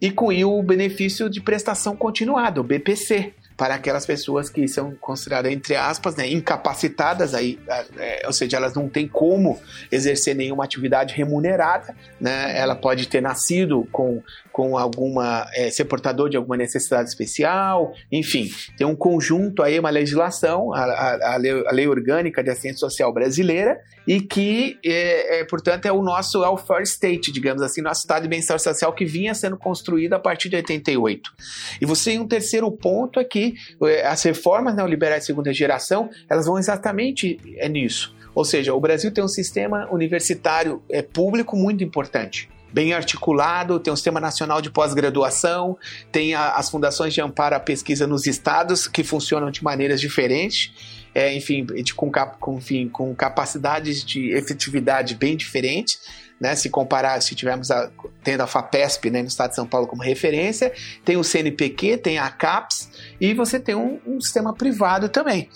E 0.00 0.10
com 0.10 0.28
o 0.28 0.62
benefício 0.62 1.28
de 1.30 1.40
prestação 1.40 1.96
continuada, 1.96 2.60
o 2.60 2.64
BPC, 2.64 3.32
para 3.56 3.74
aquelas 3.74 4.04
pessoas 4.04 4.50
que 4.50 4.68
são 4.68 4.94
consideradas, 5.00 5.50
entre 5.50 5.74
aspas, 5.76 6.14
né, 6.14 6.28
incapacitadas, 6.28 7.34
aí, 7.34 7.58
é, 7.96 8.22
ou 8.26 8.32
seja, 8.32 8.58
elas 8.58 8.74
não 8.74 8.88
têm 8.88 9.08
como 9.08 9.58
exercer 9.90 10.34
nenhuma 10.34 10.64
atividade 10.64 11.14
remunerada, 11.14 11.94
né, 12.20 12.56
ela 12.58 12.74
pode 12.74 13.08
ter 13.08 13.22
nascido 13.22 13.88
com, 13.90 14.22
com 14.52 14.76
alguma, 14.76 15.48
é, 15.54 15.70
ser 15.70 15.86
portador 15.86 16.28
de 16.28 16.36
alguma 16.36 16.56
necessidade 16.56 17.08
especial, 17.08 17.94
enfim, 18.12 18.50
tem 18.76 18.86
um 18.86 18.96
conjunto 18.96 19.62
aí, 19.62 19.78
uma 19.78 19.90
legislação, 19.90 20.74
a, 20.74 20.84
a, 20.84 21.34
a, 21.34 21.36
lei, 21.36 21.66
a 21.66 21.72
lei, 21.72 21.88
orgânica 21.88 22.42
de 22.42 22.50
assistência 22.50 22.78
social 22.78 23.12
brasileira, 23.12 23.80
e 24.06 24.20
que, 24.20 24.78
é, 24.84 25.40
é, 25.40 25.44
portanto, 25.44 25.86
é 25.86 25.92
o 25.92 26.02
nosso 26.02 26.40
welfare 26.40 26.84
state, 26.84 27.32
digamos 27.32 27.62
assim, 27.62 27.80
nosso 27.80 28.00
estado 28.00 28.22
de 28.22 28.28
bem-estar 28.28 28.58
social 28.60 28.92
que 28.92 29.04
vinha 29.04 29.34
sendo 29.34 29.56
construído 29.56 30.12
a 30.12 30.18
partir 30.18 30.48
de 30.48 30.56
88. 30.56 31.32
E 31.80 31.86
você 31.86 32.16
um 32.18 32.26
terceiro 32.26 32.70
ponto 32.70 33.18
aqui, 33.18 33.45
é, 33.82 34.06
as 34.06 34.22
reformas 34.22 34.74
neoliberais 34.74 35.22
de 35.22 35.26
segunda 35.26 35.52
geração, 35.52 36.10
elas 36.28 36.46
vão 36.46 36.58
exatamente 36.58 37.38
é 37.56 37.68
nisso. 37.68 38.14
Ou 38.34 38.44
seja, 38.44 38.74
o 38.74 38.80
Brasil 38.80 39.10
tem 39.12 39.24
um 39.24 39.28
sistema 39.28 39.88
universitário 39.90 40.82
é, 40.90 41.02
público 41.02 41.56
muito 41.56 41.82
importante 41.82 42.48
bem 42.72 42.92
articulado, 42.92 43.80
tem 43.80 43.90
um 43.90 43.96
sistema 43.96 44.20
nacional 44.20 44.60
de 44.60 44.70
pós-graduação, 44.70 45.78
tem 46.12 46.34
a, 46.34 46.56
as 46.56 46.68
fundações 46.68 47.14
de 47.14 47.22
amparo 47.22 47.56
à 47.56 47.60
pesquisa 47.60 48.06
nos 48.06 48.26
estados 48.26 48.86
que 48.86 49.02
funcionam 49.02 49.50
de 49.50 49.64
maneiras 49.64 49.98
diferentes, 49.98 50.72
é, 51.14 51.34
enfim, 51.34 51.64
de, 51.64 51.94
com, 51.94 52.10
com, 52.38 52.58
enfim, 52.58 52.86
com 52.88 53.14
capacidades 53.14 54.04
de 54.04 54.30
efetividade 54.32 55.14
bem 55.14 55.36
diferentes 55.36 56.25
né? 56.40 56.54
Se 56.54 56.68
comparar, 56.68 57.20
se 57.20 57.34
tivermos 57.34 57.70
a, 57.70 57.90
tendo 58.22 58.42
a 58.42 58.46
FAPESP 58.46 59.10
né, 59.10 59.22
no 59.22 59.28
estado 59.28 59.50
de 59.50 59.56
São 59.56 59.66
Paulo 59.66 59.86
como 59.86 60.02
referência, 60.02 60.72
tem 61.04 61.16
o 61.16 61.24
CNPq, 61.24 61.98
tem 61.98 62.18
a 62.18 62.30
CAPES 62.30 62.90
e 63.20 63.34
você 63.34 63.58
tem 63.58 63.74
um, 63.74 64.00
um 64.06 64.20
sistema 64.20 64.54
privado 64.54 65.08
também. 65.08 65.48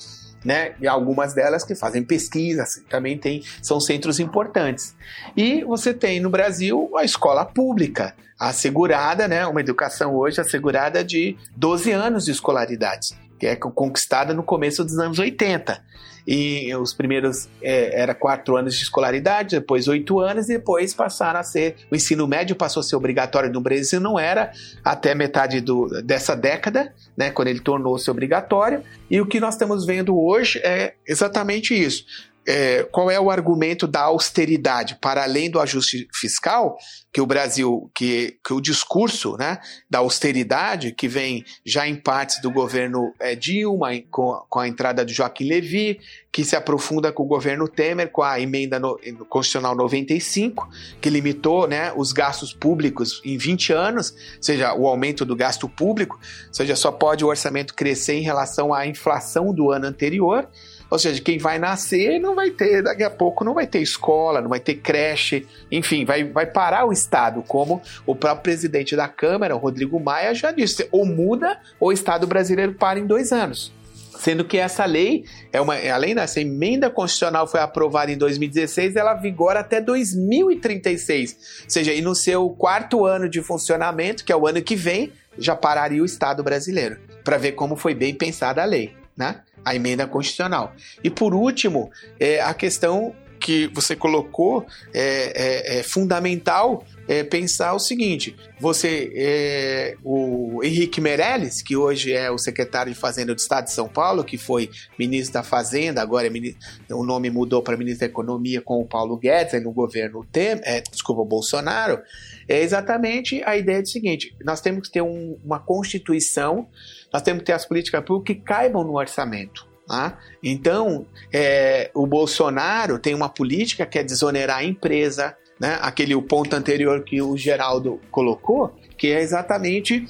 Né? 0.43 0.75
E 0.81 0.89
algumas 0.89 1.35
delas 1.35 1.65
que 1.65 1.75
fazem 1.75 2.03
pesquisa, 2.03 2.63
assim, 2.63 2.83
também 2.85 3.19
tem, 3.19 3.43
são 3.61 3.79
centros 3.79 4.19
importantes. 4.19 4.97
E 5.37 5.63
você 5.65 5.93
tem 5.93 6.19
no 6.19 6.31
Brasil 6.31 6.91
a 6.97 7.05
escola 7.05 7.45
pública, 7.45 8.15
assegurada, 8.39 9.29
né? 9.29 9.47
Uma 9.47 9.61
educação 9.61 10.15
hoje 10.17 10.41
assegurada 10.41 11.05
de 11.05 11.37
12 11.55 11.93
anos 11.93 12.25
de 12.25 12.31
escolaridade, 12.31 13.09
que 13.41 13.47
é 13.47 13.57
conquistada 13.57 14.35
no 14.35 14.43
começo 14.43 14.85
dos 14.85 14.99
anos 14.99 15.19
80 15.19 15.83
e 16.27 16.73
os 16.77 16.93
primeiros 16.93 17.49
é, 17.63 18.01
era 18.01 18.15
quatro 18.15 18.57
anos 18.57 18.75
de 18.75 18.83
escolaridade, 18.83 19.57
depois 19.57 19.89
oito 19.89 20.21
anos, 20.21 20.49
e 20.49 20.59
depois 20.59 20.93
passaram 20.95 21.41
a 21.41 21.43
ser. 21.43 21.77
O 21.91 21.97
ensino 21.97 22.27
médio 22.27 22.55
passou 22.55 22.81
a 22.81 22.85
ser 22.85 22.95
obrigatório 22.95 23.51
no 23.51 23.61
Brasil, 23.61 23.99
não 23.99 24.19
era 24.19 24.53
até 24.85 25.15
metade 25.15 25.61
do, 25.61 25.89
dessa 26.03 26.37
década, 26.37 26.93
né, 27.17 27.31
quando 27.31 27.49
ele 27.49 27.61
tornou-se 27.61 28.09
obrigatório. 28.11 28.83
E 29.11 29.21
o 29.21 29.27
que 29.27 29.41
nós 29.41 29.55
estamos 29.55 29.87
vendo 29.87 30.17
hoje 30.17 30.61
é 30.63 30.95
exatamente 31.07 31.75
isso 31.75 32.05
é, 32.47 32.83
qual 32.85 33.11
é 33.11 33.21
o 33.21 33.31
argumento 33.31 33.87
da 33.87 34.03
austeridade? 34.03 34.97
Para 35.01 35.23
além 35.23 35.51
do 35.51 35.61
ajuste 35.61 36.09
fiscal 36.13 36.77
que 37.13 37.21
o 37.21 37.27
Brasil 37.27 37.91
que, 37.95 38.39
que 38.45 38.53
o 38.53 38.61
discurso 38.61 39.37
né, 39.37 39.59
da 39.89 39.99
austeridade 39.99 40.93
que 40.93 41.09
vem 41.09 41.45
já 41.65 41.87
em 41.87 41.97
partes 41.97 42.41
do 42.41 42.51
governo 42.51 43.13
é, 43.19 43.35
Dilma 43.35 43.91
com, 44.11 44.41
com 44.49 44.59
a 44.59 44.69
entrada 44.69 45.05
de 45.05 45.13
Joaquim 45.13 45.49
Levy 45.49 46.01
que 46.33 46.45
se 46.45 46.55
aprofunda 46.55 47.13
com 47.13 47.25
o 47.25 47.27
governo 47.27 47.69
Temer 47.69 48.11
com 48.11 48.23
a 48.23 48.41
emenda 48.41 48.79
no, 48.79 48.99
constitucional 49.29 49.75
95 49.75 50.69
que 51.01 51.11
limitou 51.11 51.67
né, 51.67 51.93
os 51.97 52.13
gastos 52.13 52.55
públicos 52.55 53.21
em 53.25 53.37
20 53.37 53.73
anos, 53.73 54.13
ou 54.37 54.43
seja, 54.43 54.75
o 54.75 54.87
aumento 54.87 55.25
do 55.25 55.35
gasto 55.35 55.69
público, 55.69 56.19
ou 56.49 56.55
seja, 56.55 56.77
só 56.77 56.93
pode 56.93 57.25
o 57.25 57.29
orçamento 57.29 57.75
crescer 57.75 58.15
em 58.15 58.23
relação 58.23 58.73
à 58.73 58.87
inflação 58.87 59.53
do 59.53 59.71
ano 59.71 59.87
anterior 59.87 60.49
ou 60.91 60.99
seja, 60.99 61.23
quem 61.23 61.39
vai 61.39 61.59
nascer 61.59 62.19
não 62.19 62.35
vai 62.35 62.51
ter, 62.51 62.83
daqui 62.83 63.05
a 63.05 63.11
pouco 63.11 63.45
não 63.45 63.55
vai 63.55 63.67
ter 63.67 63.81
escola, 63.81 64.41
não 64.41 64.49
vai 64.49 64.59
ter 64.59 64.75
creche, 64.75 65.47
enfim, 65.71 66.05
vai, 66.05 66.25
vai 66.25 66.47
parar 66.47 66.85
o 66.85 66.93
Estado, 66.93 67.43
como 67.47 67.81
o 68.05 68.17
próprio 68.17 68.43
presidente 68.43 68.97
da 68.97 69.07
Câmara, 69.07 69.55
o 69.55 69.59
Rodrigo 69.59 70.01
Maia, 70.01 70.35
já 70.35 70.51
disse: 70.51 70.89
ou 70.91 71.07
muda 71.07 71.59
ou 71.79 71.91
o 71.91 71.93
Estado 71.93 72.27
brasileiro 72.27 72.75
para 72.75 72.99
em 72.99 73.07
dois 73.07 73.31
anos. 73.31 73.73
Sendo 74.19 74.45
que 74.45 74.59
essa 74.59 74.85
lei, 74.85 75.25
é 75.51 75.59
uma, 75.63 75.77
além 75.77 76.15
dessa 76.15 76.41
emenda 76.41 76.91
constitucional 76.91 77.47
foi 77.47 77.61
aprovada 77.61 78.13
em 78.13 78.19
2016, 78.19 78.95
ela 78.95 79.15
vigora 79.15 79.61
até 79.61 79.81
2036. 79.81 81.63
Ou 81.65 81.71
seja, 81.71 81.95
e 81.95 82.03
no 82.03 82.15
seu 82.15 82.51
quarto 82.51 83.07
ano 83.07 83.31
de 83.31 83.41
funcionamento, 83.41 84.23
que 84.23 84.31
é 84.31 84.37
o 84.37 84.47
ano 84.47 84.61
que 84.61 84.77
vem, 84.77 85.11
já 85.39 85.57
pararia 85.57 86.03
o 86.03 86.05
Estado 86.05 86.43
brasileiro. 86.43 86.99
Para 87.25 87.39
ver 87.39 87.53
como 87.53 87.77
foi 87.77 87.95
bem 87.95 88.13
pensada 88.13 88.61
a 88.61 88.67
lei. 88.67 89.00
Né? 89.17 89.43
a 89.65 89.75
emenda 89.75 90.07
constitucional. 90.07 90.75
E 91.03 91.11
por 91.11 91.35
último, 91.35 91.91
é, 92.19 92.41
a 92.41 92.55
questão 92.55 93.15
que 93.39 93.69
você 93.69 93.97
colocou 93.97 94.67
é, 94.93 95.79
é, 95.79 95.79
é 95.79 95.83
fundamental 95.83 96.85
é 97.09 97.25
pensar 97.25 97.73
o 97.73 97.79
seguinte: 97.79 98.37
você, 98.61 99.11
é, 99.17 99.97
o 100.05 100.61
Henrique 100.63 101.01
Meirelles, 101.01 101.63
que 101.63 101.75
hoje 101.75 102.13
é 102.13 102.31
o 102.31 102.37
secretário 102.37 102.93
de 102.93 102.99
Fazenda 102.99 103.35
do 103.35 103.39
Estado 103.39 103.65
de 103.65 103.73
São 103.73 103.89
Paulo, 103.89 104.23
que 104.23 104.37
foi 104.37 104.71
ministro 104.99 105.35
da 105.35 105.43
Fazenda, 105.43 106.03
agora 106.03 106.27
é 106.27 106.31
ministro, 106.31 106.61
o 106.91 107.03
nome 107.03 107.31
mudou 107.31 107.63
para 107.63 107.79
ministro 107.79 108.07
da 108.07 108.13
Economia 108.13 108.61
com 108.61 108.81
o 108.81 108.87
Paulo 108.87 109.17
Guedes, 109.17 109.63
no 109.63 109.73
governo 109.73 110.25
Tem, 110.31 110.61
é, 110.63 110.83
desculpa, 110.83 111.25
Bolsonaro, 111.25 111.99
é 112.47 112.61
exatamente 112.61 113.43
a 113.45 113.57
ideia 113.57 113.81
do 113.81 113.89
seguinte: 113.89 114.37
nós 114.45 114.61
temos 114.61 114.87
que 114.87 114.93
ter 114.93 115.03
um, 115.03 115.39
uma 115.43 115.59
constituição 115.59 116.69
nós 117.13 117.23
temos 117.23 117.41
que 117.41 117.47
ter 117.47 117.53
as 117.53 117.65
políticas 117.65 118.05
públicas 118.05 118.37
que 118.37 118.43
caibam 118.43 118.85
no 118.85 118.97
orçamento. 118.97 119.69
Tá? 119.87 120.19
Então, 120.43 121.05
é, 121.33 121.91
o 121.95 122.07
Bolsonaro 122.07 122.99
tem 122.99 123.15
uma 123.15 123.29
política 123.29 123.85
que 123.85 123.99
é 123.99 124.05
desonerar 124.05 124.59
a 124.59 124.65
empresa, 124.65 125.37
né? 125.59 125.79
aquele 125.81 126.15
o 126.15 126.23
ponto 126.23 126.55
anterior 126.55 127.03
que 127.03 127.21
o 127.21 127.37
Geraldo 127.37 128.01
colocou, 128.11 128.73
que 128.97 129.09
é 129.09 129.21
exatamente 129.21 130.07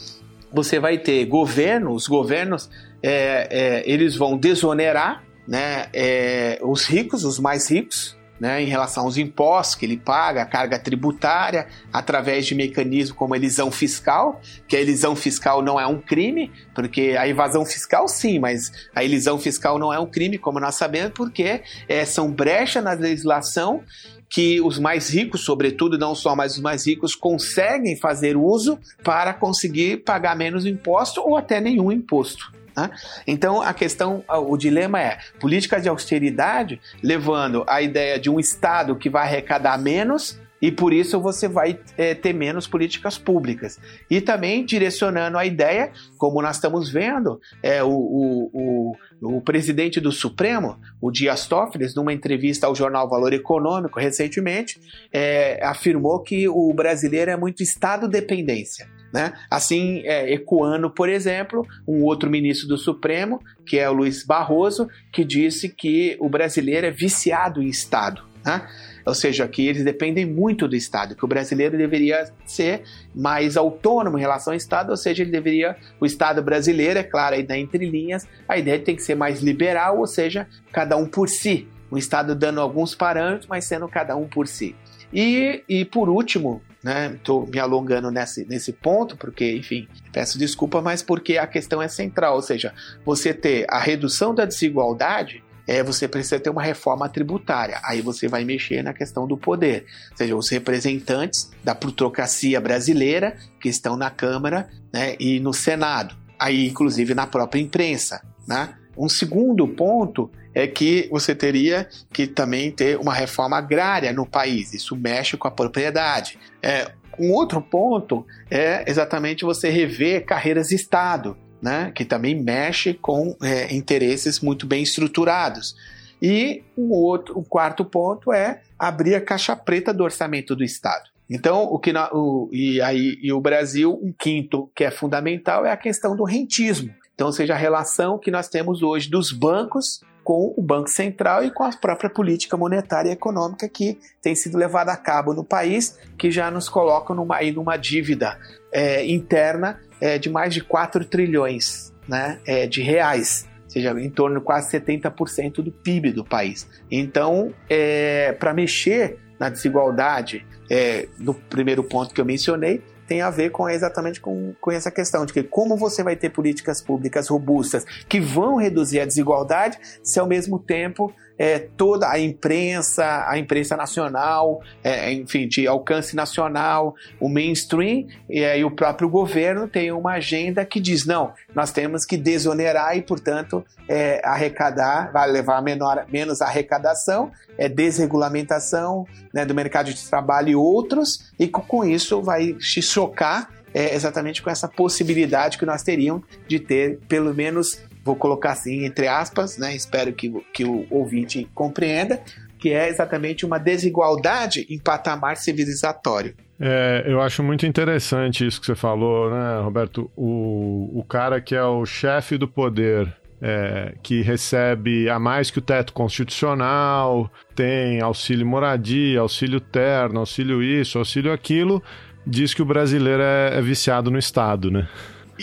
você 0.52 0.78
vai 0.78 0.98
ter 0.98 1.24
governo, 1.26 1.92
os 1.92 2.06
governos 2.06 2.68
é, 3.02 3.48
é, 3.50 3.90
eles 3.90 4.16
vão 4.16 4.36
desonerar 4.36 5.24
né, 5.46 5.88
é, 5.92 6.58
os 6.62 6.84
ricos, 6.86 7.24
os 7.24 7.38
mais 7.38 7.70
ricos, 7.70 8.16
né, 8.40 8.62
em 8.62 8.66
relação 8.66 9.04
aos 9.04 9.18
impostos 9.18 9.74
que 9.74 9.84
ele 9.84 9.98
paga, 9.98 10.42
a 10.42 10.46
carga 10.46 10.78
tributária, 10.78 11.68
através 11.92 12.46
de 12.46 12.54
mecanismos 12.54 13.16
como 13.16 13.34
a 13.34 13.36
elisão 13.36 13.70
fiscal, 13.70 14.40
que 14.66 14.76
a 14.76 14.80
elisão 14.80 15.14
fiscal 15.14 15.60
não 15.60 15.78
é 15.78 15.86
um 15.86 16.00
crime, 16.00 16.50
porque 16.74 17.14
a 17.18 17.28
evasão 17.28 17.66
fiscal 17.66 18.08
sim, 18.08 18.38
mas 18.38 18.72
a 18.94 19.04
elisão 19.04 19.38
fiscal 19.38 19.78
não 19.78 19.92
é 19.92 19.98
um 19.98 20.06
crime, 20.06 20.38
como 20.38 20.58
nós 20.58 20.76
sabemos, 20.76 21.12
porque 21.14 21.62
é, 21.86 22.04
são 22.06 22.32
brechas 22.32 22.82
na 22.82 22.92
legislação 22.92 23.84
que 24.30 24.60
os 24.60 24.78
mais 24.78 25.10
ricos, 25.10 25.44
sobretudo, 25.44 25.98
não 25.98 26.14
só 26.14 26.36
mais 26.36 26.52
os 26.52 26.60
mais 26.60 26.86
ricos, 26.86 27.16
conseguem 27.16 27.96
fazer 27.96 28.36
uso 28.36 28.78
para 29.02 29.34
conseguir 29.34 30.04
pagar 30.04 30.36
menos 30.36 30.64
imposto 30.64 31.20
ou 31.20 31.36
até 31.36 31.60
nenhum 31.60 31.90
imposto. 31.90 32.52
Né? 32.76 32.90
Então 33.26 33.60
a 33.60 33.72
questão, 33.72 34.24
o 34.28 34.56
dilema 34.56 35.00
é 35.00 35.18
política 35.38 35.80
de 35.80 35.88
austeridade 35.88 36.80
levando 37.02 37.64
a 37.66 37.82
ideia 37.82 38.18
de 38.18 38.30
um 38.30 38.38
Estado 38.38 38.96
que 38.96 39.10
vai 39.10 39.24
arrecadar 39.24 39.78
menos 39.78 40.38
e 40.62 40.70
por 40.70 40.92
isso 40.92 41.18
você 41.20 41.48
vai 41.48 41.78
é, 41.96 42.14
ter 42.14 42.32
menos 42.32 42.66
políticas 42.66 43.16
públicas. 43.16 43.78
E 44.10 44.20
também 44.20 44.64
direcionando 44.64 45.38
a 45.38 45.46
ideia, 45.46 45.90
como 46.18 46.42
nós 46.42 46.56
estamos 46.56 46.90
vendo, 46.90 47.40
é, 47.62 47.82
o, 47.82 47.88
o, 47.88 48.50
o, 48.52 49.36
o 49.38 49.40
presidente 49.40 50.00
do 50.00 50.12
Supremo, 50.12 50.78
o 51.00 51.10
Dias 51.10 51.46
Toffoli, 51.46 51.86
numa 51.96 52.12
entrevista 52.12 52.66
ao 52.66 52.74
jornal 52.74 53.08
Valor 53.08 53.32
Econômico 53.32 53.98
recentemente, 53.98 54.80
é, 55.12 55.64
afirmou 55.64 56.22
que 56.22 56.46
o 56.48 56.72
brasileiro 56.74 57.30
é 57.30 57.36
muito 57.36 57.62
Estado 57.62 58.06
dependência. 58.06 58.99
Né? 59.12 59.32
Assim, 59.50 60.02
é, 60.04 60.32
ecoando, 60.32 60.90
por 60.90 61.08
exemplo, 61.08 61.66
um 61.86 62.04
outro 62.04 62.30
ministro 62.30 62.68
do 62.68 62.78
Supremo, 62.78 63.40
que 63.66 63.78
é 63.78 63.88
o 63.90 63.92
Luiz 63.92 64.24
Barroso, 64.24 64.88
que 65.12 65.24
disse 65.24 65.68
que 65.68 66.16
o 66.20 66.28
brasileiro 66.28 66.86
é 66.86 66.90
viciado 66.90 67.62
em 67.62 67.66
Estado. 67.66 68.22
Né? 68.44 68.66
Ou 69.04 69.14
seja, 69.14 69.46
que 69.48 69.66
eles 69.66 69.84
dependem 69.84 70.24
muito 70.24 70.68
do 70.68 70.76
Estado, 70.76 71.14
que 71.14 71.24
o 71.24 71.28
brasileiro 71.28 71.76
deveria 71.76 72.30
ser 72.44 72.82
mais 73.14 73.56
autônomo 73.56 74.18
em 74.18 74.20
relação 74.20 74.52
ao 74.52 74.56
Estado, 74.56 74.90
ou 74.90 74.96
seja, 74.96 75.22
ele 75.22 75.30
deveria, 75.30 75.76
o 75.98 76.06
Estado 76.06 76.42
brasileiro, 76.42 76.98
é 76.98 77.02
claro, 77.02 77.34
aí 77.34 77.46
entre 77.50 77.86
linhas, 77.86 78.26
a 78.48 78.56
ideia 78.58 78.78
tem 78.78 78.94
que 78.94 79.02
ser 79.02 79.14
mais 79.14 79.40
liberal, 79.40 79.98
ou 79.98 80.06
seja, 80.06 80.46
cada 80.72 80.96
um 80.96 81.06
por 81.06 81.28
si. 81.28 81.66
O 81.90 81.98
Estado 81.98 82.34
dando 82.34 82.60
alguns 82.60 82.94
parâmetros, 82.94 83.48
mas 83.48 83.64
sendo 83.64 83.88
cada 83.88 84.14
um 84.16 84.28
por 84.28 84.46
si. 84.46 84.76
E, 85.12 85.64
e 85.68 85.84
por 85.84 86.08
último, 86.08 86.62
né? 86.82 87.12
Estou 87.14 87.46
me 87.46 87.58
alongando 87.58 88.10
nesse, 88.10 88.44
nesse 88.46 88.72
ponto, 88.72 89.16
porque, 89.16 89.56
enfim, 89.56 89.86
peço 90.12 90.38
desculpa, 90.38 90.80
mas 90.80 91.02
porque 91.02 91.36
a 91.36 91.46
questão 91.46 91.80
é 91.80 91.88
central, 91.88 92.36
ou 92.36 92.42
seja, 92.42 92.72
você 93.04 93.34
ter 93.34 93.66
a 93.68 93.78
redução 93.78 94.34
da 94.34 94.44
desigualdade. 94.44 95.42
É, 95.66 95.84
você 95.84 96.08
precisa 96.08 96.40
ter 96.40 96.50
uma 96.50 96.62
reforma 96.62 97.08
tributária. 97.08 97.78
Aí 97.84 98.00
você 98.00 98.26
vai 98.26 98.44
mexer 98.44 98.82
na 98.82 98.92
questão 98.92 99.24
do 99.24 99.36
poder. 99.36 99.86
Ou 100.10 100.16
seja, 100.16 100.36
os 100.36 100.48
representantes 100.48 101.48
da 101.62 101.76
plutocracia 101.76 102.60
brasileira 102.60 103.36
que 103.60 103.68
estão 103.68 103.96
na 103.96 104.10
Câmara 104.10 104.68
né, 104.92 105.14
e 105.20 105.38
no 105.38 105.52
Senado. 105.54 106.16
aí 106.36 106.66
inclusive 106.66 107.14
na 107.14 107.24
própria 107.24 107.60
imprensa, 107.60 108.20
né? 108.48 108.74
Um 108.96 109.08
segundo 109.08 109.68
ponto 109.68 110.28
é 110.54 110.66
que 110.66 111.08
você 111.10 111.34
teria 111.34 111.88
que 112.12 112.26
também 112.26 112.70
ter 112.70 112.98
uma 112.98 113.14
reforma 113.14 113.56
agrária 113.56 114.12
no 114.12 114.26
país. 114.26 114.74
Isso 114.74 114.96
mexe 114.96 115.36
com 115.36 115.46
a 115.46 115.50
propriedade. 115.50 116.38
É, 116.62 116.90
um 117.18 117.32
outro 117.32 117.60
ponto 117.60 118.26
é 118.50 118.84
exatamente 118.88 119.44
você 119.44 119.68
rever 119.68 120.24
carreiras 120.24 120.68
de 120.68 120.74
Estado, 120.74 121.36
né? 121.60 121.92
que 121.94 122.04
também 122.04 122.34
mexe 122.34 122.94
com 122.94 123.36
é, 123.42 123.72
interesses 123.74 124.40
muito 124.40 124.66
bem 124.66 124.82
estruturados. 124.82 125.76
E 126.20 126.62
um 126.76 126.90
outro, 126.90 127.38
o 127.38 127.42
quarto 127.42 127.84
ponto 127.84 128.32
é 128.32 128.60
abrir 128.78 129.14
a 129.14 129.20
caixa 129.20 129.56
preta 129.56 129.92
do 129.92 130.04
orçamento 130.04 130.54
do 130.54 130.64
Estado. 130.64 131.08
Então, 131.28 131.62
o 131.62 131.78
que 131.78 131.92
na, 131.92 132.10
o, 132.12 132.48
e 132.52 132.82
aí 132.82 133.16
e 133.22 133.32
o 133.32 133.40
Brasil, 133.40 133.98
um 134.02 134.12
quinto 134.12 134.68
que 134.74 134.82
é 134.82 134.90
fundamental 134.90 135.64
é 135.64 135.70
a 135.70 135.76
questão 135.76 136.16
do 136.16 136.24
rentismo. 136.24 136.92
Então, 137.14 137.28
ou 137.28 137.32
seja, 137.32 137.54
a 137.54 137.56
relação 137.56 138.18
que 138.18 138.30
nós 138.30 138.48
temos 138.48 138.82
hoje 138.82 139.08
dos 139.08 139.30
bancos 139.30 140.00
com 140.22 140.54
o 140.56 140.62
Banco 140.62 140.88
Central 140.88 141.44
e 141.44 141.50
com 141.50 141.64
a 141.64 141.70
própria 141.70 142.10
política 142.10 142.56
monetária 142.56 143.10
e 143.10 143.12
econômica 143.12 143.68
que 143.68 143.98
tem 144.22 144.34
sido 144.34 144.58
levada 144.58 144.92
a 144.92 144.96
cabo 144.96 145.34
no 145.34 145.44
país, 145.44 145.98
que 146.18 146.30
já 146.30 146.50
nos 146.50 146.68
coloca 146.68 147.14
numa, 147.14 147.36
aí 147.36 147.52
numa 147.52 147.76
dívida 147.76 148.38
é, 148.72 149.04
interna 149.06 149.80
é, 150.00 150.18
de 150.18 150.30
mais 150.30 150.54
de 150.54 150.62
4 150.62 151.04
trilhões 151.04 151.92
né, 152.08 152.40
é, 152.46 152.66
de 152.66 152.82
reais, 152.82 153.48
ou 153.64 153.70
seja, 153.70 153.90
em 154.00 154.10
torno 154.10 154.40
de 154.40 154.44
quase 154.44 154.78
70% 154.78 155.62
do 155.62 155.70
PIB 155.70 156.12
do 156.12 156.24
país. 156.24 156.68
Então, 156.90 157.54
é, 157.68 158.32
para 158.32 158.52
mexer 158.52 159.18
na 159.38 159.48
desigualdade, 159.48 160.44
é, 160.70 161.08
no 161.18 161.34
primeiro 161.34 161.82
ponto 161.82 162.14
que 162.14 162.20
eu 162.20 162.24
mencionei, 162.24 162.82
tem 163.10 163.22
a 163.22 163.28
ver 163.28 163.50
com 163.50 163.68
exatamente 163.68 164.20
com, 164.20 164.54
com 164.60 164.70
essa 164.70 164.88
questão 164.88 165.26
de 165.26 165.32
que 165.32 165.42
como 165.42 165.76
você 165.76 166.00
vai 166.00 166.14
ter 166.14 166.30
políticas 166.30 166.80
públicas 166.80 167.26
robustas 167.26 167.84
que 168.08 168.20
vão 168.20 168.54
reduzir 168.54 169.00
a 169.00 169.04
desigualdade 169.04 169.80
se 170.00 170.20
ao 170.20 170.28
mesmo 170.28 170.60
tempo 170.60 171.12
é, 171.40 171.58
toda 171.58 172.06
a 172.06 172.20
imprensa, 172.20 173.24
a 173.26 173.38
imprensa 173.38 173.74
nacional, 173.74 174.60
é, 174.84 175.10
enfim, 175.10 175.48
de 175.48 175.66
alcance 175.66 176.14
nacional, 176.14 176.94
o 177.18 177.30
mainstream 177.30 178.06
e 178.28 178.44
aí 178.44 178.62
o 178.62 178.70
próprio 178.70 179.08
governo 179.08 179.66
tem 179.66 179.90
uma 179.90 180.12
agenda 180.12 180.62
que 180.66 180.78
diz 180.78 181.06
não, 181.06 181.32
nós 181.54 181.72
temos 181.72 182.04
que 182.04 182.18
desonerar 182.18 182.94
e, 182.94 183.00
portanto, 183.00 183.64
é, 183.88 184.20
arrecadar, 184.22 185.10
vai 185.12 185.30
levar 185.30 185.56
a 185.56 185.62
menor, 185.62 186.04
menos 186.12 186.42
arrecadação, 186.42 187.32
é 187.56 187.70
desregulamentação 187.70 189.06
né, 189.32 189.46
do 189.46 189.54
mercado 189.54 189.94
de 189.94 190.10
trabalho 190.10 190.50
e 190.50 190.54
outros, 190.54 191.32
e 191.38 191.48
com 191.48 191.86
isso 191.86 192.20
vai 192.20 192.54
se 192.60 192.82
chocar 192.82 193.48
é, 193.72 193.94
exatamente 193.94 194.42
com 194.42 194.50
essa 194.50 194.68
possibilidade 194.68 195.56
que 195.56 195.64
nós 195.64 195.82
teríamos 195.82 196.24
de 196.46 196.60
ter 196.60 196.98
pelo 197.08 197.32
menos 197.32 197.80
vou 198.10 198.16
colocar 198.16 198.52
assim 198.52 198.84
entre 198.84 199.06
aspas, 199.06 199.56
né? 199.56 199.74
Espero 199.74 200.12
que, 200.12 200.32
que 200.52 200.64
o 200.64 200.86
ouvinte 200.90 201.48
compreenda, 201.54 202.20
que 202.58 202.72
é 202.72 202.88
exatamente 202.88 203.46
uma 203.46 203.58
desigualdade 203.58 204.66
em 204.68 204.78
patamar 204.78 205.36
civilizatório. 205.36 206.34
É, 206.58 207.04
eu 207.06 207.22
acho 207.22 207.42
muito 207.42 207.64
interessante 207.64 208.46
isso 208.46 208.60
que 208.60 208.66
você 208.66 208.74
falou, 208.74 209.30
né, 209.30 209.60
Roberto? 209.62 210.10
O, 210.16 210.90
o 210.92 211.04
cara 211.04 211.40
que 211.40 211.54
é 211.54 211.62
o 211.62 211.86
chefe 211.86 212.36
do 212.36 212.46
poder, 212.46 213.10
é, 213.40 213.94
que 214.02 214.20
recebe 214.20 215.08
a 215.08 215.18
mais 215.18 215.50
que 215.50 215.58
o 215.58 215.62
teto 215.62 215.92
constitucional, 215.92 217.30
tem 217.54 218.02
auxílio 218.02 218.46
moradia, 218.46 219.20
auxílio 219.20 219.60
terno, 219.60 220.20
auxílio 220.20 220.62
isso, 220.62 220.98
auxílio 220.98 221.32
aquilo, 221.32 221.82
diz 222.26 222.52
que 222.52 222.60
o 222.60 222.66
brasileiro 222.66 223.22
é, 223.22 223.56
é 223.56 223.62
viciado 223.62 224.10
no 224.10 224.18
Estado, 224.18 224.70
né? 224.70 224.86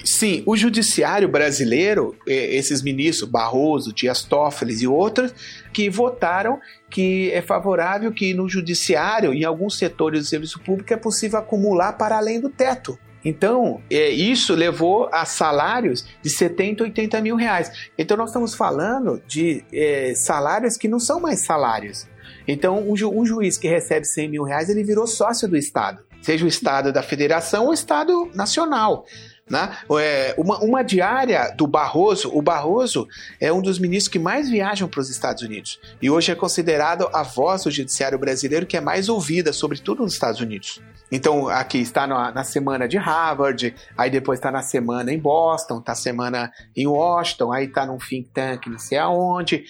Sim, 0.03 0.43
o 0.45 0.55
judiciário 0.55 1.27
brasileiro, 1.27 2.15
esses 2.25 2.81
ministros, 2.81 3.29
Barroso, 3.29 3.93
Dias 3.93 4.23
Toffoli 4.23 4.75
e 4.81 4.87
outros, 4.87 5.33
que 5.73 5.89
votaram 5.89 6.59
que 6.89 7.31
é 7.31 7.41
favorável 7.41 8.11
que 8.11 8.33
no 8.33 8.47
judiciário, 8.47 9.33
em 9.33 9.43
alguns 9.43 9.77
setores 9.77 10.21
do 10.21 10.25
serviço 10.27 10.59
público, 10.59 10.93
é 10.93 10.97
possível 10.97 11.39
acumular 11.39 11.93
para 11.93 12.17
além 12.17 12.39
do 12.39 12.49
teto. 12.49 12.97
Então, 13.23 13.81
é, 13.91 14.09
isso 14.09 14.53
levou 14.53 15.09
a 15.11 15.25
salários 15.25 16.05
de 16.21 16.29
70, 16.29 16.83
80 16.83 17.21
mil 17.21 17.35
reais. 17.35 17.89
Então, 17.97 18.15
nós 18.15 18.29
estamos 18.29 18.55
falando 18.55 19.21
de 19.27 19.65
é, 19.73 20.13
salários 20.15 20.77
que 20.77 20.87
não 20.87 20.99
são 20.99 21.19
mais 21.19 21.45
salários. 21.45 22.07
Então, 22.47 22.89
um, 22.89 22.95
ju 22.95 23.09
um 23.09 23.25
juiz 23.25 23.57
que 23.57 23.67
recebe 23.67 24.05
100 24.05 24.29
mil 24.29 24.43
reais, 24.43 24.69
ele 24.69 24.83
virou 24.83 25.05
sócio 25.05 25.47
do 25.47 25.57
Estado. 25.57 26.01
Seja 26.21 26.45
o 26.45 26.47
Estado 26.47 26.93
da 26.93 27.03
Federação 27.03 27.65
ou 27.65 27.71
o 27.71 27.73
Estado 27.73 28.31
Nacional. 28.33 29.05
Né? 29.49 29.77
É, 29.99 30.35
uma, 30.37 30.59
uma 30.59 30.83
diária 30.83 31.53
do 31.55 31.65
Barroso, 31.65 32.29
o 32.33 32.41
Barroso 32.41 33.07
é 33.39 33.51
um 33.51 33.61
dos 33.61 33.79
ministros 33.79 34.11
que 34.11 34.19
mais 34.19 34.49
viajam 34.49 34.89
para 34.89 34.99
os 34.99 35.09
Estados 35.09 35.41
Unidos 35.41 35.79
e 36.01 36.09
hoje 36.09 36.31
é 36.31 36.35
considerado 36.35 37.09
a 37.13 37.23
voz 37.23 37.63
do 37.63 37.71
judiciário 37.71 38.19
brasileiro 38.19 38.65
que 38.65 38.75
é 38.75 38.81
mais 38.81 39.07
ouvida, 39.07 39.53
sobretudo 39.53 40.03
nos 40.03 40.13
Estados 40.13 40.41
Unidos. 40.41 40.81
Então, 41.09 41.47
aqui 41.47 41.77
está 41.77 42.05
na, 42.05 42.31
na 42.31 42.43
semana 42.43 42.87
de 42.87 42.97
Harvard, 42.97 43.73
aí 43.97 44.09
depois 44.09 44.37
está 44.37 44.51
na 44.51 44.61
semana 44.61 45.13
em 45.13 45.19
Boston, 45.19 45.79
está 45.79 45.95
semana 45.95 46.51
em 46.75 46.85
Washington, 46.85 47.53
aí 47.53 47.65
está 47.65 47.85
num 47.85 47.97
think 47.97 48.29
tank 48.33 48.67
não 48.67 48.79
sei 48.79 48.97
aonde. 48.97 49.63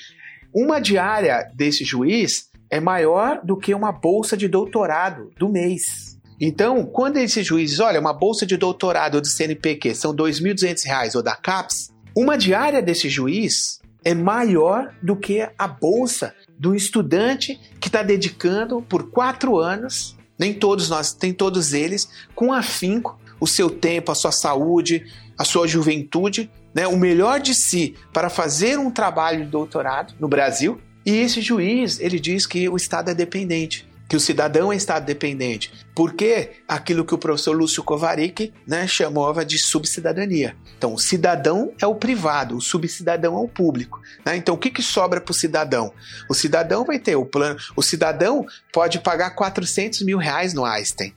Uma 0.51 0.79
diária 0.79 1.47
desse 1.53 1.85
juiz 1.85 2.49
é 2.69 2.79
maior 2.79 3.39
do 3.43 3.55
que 3.55 3.73
uma 3.73 3.91
bolsa 3.91 4.35
de 4.35 4.47
doutorado 4.47 5.31
do 5.37 5.47
mês. 5.47 6.16
Então, 6.39 6.85
quando 6.85 7.17
esse 7.17 7.41
juiz 7.41 7.71
diz, 7.71 7.79
olha, 7.79 7.99
uma 7.99 8.13
bolsa 8.13 8.45
de 8.45 8.57
doutorado 8.57 9.19
do 9.19 9.27
CNPq 9.27 9.95
são 9.95 10.11
R$ 10.11 10.17
2.200 10.17 11.15
ou 11.15 11.23
da 11.23 11.35
CAPES, 11.35 11.91
uma 12.15 12.37
diária 12.37 12.81
desse 12.81 13.09
juiz 13.09 13.79
é 14.03 14.13
maior 14.13 14.93
do 15.01 15.15
que 15.15 15.49
a 15.57 15.67
bolsa 15.67 16.33
do 16.57 16.75
estudante 16.75 17.59
que 17.79 17.87
está 17.87 18.03
dedicando 18.03 18.81
por 18.81 19.09
quatro 19.09 19.57
anos, 19.57 20.15
nem 20.37 20.53
todos 20.53 20.89
nós, 20.89 21.11
tem 21.11 21.33
todos 21.33 21.73
eles, 21.73 22.07
com 22.35 22.53
afinco, 22.53 23.19
o 23.39 23.47
seu 23.47 23.69
tempo, 23.69 24.11
a 24.11 24.15
sua 24.15 24.31
saúde, 24.31 25.05
a 25.37 25.43
sua 25.43 25.67
juventude, 25.67 26.49
né, 26.73 26.87
o 26.87 26.97
melhor 26.97 27.39
de 27.39 27.53
si 27.53 27.95
para 28.13 28.29
fazer 28.29 28.77
um 28.77 28.91
trabalho 28.91 29.45
de 29.45 29.51
doutorado 29.51 30.13
no 30.19 30.27
Brasil. 30.27 30.79
E 31.05 31.11
esse 31.11 31.41
juiz, 31.41 31.99
ele 31.99 32.19
diz 32.19 32.45
que 32.45 32.67
o 32.69 32.75
Estado 32.75 33.09
é 33.09 33.13
dependente 33.13 33.86
que 34.07 34.15
o 34.15 34.19
cidadão 34.19 34.71
é 34.71 34.75
Estado 34.75 35.05
dependente. 35.05 35.71
Porque 35.93 36.51
aquilo 36.67 37.03
que 37.03 37.13
o 37.13 37.17
professor 37.17 37.55
Lúcio 37.55 37.83
Kovarik 37.83 38.53
né, 38.65 38.87
chamava 38.87 39.43
de 39.43 39.57
subcidadania. 39.57 40.55
Então, 40.77 40.93
o 40.93 40.99
cidadão 40.99 41.73
é 41.81 41.85
o 41.85 41.95
privado, 41.95 42.55
o 42.55 42.61
subcidadão 42.61 43.35
é 43.35 43.39
o 43.39 43.47
público. 43.47 43.99
Né? 44.25 44.37
Então, 44.37 44.55
o 44.55 44.57
que, 44.57 44.69
que 44.69 44.81
sobra 44.81 45.19
para 45.19 45.31
o 45.31 45.35
cidadão? 45.35 45.91
O 46.29 46.33
cidadão 46.33 46.85
vai 46.85 46.99
ter 46.99 47.15
o 47.15 47.25
plano. 47.25 47.59
O 47.75 47.81
cidadão 47.81 48.45
pode 48.71 48.99
pagar 48.99 49.31
400 49.31 50.01
mil 50.03 50.17
reais 50.17 50.53
no 50.53 50.63
Einstein. 50.63 51.13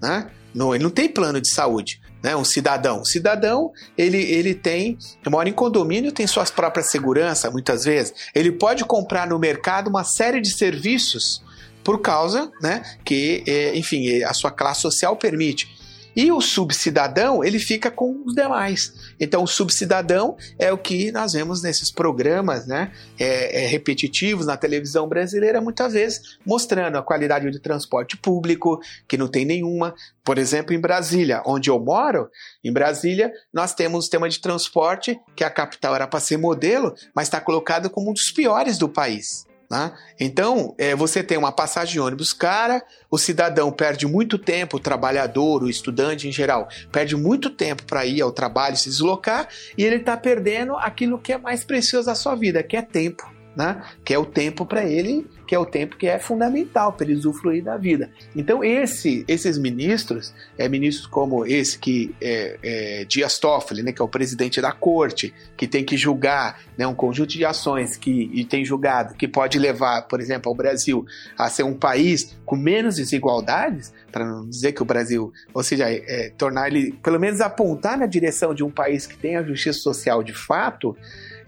Né? 0.00 0.30
No, 0.54 0.74
ele 0.74 0.84
não 0.84 0.90
tem 0.90 1.08
plano 1.08 1.40
de 1.40 1.50
saúde. 1.50 2.00
Né, 2.22 2.36
um 2.36 2.44
cidadão. 2.44 3.00
O 3.00 3.06
cidadão, 3.06 3.72
ele, 3.96 4.18
ele 4.18 4.54
tem, 4.54 4.98
mora 5.26 5.48
em 5.48 5.54
condomínio, 5.54 6.12
tem 6.12 6.26
suas 6.26 6.50
próprias 6.50 6.90
seguranças, 6.90 7.50
muitas 7.50 7.84
vezes. 7.84 8.12
Ele 8.34 8.52
pode 8.52 8.84
comprar 8.84 9.26
no 9.26 9.38
mercado 9.38 9.88
uma 9.88 10.04
série 10.04 10.38
de 10.38 10.50
serviços 10.52 11.42
por 11.82 12.00
causa, 12.00 12.50
né, 12.60 12.82
que, 13.04 13.42
é, 13.46 13.76
enfim, 13.76 14.22
a 14.22 14.32
sua 14.34 14.50
classe 14.50 14.80
social 14.82 15.16
permite. 15.16 15.80
E 16.14 16.32
o 16.32 16.40
subcidadão, 16.40 17.44
ele 17.44 17.58
fica 17.58 17.90
com 17.90 18.22
os 18.24 18.34
demais. 18.34 18.92
Então, 19.18 19.44
o 19.44 19.46
subcidadão 19.46 20.36
é 20.58 20.72
o 20.72 20.78
que 20.78 21.12
nós 21.12 21.32
vemos 21.32 21.62
nesses 21.62 21.90
programas 21.90 22.66
né, 22.66 22.92
é, 23.18 23.62
é, 23.62 23.66
repetitivos 23.66 24.46
na 24.46 24.56
televisão 24.56 25.08
brasileira, 25.08 25.60
muitas 25.60 25.92
vezes 25.92 26.38
mostrando 26.44 26.98
a 26.98 27.02
qualidade 27.02 27.50
de 27.50 27.60
transporte 27.60 28.16
público, 28.16 28.80
que 29.06 29.16
não 29.16 29.28
tem 29.28 29.44
nenhuma. 29.44 29.94
Por 30.24 30.36
exemplo, 30.36 30.74
em 30.74 30.80
Brasília, 30.80 31.42
onde 31.46 31.70
eu 31.70 31.78
moro, 31.78 32.28
em 32.64 32.72
Brasília, 32.72 33.32
nós 33.52 33.72
temos 33.72 33.98
um 33.98 34.02
sistema 34.02 34.28
de 34.28 34.40
transporte 34.40 35.18
que 35.36 35.44
a 35.44 35.50
capital 35.50 35.94
era 35.94 36.08
para 36.08 36.20
ser 36.20 36.36
modelo, 36.36 36.92
mas 37.14 37.28
está 37.28 37.40
colocado 37.40 37.88
como 37.88 38.10
um 38.10 38.14
dos 38.14 38.32
piores 38.32 38.78
do 38.78 38.88
país. 38.88 39.46
Né? 39.70 39.92
Então, 40.18 40.74
é, 40.76 40.96
você 40.96 41.22
tem 41.22 41.38
uma 41.38 41.52
passagem 41.52 41.92
de 41.92 42.00
ônibus 42.00 42.32
cara, 42.32 42.82
o 43.08 43.16
cidadão 43.16 43.70
perde 43.70 44.04
muito 44.04 44.36
tempo, 44.36 44.78
o 44.78 44.80
trabalhador, 44.80 45.62
o 45.62 45.70
estudante 45.70 46.26
em 46.26 46.32
geral, 46.32 46.68
perde 46.90 47.14
muito 47.14 47.48
tempo 47.48 47.84
para 47.84 48.04
ir 48.04 48.20
ao 48.20 48.32
trabalho, 48.32 48.76
se 48.76 48.88
deslocar, 48.88 49.48
e 49.78 49.84
ele 49.84 49.96
está 49.96 50.16
perdendo 50.16 50.74
aquilo 50.74 51.18
que 51.18 51.32
é 51.32 51.38
mais 51.38 51.62
precioso 51.62 52.06
da 52.06 52.16
sua 52.16 52.34
vida, 52.34 52.62
que 52.64 52.76
é 52.76 52.82
tempo. 52.82 53.39
Né? 53.54 53.82
Que 54.04 54.14
é 54.14 54.18
o 54.18 54.24
tempo 54.24 54.64
para 54.64 54.84
ele, 54.84 55.26
que 55.46 55.54
é 55.54 55.58
o 55.58 55.66
tempo 55.66 55.96
que 55.96 56.06
é 56.06 56.18
fundamental 56.18 56.92
para 56.92 57.06
ele 57.06 57.16
usufruir 57.16 57.64
da 57.64 57.76
vida. 57.76 58.10
Então 58.36 58.62
esse, 58.62 59.24
esses 59.26 59.58
ministros, 59.58 60.32
é, 60.56 60.68
ministros 60.68 61.06
como 61.06 61.44
esse 61.44 61.78
que 61.78 62.14
é, 62.20 62.58
é 62.62 63.04
Dias 63.04 63.38
Toffoli, 63.38 63.82
né, 63.82 63.92
que 63.92 64.00
é 64.00 64.04
o 64.04 64.08
presidente 64.08 64.60
da 64.60 64.70
corte, 64.70 65.34
que 65.56 65.66
tem 65.66 65.84
que 65.84 65.96
julgar 65.96 66.60
né, 66.78 66.86
um 66.86 66.94
conjunto 66.94 67.30
de 67.30 67.44
ações 67.44 67.96
que 67.96 68.30
e 68.32 68.44
tem 68.44 68.64
julgado 68.64 69.14
que 69.14 69.26
pode 69.26 69.58
levar, 69.58 70.02
por 70.02 70.20
exemplo, 70.20 70.48
ao 70.48 70.54
Brasil 70.54 71.04
a 71.36 71.50
ser 71.50 71.64
um 71.64 71.74
país 71.74 72.36
com 72.46 72.56
menos 72.56 72.96
desigualdades, 72.96 73.92
para 74.10 74.24
não 74.24 74.48
dizer 74.48 74.72
que 74.72 74.82
o 74.82 74.84
Brasil, 74.84 75.32
ou 75.54 75.62
seja, 75.62 75.86
é, 75.88 76.32
tornar 76.36 76.68
ele, 76.68 76.92
pelo 77.02 77.18
menos 77.18 77.40
apontar 77.40 77.98
na 77.98 78.06
direção 78.06 78.54
de 78.54 78.62
um 78.62 78.70
país 78.70 79.06
que 79.06 79.16
tem 79.16 79.36
a 79.36 79.42
justiça 79.42 79.78
social 79.78 80.22
de 80.22 80.34
fato, 80.34 80.96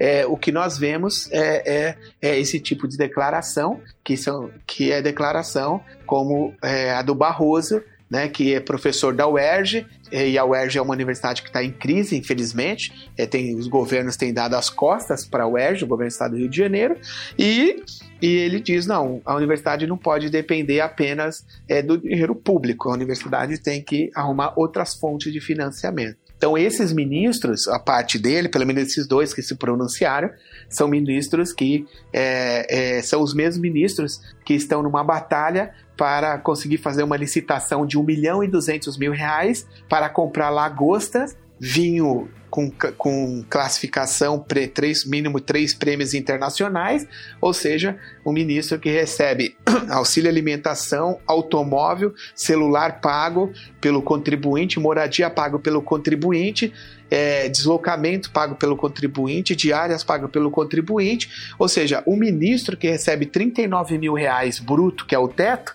é, 0.03 0.27
o 0.27 0.37
que 0.37 0.51
nós 0.51 0.77
vemos 0.77 1.31
é, 1.31 1.63
é, 1.65 1.97
é, 2.21 2.37
esse 2.37 2.59
tipo 2.59 2.89
de 2.89 2.97
declaração, 2.97 3.81
que, 4.03 4.17
são, 4.17 4.51
que 4.67 4.91
é 4.91 5.01
declaração 5.01 5.81
como 6.05 6.53
é, 6.61 6.91
a 6.91 7.03
do 7.03 7.15
Barroso, 7.15 7.81
né, 8.11 8.29
que 8.29 8.53
é 8.53 8.59
professor 8.59 9.15
da 9.15 9.29
UERJ, 9.29 9.87
e 10.11 10.37
a 10.37 10.45
UERJ 10.45 10.79
é 10.79 10.83
uma 10.83 10.93
universidade 10.93 11.41
que 11.41 11.49
está 11.49 11.63
em 11.63 11.71
crise, 11.71 12.17
infelizmente. 12.17 13.11
É, 13.17 13.27
tem, 13.27 13.55
os 13.55 13.69
governos 13.69 14.17
têm 14.17 14.35
dado 14.35 14.55
as 14.55 14.69
costas 14.69 15.25
para 15.25 15.45
a 15.45 15.49
UERJ, 15.49 15.85
o 15.85 15.87
governo 15.87 16.11
do 16.11 16.13
estado 16.13 16.33
do 16.33 16.39
Rio 16.39 16.49
de 16.49 16.57
Janeiro, 16.57 16.97
e, 17.39 17.83
e 18.21 18.27
ele 18.27 18.61
diz: 18.61 18.87
não, 18.87 19.23
a 19.25 19.37
universidade 19.37 19.87
não 19.87 19.97
pode 19.97 20.29
depender 20.31 20.81
apenas 20.81 21.47
é, 21.69 21.81
do 21.81 21.97
dinheiro 21.97 22.35
público, 22.35 22.91
a 22.91 22.93
universidade 22.93 23.57
tem 23.57 23.81
que 23.81 24.11
arrumar 24.17 24.53
outras 24.57 24.95
fontes 24.95 25.33
de 25.33 25.41
financiamento. 25.41 26.19
Então, 26.43 26.59
esses 26.59 26.93
ministros, 26.93 27.69
a 27.69 27.79
parte 27.79 28.19
dele, 28.19 28.49
pelo 28.49 28.67
menos 28.67 28.83
esses 28.83 29.07
dois 29.07 29.33
que 29.33 29.41
se 29.41 29.55
pronunciaram, 29.55 30.29
são 30.69 30.89
ministros 30.89 31.53
que 31.53 31.87
é, 32.13 32.97
é, 32.97 33.03
são 33.03 33.23
os 33.23 33.33
mesmos 33.33 33.59
ministros 33.59 34.21
que 34.45 34.53
estão 34.53 34.83
numa 34.83 35.05
batalha 35.05 35.73
para 35.97 36.37
conseguir 36.39 36.79
fazer 36.79 37.05
uma 37.05 37.17
licitação 37.17 37.87
de 37.87 37.97
1 37.97 38.03
milhão 38.03 38.43
e 38.43 38.49
200 38.49 38.99
mil 38.99 39.13
reais 39.13 39.65
para 39.89 40.09
comprar 40.09 40.51
lagostas, 40.51 41.37
vinho 41.65 42.29
com, 42.51 42.69
com 42.99 43.45
classificação 43.49 44.37
pre, 44.37 44.67
três, 44.67 45.05
mínimo 45.05 45.39
três 45.39 45.73
prêmios 45.73 46.13
internacionais, 46.13 47.07
ou 47.41 47.55
seja, 47.55 47.97
um 48.27 48.33
ministro 48.33 48.81
que 48.81 48.91
recebe 48.91 49.57
auxílio 49.89 50.29
alimentação, 50.29 51.21
automóvel, 51.25 52.13
celular 52.35 53.01
pago 53.01 53.53
pelo 53.81 54.03
contribuinte, 54.03 54.81
moradia 54.81 55.31
pago 55.31 55.61
pelo 55.61 55.81
contribuinte, 55.81 56.73
é, 57.09 57.49
deslocamento 57.49 58.33
pago 58.33 58.57
pelo 58.57 58.77
contribuinte, 58.77 59.55
diárias 59.55 60.03
pago 60.03 60.29
pelo 60.29 60.51
contribuinte, 60.51 61.55
ou 61.61 61.69
seja, 61.69 62.03
um 62.09 62.17
ministro 62.17 62.77
que 62.77 62.91
recebe 62.91 63.25
39 63.25 63.99
mil 63.99 64.15
reais 64.15 64.59
bruto, 64.59 65.07
que 65.07 65.15
é 65.15 65.19
o 65.19 65.29
teto, 65.29 65.73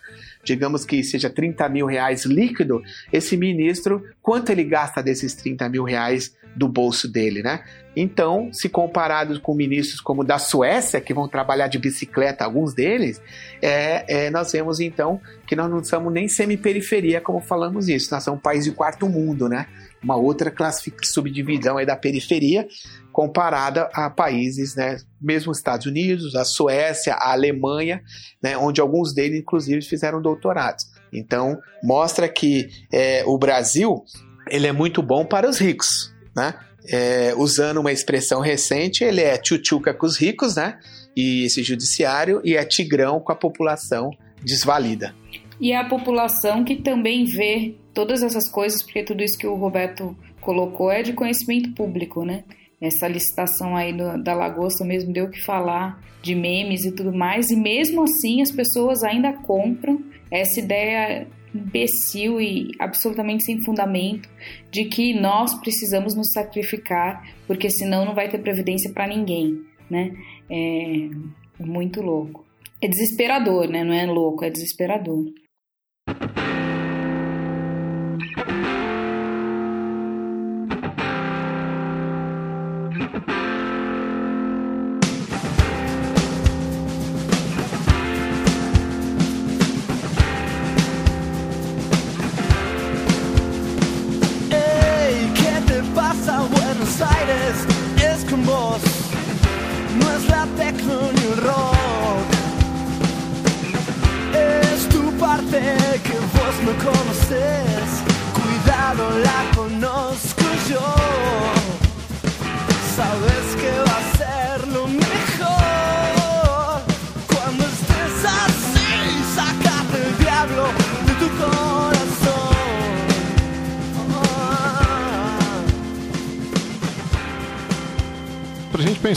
digamos 0.48 0.86
que 0.86 1.04
seja 1.04 1.30
30 1.30 1.68
mil 1.68 1.86
reais 1.86 2.26
líquido, 2.26 2.82
esse 3.12 3.36
ministro, 3.36 4.04
quanto 4.22 4.50
ele 4.50 4.64
gasta 4.64 5.04
desses 5.04 5.34
30 5.34 5.68
mil 5.68 5.84
reais 5.84 6.36
do 6.56 6.68
bolso 6.68 7.08
dele, 7.08 7.44
né? 7.44 7.64
Então, 7.96 8.50
se 8.54 8.70
comparados 8.70 9.38
com 9.38 9.54
ministros 9.54 10.00
como 10.00 10.24
da 10.24 10.40
Suécia, 10.40 11.02
que 11.02 11.14
vão 11.14 11.28
trabalhar 11.28 11.68
de 11.68 11.78
bicicleta, 11.78 12.46
alguns 12.46 12.74
deles, 12.74 13.22
é, 13.62 14.26
é, 14.26 14.30
nós 14.30 14.52
vemos 14.52 14.80
então 14.80 15.20
que 15.46 15.56
nós 15.56 15.70
não 15.70 15.84
somos 15.84 16.12
nem 16.14 16.28
semi-periferia, 16.28 17.20
como 17.20 17.42
falamos 17.42 17.90
isso, 17.90 18.14
nós 18.14 18.24
somos 18.24 18.40
um 18.40 18.42
país 18.42 18.64
de 18.64 18.72
quarto 18.72 19.08
mundo, 19.10 19.50
né? 19.50 19.68
Uma 20.08 20.16
outra 20.16 20.54
subdivisão 21.04 21.78
aí 21.78 21.86
da 21.86 21.98
periferia, 21.98 22.66
comparada 23.12 23.90
a 23.94 24.10
países, 24.10 24.74
né, 24.74 24.98
mesmo 25.20 25.52
os 25.52 25.58
Estados 25.58 25.86
Unidos, 25.86 26.34
a 26.34 26.46
Suécia, 26.46 27.14
a 27.14 27.34
Alemanha, 27.34 28.02
né, 28.42 28.58
onde 28.58 28.80
alguns 28.80 29.14
deles, 29.14 29.42
inclusive, 29.42 29.82
fizeram 29.82 30.22
doutorados. 30.22 30.86
Então, 31.12 31.60
mostra 31.84 32.30
que 32.30 32.70
é, 32.90 33.22
o 33.26 33.38
Brasil 33.38 34.02
ele 34.50 34.68
é 34.68 34.72
muito 34.72 35.04
bom 35.04 35.26
para 35.26 35.50
os 35.50 35.58
ricos, 35.58 36.14
né? 36.34 36.56
É, 36.90 37.34
usando 37.36 37.80
uma 37.82 37.92
expressão 37.92 38.40
recente, 38.40 39.04
ele 39.04 39.20
é 39.20 39.38
tchutchuca 39.38 39.94
com 39.94 40.06
os 40.06 40.16
ricos, 40.16 40.56
né? 40.56 40.80
E 41.18 41.44
esse 41.44 41.62
judiciário, 41.64 42.40
e 42.46 42.56
é 42.56 42.64
tigrão 42.64 43.20
com 43.20 43.34
a 43.34 43.36
população 43.36 44.12
desvalida. 44.42 45.14
E 45.60 45.74
a 45.74 45.84
população 45.84 46.64
que 46.64 46.76
também 46.76 47.26
vê 47.26 47.76
todas 47.94 48.22
essas 48.22 48.50
coisas, 48.52 48.84
porque 48.84 49.04
tudo 49.04 49.24
isso 49.24 49.38
que 49.38 49.48
o 49.48 49.56
Roberto 49.56 50.16
colocou 50.40 50.92
é 50.92 51.02
de 51.02 51.14
conhecimento 51.14 51.72
público, 51.74 52.24
né? 52.24 52.44
Essa 52.80 53.08
licitação 53.08 53.76
aí 53.76 53.92
do, 53.92 54.22
da 54.22 54.34
Lagosta 54.34 54.86
mesmo 54.86 55.12
deu 55.12 55.30
que 55.30 55.42
falar 55.42 56.00
de 56.22 56.36
memes 56.36 56.86
e 56.86 56.92
tudo 56.92 57.12
mais, 57.12 57.50
e 57.50 57.56
mesmo 57.56 58.04
assim 58.04 58.42
as 58.42 58.52
pessoas 58.52 59.04
ainda 59.04 59.34
compram 59.34 60.04
essa 60.30 60.60
ideia 60.60 61.28
imbecil 61.54 62.40
e 62.40 62.72
absolutamente 62.80 63.44
sem 63.44 63.62
fundamento 63.64 64.30
de 64.70 64.86
que 64.86 65.14
nós 65.14 65.54
precisamos 65.60 66.14
nos 66.14 66.32
sacrificar 66.32 67.24
porque 67.48 67.70
senão 67.70 68.06
não 68.06 68.14
vai 68.14 68.30
ter 68.30 68.40
previdência 68.40 68.92
para 68.94 69.08
ninguém, 69.08 69.62
né? 69.90 70.12
É 70.50 71.10
muito 71.60 72.02
louco. 72.02 72.46
É 72.82 72.88
desesperador, 72.88 73.68
né? 73.68 73.84
Não 73.84 73.94
é 73.94 74.06
louco, 74.06 74.46
é 74.46 74.50
desesperador. 74.50 75.26
you. 76.08 76.47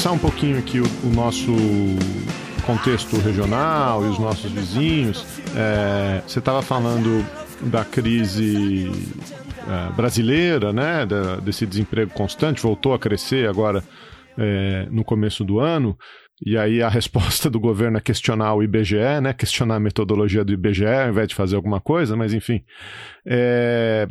Pensar 0.01 0.13
um 0.13 0.19
pouquinho 0.19 0.59
aqui 0.59 0.81
o, 0.81 0.87
o 1.05 1.11
nosso 1.15 1.53
contexto 2.65 3.19
regional 3.19 4.03
e 4.03 4.09
os 4.09 4.19
nossos 4.19 4.51
vizinhos, 4.51 5.27
é, 5.55 6.23
você 6.27 6.39
estava 6.39 6.63
falando 6.63 7.23
da 7.71 7.85
crise 7.85 8.91
é, 9.59 9.93
brasileira, 9.93 10.73
né, 10.73 11.05
da, 11.05 11.37
desse 11.37 11.67
desemprego 11.67 12.11
constante, 12.15 12.63
voltou 12.63 12.95
a 12.95 12.99
crescer 12.99 13.47
agora 13.47 13.85
é, 14.39 14.89
no 14.91 15.05
começo 15.05 15.45
do 15.45 15.61
ano. 15.61 15.99
E 16.43 16.57
aí 16.57 16.83
a 16.83 16.89
resposta 16.89 17.51
do 17.51 17.61
governo 17.61 17.99
é 17.99 18.01
questionar 18.01 18.55
o 18.55 18.63
IBGE, 18.63 19.21
né? 19.23 19.35
Questionar 19.35 19.75
a 19.75 19.81
metodologia 19.81 20.43
do 20.43 20.51
IBGE 20.55 20.87
ao 20.87 21.11
invés 21.11 21.29
de 21.29 21.35
fazer 21.35 21.57
alguma 21.57 21.79
coisa, 21.79 22.17
mas 22.17 22.33
enfim. 22.33 22.65
É, 23.27 24.09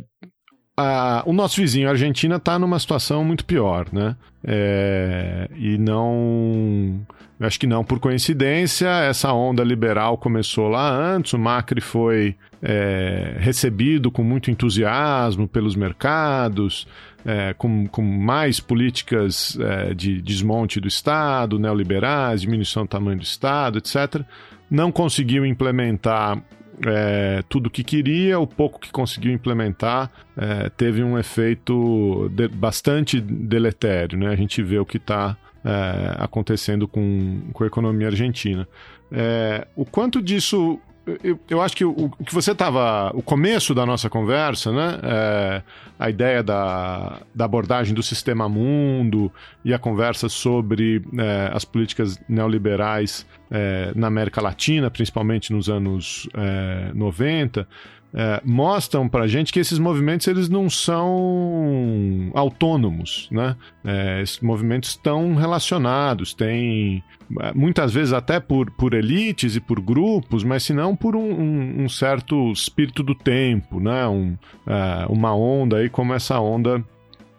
a, 0.80 1.22
o 1.26 1.32
nosso 1.32 1.60
vizinho, 1.60 1.88
a 1.88 1.90
Argentina, 1.90 2.36
está 2.36 2.58
numa 2.58 2.78
situação 2.78 3.24
muito 3.24 3.44
pior, 3.44 3.86
né? 3.92 4.16
É, 4.44 5.48
e 5.54 5.76
não. 5.78 7.00
Acho 7.38 7.58
que 7.58 7.66
não 7.66 7.82
por 7.82 7.98
coincidência, 7.98 8.88
essa 8.88 9.32
onda 9.32 9.64
liberal 9.64 10.18
começou 10.18 10.68
lá 10.68 10.90
antes, 10.90 11.32
o 11.32 11.38
Macri 11.38 11.80
foi 11.80 12.36
é, 12.62 13.36
recebido 13.38 14.10
com 14.10 14.22
muito 14.22 14.50
entusiasmo 14.50 15.48
pelos 15.48 15.74
mercados, 15.74 16.86
é, 17.24 17.54
com, 17.54 17.86
com, 17.86 18.02
mais 18.02 18.60
políticas 18.60 19.56
é, 19.58 19.94
de 19.94 20.20
desmonte 20.20 20.78
do 20.80 20.88
Estado, 20.88 21.58
neoliberais, 21.58 22.42
diminuição 22.42 22.82
do 22.84 22.88
tamanho 22.88 23.16
do 23.16 23.24
Estado, 23.24 23.78
etc. 23.78 24.22
Não 24.70 24.92
conseguiu 24.92 25.46
implementar 25.46 26.42
é, 26.86 27.42
tudo 27.48 27.66
o 27.66 27.70
que 27.70 27.84
queria, 27.84 28.38
o 28.38 28.46
pouco 28.46 28.80
que 28.80 28.90
conseguiu 28.90 29.32
implementar 29.32 30.10
é, 30.36 30.68
teve 30.70 31.02
um 31.02 31.18
efeito 31.18 32.30
de, 32.32 32.48
bastante 32.48 33.20
deletério. 33.20 34.18
Né? 34.18 34.28
A 34.28 34.36
gente 34.36 34.62
vê 34.62 34.78
o 34.78 34.86
que 34.86 34.96
está 34.96 35.36
é, 35.64 36.14
acontecendo 36.18 36.88
com, 36.88 37.42
com 37.52 37.64
a 37.64 37.66
economia 37.66 38.08
argentina. 38.08 38.66
É, 39.12 39.66
o 39.74 39.84
quanto 39.84 40.22
disso 40.22 40.78
eu, 41.22 41.38
eu 41.48 41.60
acho 41.60 41.76
que 41.76 41.84
o, 41.84 42.10
o 42.18 42.24
que 42.24 42.34
você 42.34 42.52
estava. 42.52 43.10
O 43.14 43.22
começo 43.22 43.74
da 43.74 43.86
nossa 43.86 44.08
conversa, 44.08 44.72
né? 44.72 44.98
É, 45.02 45.62
a 45.98 46.10
ideia 46.10 46.42
da, 46.42 47.20
da 47.34 47.44
abordagem 47.44 47.94
do 47.94 48.02
sistema 48.02 48.48
mundo 48.48 49.32
e 49.64 49.74
a 49.74 49.78
conversa 49.78 50.28
sobre 50.28 51.02
é, 51.18 51.50
as 51.52 51.64
políticas 51.64 52.18
neoliberais 52.28 53.26
é, 53.50 53.92
na 53.94 54.06
América 54.06 54.40
Latina, 54.40 54.90
principalmente 54.90 55.52
nos 55.52 55.68
anos 55.68 56.28
é, 56.34 56.90
90 56.94 57.66
é, 58.12 58.40
mostram 58.44 59.08
para 59.08 59.26
gente 59.26 59.52
que 59.52 59.60
esses 59.60 59.78
movimentos 59.78 60.26
eles 60.26 60.48
não 60.48 60.68
são 60.68 62.30
autônomos, 62.34 63.28
né? 63.30 63.56
É, 63.84 64.20
esses 64.20 64.40
movimentos 64.40 64.90
estão 64.90 65.34
relacionados, 65.34 66.34
tem 66.34 67.02
é, 67.40 67.52
muitas 67.54 67.92
vezes 67.94 68.12
até 68.12 68.40
por, 68.40 68.70
por 68.72 68.94
elites 68.94 69.54
e 69.54 69.60
por 69.60 69.80
grupos, 69.80 70.42
mas 70.42 70.64
se 70.64 70.72
não 70.72 70.96
por 70.96 71.14
um, 71.14 71.20
um, 71.20 71.84
um, 71.84 71.88
certo 71.88 72.50
espírito 72.52 73.02
do 73.02 73.14
tempo, 73.14 73.78
né? 73.78 74.06
Um, 74.08 74.36
é, 74.66 75.06
uma 75.08 75.34
onda 75.34 75.76
aí 75.76 75.88
como 75.88 76.12
essa 76.12 76.40
onda 76.40 76.84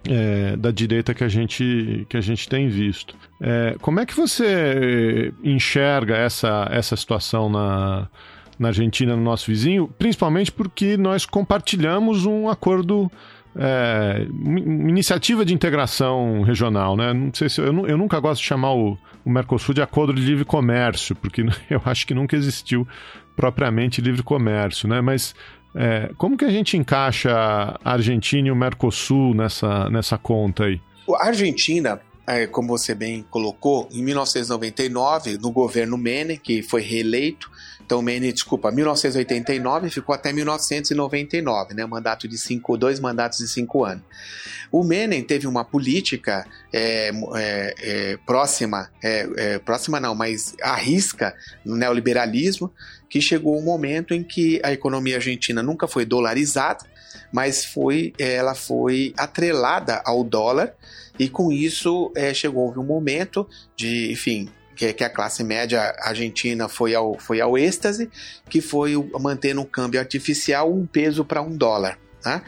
é, 0.08 0.56
da 0.56 0.72
direita 0.72 1.14
que 1.14 1.24
a 1.24 1.28
gente, 1.28 2.06
que 2.08 2.16
a 2.16 2.22
gente 2.22 2.48
tem 2.48 2.70
visto. 2.70 3.16
É, 3.42 3.76
como 3.82 4.00
é 4.00 4.06
que 4.06 4.16
você 4.16 5.34
enxerga 5.44 6.16
essa, 6.16 6.68
essa 6.72 6.96
situação 6.96 7.50
na, 7.50 8.08
na 8.62 8.68
Argentina, 8.68 9.16
no 9.16 9.24
nosso 9.24 9.48
vizinho, 9.48 9.88
principalmente 9.98 10.52
porque 10.52 10.96
nós 10.96 11.26
compartilhamos 11.26 12.28
um 12.28 12.48
acordo 12.48 13.12
é, 13.56 14.28
iniciativa 14.30 15.44
de 15.44 15.52
integração 15.52 16.44
regional, 16.44 16.96
né? 16.96 17.12
Não 17.12 17.34
sei 17.34 17.50
se 17.50 17.60
eu, 17.60 17.88
eu 17.88 17.98
nunca 17.98 18.20
gosto 18.20 18.42
de 18.42 18.48
chamar 18.48 18.74
o, 18.76 18.96
o, 19.26 19.30
Mercosul 19.30 19.74
de 19.74 19.82
acordo 19.82 20.14
de 20.14 20.22
livre 20.22 20.46
comércio, 20.46 21.16
porque 21.16 21.44
eu 21.70 21.82
acho 21.84 22.06
que 22.06 22.14
nunca 22.14 22.36
existiu 22.36 22.88
propriamente 23.36 24.00
livre 24.00 24.22
comércio, 24.22 24.88
né? 24.88 25.02
Mas 25.02 25.34
é, 25.74 26.12
como 26.16 26.38
que 26.38 26.46
a 26.46 26.52
gente 26.52 26.78
encaixa 26.78 27.32
a 27.84 27.92
Argentina 27.94 28.48
e 28.48 28.52
o 28.52 28.56
Mercosul 28.56 29.34
nessa, 29.34 29.90
nessa 29.90 30.20
conta 30.20 30.66
aí? 30.66 30.80
A 31.20 31.28
Argentina, 31.28 32.00
é, 32.28 32.46
como 32.46 32.68
você 32.68 32.94
bem 32.94 33.26
colocou, 33.28 33.90
em 33.92 34.04
1999, 34.04 35.40
no 35.40 35.52
governo 35.52 35.98
Menem, 35.98 36.38
que 36.38 36.62
foi 36.62 36.82
reeleito, 36.82 37.51
então, 37.92 38.02
Menem, 38.02 38.32
desculpa, 38.32 38.72
1989 38.72 39.90
ficou 39.90 40.16
até 40.16 40.32
1999, 40.32 41.74
né? 41.74 41.86
Mandato 41.86 42.26
de 42.26 42.38
cinco, 42.38 42.78
dois 42.78 43.02
mandatos 43.02 43.40
de 43.40 43.50
cinco 43.50 43.84
anos. 43.84 44.06
O 44.72 44.82
Menem 44.82 45.22
teve 45.22 45.46
uma 45.46 45.66
política 45.66 46.48
é, 46.72 47.12
é, 47.36 47.76
é, 47.82 48.18
próxima, 48.26 48.90
é, 49.04 49.28
é, 49.36 49.60
próxima 49.60 50.00
não, 50.00 50.16
mas 50.16 50.56
arrisca 50.62 51.36
no 51.66 51.76
neoliberalismo, 51.76 52.72
que 53.10 53.20
chegou 53.20 53.60
um 53.60 53.62
momento 53.62 54.14
em 54.14 54.24
que 54.24 54.62
a 54.64 54.72
economia 54.72 55.18
argentina 55.18 55.62
nunca 55.62 55.86
foi 55.86 56.06
dolarizada, 56.06 56.86
mas 57.30 57.66
foi, 57.66 58.14
ela 58.18 58.56
foi 58.56 59.14
atrelada 59.18 60.02
ao 60.06 60.24
dólar 60.24 60.74
e 61.20 61.28
com 61.28 61.52
isso 61.52 62.10
é, 62.16 62.34
chegou 62.34 62.72
um 62.72 62.86
momento 62.86 63.46
de, 63.76 64.14
enfim, 64.14 64.50
que, 64.76 64.94
que 64.94 65.04
a 65.04 65.10
classe 65.10 65.44
média 65.44 65.96
argentina 66.02 66.68
foi 66.68 66.96
ao, 66.96 67.20
foi 67.20 67.42
ao 67.42 67.58
êxtase, 67.58 68.10
que 68.50 68.62
foi 68.62 68.96
o, 68.96 69.10
mantendo 69.20 69.62
um 69.62 69.66
câmbio 69.66 70.00
artificial 70.00 70.72
um 70.72 70.86
peso 70.86 71.24
para 71.26 71.42
um 71.42 71.56
dólar. 71.56 71.98
Tá? 72.22 72.44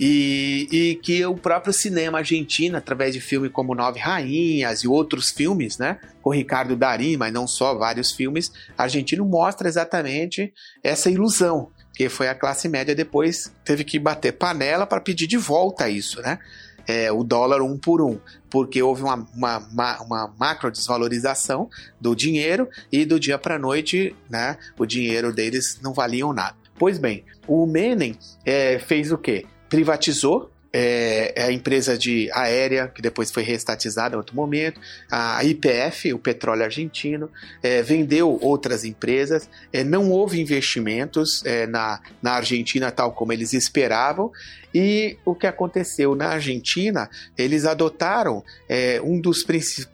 E, 0.00 0.66
e, 0.72 0.94
que 0.96 1.24
o 1.24 1.36
próprio 1.36 1.72
cinema 1.72 2.18
argentino, 2.18 2.76
através 2.76 3.14
de 3.14 3.20
filmes 3.20 3.52
como 3.52 3.74
Nove 3.74 4.00
Rainhas 4.00 4.80
e 4.80 4.88
outros 4.88 5.30
filmes, 5.30 5.78
né, 5.78 5.98
com 6.20 6.30
Ricardo 6.30 6.74
Darim, 6.74 7.16
mas 7.16 7.32
não 7.32 7.46
só, 7.46 7.74
vários 7.76 8.10
filmes, 8.10 8.50
argentino 8.76 9.24
mostra 9.24 9.68
exatamente 9.68 10.52
essa 10.82 11.08
ilusão, 11.08 11.70
que 11.94 12.08
foi 12.08 12.28
a 12.28 12.34
classe 12.34 12.68
média 12.68 12.94
depois 12.94 13.52
teve 13.64 13.84
que 13.84 13.98
bater 13.98 14.32
panela 14.32 14.86
para 14.86 15.00
pedir 15.00 15.26
de 15.26 15.36
volta 15.36 15.88
isso, 15.88 16.20
né? 16.20 16.38
É, 16.86 17.10
o 17.12 17.22
dólar 17.22 17.62
um 17.62 17.76
por 17.76 18.00
um, 18.02 18.18
porque 18.50 18.82
houve 18.82 19.02
uma, 19.02 19.26
uma, 19.34 19.58
uma 20.02 20.34
macro 20.38 20.70
desvalorização 20.70 21.68
do 22.00 22.14
dinheiro 22.14 22.68
e 22.90 23.04
do 23.04 23.18
dia 23.18 23.38
para 23.38 23.58
noite 23.58 24.14
né, 24.28 24.56
o 24.78 24.86
dinheiro 24.86 25.32
deles 25.32 25.78
não 25.82 25.92
valiam 25.92 26.32
nada. 26.32 26.56
Pois 26.78 26.98
bem, 26.98 27.24
o 27.46 27.66
Menem 27.66 28.16
é, 28.44 28.78
fez 28.78 29.12
o 29.12 29.18
quê? 29.18 29.46
Privatizou 29.68 30.52
é, 30.72 31.34
a 31.36 31.52
empresa 31.52 31.98
de 31.98 32.30
aérea, 32.32 32.88
que 32.88 33.02
depois 33.02 33.30
foi 33.30 33.42
reestatizada 33.42 34.14
em 34.14 34.18
outro 34.18 34.34
momento, 34.34 34.80
a 35.10 35.44
IPF, 35.44 36.12
o 36.14 36.18
petróleo 36.18 36.64
argentino, 36.64 37.30
é, 37.62 37.82
vendeu 37.82 38.38
outras 38.40 38.84
empresas, 38.84 39.48
é, 39.72 39.84
não 39.84 40.10
houve 40.10 40.40
investimentos 40.40 41.44
é, 41.44 41.66
na, 41.66 42.00
na 42.22 42.32
Argentina 42.32 42.90
tal 42.90 43.12
como 43.12 43.32
eles 43.32 43.52
esperavam, 43.52 44.32
e 44.74 45.18
o 45.24 45.34
que 45.34 45.46
aconteceu 45.46 46.14
na 46.14 46.28
Argentina, 46.28 47.10
eles 47.36 47.64
adotaram 47.64 48.42
é, 48.68 49.00
um 49.02 49.20
dos 49.20 49.44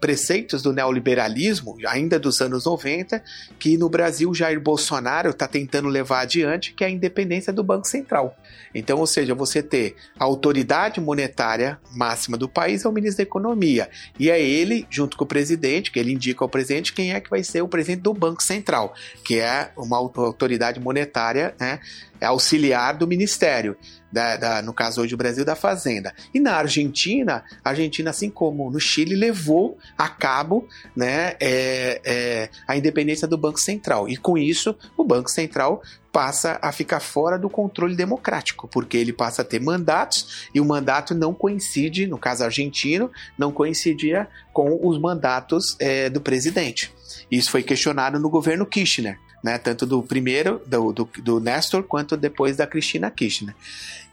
preceitos 0.01 0.62
do 0.62 0.72
neoliberalismo, 0.72 1.76
ainda 1.87 2.18
dos 2.18 2.41
anos 2.41 2.64
90, 2.64 3.22
que 3.59 3.76
no 3.76 3.89
Brasil 3.89 4.33
Jair 4.35 4.61
Bolsonaro 4.61 5.31
está 5.31 5.49
tentando 5.49 5.89
levar 5.89 6.20
adiante, 6.20 6.72
que 6.72 6.85
é 6.85 6.87
a 6.87 6.91
independência 6.91 7.53
do 7.53 7.64
Banco 7.64 7.87
Central. 7.87 8.37
Então, 8.74 8.99
ou 8.99 9.07
seja, 9.07 9.35
você 9.35 9.62
ter 9.62 9.97
a 10.18 10.24
autoridade 10.24 11.01
monetária 11.01 11.79
máxima 11.93 12.37
do 12.37 12.49
país 12.49 12.85
é 12.85 12.89
o 12.89 12.93
ministro 12.93 13.18
da 13.18 13.29
Economia. 13.29 13.89
E 14.18 14.31
é 14.31 14.41
ele, 14.41 14.87
junto 14.91 15.16
com 15.16 15.24
o 15.24 15.26
presidente, 15.26 15.91
que 15.91 15.99
ele 15.99 16.12
indica 16.12 16.45
ao 16.45 16.49
presidente 16.49 16.93
quem 16.93 17.12
é 17.12 17.20
que 17.20 17.31
vai 17.31 17.43
ser 17.43 17.62
o 17.62 17.68
presidente 17.68 18.03
do 18.03 18.14
Banco 18.14 18.43
Central, 18.43 18.95
que 19.24 19.39
é 19.41 19.70
uma 19.76 19.97
autoridade 19.97 20.79
monetária 20.81 21.55
né, 21.59 21.81
é 22.20 22.26
auxiliar 22.26 22.96
do 22.96 23.06
Ministério, 23.06 23.76
da, 24.10 24.36
da, 24.36 24.62
no 24.62 24.72
caso 24.72 25.02
hoje 25.02 25.14
o 25.14 25.18
Brasil, 25.18 25.44
da 25.44 25.54
Fazenda. 25.54 26.14
E 26.32 26.40
na 26.40 26.54
Argentina, 26.54 27.44
a 27.64 27.70
Argentina, 27.70 28.10
assim 28.10 28.30
como 28.30 28.70
no 28.70 28.80
Chile, 28.80 29.14
levou 29.14 29.78
a 29.96 30.08
cabo 30.08 30.66
né, 30.96 31.36
é, 31.40 32.00
é, 32.04 32.50
a 32.66 32.76
independência 32.76 33.28
do 33.28 33.36
Banco 33.36 33.60
Central. 33.60 34.08
E 34.08 34.16
com 34.16 34.36
isso, 34.38 34.76
o 34.96 35.04
Banco 35.04 35.30
Central 35.30 35.82
passa 36.10 36.58
a 36.62 36.72
ficar 36.72 37.00
fora 37.00 37.38
do 37.38 37.50
controle 37.50 37.94
democrático, 37.94 38.66
porque 38.66 38.96
ele 38.96 39.12
passa 39.12 39.42
a 39.42 39.44
ter 39.44 39.60
mandatos 39.60 40.48
e 40.54 40.60
o 40.60 40.64
mandato 40.64 41.14
não 41.14 41.34
coincide, 41.34 42.06
no 42.06 42.18
caso 42.18 42.44
argentino, 42.44 43.10
não 43.36 43.52
coincidia 43.52 44.26
com 44.52 44.80
os 44.82 44.98
mandatos 44.98 45.76
é, 45.78 46.08
do 46.08 46.20
presidente. 46.20 46.92
Isso 47.30 47.50
foi 47.50 47.62
questionado 47.62 48.18
no 48.18 48.30
governo 48.30 48.66
Kirchner 48.66 49.18
né? 49.43 49.59
Tanto 49.59 49.86
do 49.86 50.03
primeiro, 50.03 50.61
do, 50.66 50.93
do, 50.93 51.09
do 51.22 51.41
Nestor, 51.41 51.82
quanto 51.82 52.16
depois 52.16 52.57
da 52.57 52.66
Cristina 52.66 53.11
Kirchner. 53.11 53.55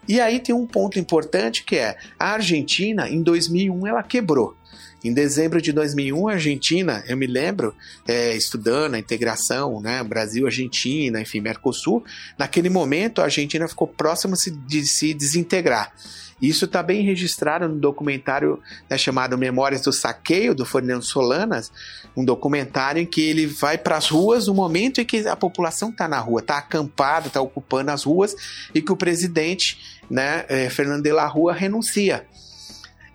E 0.08 0.20
aí 0.20 0.38
tem 0.38 0.54
um 0.54 0.66
ponto 0.66 0.98
importante 0.98 1.64
que 1.64 1.76
é 1.76 1.96
a 2.18 2.32
Argentina, 2.32 3.08
em 3.08 3.22
2001, 3.22 3.86
ela 3.86 4.02
quebrou. 4.02 4.56
Em 5.06 5.12
dezembro 5.12 5.62
de 5.62 5.70
2001, 5.70 6.28
a 6.28 6.32
Argentina, 6.32 7.04
eu 7.06 7.16
me 7.16 7.28
lembro, 7.28 7.72
é, 8.08 8.34
estudando 8.34 8.94
a 8.94 8.98
integração, 8.98 9.80
né, 9.80 10.02
Brasil, 10.02 10.46
Argentina, 10.46 11.20
enfim, 11.20 11.40
Mercosul, 11.40 12.04
naquele 12.36 12.68
momento 12.68 13.20
a 13.20 13.24
Argentina 13.26 13.68
ficou 13.68 13.86
próxima 13.86 14.36
de 14.66 14.84
se 14.84 15.14
desintegrar. 15.14 15.92
Isso 16.42 16.64
está 16.64 16.82
bem 16.82 17.04
registrado 17.04 17.68
no 17.68 17.78
documentário 17.78 18.60
né, 18.90 18.98
chamado 18.98 19.38
Memórias 19.38 19.82
do 19.82 19.92
Saqueio, 19.92 20.56
do 20.56 20.66
Fernando 20.66 21.04
Solanas, 21.04 21.70
um 22.16 22.24
documentário 22.24 23.00
em 23.00 23.06
que 23.06 23.20
ele 23.20 23.46
vai 23.46 23.78
para 23.78 23.96
as 23.96 24.08
ruas 24.08 24.48
no 24.48 24.54
momento 24.54 25.00
em 25.00 25.04
que 25.04 25.18
a 25.28 25.36
população 25.36 25.90
está 25.90 26.08
na 26.08 26.18
rua, 26.18 26.40
está 26.40 26.58
acampada, 26.58 27.28
está 27.28 27.40
ocupando 27.40 27.92
as 27.92 28.02
ruas, 28.02 28.34
e 28.74 28.82
que 28.82 28.90
o 28.90 28.96
presidente, 28.96 30.00
né, 30.10 30.44
eh, 30.48 30.68
Fernando 30.68 31.04
de 31.04 31.12
la 31.12 31.28
Rua, 31.28 31.52
renuncia. 31.52 32.26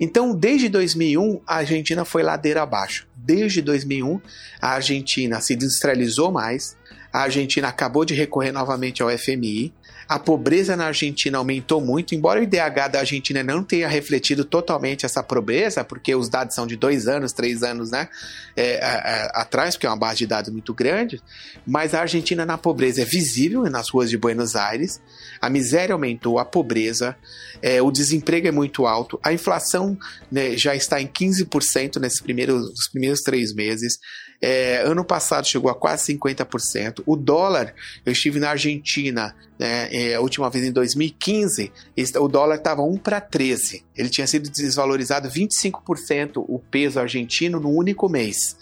Então, 0.03 0.35
desde 0.35 0.67
2001, 0.67 1.41
a 1.45 1.57
Argentina 1.57 2.03
foi 2.03 2.23
ladeira 2.23 2.63
abaixo. 2.63 3.07
Desde 3.15 3.61
2001, 3.61 4.19
a 4.59 4.69
Argentina 4.69 5.39
se 5.39 5.53
industrializou 5.53 6.31
mais, 6.31 6.75
a 7.13 7.19
Argentina 7.21 7.67
acabou 7.67 8.03
de 8.03 8.15
recorrer 8.15 8.51
novamente 8.51 9.03
ao 9.03 9.15
FMI, 9.15 9.71
a 10.11 10.19
pobreza 10.19 10.75
na 10.75 10.87
Argentina 10.87 11.37
aumentou 11.37 11.79
muito, 11.79 12.13
embora 12.13 12.41
o 12.41 12.43
IDH 12.43 12.89
da 12.91 12.99
Argentina 12.99 13.41
não 13.41 13.63
tenha 13.63 13.87
refletido 13.87 14.43
totalmente 14.43 15.05
essa 15.05 15.23
pobreza, 15.23 15.85
porque 15.85 16.13
os 16.13 16.27
dados 16.27 16.53
são 16.53 16.67
de 16.67 16.75
dois 16.75 17.07
anos, 17.07 17.31
três 17.31 17.63
anos 17.63 17.91
né, 17.91 18.09
é, 18.53 18.73
é, 18.73 19.31
atrás, 19.33 19.75
porque 19.75 19.87
é 19.87 19.89
uma 19.89 19.95
base 19.95 20.17
de 20.17 20.27
dados 20.27 20.51
muito 20.51 20.73
grande, 20.73 21.21
mas 21.65 21.93
a 21.93 22.01
Argentina 22.01 22.45
na 22.45 22.57
pobreza 22.57 23.03
é 23.03 23.05
visível 23.05 23.63
nas 23.69 23.87
ruas 23.89 24.09
de 24.09 24.17
Buenos 24.17 24.53
Aires, 24.53 25.01
a 25.39 25.49
miséria 25.49 25.93
aumentou, 25.93 26.39
a 26.39 26.43
pobreza, 26.43 27.15
é, 27.61 27.81
o 27.81 27.89
desemprego 27.89 28.49
é 28.49 28.51
muito 28.51 28.85
alto, 28.85 29.17
a 29.23 29.31
inflação 29.31 29.97
né, 30.29 30.57
já 30.57 30.75
está 30.75 31.01
em 31.01 31.07
15% 31.07 32.01
nesses 32.01 32.19
primeiros, 32.19 32.69
nos 32.69 32.89
primeiros 32.89 33.21
três 33.21 33.53
meses, 33.53 33.97
é, 34.41 34.81
ano 34.83 35.05
passado 35.05 35.45
chegou 35.45 35.69
a 35.69 35.75
quase 35.75 36.13
50%. 36.13 37.03
O 37.05 37.15
dólar, 37.15 37.75
eu 38.03 38.11
estive 38.11 38.39
na 38.39 38.49
Argentina 38.49 39.35
né, 39.59 39.87
é, 39.91 40.15
a 40.15 40.21
última 40.21 40.49
vez 40.49 40.65
em 40.65 40.71
2015, 40.71 41.71
o 42.19 42.27
dólar 42.27 42.55
estava 42.55 42.81
1 42.81 42.97
para 42.97 43.21
13. 43.21 43.85
Ele 43.95 44.09
tinha 44.09 44.25
sido 44.25 44.49
desvalorizado 44.49 45.29
25% 45.29 46.43
o 46.47 46.57
peso 46.57 46.99
argentino 46.99 47.59
no 47.59 47.69
único 47.69 48.09
mês. 48.09 48.57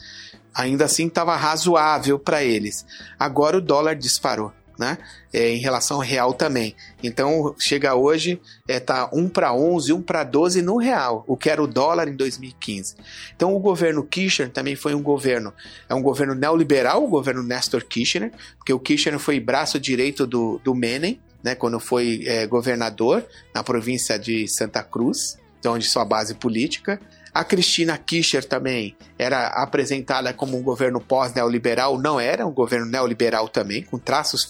Ainda 0.53 0.85
assim 0.85 1.07
estava 1.07 1.35
razoável 1.37 2.19
para 2.19 2.43
eles. 2.43 2.85
Agora 3.17 3.57
o 3.57 3.61
dólar 3.61 3.95
disparou. 3.95 4.51
Né? 4.79 4.97
É, 5.33 5.49
em 5.49 5.57
relação 5.57 5.97
ao 5.97 6.03
real 6.03 6.33
também. 6.33 6.73
Então, 7.03 7.53
chega 7.59 7.93
hoje, 7.95 8.41
é, 8.65 8.79
tá 8.79 9.09
1 9.11 9.27
para 9.27 9.53
11, 9.53 9.91
1 9.91 10.01
para 10.01 10.23
12 10.23 10.61
no 10.61 10.77
real, 10.77 11.25
o 11.27 11.35
que 11.35 11.49
era 11.49 11.61
o 11.61 11.67
dólar 11.67 12.07
em 12.07 12.15
2015. 12.15 12.95
Então, 13.35 13.53
o 13.53 13.59
governo 13.59 14.01
Kirchner 14.05 14.49
também 14.49 14.77
foi 14.77 14.95
um 14.95 15.03
governo, 15.03 15.53
é 15.89 15.93
um 15.93 16.01
governo 16.01 16.33
neoliberal, 16.33 17.03
o 17.03 17.09
governo 17.09 17.43
Nestor 17.43 17.83
Kirchner, 17.83 18.31
porque 18.57 18.71
o 18.71 18.79
Kirchner 18.79 19.19
foi 19.19 19.37
braço 19.37 19.77
direito 19.77 20.25
do, 20.25 20.61
do 20.63 20.73
Menem, 20.73 21.19
né, 21.43 21.55
quando 21.55 21.77
foi 21.79 22.23
é, 22.25 22.47
governador 22.47 23.25
na 23.53 23.61
província 23.61 24.17
de 24.17 24.47
Santa 24.47 24.81
Cruz, 24.81 25.37
onde 25.65 25.85
sua 25.85 26.05
base 26.05 26.35
política. 26.35 27.01
A 27.33 27.43
Cristina 27.43 27.97
Kirchner 27.97 28.43
também 28.43 28.95
era 29.17 29.47
apresentada 29.47 30.33
como 30.33 30.57
um 30.57 30.63
governo 30.63 30.99
pós-neoliberal, 30.99 31.97
não 31.97 32.19
era 32.19 32.45
um 32.45 32.51
governo 32.51 32.85
neoliberal 32.85 33.47
também, 33.47 33.83
com 33.83 33.97
traços, 33.97 34.43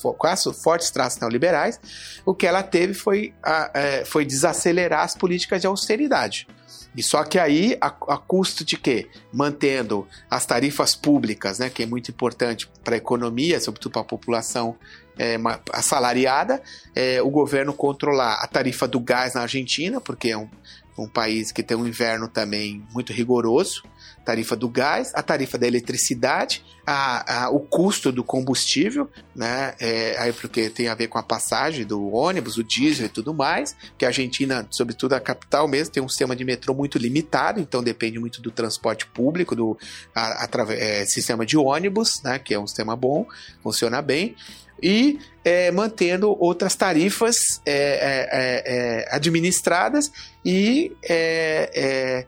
fortes 0.64 0.90
traços 0.90 1.20
neoliberais. 1.20 1.80
O 2.26 2.34
que 2.34 2.48
ela 2.48 2.64
teve 2.64 2.94
foi, 2.94 3.34
a, 3.44 3.72
é, 3.74 4.06
foi 4.06 4.26
desacelerar 4.26 5.04
as 5.04 5.16
políticas 5.16 5.62
de 5.62 5.68
austeridade. 5.68 6.48
E 6.96 7.04
só 7.04 7.24
que 7.24 7.38
aí, 7.38 7.78
a, 7.80 7.88
a, 7.88 8.18
custo 8.18 8.66
de 8.66 8.76
quê? 8.76 9.08
Mantendo 9.32 10.08
as 10.30 10.46
tarifas 10.46 10.96
públicas, 10.96 11.60
né, 11.60 11.70
que 11.70 11.84
é 11.84 11.86
muito 11.86 12.10
importante 12.10 12.70
para 12.84 12.96
a 12.96 12.98
economia, 12.98 13.60
sobretudo 13.60 13.92
para 13.94 14.02
a 14.02 14.06
população 14.06 14.76
é, 15.18 15.36
assalariada, 15.72 16.62
é, 16.96 17.22
o 17.22 17.30
governo 17.30 17.74
controlar 17.74 18.42
a 18.42 18.48
tarifa 18.48 18.88
do 18.88 19.00
gás 19.00 19.34
na 19.36 19.42
Argentina, 19.42 20.02
porque 20.02 20.30
é 20.30 20.38
um, 20.38 20.50
um 20.98 21.08
país 21.08 21.52
que 21.52 21.64
tem 21.64 21.78
um 21.78 21.88
inverno 21.88 22.28
também 22.28 22.86
muito 22.92 23.14
rigoroso, 23.14 23.84
tarifa 24.26 24.56
do 24.56 24.70
gás, 24.70 25.12
a 25.16 25.24
tarifa 25.24 25.58
da 25.58 25.66
eletricidade, 25.66 26.64
a, 26.86 27.46
a, 27.46 27.50
o 27.50 27.60
custo 27.60 28.12
do 28.12 28.24
combustível, 28.24 29.10
né? 29.36 29.74
É, 29.80 30.16
aí 30.20 30.34
porque 30.34 30.70
tem 30.70 30.88
a 30.88 30.96
ver 30.96 31.08
com 31.08 31.18
a 31.18 31.24
passagem 31.24 31.86
do 31.86 32.14
ônibus, 32.14 32.58
o 32.58 32.64
diesel 32.64 33.06
e 33.08 33.10
tudo 33.10 33.34
mais, 33.34 33.76
que 33.98 34.06
a 34.06 34.10
Argentina, 34.10 34.68
sobretudo 34.70 35.14
a 35.14 35.20
capital 35.20 35.68
mesmo, 35.68 35.94
tem 35.94 36.04
um 36.04 36.10
sistema 36.10 36.36
de 36.36 36.44
metrô 36.44 36.74
muito 36.74 36.98
limitado, 36.98 37.60
então 37.60 37.82
depende 37.84 38.20
muito 38.20 38.42
do 38.42 38.52
transporte 38.52 39.06
público, 39.08 39.56
do 39.56 39.78
a, 40.14 40.48
é, 40.72 41.06
sistema 41.06 41.46
de 41.46 41.58
ônibus, 41.58 42.22
né? 42.24 42.40
Que 42.40 42.54
é 42.54 42.60
um 42.60 42.68
sistema 42.68 42.96
bom, 42.96 43.26
funciona 43.64 44.02
bem 44.02 44.36
e 44.82 45.20
é, 45.44 45.72
mantendo 45.72 46.36
outras 46.40 46.76
tarifas 46.76 47.62
é, 47.66 47.74
é, 47.74 48.30
é, 48.32 49.08
é 49.08 49.16
administradas 49.16 50.12
e 50.46 50.92
é, 51.04 52.26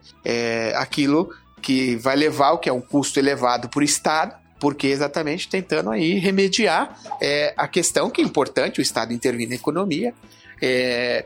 aquilo 0.76 1.30
que 1.60 1.96
vai 1.96 2.16
levar 2.16 2.52
o 2.52 2.58
que 2.58 2.68
é 2.68 2.72
um 2.72 2.80
custo 2.80 3.18
elevado 3.18 3.70
o 3.74 3.82
Estado, 3.82 4.34
porque 4.58 4.88
exatamente 4.88 5.48
tentando 5.48 5.90
aí 5.90 6.18
remediar 6.18 6.98
a 7.56 7.68
questão 7.68 8.10
que 8.10 8.20
é 8.20 8.24
importante 8.24 8.80
o 8.80 8.82
Estado 8.82 9.12
intervir 9.12 9.48
na 9.48 9.54
economia, 9.54 10.12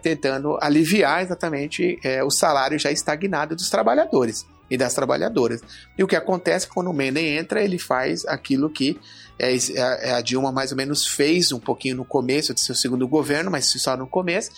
tentando 0.02 0.58
aliviar 0.60 1.22
exatamente 1.22 1.98
o 2.24 2.30
salário 2.30 2.78
já 2.78 2.90
estagnado 2.90 3.56
dos 3.56 3.70
trabalhadores 3.70 4.44
e 4.70 4.76
das 4.76 4.94
trabalhadoras. 4.94 5.60
E 5.96 6.02
o 6.02 6.06
que 6.06 6.16
acontece 6.16 6.68
quando 6.68 6.90
o 6.90 6.94
Menem 6.94 7.36
entra, 7.36 7.62
ele 7.62 7.78
faz 7.78 8.24
aquilo 8.26 8.70
que 8.70 8.98
é, 9.38 9.54
é, 9.54 10.12
a 10.12 10.20
Dilma 10.20 10.50
mais 10.50 10.70
ou 10.70 10.76
menos 10.76 11.06
fez 11.06 11.52
um 11.52 11.60
pouquinho 11.60 11.96
no 11.96 12.04
começo 12.04 12.54
de 12.54 12.60
seu 12.60 12.74
segundo 12.74 13.06
governo, 13.06 13.50
mas 13.50 13.70
só 13.70 13.96
no 13.96 14.06
começo. 14.06 14.50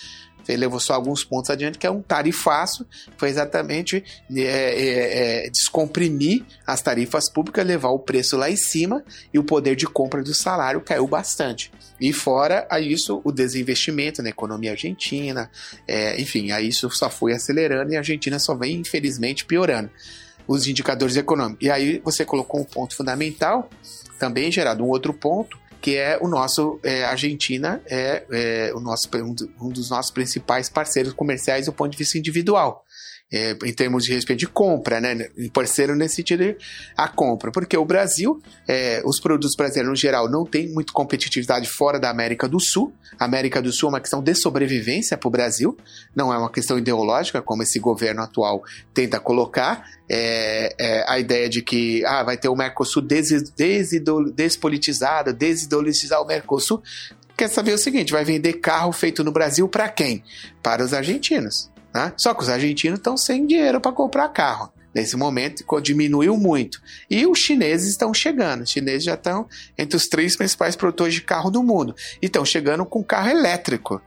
Ele 0.49 0.59
levou 0.59 0.81
só 0.81 0.95
alguns 0.95 1.25
pontos 1.25 1.51
adiante, 1.51 1.79
que 1.79 1.87
é 1.87 1.91
um 1.91 2.01
tarifaço, 2.01 2.87
foi 3.17 3.29
exatamente 3.29 4.03
é, 4.35 4.43
é, 4.43 5.47
é, 5.47 5.51
descomprimir 5.51 6.45
as 6.67 6.81
tarifas 6.81 7.31
públicas, 7.31 7.67
levar 7.67 7.91
o 7.91 7.99
preço 7.99 8.37
lá 8.37 8.51
em 8.51 8.57
cima 8.57 9.05
e 9.33 9.39
o 9.39 9.45
poder 9.45 9.77
de 9.77 9.87
compra 9.87 10.23
do 10.23 10.35
salário 10.35 10.81
caiu 10.81 11.07
bastante. 11.07 11.71
E 12.01 12.13
fora 12.13 12.67
a 12.71 12.81
isso, 12.81 13.21
o 13.25 13.33
desinvestimento 13.33 14.23
na 14.23 14.29
economia 14.31 14.73
argentina, 14.73 15.51
é, 15.87 16.21
enfim, 16.21 16.53
a 16.53 16.61
isso 16.61 16.91
só 16.91 17.11
foi 17.11 17.33
acelerando 17.33 17.93
e 17.93 17.97
a 17.97 18.01
Argentina 18.01 18.39
só 18.39 18.55
vem, 18.55 18.77
infelizmente, 18.77 19.45
piorando 19.45 19.91
os 20.47 20.67
indicadores 20.67 21.17
econômicos. 21.17 21.67
E 21.67 21.71
aí 21.71 22.01
você 22.03 22.25
colocou 22.25 22.61
um 22.61 22.65
ponto 22.65 22.97
fundamental, 22.97 23.69
também 24.19 24.51
gerado 24.51 24.83
um 24.83 24.89
outro 24.89 25.13
ponto, 25.13 25.59
que 25.81 25.97
é 25.97 26.19
o 26.21 26.29
nosso 26.29 26.81
é, 26.83 27.05
Argentina 27.05 27.81
é, 27.87 28.25
é 28.31 28.73
o 28.75 28.81
nosso 28.81 29.09
um 29.61 29.69
dos 29.69 29.91
nossos 29.91 30.11
principais 30.11 30.69
parceiros 30.69 31.13
comerciais 31.13 31.67
do 31.67 31.73
ponto 31.73 31.91
de 31.91 31.99
vista 31.99 32.19
individual 32.19 32.85
é, 33.31 33.57
em 33.65 33.73
termos 33.73 34.05
de 34.05 34.13
respeito 34.13 34.41
de 34.41 34.47
compra, 34.47 35.01
né? 35.01 35.29
Parceiro 35.53 35.95
nesse 35.95 36.17
sentido, 36.17 36.57
a 36.97 37.09
compra. 37.09 37.53
Porque 37.53 37.77
o 37.77 37.85
Brasil, 37.85 38.43
é, 38.67 39.03
os 39.05 39.21
produtos 39.21 39.55
brasileiros 39.55 39.91
no 39.91 39.97
geral, 39.97 40.31
não 40.31 40.47
tem 40.47 40.69
muito 40.69 40.93
competitividade 40.93 41.69
fora 41.69 41.99
da 41.99 42.09
América 42.09 42.49
do 42.49 42.59
Sul. 42.59 42.93
A 43.19 43.27
América 43.27 43.61
do 43.61 43.71
Sul 43.71 43.89
é 43.89 43.93
uma 43.93 44.01
questão 44.01 44.23
de 44.23 44.35
sobrevivência 44.35 45.17
para 45.17 45.29
o 45.29 45.31
Brasil, 45.31 45.77
não 46.15 46.33
é 46.33 46.39
uma 46.39 46.51
questão 46.51 46.79
ideológica, 46.79 47.43
como 47.43 47.63
esse 47.63 47.79
governo 47.79 48.23
atual 48.23 48.63
tenta 48.95 49.21
colocar. 49.21 49.87
É, 50.11 50.75
é, 50.79 51.05
a 51.07 51.19
ideia 51.19 51.51
de 51.51 51.61
que 51.61 52.03
ah, 52.07 52.23
vai 52.23 52.39
ter 52.39 52.49
o 52.49 52.57
Mercosul 52.57 53.03
des, 53.03 53.51
desidol, 53.51 54.33
despolitizado, 54.33 55.35
desidolizar 55.35 56.23
o 56.23 56.27
Mercosul. 56.27 56.83
Quer 57.37 57.49
saber 57.49 57.75
o 57.75 57.79
seguinte: 57.79 58.11
vai 58.11 58.25
vender 58.25 58.55
carro 58.55 58.91
feito 58.91 59.23
no 59.23 59.31
Brasil 59.31 59.69
para 59.69 59.87
quem? 59.91 60.25
Para 60.63 60.83
os 60.83 60.95
argentinos. 60.95 61.71
Né? 61.95 62.13
Só 62.17 62.35
que 62.35 62.43
os 62.43 62.49
argentinos 62.49 62.99
estão 62.99 63.17
sem 63.17 63.47
dinheiro 63.47 63.81
para 63.81 63.93
comprar 63.93 64.29
carro. 64.29 64.73
Nesse 64.95 65.17
momento 65.17 65.65
diminuiu 65.81 66.37
muito. 66.37 66.81
E 67.11 67.27
os 67.27 67.39
chineses 67.39 67.91
estão 67.91 68.13
chegando. 68.13 68.63
Os 68.63 68.71
chineses 68.71 69.05
já 69.05 69.15
estão 69.15 69.47
entre 69.77 69.97
os 69.97 70.09
três 70.09 70.35
principais 70.35 70.75
produtores 70.75 71.15
de 71.15 71.21
carro 71.21 71.51
do 71.51 71.63
mundo. 71.63 71.95
E 72.21 72.27
estão 72.27 72.45
chegando 72.45 72.85
com 72.85 73.05
carro 73.05 73.29
elétrico. 73.29 74.03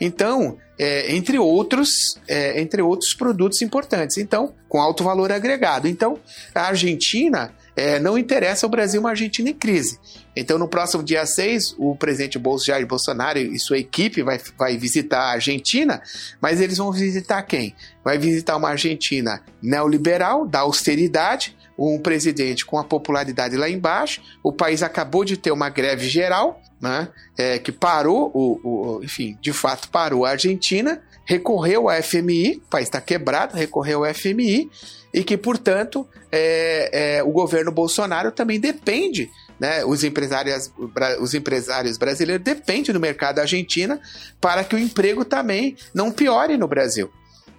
Então, 0.00 0.58
é, 0.78 1.14
entre 1.14 1.38
outros, 1.38 2.18
é, 2.26 2.60
entre 2.60 2.82
outros 2.82 3.14
produtos 3.14 3.62
importantes. 3.62 4.16
Então, 4.16 4.54
com 4.68 4.80
alto 4.80 5.04
valor 5.04 5.30
agregado. 5.30 5.86
Então, 5.86 6.18
a 6.54 6.62
Argentina 6.62 7.54
é, 7.74 7.98
não 7.98 8.18
interessa 8.18 8.66
ao 8.66 8.70
Brasil 8.70 9.00
uma 9.00 9.10
Argentina 9.10 9.50
em 9.50 9.54
crise. 9.54 9.98
Então, 10.36 10.58
no 10.58 10.68
próximo 10.68 11.02
dia 11.02 11.24
6, 11.24 11.76
o 11.78 11.96
presidente 11.96 12.40
Jair 12.64 12.86
Bolsonaro 12.86 13.38
e 13.38 13.58
sua 13.58 13.78
equipe 13.78 14.22
vai, 14.22 14.40
vai 14.58 14.76
visitar 14.76 15.20
a 15.20 15.32
Argentina, 15.32 16.02
mas 16.40 16.60
eles 16.60 16.78
vão 16.78 16.92
visitar 16.92 17.42
quem? 17.42 17.74
Vai 18.04 18.18
visitar 18.18 18.56
uma 18.56 18.70
Argentina 18.70 19.42
neoliberal, 19.62 20.46
da 20.46 20.60
austeridade, 20.60 21.56
um 21.78 21.98
presidente 21.98 22.64
com 22.64 22.78
a 22.78 22.84
popularidade 22.84 23.56
lá 23.56 23.68
embaixo. 23.68 24.22
O 24.42 24.52
país 24.52 24.82
acabou 24.82 25.24
de 25.24 25.36
ter 25.36 25.50
uma 25.50 25.68
greve 25.68 26.08
geral, 26.08 26.60
né, 26.80 27.08
é, 27.38 27.58
que 27.58 27.70
parou, 27.70 28.30
o, 28.34 28.98
o, 28.98 29.04
enfim, 29.04 29.38
de 29.40 29.52
fato 29.52 29.88
parou 29.88 30.24
a 30.24 30.30
Argentina, 30.30 31.00
recorreu 31.24 31.88
ao 31.88 32.02
FMI, 32.02 32.56
o 32.56 32.68
país 32.68 32.88
está 32.88 33.00
quebrado, 33.00 33.56
recorreu 33.56 34.04
ao 34.04 34.12
FMI, 34.12 34.68
e 35.12 35.22
que, 35.22 35.36
portanto, 35.36 36.06
é, 36.30 37.16
é, 37.18 37.22
o 37.22 37.30
governo 37.30 37.70
Bolsonaro 37.70 38.32
também 38.32 38.58
depende 38.58 39.30
né, 39.60 39.84
os, 39.84 40.02
empresários, 40.02 40.72
os 41.20 41.34
empresários 41.34 41.96
brasileiros 41.98 42.42
dependem 42.42 42.92
do 42.92 42.98
mercado 42.98 43.38
argentino 43.38 44.00
para 44.40 44.64
que 44.64 44.74
o 44.74 44.78
emprego 44.78 45.24
também 45.24 45.76
não 45.94 46.10
piore 46.10 46.56
no 46.56 46.66
Brasil. 46.66 47.10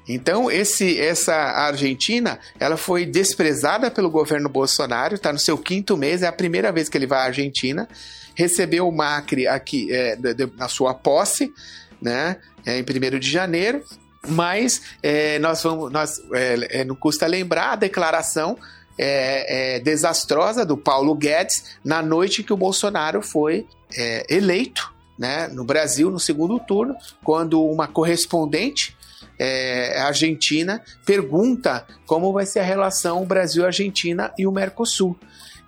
Então, 0.07 0.51
esse, 0.51 0.99
essa 0.99 1.33
Argentina, 1.33 2.37
ela 2.59 2.75
foi 2.75 3.05
desprezada 3.05 3.89
pelo 3.89 4.09
governo 4.09 4.49
Bolsonaro, 4.49 5.15
está 5.15 5.31
no 5.31 5.39
seu 5.39 5.57
quinto 5.57 5.95
mês, 5.95 6.23
é 6.23 6.27
a 6.27 6.33
primeira 6.33 6.71
vez 6.71 6.89
que 6.89 6.97
ele 6.97 7.07
vai 7.07 7.19
à 7.19 7.23
Argentina, 7.23 7.87
recebeu 8.35 8.87
o 8.87 8.91
Macri 8.91 9.47
aqui 9.47 9.89
é, 9.91 10.15
de, 10.15 10.33
de, 10.33 10.45
na 10.57 10.67
sua 10.67 10.93
posse, 10.93 11.53
né, 12.01 12.35
é, 12.65 12.77
em 12.77 12.81
1 12.81 13.19
de 13.19 13.31
janeiro, 13.31 13.81
mas 14.27 14.81
é, 15.01 15.37
nós 15.39 15.61
vamos, 15.63 15.91
nós, 15.91 16.21
é, 16.33 16.81
é, 16.81 16.85
não 16.85 16.95
custa 16.95 17.27
lembrar 17.27 17.73
a 17.73 17.75
declaração 17.75 18.57
é, 18.97 19.75
é, 19.75 19.79
desastrosa 19.79 20.65
do 20.65 20.77
Paulo 20.77 21.15
Guedes 21.15 21.77
na 21.83 22.01
noite 22.01 22.43
que 22.43 22.53
o 22.53 22.57
Bolsonaro 22.57 23.21
foi 23.21 23.67
é, 23.95 24.25
eleito 24.29 24.93
né, 25.17 25.47
no 25.47 25.63
Brasil 25.63 26.09
no 26.09 26.19
segundo 26.19 26.59
turno, 26.59 26.95
quando 27.23 27.63
uma 27.63 27.87
correspondente 27.87 28.95
é, 29.37 29.99
argentina 29.99 30.81
pergunta 31.05 31.85
como 32.05 32.31
vai 32.31 32.45
ser 32.45 32.59
a 32.59 32.63
relação 32.63 33.25
Brasil-Argentina 33.25 34.33
e 34.37 34.45
o 34.45 34.51
Mercosul. 34.51 35.17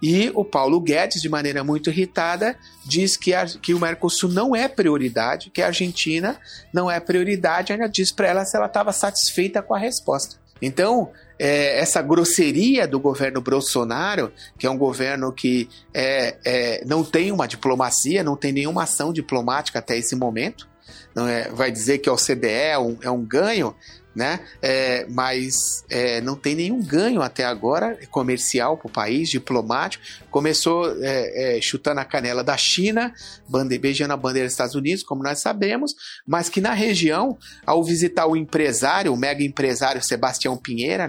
E 0.02 0.32
o 0.34 0.44
Paulo 0.44 0.80
Guedes, 0.80 1.22
de 1.22 1.30
maneira 1.30 1.64
muito 1.64 1.90
irritada, 1.90 2.58
diz 2.86 3.16
que, 3.16 3.34
a, 3.34 3.46
que 3.46 3.74
o 3.74 3.80
Mercosul 3.80 4.30
não 4.30 4.56
é 4.56 4.68
prioridade, 4.68 5.50
que 5.50 5.62
a 5.62 5.68
Argentina 5.68 6.38
não 6.74 6.90
é 6.92 7.00
prioridade, 7.00 7.74
ainda 7.74 7.88
diz 7.88 8.12
para 8.12 8.28
ela 8.28 8.46
se 8.46 8.56
ela 8.56 8.68
estava 8.68 8.92
satisfeita 8.92 9.62
com 9.62 9.74
a 9.74 9.80
resposta. 9.80 10.38
Então, 10.62 11.12
é, 11.38 11.80
essa 11.80 12.02
grosseria 12.02 12.88
do 12.88 13.00
governo 13.00 13.42
Bolsonaro, 13.42 14.32
que 14.58 14.66
é 14.66 14.70
um 14.70 14.78
governo 14.78 15.32
que 15.32 15.70
é, 15.94 16.38
é, 16.46 16.86
não 16.86 17.04
tem 17.04 17.32
uma 17.32 17.48
diplomacia, 17.48 18.24
não 18.24 18.36
tem 18.36 18.52
nenhuma 18.52 18.84
ação 18.84 19.12
diplomática 19.12 19.80
até 19.80 19.98
esse 19.98 20.16
momento, 20.16 20.68
não 21.14 21.28
é, 21.28 21.50
vai 21.50 21.72
dizer 21.72 22.00
que 22.00 22.10
o 22.10 22.16
CDE 22.16 22.48
é 22.48 22.80
um, 22.80 22.98
é 23.02 23.10
um 23.10 23.24
ganho, 23.24 23.76
né? 24.16 24.40
É, 24.62 25.06
mas 25.10 25.84
é, 25.90 26.22
não 26.22 26.36
tem 26.36 26.56
nenhum 26.56 26.82
ganho 26.82 27.22
até 27.22 27.44
agora 27.44 28.00
comercial 28.10 28.78
para 28.78 28.88
o 28.88 28.92
país, 28.92 29.30
diplomático. 29.30 30.04
Começou 30.32 30.96
é, 31.04 31.58
é, 31.58 31.62
chutando 31.62 32.00
a 32.00 32.06
canela 32.06 32.44
da 32.44 32.56
China, 32.56 33.14
bande, 33.48 33.78
beijando 33.78 34.14
a 34.14 34.18
bandeira 34.18 34.48
dos 34.48 34.54
Estados 34.54 34.76
Unidos, 34.76 35.04
como 35.04 35.22
nós 35.22 35.40
sabemos, 35.40 35.94
mas 36.26 36.48
que 36.48 36.62
na 36.62 36.74
região, 36.74 37.38
ao 37.66 37.84
visitar 37.84 38.26
o 38.26 38.38
empresário, 38.38 39.14
o 39.14 39.18
mega 39.18 39.44
empresário 39.44 40.02
Sebastião 40.02 40.56
Pinheira, 40.56 41.08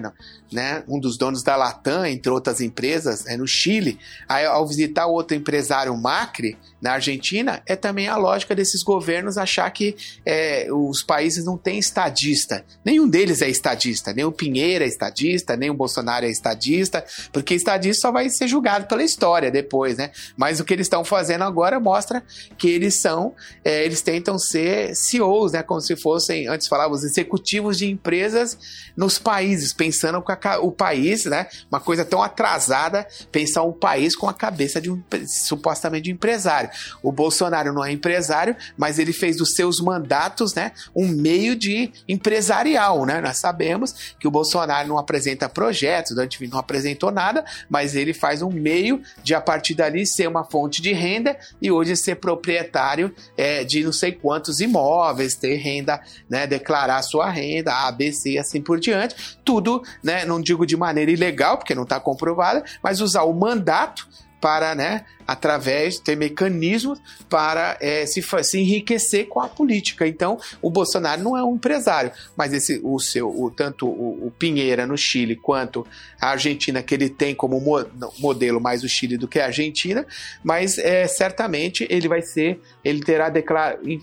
né, 0.52 0.82
um 0.88 0.98
dos 0.98 1.16
donos 1.16 1.42
da 1.42 1.56
Latam, 1.56 2.06
entre 2.06 2.30
outras 2.30 2.60
empresas, 2.60 3.26
é 3.26 3.36
no 3.36 3.46
Chile, 3.46 3.98
aí, 4.28 4.44
ao 4.44 4.66
visitar 4.66 5.06
outro 5.06 5.36
empresário 5.36 5.96
Macri, 5.96 6.56
na 6.80 6.92
Argentina, 6.92 7.62
é 7.66 7.74
também 7.74 8.06
a 8.06 8.16
lógica 8.16 8.54
desses 8.54 8.82
governos 8.82 9.38
achar 9.38 9.68
que 9.70 9.96
é, 10.24 10.68
os 10.70 11.02
países 11.02 11.44
não 11.44 11.56
têm 11.56 11.78
estadista. 11.78 12.64
Nenhum 12.84 13.08
deles 13.08 13.40
é 13.40 13.48
estadista, 13.48 14.12
nem 14.12 14.24
o 14.24 14.30
Pinheiro 14.30 14.84
é 14.84 14.86
estadista, 14.86 15.56
nem 15.56 15.70
o 15.70 15.74
Bolsonaro 15.74 16.26
é 16.26 16.30
estadista, 16.30 17.04
porque 17.32 17.54
estadista 17.54 18.02
só 18.02 18.12
vai 18.12 18.28
ser 18.28 18.46
julgado 18.46 18.86
pela 18.86 19.02
história 19.02 19.50
depois, 19.50 19.96
né? 19.96 20.10
Mas 20.36 20.60
o 20.60 20.64
que 20.64 20.74
eles 20.74 20.86
estão 20.86 21.04
fazendo 21.04 21.42
agora 21.42 21.80
mostra 21.80 22.22
que 22.58 22.68
eles 22.68 23.00
são, 23.00 23.34
é, 23.64 23.84
eles 23.84 24.02
tentam 24.02 24.38
ser 24.38 24.94
CEOs, 24.94 25.52
né? 25.52 25.62
Como 25.62 25.80
se 25.80 25.96
fossem, 25.96 26.46
antes 26.46 26.68
falávamos, 26.68 27.02
executivos 27.02 27.78
de 27.78 27.90
empresas 27.90 28.56
nos 28.96 29.18
países, 29.18 29.72
pensando 29.72 30.20
com 30.20 30.30
a, 30.30 30.35
o 30.62 30.70
país, 30.70 31.24
né? 31.24 31.46
Uma 31.70 31.80
coisa 31.80 32.04
tão 32.04 32.22
atrasada, 32.22 33.06
pensar 33.30 33.62
um 33.62 33.72
país 33.72 34.14
com 34.16 34.28
a 34.28 34.34
cabeça 34.34 34.80
de 34.80 34.90
um 34.90 35.02
supostamente 35.26 36.04
de 36.04 36.10
um 36.10 36.14
empresário. 36.14 36.70
O 37.02 37.12
Bolsonaro 37.12 37.72
não 37.72 37.84
é 37.84 37.92
empresário, 37.92 38.56
mas 38.76 38.98
ele 38.98 39.12
fez 39.12 39.36
dos 39.36 39.54
seus 39.54 39.80
mandatos, 39.80 40.54
né, 40.54 40.72
um 40.94 41.08
meio 41.08 41.56
de 41.56 41.92
empresarial, 42.08 43.04
né? 43.04 43.20
Nós 43.20 43.38
sabemos 43.38 44.14
que 44.18 44.28
o 44.28 44.30
Bolsonaro 44.30 44.88
não 44.88 44.98
apresenta 44.98 45.48
projetos, 45.48 46.16
não 46.16 46.58
apresentou 46.58 47.10
nada, 47.10 47.44
mas 47.68 47.94
ele 47.94 48.12
faz 48.12 48.42
um 48.42 48.50
meio 48.50 49.02
de 49.22 49.34
a 49.34 49.40
partir 49.40 49.74
dali 49.74 50.06
ser 50.06 50.28
uma 50.28 50.44
fonte 50.44 50.82
de 50.82 50.92
renda 50.92 51.36
e 51.60 51.70
hoje 51.70 51.96
ser 51.96 52.16
proprietário 52.16 53.14
é, 53.36 53.64
de 53.64 53.84
não 53.84 53.92
sei 53.92 54.12
quantos 54.12 54.60
imóveis, 54.60 55.34
ter 55.34 55.56
renda, 55.56 56.00
né, 56.28 56.46
declarar 56.46 57.02
sua 57.02 57.30
renda, 57.30 57.72
ABC 57.86 58.32
e 58.32 58.38
assim 58.38 58.60
por 58.60 58.78
diante, 58.78 59.38
tudo, 59.44 59.82
né, 60.02 60.24
não 60.26 60.40
digo 60.40 60.66
de 60.66 60.76
maneira 60.76 61.10
ilegal, 61.10 61.58
porque 61.58 61.74
não 61.74 61.84
está 61.84 61.98
comprovada, 62.00 62.64
mas 62.82 63.00
usar 63.00 63.22
o 63.22 63.32
mandato 63.32 64.08
para, 64.40 64.74
né, 64.74 65.04
através, 65.26 65.98
ter 65.98 66.16
mecanismos 66.16 67.00
para 67.28 67.76
é, 67.80 68.06
se, 68.06 68.22
se 68.22 68.60
enriquecer 68.60 69.26
com 69.26 69.40
a 69.40 69.48
política. 69.48 70.06
Então, 70.06 70.38
o 70.62 70.70
Bolsonaro 70.70 71.22
não 71.22 71.36
é 71.36 71.42
um 71.42 71.56
empresário, 71.56 72.12
mas 72.36 72.52
esse, 72.52 72.80
o 72.84 72.98
seu, 73.00 73.28
o, 73.28 73.50
tanto 73.50 73.88
o, 73.88 74.26
o 74.26 74.30
Pinheira 74.30 74.86
no 74.86 74.96
Chile 74.96 75.34
quanto 75.34 75.86
a 76.20 76.28
Argentina, 76.28 76.82
que 76.82 76.94
ele 76.94 77.08
tem 77.08 77.34
como 77.34 77.60
mo, 77.60 77.84
modelo 78.18 78.60
mais 78.60 78.84
o 78.84 78.88
Chile 78.88 79.16
do 79.16 79.26
que 79.26 79.40
a 79.40 79.46
Argentina, 79.46 80.06
mas 80.44 80.78
é, 80.78 81.08
certamente 81.08 81.86
ele 81.90 82.06
vai 82.06 82.22
ser, 82.22 82.60
ele 82.84 83.00
terá 83.00 83.32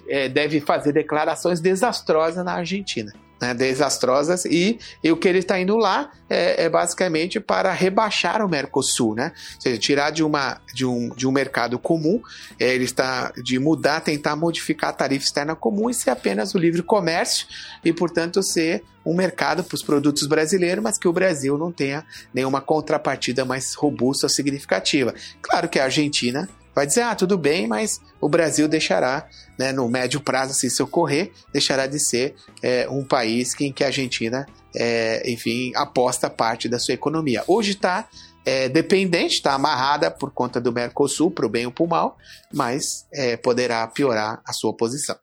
é, 0.10 0.28
deve 0.28 0.60
fazer 0.60 0.92
declarações 0.92 1.62
desastrosas 1.62 2.44
na 2.44 2.54
Argentina 2.54 3.14
né, 3.42 3.54
desastrosas 3.54 4.46
e, 4.46 4.80
e, 5.04 5.12
o 5.12 5.18
que 5.18 5.28
ele 5.28 5.40
está 5.40 5.60
indo 5.60 5.76
lá 5.76 6.12
é, 6.30 6.64
é, 6.64 6.70
basicamente 6.70 7.40
para 7.40 7.72
rebaixar 7.72 8.44
o 8.46 8.50
Mercosul, 8.50 9.16
né? 9.16 9.34
Ou 9.56 9.62
seja, 9.62 9.78
tirar 9.78 10.12
de, 10.12 10.24
uma, 10.24 10.62
de, 10.74 10.86
um, 10.86 11.10
de 11.10 11.28
um 11.28 11.32
mercado 11.32 11.78
comum, 11.78 12.22
é, 12.60 12.74
ele 12.74 12.86
está 12.86 13.32
de 13.44 13.60
mudar, 13.60 14.02
tentar 14.02 14.36
modificar 14.36 14.92
a 14.92 14.94
tarifa 14.94 15.26
externa 15.26 15.56
comum 15.56 15.90
e 15.90 15.94
ser 15.94 16.10
apenas 16.10 16.56
o 16.56 16.58
livre 16.58 16.82
comércio 16.82 17.48
e, 17.84 17.92
portanto, 17.92 18.42
ser 18.42 18.84
um 19.06 19.14
mercado 19.14 19.64
para 19.64 19.76
os 19.76 19.84
produtos 19.84 20.26
brasileiros, 20.26 20.82
mas 20.82 20.98
que 20.98 21.08
o 21.08 21.14
Brasil 21.14 21.58
não 21.58 21.72
tenha 21.72 22.06
nenhuma 22.34 22.62
contrapartida 22.62 23.44
mais 23.44 23.74
robusta 23.74 24.26
ou 24.26 24.30
significativa. 24.30 25.14
Claro 25.42 25.68
que 25.68 25.78
a 25.78 25.84
Argentina 25.84 26.48
vai 26.76 26.88
dizer, 26.88 27.02
ah, 27.02 27.16
tudo 27.16 27.38
bem, 27.38 27.68
mas 27.68 28.00
o 28.20 28.28
Brasil 28.28 28.68
deixará, 28.68 29.28
né, 29.58 29.72
no 29.72 29.88
médio 29.88 30.20
prazo, 30.20 30.54
se 30.54 30.68
isso 30.68 30.84
ocorrer, 30.84 31.32
deixará 31.52 31.88
de 31.88 32.00
ser 32.00 32.36
é, 32.62 32.88
um 32.90 33.04
país 33.04 33.50
em 33.60 33.72
que 33.72 33.84
a 33.84 33.88
Argentina, 33.88 34.46
é, 34.76 35.30
enfim, 35.30 35.72
aposta 35.76 36.30
parte 36.30 36.68
da 36.68 36.80
sua 36.80 36.94
economia. 36.94 37.44
Hoje 37.48 37.72
está 37.72 38.08
é, 38.46 38.68
dependente, 38.68 39.36
está 39.36 39.54
amarrada 39.54 40.12
por 40.12 40.32
conta 40.32 40.60
do 40.60 40.72
Mercosul, 40.72 41.32
para 41.32 41.46
o 41.46 41.50
bem 41.50 41.66
ou 41.66 41.72
para 41.72 41.84
o 41.84 41.88
mal, 41.88 42.18
mas 42.54 43.06
é, 43.14 43.38
poderá 43.38 43.86
piorar 43.88 44.42
a 44.46 44.52
sua 44.52 44.76
posição. 44.76 45.23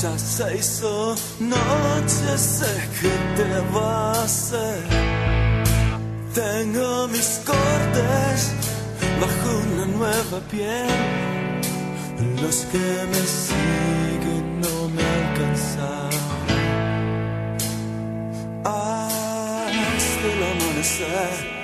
Ya 0.00 0.16
se 0.16 0.56
hizo 0.56 1.16
noche, 1.40 2.38
sé 2.38 2.88
que 3.00 3.10
te 3.36 3.60
va 3.74 4.12
a 4.12 4.22
hacer. 4.22 4.84
Tengo 6.32 7.08
mis 7.08 7.40
cortes 7.44 8.52
bajo 9.20 9.58
una 9.72 9.86
nueva 9.86 10.38
piel. 10.52 10.86
Los 12.40 12.58
que 12.66 12.88
me 13.10 13.22
siguen 13.26 14.60
no 14.60 14.88
me 14.88 15.02
alcanzan. 15.02 16.10
Hasta 18.62 20.26
el 20.32 20.42
amanecer. 20.44 21.57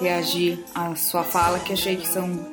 Reagir 0.00 0.58
à 0.74 0.94
sua 0.94 1.24
fala 1.24 1.60
que 1.60 1.72
achei 1.72 1.96
que 1.96 2.06
são, 2.06 2.52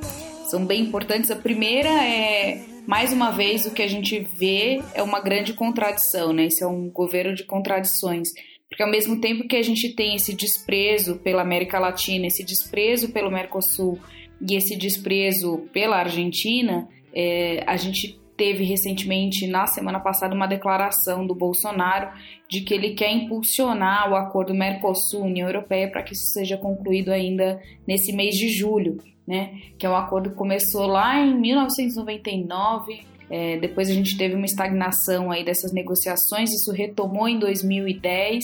são 0.50 0.66
bem 0.66 0.82
importantes. 0.82 1.32
A 1.32 1.36
primeira 1.36 1.90
é, 1.90 2.64
mais 2.88 3.12
uma 3.12 3.32
vez, 3.32 3.66
o 3.66 3.72
que 3.72 3.82
a 3.82 3.88
gente 3.88 4.20
vê 4.38 4.82
é 4.94 5.02
uma 5.02 5.20
grande 5.20 5.54
contradição, 5.54 6.32
né? 6.34 6.46
Esse 6.46 6.64
é 6.64 6.68
um 6.68 6.90
governo 6.90 7.34
de 7.34 7.44
contradições. 7.44 8.30
Porque 8.70 8.84
ao 8.84 8.90
mesmo 8.90 9.20
tempo 9.22 9.48
que 9.48 9.56
a 9.56 9.64
gente 9.64 9.96
tem 9.96 10.16
esse 10.16 10.36
desprezo 10.36 11.18
pela 11.18 11.42
América 11.42 11.80
Latina, 11.80 12.28
esse 12.28 12.44
desprezo 12.44 13.10
pelo 13.12 13.32
Mercosul 13.32 14.00
e 14.42 14.56
esse 14.56 14.76
desprezo 14.76 15.68
pela 15.72 15.98
Argentina, 15.98 16.88
é, 17.14 17.64
a 17.66 17.78
gente 17.78 18.20
teve 18.38 18.64
recentemente, 18.64 19.48
na 19.48 19.66
semana 19.68 20.00
passada, 20.00 20.36
uma 20.36 20.48
declaração 20.48 21.26
do 21.26 21.34
Bolsonaro 21.34 22.10
de 22.50 22.62
que 22.62 22.74
ele 22.74 22.94
quer 22.94 23.12
impulsionar 23.12 24.12
o 24.12 24.16
acordo 24.16 24.54
Mercosul-União 24.54 25.48
Europeia 25.48 25.90
para 25.90 26.04
que 26.04 26.14
isso 26.14 26.28
seja 26.34 26.58
concluído 26.58 27.10
ainda 27.10 27.62
nesse 27.88 28.12
mês 28.14 28.36
de 28.36 28.50
julho, 28.50 28.98
né? 29.28 29.60
Que 29.78 29.86
é 29.86 29.90
um 29.90 29.96
acordo 29.96 30.30
que 30.30 30.36
começou 30.36 30.86
lá 30.86 31.20
em 31.20 31.34
1999. 31.40 33.06
É, 33.30 33.58
depois 33.58 33.90
a 33.90 33.94
gente 33.94 34.18
teve 34.18 34.36
uma 34.36 34.46
estagnação 34.46 35.32
aí 35.32 35.44
dessas 35.44 35.74
negociações, 35.74 36.52
isso 36.52 36.72
retomou 36.72 37.28
em 37.28 37.40
2010 37.40 38.44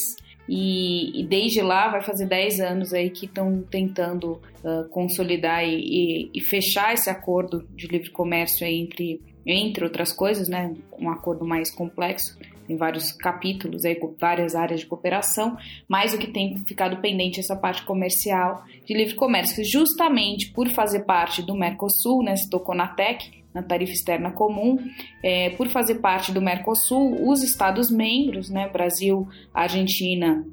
e, 0.50 1.22
e, 1.22 1.24
desde 1.24 1.62
lá 1.62 1.90
vai 1.90 2.02
fazer 2.02 2.26
10 2.26 2.60
anos 2.60 2.94
aí 2.94 3.10
que 3.10 3.26
estão 3.26 3.64
tentando 3.70 4.42
uh, 4.64 4.90
consolidar 4.90 5.64
e, 5.64 5.76
e, 5.76 6.32
e, 6.34 6.42
fechar 6.42 6.94
esse 6.94 7.10
acordo 7.10 7.66
de 7.76 7.88
livre 7.88 8.10
comércio 8.10 8.66
entre 8.66 9.22
entre 9.46 9.84
outras 9.84 10.14
coisas, 10.14 10.48
né, 10.48 10.74
um 11.00 11.10
acordo 11.10 11.46
mais 11.46 11.72
complexo, 11.72 12.38
tem 12.68 12.78
vários 12.78 13.12
capítulos 13.12 13.84
aí 13.84 13.96
com 13.96 14.16
várias 14.18 14.56
áreas 14.56 14.80
de 14.80 14.86
cooperação, 14.86 15.58
mas 15.90 16.14
o 16.14 16.18
que 16.18 16.28
tem 16.28 16.56
ficado 16.66 17.02
pendente 17.02 17.40
é 17.40 17.44
essa 17.44 17.56
parte 17.56 17.84
comercial 17.84 18.64
de 18.86 18.94
livre 18.94 19.16
comércio, 19.16 19.64
justamente 19.66 20.52
por 20.52 20.70
fazer 20.70 21.02
parte 21.02 21.42
do 21.42 21.56
Mercosul, 21.56 22.24
né, 22.24 22.36
se 22.36 22.50
tocou 22.50 22.74
na 22.76 22.88
TEC, 22.88 23.42
na 23.54 23.62
tarifa 23.62 23.92
externa 23.92 24.32
comum, 24.32 24.78
é, 25.22 25.50
por 25.52 25.68
fazer 25.68 25.96
parte 25.96 26.32
do 26.32 26.42
Mercosul, 26.42 27.30
os 27.30 27.44
Estados-membros, 27.44 28.50
né, 28.50 28.70
Brasil, 28.70 29.28
Argentina, 29.54 30.46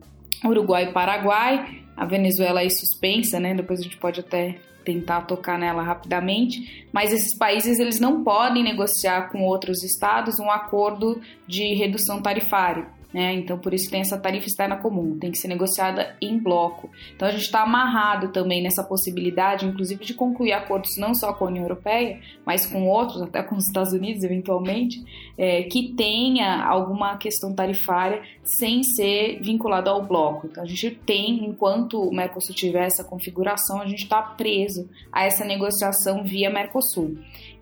Uruguai 0.45 0.89
e 0.89 0.93
Paraguai, 0.93 1.83
a 1.97 2.05
Venezuela 2.05 2.61
aí 2.61 2.71
suspensa, 2.71 3.39
né, 3.39 3.55
depois 3.55 3.81
a 3.81 3.83
gente 3.85 3.97
pode 3.97 4.21
até 4.21 4.57
tentar 4.89 5.27
tocar 5.27 5.59
nela 5.59 5.83
rapidamente, 5.83 6.87
mas 6.91 7.13
esses 7.13 7.37
países 7.37 7.79
eles 7.79 8.01
não 8.01 8.25
podem 8.25 8.65
negociar 8.65 9.31
com 9.31 9.45
outros 9.45 9.83
estados 9.83 10.41
um 10.41 10.51
acordo 10.51 11.21
de 11.47 11.75
redução 11.75 12.23
tarifária. 12.23 12.87
Né? 13.13 13.35
Então, 13.35 13.59
por 13.59 13.73
isso 13.73 13.91
tem 13.91 14.01
essa 14.01 14.19
tarifa 14.19 14.47
externa 14.47 14.77
comum, 14.77 15.19
tem 15.19 15.31
que 15.31 15.39
ser 15.39 15.49
negociada 15.49 16.17
em 16.21 16.39
bloco. 16.39 16.91
Então, 17.15 17.27
a 17.27 17.31
gente 17.31 17.43
está 17.43 17.63
amarrado 17.63 18.29
também 18.29 18.63
nessa 18.63 18.85
possibilidade, 18.85 19.67
inclusive, 19.67 20.05
de 20.05 20.15
concluir 20.15 20.53
acordos 20.53 20.97
não 20.99 21.15
só 21.15 21.33
com 21.33 21.45
a 21.45 21.49
União 21.49 21.65
Europeia, 21.65 22.21
mas 22.45 22.67
com 22.67 22.87
outros, 22.87 23.23
até 23.23 23.43
com 23.43 23.57
os 23.57 23.67
Estados 23.67 23.93
Unidos, 23.93 24.23
eventualmente, 24.23 25.03
é, 25.37 25.63
que 25.63 25.95
tenha 25.95 26.65
alguma 26.65 27.17
questão 27.17 27.55
tarifária 27.55 28.23
sem 28.43 28.83
ser 28.83 29.41
vinculado 29.41 29.89
ao 29.89 30.05
bloco. 30.05 30.47
Então, 30.47 30.63
a 30.63 30.67
gente 30.67 30.91
tem, 30.91 31.45
enquanto 31.45 32.03
o 32.03 32.15
Mercosul 32.15 32.55
tiver 32.55 32.87
essa 32.87 33.05
configuração, 33.05 33.81
a 33.81 33.87
gente 33.87 34.03
está 34.03 34.21
preso 34.21 34.89
a 35.11 35.25
essa 35.25 35.45
negociação 35.45 36.23
via 36.23 36.51
Mercosul. 36.51 37.17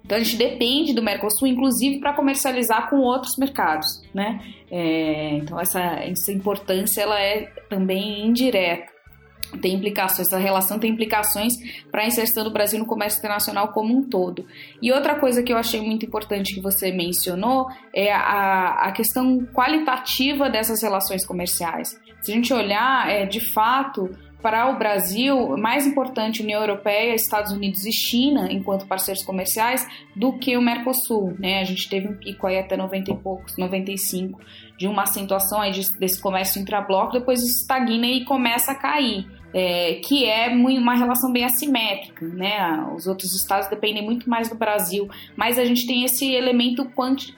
Então 0.06 0.16
a 0.16 0.20
gente 0.20 0.36
depende 0.36 0.94
do 0.94 1.02
Mercosul, 1.02 1.48
inclusive 1.48 1.98
para 1.98 2.14
comercializar 2.14 2.88
com 2.88 2.98
outros 3.00 3.36
mercados, 3.36 3.86
né? 4.14 4.40
É, 4.70 5.36
então 5.36 5.58
essa, 5.60 5.80
essa 5.80 6.32
importância 6.32 7.02
ela 7.02 7.20
é 7.20 7.46
também 7.68 8.24
indireta. 8.24 8.94
Tem 9.60 9.74
implicações, 9.74 10.26
essa 10.26 10.38
relação 10.38 10.78
tem 10.78 10.90
implicações 10.90 11.52
para 11.90 12.02
a 12.02 12.06
inserção 12.06 12.42
do 12.42 12.50
Brasil 12.52 12.78
no 12.78 12.86
comércio 12.86 13.18
internacional 13.18 13.68
como 13.68 13.96
um 13.96 14.02
todo. 14.08 14.44
E 14.82 14.92
outra 14.92 15.14
coisa 15.16 15.42
que 15.42 15.52
eu 15.52 15.56
achei 15.56 15.80
muito 15.80 16.04
importante 16.04 16.54
que 16.54 16.60
você 16.60 16.90
mencionou 16.90 17.66
é 17.94 18.12
a, 18.12 18.88
a 18.88 18.92
questão 18.92 19.46
qualitativa 19.54 20.50
dessas 20.50 20.82
relações 20.82 21.24
comerciais. 21.24 21.96
Se 22.22 22.32
a 22.32 22.34
gente 22.34 22.52
olhar, 22.52 23.08
é, 23.08 23.24
de 23.24 23.40
fato, 23.52 24.10
para 24.42 24.70
o 24.70 24.78
Brasil, 24.78 25.56
mais 25.56 25.86
importante 25.86 26.42
União 26.42 26.60
Europeia, 26.60 27.14
Estados 27.14 27.52
Unidos 27.52 27.84
e 27.84 27.92
China, 27.92 28.48
enquanto 28.50 28.86
parceiros 28.86 29.24
comerciais, 29.24 29.86
do 30.14 30.32
que 30.34 30.56
o 30.56 30.62
Mercosul. 30.62 31.34
Né? 31.38 31.60
A 31.60 31.64
gente 31.64 31.88
teve 31.88 32.08
um 32.08 32.16
pico 32.16 32.46
aí 32.46 32.58
até 32.58 32.76
90 32.76 33.10
e 33.10 33.16
poucos, 33.16 33.56
95, 33.56 34.40
de 34.78 34.86
uma 34.86 35.02
acentuação 35.02 35.60
aí 35.60 35.72
desse 35.98 36.20
comércio 36.20 36.60
intrabloco, 36.60 37.12
depois 37.12 37.42
estagna 37.42 38.06
e 38.06 38.24
começa 38.24 38.72
a 38.72 38.74
cair. 38.74 39.26
É, 39.54 40.00
que 40.04 40.26
é 40.26 40.48
uma 40.48 40.94
relação 40.94 41.32
bem 41.32 41.44
assimétrica, 41.44 42.26
né? 42.26 42.86
Os 42.94 43.06
outros 43.06 43.34
estados 43.34 43.70
dependem 43.70 44.04
muito 44.04 44.28
mais 44.28 44.50
do 44.50 44.54
Brasil, 44.54 45.08
mas 45.34 45.58
a 45.58 45.64
gente 45.64 45.86
tem 45.86 46.04
esse 46.04 46.30
elemento 46.30 46.84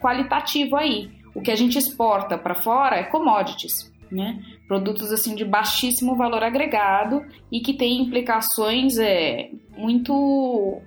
qualitativo 0.01 0.75
aí. 0.75 1.11
O 1.33 1.41
que 1.41 1.53
a 1.53 1.55
gente 1.55 1.79
exporta 1.79 2.37
para 2.37 2.57
fora 2.57 2.97
é 2.97 3.05
commodities, 3.05 3.93
né? 4.11 4.43
Produtos 4.69 5.11
assim 5.11 5.35
de 5.35 5.45
baixíssimo 5.45 6.15
valor 6.15 6.45
agregado 6.45 7.23
e 7.51 7.61
que 7.61 7.73
têm 7.73 8.03
implicações 8.03 8.99
é, 8.99 9.51
muito, 9.77 10.79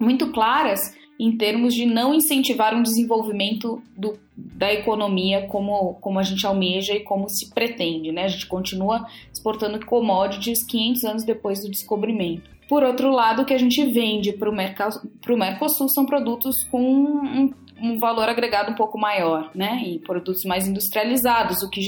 muito 0.00 0.32
claras 0.32 0.96
em 1.18 1.36
termos 1.36 1.74
de 1.74 1.84
não 1.84 2.14
incentivar 2.14 2.74
um 2.74 2.82
desenvolvimento 2.82 3.82
do, 3.96 4.16
da 4.36 4.72
economia 4.72 5.48
como, 5.48 5.94
como 5.94 6.18
a 6.18 6.22
gente 6.22 6.46
almeja 6.46 6.94
e 6.94 7.00
como 7.00 7.28
se 7.28 7.52
pretende. 7.52 8.12
Né? 8.12 8.24
A 8.24 8.28
gente 8.28 8.46
continua 8.46 9.04
exportando 9.32 9.84
commodities 9.84 10.64
500 10.64 11.04
anos 11.04 11.24
depois 11.24 11.60
do 11.60 11.70
descobrimento. 11.70 12.48
Por 12.68 12.84
outro 12.84 13.10
lado, 13.10 13.42
o 13.42 13.44
que 13.44 13.54
a 13.54 13.58
gente 13.58 13.84
vende 13.86 14.32
para 14.32 14.48
o 14.48 14.54
Mercosul 14.54 15.88
são 15.88 16.06
produtos 16.06 16.62
com 16.70 16.80
um 16.80 17.50
um 17.80 17.98
valor 17.98 18.28
agregado 18.28 18.72
um 18.72 18.74
pouco 18.74 18.98
maior, 18.98 19.50
né? 19.54 19.82
E 19.84 19.98
produtos 19.98 20.44
mais 20.44 20.66
industrializados, 20.66 21.62
o 21.62 21.70
que, 21.70 21.80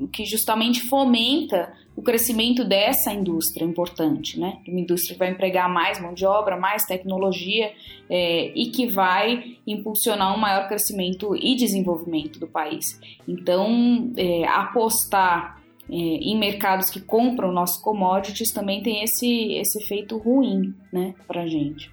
o 0.00 0.08
que 0.08 0.24
justamente 0.24 0.82
fomenta 0.88 1.72
o 1.94 2.02
crescimento 2.02 2.64
dessa 2.64 3.12
indústria 3.12 3.64
importante, 3.64 4.38
né? 4.38 4.58
Uma 4.68 4.80
indústria 4.80 5.14
que 5.14 5.18
vai 5.18 5.30
empregar 5.30 5.72
mais 5.72 6.00
mão 6.00 6.12
de 6.12 6.26
obra, 6.26 6.56
mais 6.56 6.84
tecnologia 6.84 7.72
é, 8.10 8.52
e 8.54 8.66
que 8.70 8.86
vai 8.86 9.56
impulsionar 9.66 10.34
um 10.34 10.38
maior 10.38 10.68
crescimento 10.68 11.34
e 11.34 11.56
desenvolvimento 11.56 12.38
do 12.38 12.46
país. 12.46 12.84
Então, 13.26 14.12
é, 14.16 14.46
apostar 14.46 15.62
é, 15.88 15.94
em 15.94 16.36
mercados 16.38 16.90
que 16.90 17.00
compram 17.00 17.52
nossos 17.52 17.80
commodities 17.80 18.52
também 18.52 18.82
tem 18.82 19.02
esse, 19.02 19.54
esse 19.54 19.82
efeito 19.82 20.18
ruim, 20.18 20.74
né, 20.92 21.14
para 21.26 21.46
gente. 21.46 21.90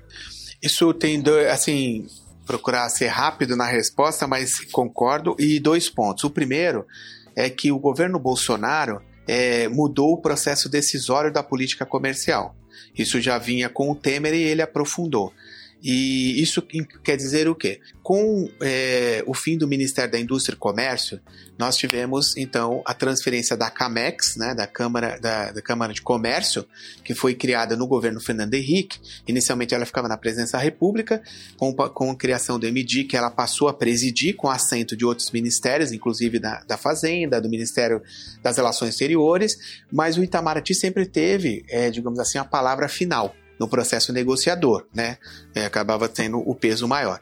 Isso 0.62 0.94
tem, 0.94 1.22
dois, 1.22 1.48
assim, 1.48 2.06
procurar 2.46 2.88
ser 2.90 3.08
rápido 3.08 3.56
na 3.56 3.66
resposta, 3.66 4.28
mas 4.28 4.60
concordo. 4.72 5.36
E 5.40 5.60
dois 5.60 5.90
pontos. 5.90 6.24
O 6.24 6.30
primeiro 6.30 6.86
é 7.36 7.50
que 7.50 7.72
o 7.72 7.80
governo 7.80 8.20
Bolsonaro 8.20 9.02
é, 9.28 9.68
mudou 9.68 10.14
o 10.14 10.22
processo 10.22 10.70
decisório 10.70 11.32
da 11.32 11.44
política 11.44 11.86
comercial. 11.86 12.56
Isso 12.98 13.20
já 13.22 13.38
vinha 13.38 13.70
com 13.70 13.90
o 13.90 13.96
Temer 13.96 14.34
e 14.34 14.44
ele 14.44 14.62
aprofundou. 14.62 15.34
E 15.84 16.42
isso 16.42 16.62
quer 17.04 17.18
dizer 17.18 17.50
o 17.50 17.54
quê? 17.54 17.82
Com 18.02 18.50
é, 18.62 19.22
o 19.28 19.34
fim 19.34 19.58
do 19.58 19.68
Ministério 19.68 20.10
da 20.10 20.18
Indústria 20.18 20.56
e 20.56 20.58
Comércio, 20.58 21.20
nós 21.60 21.76
tivemos 21.76 22.38
então 22.38 22.82
a 22.86 22.94
transferência 22.94 23.58
da 23.58 23.70
CAMEX, 23.70 24.38
né, 24.38 24.56
da, 24.56 24.66
Câmara, 24.66 25.20
da, 25.20 25.52
da, 25.52 25.62
Câmara 25.62 25.94
de 25.94 26.02
Comércio, 26.02 26.66
que 27.04 27.14
foi 27.14 27.36
criada 27.36 27.76
no 27.76 27.86
governo 27.86 28.22
Fernando 28.22 28.54
Henrique. 28.54 28.98
Inicialmente 29.28 29.76
ela 29.76 29.86
ficava 29.86 30.08
na 30.08 30.16
presença 30.16 30.54
da 30.58 30.64
República, 30.64 31.22
com, 31.58 31.74
com 31.74 32.12
a 32.12 32.16
criação 32.16 32.58
do 32.58 32.66
MD, 32.66 33.04
que 33.04 33.18
ela 33.18 33.30
passou 33.30 33.68
a 33.68 33.74
presidir 33.74 34.38
com 34.38 34.50
assento 34.50 34.96
de 34.96 35.04
outros 35.04 35.32
ministérios, 35.32 35.92
inclusive 35.92 36.40
da, 36.40 36.64
da 36.64 36.78
Fazenda, 36.78 37.42
do 37.42 37.50
Ministério 37.50 38.02
das 38.42 38.56
Relações 38.56 38.92
Exteriores, 38.92 39.84
mas 39.92 40.18
o 40.18 40.24
Itamaraty 40.24 40.74
sempre 40.74 41.06
teve, 41.06 41.66
é, 41.68 41.92
digamos 41.92 42.20
assim, 42.20 42.38
a 42.38 42.46
palavra 42.46 42.88
final 42.88 43.36
no 43.60 43.68
processo 43.68 44.12
negociador, 44.12 44.86
né? 44.94 45.18
É, 45.54 45.66
acabava 45.66 46.08
tendo 46.10 46.38
o 46.40 46.56
peso 46.56 46.88
maior. 46.88 47.20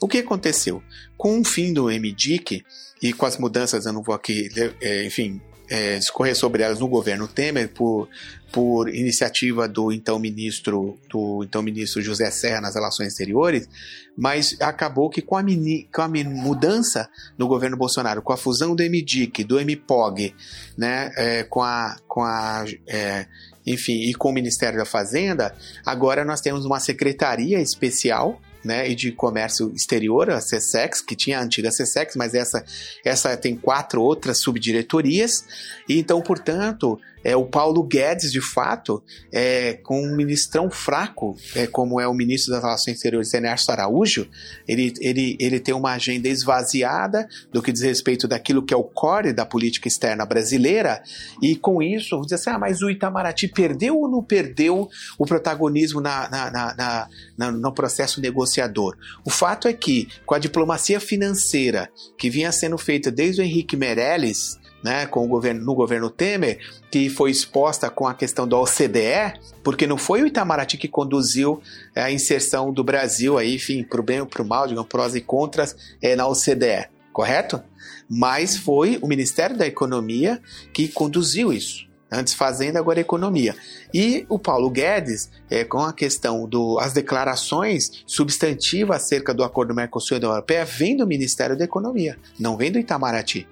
O 0.00 0.08
que 0.08 0.18
aconteceu? 0.18 0.82
Com 1.16 1.40
o 1.40 1.44
fim 1.44 1.72
do 1.72 1.84
MDIC 1.84 2.64
e 3.00 3.12
com 3.12 3.26
as 3.26 3.38
mudanças, 3.38 3.86
eu 3.86 3.92
não 3.92 4.02
vou 4.02 4.14
aqui, 4.14 4.48
é, 4.80 5.04
enfim, 5.04 5.40
é, 5.72 5.98
discorrer 5.98 6.36
sobre 6.36 6.62
elas 6.62 6.80
no 6.80 6.86
governo 6.86 7.26
Temer 7.26 7.68
por, 7.68 8.08
por 8.52 8.94
iniciativa 8.94 9.66
do 9.66 9.90
então 9.90 10.18
ministro 10.18 10.98
do 11.08 11.42
então 11.42 11.62
ministro 11.62 12.02
José 12.02 12.30
Serra 12.30 12.60
nas 12.60 12.74
relações 12.74 13.08
exteriores, 13.08 13.66
mas 14.14 14.54
acabou 14.60 15.08
que 15.08 15.22
com 15.22 15.34
a, 15.34 15.42
mini, 15.42 15.88
com 15.90 16.02
a 16.02 16.08
mudança 16.08 17.08
no 17.38 17.48
governo 17.48 17.76
Bolsonaro, 17.76 18.20
com 18.20 18.32
a 18.34 18.36
fusão 18.36 18.76
do 18.76 18.82
MDIC, 18.82 19.44
do 19.44 19.58
MPOG, 19.58 20.34
né, 20.76 21.10
é, 21.16 21.42
com 21.44 21.62
a, 21.62 21.96
com 22.06 22.22
a 22.22 22.64
é, 22.86 23.26
enfim, 23.66 24.08
e 24.08 24.14
com 24.14 24.30
o 24.30 24.32
Ministério 24.32 24.78
da 24.78 24.84
Fazenda, 24.84 25.54
agora 25.84 26.24
nós 26.24 26.40
temos 26.40 26.64
uma 26.64 26.80
secretaria 26.80 27.60
especial 27.60 28.40
né, 28.64 28.88
e 28.88 28.94
de 28.94 29.10
comércio 29.12 29.72
exterior, 29.74 30.30
a 30.30 30.38
CSEX, 30.38 31.00
que 31.00 31.16
tinha 31.16 31.38
a 31.38 31.42
antiga 31.42 31.70
CSEX, 31.70 32.14
mas 32.16 32.34
essa, 32.34 32.64
essa 33.04 33.36
tem 33.36 33.56
quatro 33.56 34.00
outras 34.02 34.40
subdiretorias, 34.40 35.44
e 35.88 35.98
então, 35.98 36.20
portanto, 36.20 36.98
é, 37.24 37.36
o 37.36 37.44
Paulo 37.44 37.82
Guedes, 37.82 38.32
de 38.32 38.40
fato, 38.40 39.02
é, 39.30 39.74
com 39.74 40.02
um 40.02 40.16
ministrão 40.16 40.70
fraco, 40.70 41.36
é, 41.54 41.66
como 41.66 42.00
é 42.00 42.06
o 42.06 42.14
ministro 42.14 42.52
das 42.52 42.62
Relações 42.62 42.96
Exteriores, 42.96 43.32
Ernesto 43.32 43.70
Araújo, 43.70 44.28
ele, 44.66 44.92
ele, 45.00 45.36
ele 45.38 45.60
tem 45.60 45.74
uma 45.74 45.92
agenda 45.92 46.28
esvaziada 46.28 47.28
do 47.52 47.62
que 47.62 47.72
diz 47.72 47.82
respeito 47.82 48.26
daquilo 48.26 48.64
que 48.64 48.74
é 48.74 48.76
o 48.76 48.84
core 48.84 49.32
da 49.32 49.46
política 49.46 49.88
externa 49.88 50.24
brasileira, 50.24 51.02
e 51.40 51.56
com 51.56 51.82
isso, 51.82 52.10
vamos 52.10 52.26
dizer 52.26 52.36
assim, 52.36 52.50
ah, 52.50 52.58
mas 52.58 52.82
o 52.82 52.90
Itamaraty 52.90 53.48
perdeu 53.48 53.98
ou 53.98 54.08
não 54.08 54.22
perdeu 54.22 54.88
o 55.18 55.26
protagonismo 55.26 56.00
na, 56.00 56.28
na, 56.28 56.50
na, 56.50 57.08
na, 57.36 57.52
no 57.52 57.72
processo 57.72 58.20
negociador? 58.20 58.96
O 59.24 59.30
fato 59.30 59.68
é 59.68 59.72
que, 59.72 60.08
com 60.24 60.34
a 60.34 60.38
diplomacia 60.38 61.00
financeira 61.00 61.90
que 62.18 62.30
vinha 62.30 62.52
sendo 62.52 62.78
feita 62.78 63.10
desde 63.10 63.40
o 63.40 63.44
Henrique 63.44 63.76
Meirelles, 63.76 64.58
né, 64.82 65.06
com 65.06 65.24
o 65.24 65.28
governo, 65.28 65.64
no 65.64 65.74
governo 65.74 66.10
Temer, 66.10 66.58
que 66.90 67.08
foi 67.08 67.30
exposta 67.30 67.88
com 67.88 68.06
a 68.06 68.14
questão 68.14 68.46
da 68.46 68.58
OCDE, 68.58 69.40
porque 69.62 69.86
não 69.86 69.96
foi 69.96 70.22
o 70.22 70.26
Itamaraty 70.26 70.76
que 70.76 70.88
conduziu 70.88 71.62
é, 71.94 72.02
a 72.02 72.10
inserção 72.10 72.72
do 72.72 72.82
Brasil, 72.82 73.38
aí, 73.38 73.54
enfim, 73.54 73.82
para 73.82 74.00
o 74.00 74.04
bem 74.04 74.20
ou 74.20 74.26
para 74.26 74.42
o 74.42 74.46
mal, 74.46 74.66
digamos, 74.66 74.88
prós 74.88 75.14
e 75.14 75.20
contras, 75.20 75.76
é, 76.00 76.16
na 76.16 76.26
OCDE, 76.26 76.88
correto? 77.12 77.62
Mas 78.08 78.56
foi 78.56 78.98
o 79.00 79.06
Ministério 79.06 79.56
da 79.56 79.66
Economia 79.66 80.40
que 80.72 80.88
conduziu 80.88 81.52
isso. 81.52 81.90
Antes 82.14 82.34
Fazenda, 82.34 82.78
agora 82.78 83.00
Economia. 83.00 83.56
E 83.92 84.26
o 84.28 84.38
Paulo 84.38 84.68
Guedes, 84.68 85.30
é, 85.48 85.64
com 85.64 85.78
a 85.78 85.94
questão 85.94 86.46
das 86.46 86.92
declarações 86.92 88.04
substantivas 88.06 89.02
acerca 89.02 89.32
do 89.32 89.42
acordo 89.42 89.74
Mercosul 89.74 90.18
e 90.18 90.20
da 90.20 90.26
Europeia, 90.26 90.66
vem 90.66 90.94
do 90.94 91.06
Ministério 91.06 91.56
da 91.56 91.64
Economia, 91.64 92.18
não 92.38 92.54
vem 92.54 92.70
do 92.70 92.78
Itamaraty. 92.78 93.48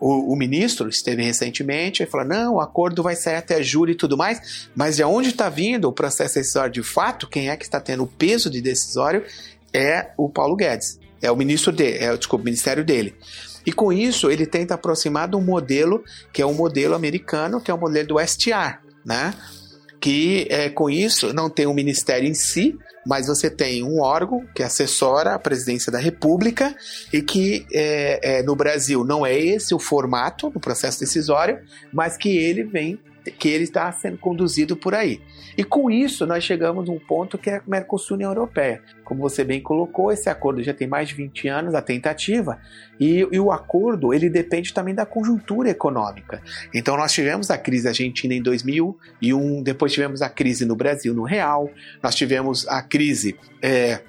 O, 0.00 0.32
o, 0.32 0.36
ministro 0.36 0.88
esteve 0.88 1.22
recentemente 1.22 2.02
e 2.02 2.06
falou: 2.06 2.26
não, 2.26 2.54
o 2.54 2.60
acordo 2.60 3.02
vai 3.02 3.16
sair 3.16 3.36
até 3.36 3.62
julho 3.62 3.90
e 3.90 3.96
tudo 3.96 4.16
mais, 4.16 4.68
mas 4.74 4.96
de 4.96 5.04
onde 5.04 5.30
está 5.30 5.48
vindo 5.48 5.88
o 5.88 5.92
processo 5.92 6.34
decisório 6.36 6.72
de 6.72 6.82
fato? 6.82 7.28
Quem 7.28 7.50
é 7.50 7.56
que 7.56 7.64
está 7.64 7.80
tendo 7.80 8.04
o 8.04 8.06
peso 8.06 8.48
de 8.48 8.60
decisório 8.60 9.24
é 9.72 10.10
o 10.16 10.28
Paulo 10.28 10.56
Guedes, 10.56 11.00
é 11.20 11.30
o 11.30 11.36
ministro 11.36 11.72
dele, 11.72 11.98
é, 11.98 12.16
desculpa, 12.16 12.42
o 12.42 12.44
ministério 12.44 12.84
dele. 12.84 13.14
E 13.66 13.72
com 13.72 13.92
isso 13.92 14.30
ele 14.30 14.46
tenta 14.46 14.74
aproximar 14.74 15.28
de 15.28 15.36
um 15.36 15.42
modelo 15.42 16.02
que 16.32 16.40
é 16.40 16.46
um 16.46 16.54
modelo 16.54 16.94
americano, 16.94 17.60
que 17.60 17.70
é 17.70 17.74
o 17.74 17.78
modelo 17.78 18.08
do 18.08 18.20
STR, 18.20 18.78
né? 19.04 19.34
Que 20.00 20.46
é, 20.50 20.68
com 20.68 20.88
isso 20.88 21.32
não 21.32 21.50
tem 21.50 21.66
um 21.66 21.74
ministério 21.74 22.28
em 22.28 22.34
si, 22.34 22.78
mas 23.06 23.26
você 23.26 23.48
tem 23.48 23.82
um 23.82 24.00
órgão 24.00 24.44
que 24.54 24.62
assessora 24.62 25.34
a 25.34 25.38
presidência 25.38 25.90
da 25.90 25.98
República 25.98 26.74
e 27.12 27.22
que 27.22 27.66
é, 27.72 28.38
é, 28.38 28.42
no 28.42 28.54
Brasil 28.54 29.02
não 29.04 29.24
é 29.24 29.36
esse 29.36 29.74
o 29.74 29.78
formato 29.78 30.50
do 30.50 30.60
processo 30.60 31.00
decisório, 31.00 31.58
mas 31.92 32.16
que 32.16 32.36
ele 32.36 32.64
vem 32.64 32.98
que 33.30 33.48
ele 33.48 33.64
está 33.64 33.90
sendo 33.92 34.18
conduzido 34.18 34.76
por 34.76 34.94
aí. 34.94 35.20
E 35.56 35.64
com 35.64 35.90
isso 35.90 36.26
nós 36.26 36.44
chegamos 36.44 36.88
a 36.88 36.92
um 36.92 36.98
ponto 36.98 37.36
que 37.36 37.50
é 37.50 37.56
a 37.56 37.62
Mercosul 37.66 38.16
União 38.16 38.30
Europeia. 38.30 38.82
Como 39.04 39.20
você 39.20 39.42
bem 39.42 39.60
colocou, 39.60 40.12
esse 40.12 40.28
acordo 40.28 40.62
já 40.62 40.72
tem 40.72 40.86
mais 40.86 41.08
de 41.08 41.14
20 41.14 41.48
anos, 41.48 41.74
a 41.74 41.82
tentativa, 41.82 42.58
e, 43.00 43.26
e 43.30 43.40
o 43.40 43.50
acordo 43.50 44.12
ele 44.14 44.28
depende 44.28 44.72
também 44.72 44.94
da 44.94 45.06
conjuntura 45.06 45.70
econômica. 45.70 46.42
Então 46.74 46.96
nós 46.96 47.12
tivemos 47.12 47.50
a 47.50 47.58
crise 47.58 47.88
argentina 47.88 48.34
em 48.34 48.42
2001, 48.42 49.62
depois 49.62 49.92
tivemos 49.92 50.22
a 50.22 50.28
crise 50.28 50.64
no 50.64 50.76
Brasil 50.76 51.14
no 51.14 51.24
real, 51.24 51.70
nós 52.02 52.14
tivemos 52.14 52.66
a 52.68 52.82
crise 52.82 53.36
é, 53.62 54.00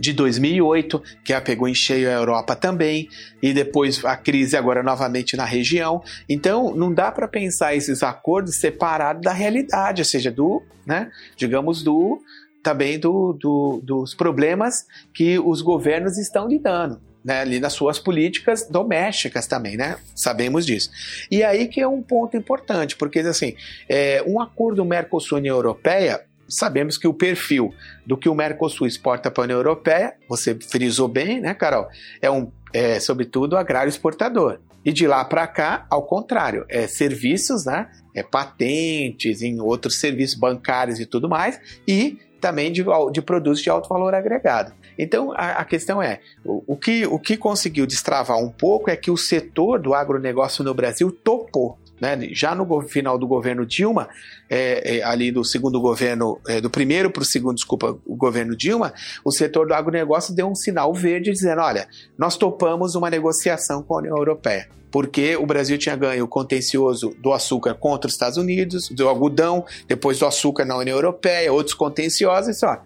de 0.00 0.12
2008, 0.12 1.02
que 1.22 1.32
a 1.32 1.40
pegou 1.40 1.68
em 1.68 1.74
cheio 1.74 2.08
a 2.08 2.12
Europa 2.12 2.56
também, 2.56 3.08
e 3.42 3.52
depois 3.52 4.04
a 4.04 4.16
crise 4.16 4.56
agora 4.56 4.82
novamente 4.82 5.36
na 5.36 5.44
região. 5.44 6.02
Então, 6.28 6.74
não 6.74 6.92
dá 6.92 7.12
para 7.12 7.28
pensar 7.28 7.74
esses 7.74 8.02
acordos 8.02 8.56
separados 8.56 9.22
da 9.22 9.32
realidade, 9.32 10.00
ou 10.00 10.06
seja, 10.06 10.30
do, 10.30 10.62
né, 10.86 11.10
digamos, 11.36 11.82
do 11.82 12.20
também 12.62 12.98
do, 12.98 13.32
do, 13.32 13.80
dos 13.82 14.14
problemas 14.14 14.86
que 15.14 15.38
os 15.38 15.62
governos 15.62 16.18
estão 16.18 16.48
lidando. 16.48 17.00
Né, 17.22 17.42
ali 17.42 17.60
nas 17.60 17.74
suas 17.74 17.98
políticas 17.98 18.66
domésticas 18.66 19.46
também, 19.46 19.76
né? 19.76 19.98
Sabemos 20.14 20.64
disso. 20.64 20.90
E 21.30 21.42
aí 21.44 21.68
que 21.68 21.78
é 21.78 21.86
um 21.86 22.00
ponto 22.00 22.34
importante, 22.34 22.96
porque 22.96 23.18
assim, 23.18 23.54
é, 23.86 24.24
um 24.26 24.40
acordo 24.40 24.82
Mercosul-União 24.86 25.54
Europeia 25.54 26.24
sabemos 26.50 26.98
que 26.98 27.08
o 27.08 27.14
perfil 27.14 27.72
do 28.04 28.16
que 28.16 28.28
o 28.28 28.34
Mercosul 28.34 28.86
exporta 28.86 29.30
para 29.30 29.42
a 29.42 29.44
União 29.44 29.58
Europeia, 29.58 30.14
você 30.28 30.54
frisou 30.54 31.08
bem, 31.08 31.40
né, 31.40 31.54
Carol? 31.54 31.88
É 32.20 32.30
um, 32.30 32.50
é, 32.72 33.00
sobretudo, 33.00 33.56
agrário 33.56 33.88
exportador. 33.88 34.58
E 34.84 34.92
de 34.92 35.06
lá 35.06 35.24
para 35.24 35.46
cá, 35.46 35.86
ao 35.90 36.02
contrário, 36.02 36.64
é 36.68 36.86
serviços, 36.86 37.66
né? 37.66 37.90
É 38.14 38.22
patentes, 38.22 39.42
em 39.42 39.60
outros 39.60 40.00
serviços 40.00 40.38
bancários 40.38 40.98
e 40.98 41.06
tudo 41.06 41.28
mais, 41.28 41.60
e 41.86 42.18
também 42.40 42.72
de, 42.72 42.84
de 43.12 43.22
produtos 43.22 43.60
de 43.60 43.70
alto 43.70 43.88
valor 43.88 44.14
agregado. 44.14 44.72
Então 44.98 45.32
a, 45.32 45.52
a 45.52 45.64
questão 45.64 46.02
é: 46.02 46.20
o, 46.44 46.74
o, 46.74 46.76
que, 46.76 47.06
o 47.06 47.18
que 47.18 47.36
conseguiu 47.36 47.86
destravar 47.86 48.38
um 48.38 48.50
pouco 48.50 48.90
é 48.90 48.96
que 48.96 49.10
o 49.10 49.16
setor 49.16 49.78
do 49.78 49.94
agronegócio 49.94 50.64
no 50.64 50.74
Brasil 50.74 51.12
topou. 51.12 51.78
Né? 52.00 52.28
Já 52.32 52.54
no 52.54 52.80
final 52.82 53.18
do 53.18 53.26
governo 53.26 53.66
Dilma, 53.66 54.08
é, 54.48 54.98
é, 54.98 55.02
ali 55.02 55.30
do 55.30 55.44
segundo 55.44 55.80
governo, 55.80 56.40
é, 56.48 56.60
do 56.60 56.70
primeiro 56.70 57.10
para 57.10 57.22
o 57.22 57.26
segundo, 57.26 57.56
desculpa, 57.56 57.98
o 58.06 58.16
governo 58.16 58.56
Dilma, 58.56 58.92
o 59.24 59.30
setor 59.30 59.66
do 59.66 59.74
agronegócio 59.74 60.34
deu 60.34 60.48
um 60.48 60.54
sinal 60.54 60.94
verde 60.94 61.30
dizendo: 61.30 61.60
olha, 61.60 61.86
nós 62.18 62.36
topamos 62.36 62.94
uma 62.94 63.10
negociação 63.10 63.82
com 63.82 63.94
a 63.94 63.98
União 63.98 64.16
Europeia 64.16 64.79
porque 64.90 65.36
o 65.36 65.46
Brasil 65.46 65.78
tinha 65.78 65.96
ganho 65.96 66.24
o 66.24 66.28
contencioso 66.28 67.14
do 67.18 67.32
açúcar 67.32 67.74
contra 67.74 68.08
os 68.08 68.14
Estados 68.14 68.36
Unidos, 68.36 68.88
do 68.88 69.08
algodão, 69.08 69.64
depois 69.86 70.18
do 70.18 70.26
açúcar 70.26 70.64
na 70.64 70.76
União 70.76 70.96
Europeia, 70.96 71.52
outros 71.52 71.74
contenciosos, 71.74 72.62
ó, 72.62 72.78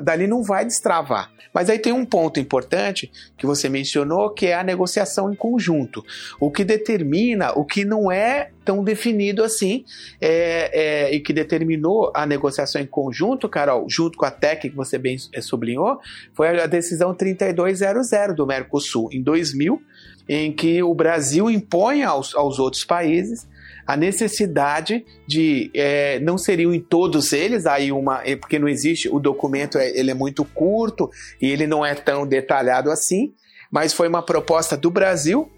dali 0.00 0.26
não 0.26 0.42
vai 0.42 0.64
destravar. 0.64 1.30
Mas 1.52 1.70
aí 1.70 1.78
tem 1.78 1.92
um 1.92 2.04
ponto 2.04 2.38
importante 2.38 3.10
que 3.36 3.46
você 3.46 3.68
mencionou, 3.68 4.30
que 4.30 4.46
é 4.46 4.54
a 4.54 4.62
negociação 4.62 5.32
em 5.32 5.34
conjunto. 5.34 6.04
O 6.38 6.50
que 6.50 6.64
determina, 6.64 7.52
o 7.52 7.64
que 7.64 7.84
não 7.84 8.12
é 8.12 8.50
tão 8.64 8.84
definido 8.84 9.42
assim, 9.42 9.84
é, 10.20 11.08
é, 11.08 11.14
e 11.14 11.20
que 11.20 11.32
determinou 11.32 12.12
a 12.14 12.26
negociação 12.26 12.80
em 12.80 12.86
conjunto, 12.86 13.48
Carol, 13.48 13.86
junto 13.88 14.18
com 14.18 14.26
a 14.26 14.30
TEC, 14.30 14.68
que 14.68 14.76
você 14.76 14.98
bem 14.98 15.16
é, 15.32 15.40
sublinhou, 15.40 15.98
foi 16.34 16.60
a 16.60 16.66
decisão 16.66 17.14
3200 17.14 18.36
do 18.36 18.46
Mercosul, 18.46 19.08
em 19.10 19.22
2000, 19.22 19.80
em 20.28 20.52
que 20.52 20.82
o 20.82 20.94
Brasil 20.94 21.50
impõe 21.50 22.02
aos, 22.02 22.34
aos 22.34 22.58
outros 22.58 22.84
países 22.84 23.46
a 23.86 23.96
necessidade 23.96 25.06
de 25.26 25.70
é, 25.72 26.20
não 26.20 26.36
seriam 26.36 26.74
em 26.74 26.80
todos 26.80 27.32
eles 27.32 27.64
aí 27.64 27.90
uma 27.90 28.22
é, 28.22 28.36
porque 28.36 28.58
não 28.58 28.68
existe 28.68 29.08
o 29.08 29.18
documento 29.18 29.78
é, 29.78 29.88
ele 29.98 30.10
é 30.10 30.14
muito 30.14 30.44
curto 30.44 31.10
e 31.40 31.50
ele 31.50 31.66
não 31.66 31.84
é 31.84 31.94
tão 31.94 32.26
detalhado 32.26 32.90
assim 32.90 33.32
mas 33.70 33.94
foi 33.94 34.06
uma 34.06 34.22
proposta 34.22 34.76
do 34.76 34.90
Brasil 34.90 35.50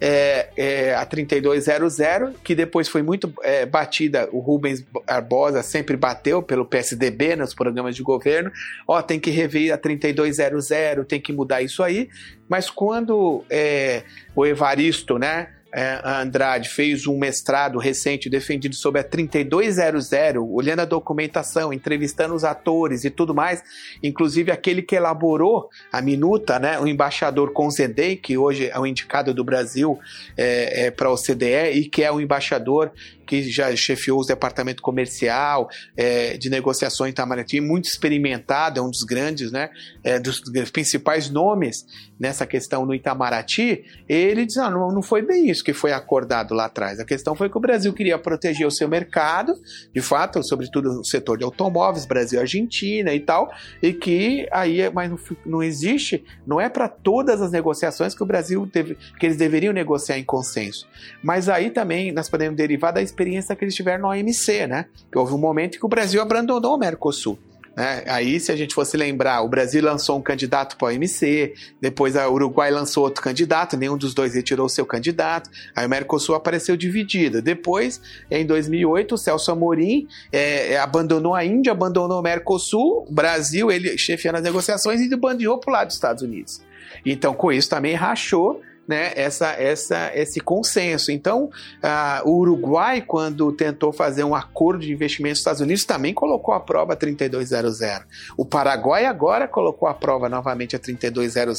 é, 0.00 0.48
é, 0.56 0.94
a 0.94 1.04
3200, 1.06 2.36
que 2.42 2.54
depois 2.54 2.88
foi 2.88 3.02
muito 3.02 3.32
é, 3.42 3.64
batida. 3.64 4.28
O 4.32 4.40
Rubens 4.40 4.84
Barbosa 5.06 5.62
sempre 5.62 5.96
bateu 5.96 6.42
pelo 6.42 6.64
PSDB 6.64 7.36
nos 7.36 7.54
programas 7.54 7.94
de 7.94 8.02
governo. 8.02 8.50
Ó, 8.86 9.00
tem 9.00 9.20
que 9.20 9.30
rever 9.30 9.72
a 9.72 9.78
3200, 9.78 11.06
tem 11.06 11.20
que 11.20 11.32
mudar 11.32 11.62
isso 11.62 11.82
aí. 11.82 12.08
Mas 12.48 12.68
quando 12.68 13.44
é, 13.48 14.02
o 14.34 14.44
Evaristo, 14.44 15.18
né? 15.18 15.48
É, 15.74 16.00
Andrade 16.04 16.68
fez 16.68 17.06
um 17.06 17.18
mestrado 17.18 17.78
recente 17.78 18.28
defendido 18.28 18.74
sobre 18.74 19.00
a 19.00 19.04
3200, 19.04 20.04
olhando 20.50 20.80
a 20.80 20.84
documentação, 20.84 21.72
entrevistando 21.72 22.34
os 22.34 22.44
atores 22.44 23.04
e 23.04 23.10
tudo 23.10 23.34
mais, 23.34 23.62
inclusive 24.02 24.52
aquele 24.52 24.82
que 24.82 24.94
elaborou 24.94 25.70
a 25.90 26.02
minuta, 26.02 26.58
né, 26.58 26.78
o 26.78 26.86
embaixador 26.86 27.52
Conzendei, 27.52 28.16
que 28.16 28.36
hoje 28.36 28.68
é 28.68 28.78
o 28.78 28.86
indicado 28.86 29.32
do 29.32 29.42
Brasil 29.42 29.98
é, 30.36 30.86
é, 30.86 30.90
para 30.90 31.08
a 31.08 31.12
OCDE 31.12 31.70
e 31.72 31.88
que 31.88 32.02
é 32.02 32.12
o 32.12 32.20
embaixador 32.20 32.92
que 33.32 33.50
já 33.50 33.74
chefiou 33.74 34.20
o 34.20 34.26
departamento 34.26 34.82
comercial 34.82 35.70
é, 35.96 36.36
de 36.36 36.50
negociações 36.50 37.08
em 37.08 37.12
Itamaraty, 37.12 37.62
muito 37.62 37.86
experimentado, 37.86 38.78
é 38.78 38.82
um 38.82 38.90
dos 38.90 39.04
grandes, 39.04 39.50
né, 39.50 39.70
é, 40.04 40.20
dos 40.20 40.42
principais 40.70 41.30
nomes 41.30 41.86
nessa 42.20 42.46
questão 42.46 42.84
no 42.84 42.94
Itamaraty, 42.94 43.84
ele 44.06 44.44
diz, 44.44 44.58
ah, 44.58 44.70
não, 44.70 44.92
não 44.92 45.02
foi 45.02 45.22
bem 45.22 45.48
isso 45.48 45.64
que 45.64 45.72
foi 45.72 45.92
acordado 45.92 46.52
lá 46.52 46.66
atrás. 46.66 47.00
A 47.00 47.06
questão 47.06 47.34
foi 47.34 47.48
que 47.48 47.56
o 47.56 47.60
Brasil 47.60 47.92
queria 47.94 48.18
proteger 48.18 48.66
o 48.66 48.70
seu 48.70 48.86
mercado, 48.86 49.54
de 49.94 50.02
fato, 50.02 50.40
sobretudo 50.44 51.00
o 51.00 51.04
setor 51.04 51.38
de 51.38 51.42
automóveis, 51.42 52.04
Brasil 52.04 52.38
Argentina 52.38 53.14
e 53.14 53.18
tal, 53.18 53.50
e 53.82 53.94
que 53.94 54.46
aí, 54.52 54.88
mas 54.90 55.10
não, 55.10 55.18
não 55.44 55.62
existe, 55.62 56.22
não 56.46 56.60
é 56.60 56.68
para 56.68 56.86
todas 56.86 57.40
as 57.40 57.50
negociações 57.50 58.14
que 58.14 58.22
o 58.22 58.26
Brasil 58.26 58.68
teve, 58.70 58.96
que 59.18 59.24
eles 59.24 59.38
deveriam 59.38 59.72
negociar 59.72 60.18
em 60.18 60.24
consenso. 60.24 60.86
Mas 61.24 61.48
aí 61.48 61.70
também 61.70 62.12
nós 62.12 62.28
podemos 62.28 62.56
derivar 62.56 62.92
da 62.92 63.00
experiência 63.00 63.21
que 63.56 63.64
eles 63.64 63.74
tiveram 63.74 64.02
no 64.02 64.08
OMC, 64.08 64.66
né? 64.66 64.86
Que 65.10 65.18
houve 65.18 65.32
um 65.34 65.38
momento 65.38 65.78
que 65.78 65.86
o 65.86 65.88
Brasil 65.88 66.20
abandonou 66.20 66.74
o 66.74 66.78
Mercosul. 66.78 67.38
Né? 67.76 68.04
Aí, 68.06 68.38
se 68.38 68.52
a 68.52 68.56
gente 68.56 68.74
fosse 68.74 68.96
lembrar, 68.96 69.42
o 69.42 69.48
Brasil 69.48 69.82
lançou 69.82 70.18
um 70.18 70.22
candidato 70.22 70.76
para 70.76 70.86
o 70.86 70.88
OMC, 70.90 71.54
depois 71.80 72.14
o 72.16 72.30
Uruguai 72.30 72.70
lançou 72.70 73.04
outro 73.04 73.22
candidato, 73.22 73.76
nenhum 73.76 73.96
dos 73.96 74.14
dois 74.14 74.34
retirou 74.34 74.68
seu 74.68 74.84
candidato, 74.84 75.50
aí 75.74 75.86
o 75.86 75.88
Mercosul 75.88 76.34
apareceu 76.34 76.76
dividido. 76.76 77.40
Depois, 77.40 78.00
em 78.30 78.44
2008, 78.44 79.14
o 79.14 79.18
Celso 79.18 79.50
Amorim 79.50 80.06
é, 80.30 80.72
é, 80.72 80.78
abandonou 80.78 81.34
a 81.34 81.44
Índia, 81.44 81.72
abandonou 81.72 82.20
o 82.20 82.22
Mercosul, 82.22 83.06
o 83.08 83.12
Brasil, 83.12 83.70
ele 83.70 83.96
chefiando 83.96 84.38
as 84.38 84.44
negociações 84.44 85.00
e 85.00 85.16
bandeou 85.16 85.58
para 85.58 85.70
o 85.70 85.72
lado 85.72 85.86
dos 85.86 85.96
Estados 85.96 86.22
Unidos. 86.22 86.60
Então, 87.06 87.34
com 87.34 87.50
isso 87.50 87.70
também 87.70 87.94
rachou 87.94 88.60
né, 88.86 89.12
essa, 89.14 89.52
essa, 89.52 90.10
esse 90.14 90.40
consenso. 90.40 91.10
Então, 91.10 91.44
uh, 91.44 92.28
o 92.28 92.38
Uruguai, 92.38 93.00
quando 93.00 93.52
tentou 93.52 93.92
fazer 93.92 94.24
um 94.24 94.34
acordo 94.34 94.84
de 94.84 94.92
investimento 94.92 95.34
com 95.34 95.34
os 95.34 95.38
Estados 95.38 95.60
Unidos, 95.60 95.84
também 95.84 96.12
colocou 96.12 96.54
a 96.54 96.60
prova 96.60 96.96
3200. 96.96 98.06
O 98.36 98.44
Paraguai 98.44 99.06
agora 99.06 99.46
colocou 99.46 99.88
a 99.88 99.94
prova 99.94 100.28
novamente 100.28 100.76
a 100.76 100.78
3200. 100.78 101.52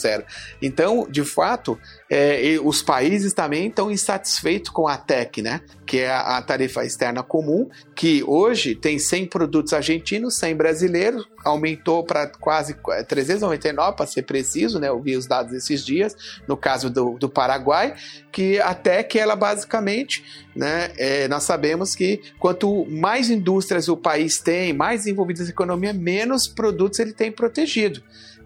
Então, 0.62 1.08
de 1.10 1.24
fato, 1.24 1.80
é, 2.16 2.60
os 2.64 2.84
países 2.84 3.34
também 3.34 3.68
estão 3.68 3.90
insatisfeitos 3.90 4.70
com 4.70 4.88
a 4.88 4.96
TEC, 4.98 5.42
né? 5.42 5.62
que 5.84 5.98
é 5.98 6.12
a, 6.12 6.42
tarifa 6.42 6.86
externa 6.86 7.24
comum, 7.24 7.68
que 7.96 8.24
hoje 8.24 8.76
tem 8.76 9.00
100 9.00 9.26
produtos 9.28 9.74
argentinos, 9.74 10.38
100 10.38 10.56
brasileiros, 10.56 11.28
aumentou 11.44 12.04
para 12.04 12.28
quase 12.28 12.76
399, 13.08 13.98
para 13.98 14.06
ser 14.06 14.22
preciso, 14.24 14.80
né? 14.80 14.90
Eu 14.90 15.02
vi 15.02 15.18
os 15.18 15.28
dados 15.28 15.54
esses 15.54 15.86
dias, 15.86 16.16
no 16.48 16.56
caso 16.56 16.90
do, 16.90 17.18
do 17.18 17.28
Paraguai, 17.28 17.96
que 18.32 18.60
até 18.60 19.04
que 19.04 19.20
ela 19.20 19.36
basicamente, 19.36 20.24
né, 20.56 20.92
é, 20.98 21.28
nós 21.28 21.44
sabemos 21.44 21.96
que 21.96 22.22
quanto 22.40 22.86
mais 22.86 23.30
indústrias 23.30 23.88
o 23.88 23.98
país 23.98 24.40
tem, 24.40 24.72
mais 24.72 25.06
envolvidas 25.06 25.48
na 25.48 25.52
economia, 25.52 25.94
menos 25.94 26.48
produtos 26.48 27.00
ele 27.00 27.12
tem 27.12 27.32
protegido 27.32 28.02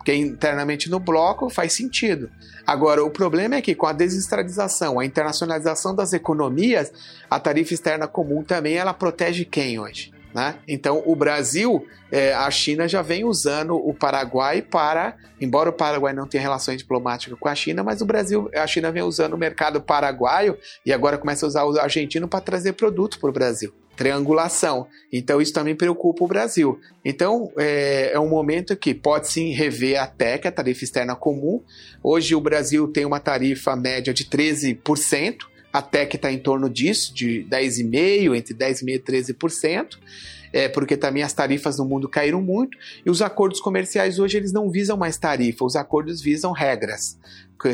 porque 0.07 0.15
internamente 0.15 0.89
no 0.89 1.01
bloco 1.01 1.49
faz 1.49 1.73
sentido. 1.73 2.31
Agora, 2.65 3.03
o 3.03 3.11
problema 3.11 3.55
é 3.55 3.61
que 3.61 3.75
com 3.75 3.85
a 3.85 3.91
desindustrialização, 3.91 5.01
a 5.01 5.05
internacionalização 5.05 5.93
das 5.93 6.13
economias, 6.13 6.93
a 7.29 7.37
tarifa 7.37 7.73
externa 7.73 8.07
comum 8.07 8.41
também 8.41 8.77
ela 8.77 8.93
protege 8.93 9.43
quem 9.43 9.77
hoje? 9.77 10.13
Né? 10.33 10.55
Então, 10.65 11.03
o 11.05 11.13
Brasil, 11.13 11.85
é, 12.09 12.33
a 12.33 12.49
China 12.49 12.87
já 12.87 13.01
vem 13.01 13.25
usando 13.25 13.75
o 13.75 13.93
Paraguai 13.93 14.61
para, 14.61 15.17
embora 15.41 15.71
o 15.71 15.73
Paraguai 15.73 16.13
não 16.13 16.25
tenha 16.25 16.41
relações 16.41 16.77
diplomáticas 16.77 17.37
com 17.37 17.49
a 17.49 17.55
China, 17.55 17.83
mas 17.83 17.99
o 17.99 18.05
Brasil, 18.05 18.49
a 18.55 18.65
China 18.65 18.89
vem 18.93 19.03
usando 19.03 19.33
o 19.33 19.37
mercado 19.37 19.81
paraguaio 19.81 20.57
e 20.85 20.93
agora 20.93 21.17
começa 21.17 21.45
a 21.45 21.49
usar 21.49 21.65
o 21.65 21.77
argentino 21.77 22.29
para 22.29 22.39
trazer 22.39 22.73
produtos 22.73 23.17
para 23.17 23.29
o 23.29 23.33
Brasil. 23.33 23.73
Triangulação. 23.97 24.87
Então 25.11 25.41
isso 25.41 25.51
também 25.51 25.75
preocupa 25.75 26.23
o 26.23 26.27
Brasil. 26.27 26.79
Então 27.03 27.51
é, 27.57 28.11
é 28.13 28.19
um 28.19 28.29
momento 28.29 28.77
que 28.77 28.93
pode 28.93 29.27
sim 29.27 29.51
rever 29.51 29.99
a 29.99 30.07
TEC, 30.07 30.47
a 30.47 30.51
tarifa 30.51 30.83
externa 30.83 31.15
comum. 31.15 31.61
Hoje 32.01 32.35
o 32.35 32.39
Brasil 32.39 32.87
tem 32.87 33.03
uma 33.03 33.19
tarifa 33.19 33.75
média 33.75 34.13
de 34.13 34.23
13%. 34.23 35.39
A 35.73 35.81
TEC 35.81 36.15
está 36.15 36.31
em 36.31 36.39
torno 36.39 36.69
disso, 36.69 37.13
de 37.13 37.45
10,5%, 37.49 38.35
entre 38.35 38.53
10,5% 38.53 38.87
e 38.87 38.99
13% 38.99 39.97
é, 40.53 40.67
porque 40.67 40.95
também 40.95 41.23
as 41.23 41.33
tarifas 41.33 41.77
no 41.77 41.85
mundo 41.85 42.07
caíram 42.07 42.41
muito 42.41 42.77
e 43.05 43.09
os 43.09 43.21
acordos 43.21 43.59
comerciais 43.59 44.19
hoje 44.19 44.37
eles 44.37 44.51
não 44.51 44.69
visam 44.69 44.97
mais 44.97 45.17
tarifa, 45.17 45.65
os 45.65 45.75
acordos 45.75 46.21
visam 46.21 46.51
regras 46.51 47.17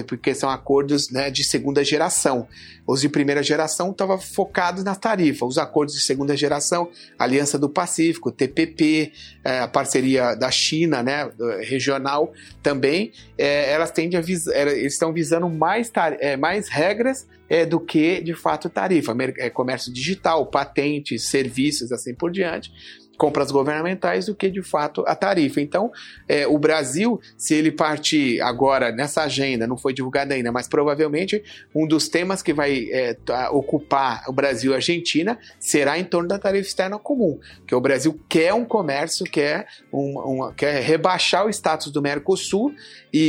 porque 0.08 0.34
são 0.34 0.50
acordos 0.50 1.10
né, 1.10 1.30
de 1.30 1.44
segunda 1.44 1.84
geração. 1.84 2.48
Os 2.86 3.02
de 3.02 3.10
primeira 3.10 3.42
geração 3.42 3.92
estavam 3.92 4.20
focados 4.20 4.84
na 4.84 4.96
tarifa. 4.96 5.46
Os 5.46 5.58
acordos 5.58 5.96
de 5.96 6.02
segunda 6.02 6.36
geração, 6.36 6.90
Aliança 7.18 7.58
do 7.58 7.70
Pacífico, 7.70 8.32
TPP, 8.32 9.12
é, 9.44 9.60
a 9.60 9.68
parceria 9.68 10.36
da 10.36 10.52
China, 10.52 11.02
né, 11.02 11.30
regional 11.62 12.34
também, 12.62 13.12
é, 13.38 13.72
elas 13.72 13.92
tendem 13.92 14.20
a 14.20 14.24
eles 14.24 14.94
estão 14.94 15.14
visando 15.14 15.50
mais, 15.50 15.92
é, 16.20 16.36
mais 16.36 16.70
regras 16.70 17.28
é, 17.50 17.66
do 17.66 17.80
que 17.80 18.22
de 18.22 18.34
fato 18.34 18.70
tarifa, 18.70 19.16
é, 19.38 19.50
comércio 19.50 19.94
digital, 19.94 20.46
patentes, 20.46 21.24
serviços, 21.24 21.92
assim 21.92 22.14
por 22.14 22.32
diante 22.32 22.72
compras 23.18 23.52
governamentais 23.52 24.26
do 24.26 24.36
que 24.36 24.50
de 24.50 24.62
fato 24.62 25.04
a 25.08 25.16
tarifa. 25.16 25.62
Então, 25.62 25.92
é, 26.28 26.48
o 26.48 26.58
Brasil, 26.58 27.20
se 27.38 27.54
ele 27.54 27.72
partir 27.72 28.42
agora 28.42 28.92
nessa 28.92 29.24
agenda, 29.24 29.68
não 29.68 29.78
foi 29.78 29.94
divulgada 29.94 30.34
ainda, 30.34 30.52
mas 30.52 30.68
provavelmente 30.68 31.44
um 31.74 31.88
dos 31.88 32.08
temas 32.08 32.42
que 32.42 32.54
vai 32.54 32.88
é, 32.92 33.16
ocupar 33.52 34.24
o 34.28 34.34
Brasil 34.34 34.72
e 34.72 34.74
a 34.74 34.78
Argentina 34.78 35.38
será 35.60 35.98
em 35.98 36.04
torno 36.04 36.28
da 36.28 36.40
tarifa 36.40 36.68
externa 36.68 36.98
comum, 36.98 37.40
que 37.68 37.76
o 37.76 37.82
Brasil 37.82 38.20
quer 38.28 38.54
um 38.54 38.66
comércio, 38.66 39.26
quer, 39.26 39.68
um, 39.92 40.46
um, 40.46 40.54
quer 40.54 40.82
rebaixar 40.82 41.46
o 41.46 41.50
status 41.50 41.92
do 41.92 42.02
Mercosul 42.02 42.74
e, 43.12 43.20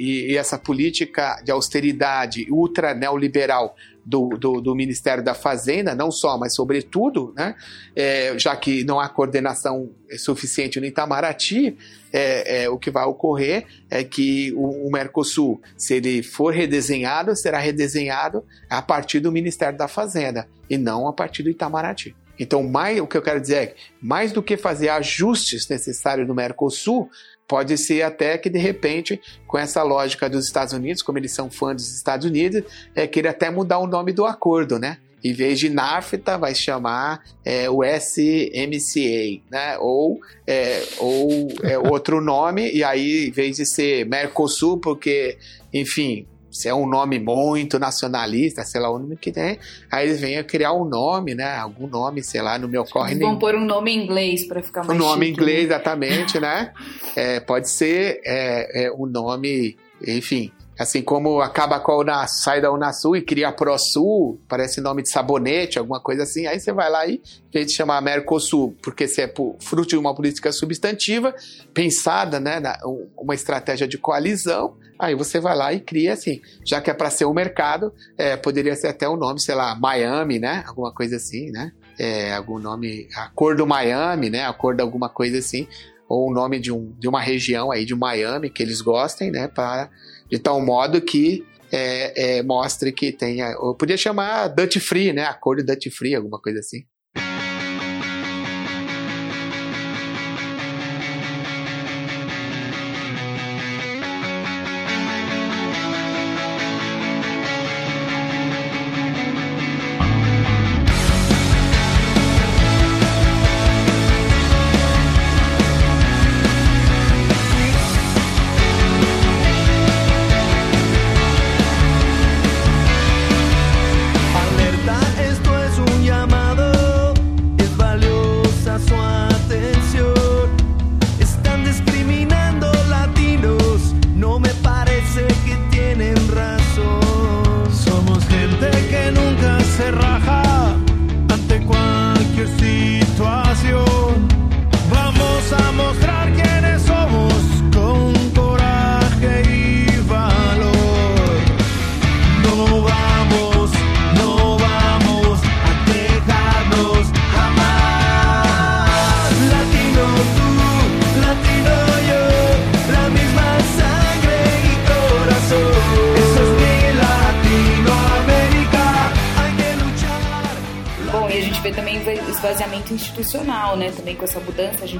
e, 0.00 0.32
e 0.32 0.36
essa 0.36 0.58
política 0.58 1.40
de 1.44 1.50
austeridade 1.50 2.46
ultra 2.50 2.94
neoliberal 2.94 3.74
do, 4.06 4.28
do, 4.38 4.60
do, 4.60 4.74
Ministério 4.74 5.22
da 5.22 5.34
Fazenda, 5.34 5.92
não 5.92 6.12
só, 6.12 6.38
mas 6.38 6.54
sobretudo, 6.54 7.34
né, 7.36 7.56
é, 7.96 8.38
já 8.38 8.54
que 8.54 8.84
não 8.84 9.00
há 9.00 9.08
coordenação 9.08 9.90
suficiente 10.16 10.78
no 10.78 10.86
Itamaraty, 10.86 11.76
é, 12.12 12.62
é, 12.62 12.70
o 12.70 12.78
que 12.78 12.88
vai 12.88 13.04
ocorrer 13.04 13.66
é 13.90 14.04
que 14.04 14.52
o, 14.54 14.86
o, 14.86 14.92
Mercosul, 14.92 15.60
se 15.76 15.94
ele 15.94 16.22
for 16.22 16.54
redesenhado, 16.54 17.34
será 17.34 17.58
redesenhado 17.58 18.44
a 18.70 18.80
partir 18.80 19.18
do 19.18 19.32
Ministério 19.32 19.76
da 19.76 19.88
Fazenda 19.88 20.46
e 20.70 20.78
não 20.78 21.08
a 21.08 21.12
partir 21.12 21.42
do 21.42 21.50
Itamaraty. 21.50 22.14
Então, 22.38 22.62
mais, 22.62 23.00
o 23.00 23.06
que 23.06 23.16
eu 23.16 23.22
quero 23.22 23.40
dizer 23.40 23.54
é 23.56 23.66
que, 23.66 23.80
mais 24.00 24.30
do 24.30 24.42
que 24.42 24.56
fazer 24.56 24.90
ajustes 24.90 25.68
necessários 25.68 26.28
no 26.28 26.34
Mercosul, 26.34 27.10
Pode 27.48 27.78
ser 27.78 28.02
até 28.02 28.36
que, 28.36 28.50
de 28.50 28.58
repente, 28.58 29.20
com 29.46 29.56
essa 29.56 29.82
lógica 29.82 30.28
dos 30.28 30.46
Estados 30.46 30.72
Unidos, 30.72 31.02
como 31.02 31.18
eles 31.18 31.32
são 31.32 31.50
fãs 31.50 31.76
dos 31.76 31.94
Estados 31.94 32.26
Unidos, 32.26 32.62
é, 32.94 33.06
queira 33.06 33.30
até 33.30 33.50
mudar 33.50 33.78
o 33.78 33.86
nome 33.86 34.12
do 34.12 34.24
acordo, 34.24 34.78
né? 34.78 34.98
Em 35.22 35.32
vez 35.32 35.58
de 35.58 35.68
NAFTA, 35.68 36.36
vai 36.36 36.54
chamar 36.54 37.22
é, 37.44 37.68
o 37.70 37.82
SMCA, 37.82 39.40
né? 39.50 39.78
Ou, 39.78 40.20
é, 40.46 40.82
ou 40.98 41.48
é, 41.62 41.78
outro 41.78 42.20
nome, 42.20 42.70
e 42.72 42.82
aí, 42.82 43.28
em 43.28 43.30
vez 43.30 43.56
de 43.56 43.66
ser 43.66 44.06
Mercosul, 44.06 44.78
porque, 44.78 45.38
enfim, 45.72 46.26
se 46.56 46.68
é 46.68 46.74
um 46.74 46.88
nome 46.88 47.18
muito 47.18 47.78
nacionalista, 47.78 48.64
sei 48.64 48.80
lá 48.80 48.90
o 48.90 48.98
nome 48.98 49.16
que 49.16 49.30
tem, 49.30 49.58
aí 49.90 50.06
eles 50.06 50.20
vêm 50.20 50.38
a 50.38 50.44
criar 50.44 50.72
um 50.72 50.84
nome, 50.84 51.34
né? 51.34 51.56
Algum 51.56 51.86
nome, 51.86 52.22
sei 52.22 52.42
lá, 52.42 52.58
não 52.58 52.68
me 52.68 52.78
ocorre 52.78 53.12
eles 53.12 53.26
vão 53.26 53.38
pôr 53.38 53.54
um 53.54 53.64
nome 53.64 53.92
em 53.92 54.04
inglês 54.04 54.46
para 54.46 54.62
ficar 54.62 54.84
mais 54.84 54.98
Um 54.98 55.02
nome 55.02 55.26
em 55.26 55.30
inglês, 55.30 55.68
né? 55.68 55.74
exatamente, 55.74 56.40
né? 56.40 56.72
É, 57.14 57.40
pode 57.40 57.68
ser 57.68 58.20
é, 58.24 58.86
é, 58.86 58.92
um 58.92 59.06
nome, 59.06 59.76
enfim, 60.06 60.52
Assim 60.78 61.02
como 61.02 61.40
acaba 61.40 61.80
com 61.80 61.92
a 61.92 61.98
Unasul, 61.98 62.42
sai 62.42 62.60
da 62.60 62.70
Unasul 62.70 63.16
e 63.16 63.22
cria 63.22 63.48
a 63.48 63.52
ProSul, 63.52 64.38
parece 64.46 64.80
nome 64.80 65.02
de 65.02 65.10
sabonete, 65.10 65.78
alguma 65.78 66.00
coisa 66.00 66.24
assim. 66.24 66.46
Aí 66.46 66.60
você 66.60 66.72
vai 66.72 66.90
lá 66.90 67.06
e, 67.06 67.20
vez 67.50 67.66
de 67.66 67.72
chamar 67.72 68.02
Mercosul, 68.02 68.76
porque 68.82 69.08
você 69.08 69.22
é 69.22 69.34
fruto 69.60 69.88
de 69.88 69.96
uma 69.96 70.14
política 70.14 70.52
substantiva, 70.52 71.34
pensada, 71.72 72.38
né, 72.38 72.60
na, 72.60 72.78
uma 73.16 73.34
estratégia 73.34 73.88
de 73.88 73.96
coalizão, 73.96 74.76
aí 74.98 75.14
você 75.14 75.40
vai 75.40 75.56
lá 75.56 75.72
e 75.72 75.80
cria 75.80 76.12
assim. 76.12 76.42
Já 76.64 76.80
que 76.80 76.90
é 76.90 76.94
para 76.94 77.08
ser 77.10 77.24
um 77.24 77.32
mercado, 77.32 77.92
é, 78.18 78.36
poderia 78.36 78.74
ser 78.76 78.88
até 78.88 79.08
o 79.08 79.14
um 79.14 79.16
nome, 79.16 79.40
sei 79.40 79.54
lá, 79.54 79.74
Miami, 79.74 80.38
né? 80.38 80.62
Alguma 80.66 80.92
coisa 80.92 81.16
assim, 81.16 81.50
né? 81.50 81.72
É, 81.98 82.34
algum 82.34 82.58
nome, 82.58 83.08
a 83.16 83.28
cor 83.30 83.56
do 83.56 83.66
Miami, 83.66 84.28
né? 84.28 84.44
A 84.44 84.52
cor 84.52 84.74
de 84.74 84.82
alguma 84.82 85.08
coisa 85.08 85.38
assim. 85.38 85.66
Ou 86.08 86.30
o 86.30 86.34
nome 86.34 86.60
de, 86.60 86.70
um, 86.70 86.94
de 86.98 87.08
uma 87.08 87.20
região 87.20 87.72
aí 87.72 87.84
de 87.84 87.94
Miami 87.94 88.50
que 88.50 88.62
eles 88.62 88.80
gostem, 88.80 89.30
né? 89.30 89.48
Para 89.48 89.90
de 90.30 90.38
tal 90.38 90.60
modo 90.60 91.00
que 91.00 91.44
é, 91.70 92.38
é, 92.38 92.42
mostre 92.42 92.92
que 92.92 93.12
tenha. 93.12 93.52
Eu 93.52 93.74
podia 93.74 93.96
chamar 93.96 94.48
Dutch 94.48 94.78
Free, 94.78 95.12
né? 95.12 95.24
A 95.24 95.34
cor 95.34 95.56
de 95.56 95.62
Dutch 95.62 95.88
Free, 95.90 96.14
alguma 96.14 96.40
coisa 96.40 96.60
assim. 96.60 96.84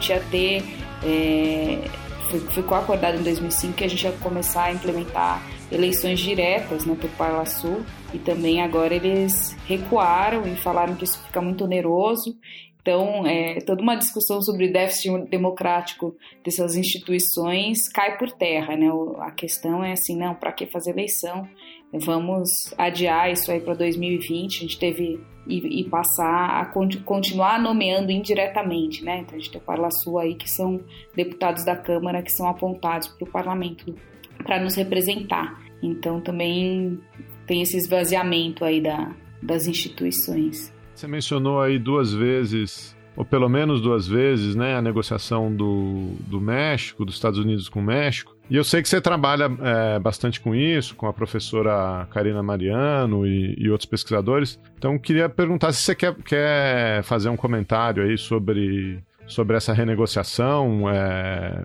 Gente 0.06 0.12
ia 0.12 0.20
ter. 0.30 0.62
É, 1.02 2.06
ficou 2.50 2.76
acordado 2.76 3.18
em 3.18 3.22
2005 3.22 3.74
que 3.74 3.84
a 3.84 3.88
gente 3.88 4.04
ia 4.04 4.12
começar 4.12 4.64
a 4.64 4.72
implementar 4.72 5.42
eleições 5.70 6.20
diretas 6.20 6.84
né, 6.84 6.94
para 6.94 7.06
o 7.06 7.10
Parlasul 7.10 7.82
e 8.12 8.18
também 8.18 8.62
agora 8.62 8.94
eles 8.94 9.56
recuaram 9.66 10.46
e 10.46 10.56
falaram 10.56 10.94
que 10.94 11.04
isso 11.04 11.22
fica 11.24 11.40
muito 11.40 11.64
oneroso. 11.64 12.36
Então, 12.80 13.26
é, 13.26 13.58
toda 13.66 13.82
uma 13.82 13.96
discussão 13.96 14.40
sobre 14.40 14.68
déficit 14.68 15.28
democrático 15.28 16.14
dessas 16.44 16.76
instituições 16.76 17.88
cai 17.88 18.16
por 18.16 18.30
terra, 18.30 18.76
né? 18.76 18.86
A 19.18 19.32
questão 19.32 19.82
é 19.82 19.92
assim, 19.92 20.16
não, 20.16 20.36
para 20.36 20.52
que 20.52 20.66
fazer 20.66 20.90
eleição? 20.90 21.48
Vamos 21.92 22.72
adiar 22.78 23.32
isso 23.32 23.50
aí 23.50 23.60
para 23.60 23.74
2020. 23.74 24.58
A 24.58 24.60
gente 24.60 24.78
teve 24.78 25.20
e, 25.46 25.80
e, 25.80 25.84
passar 25.88 26.60
a 26.60 26.66
continuar 27.04 27.60
nomeando 27.60 28.10
indiretamente, 28.10 29.04
né? 29.04 29.20
Então 29.20 29.36
a 29.36 29.38
gente 29.38 29.50
tem 29.50 29.60
o 29.60 29.64
Parla 29.64 29.90
Sul 29.90 30.18
aí 30.18 30.34
que 30.34 30.50
são 30.50 30.80
deputados 31.14 31.64
da 31.64 31.76
Câmara 31.76 32.22
que 32.22 32.30
são 32.32 32.48
apontados 32.48 33.08
para 33.08 33.28
o 33.28 33.30
parlamento 33.30 33.94
para 34.42 34.60
nos 34.60 34.74
representar. 34.74 35.62
Então 35.82 36.20
também 36.20 36.98
tem 37.46 37.62
esse 37.62 37.76
esvaziamento 37.76 38.64
aí 38.64 38.80
da, 38.80 39.14
das 39.42 39.66
instituições. 39.66 40.72
Você 40.94 41.06
mencionou 41.06 41.60
aí 41.60 41.78
duas 41.78 42.12
vezes, 42.12 42.96
ou 43.16 43.24
pelo 43.24 43.48
menos 43.48 43.80
duas 43.80 44.06
vezes, 44.06 44.54
né, 44.54 44.74
a 44.76 44.82
negociação 44.82 45.54
do, 45.54 46.14
do 46.20 46.40
México, 46.40 47.04
dos 47.04 47.14
Estados 47.14 47.38
Unidos 47.38 47.68
com 47.68 47.80
o 47.80 47.82
México. 47.82 48.35
E 48.48 48.56
eu 48.56 48.62
sei 48.62 48.80
que 48.80 48.88
você 48.88 49.00
trabalha 49.00 49.50
é, 49.60 49.98
bastante 49.98 50.40
com 50.40 50.54
isso, 50.54 50.94
com 50.94 51.06
a 51.06 51.12
professora 51.12 52.06
Karina 52.10 52.42
Mariano 52.42 53.26
e, 53.26 53.56
e, 53.58 53.68
outros 53.70 53.88
pesquisadores. 53.88 54.58
Então, 54.78 54.98
queria 54.98 55.28
perguntar 55.28 55.72
se 55.72 55.82
você 55.82 55.94
quer, 55.94 56.14
quer 56.14 57.02
fazer 57.02 57.28
um 57.28 57.36
comentário 57.36 58.04
aí 58.04 58.16
sobre, 58.16 59.00
sobre 59.26 59.56
essa 59.56 59.72
renegociação, 59.72 60.88
é, 60.88 61.64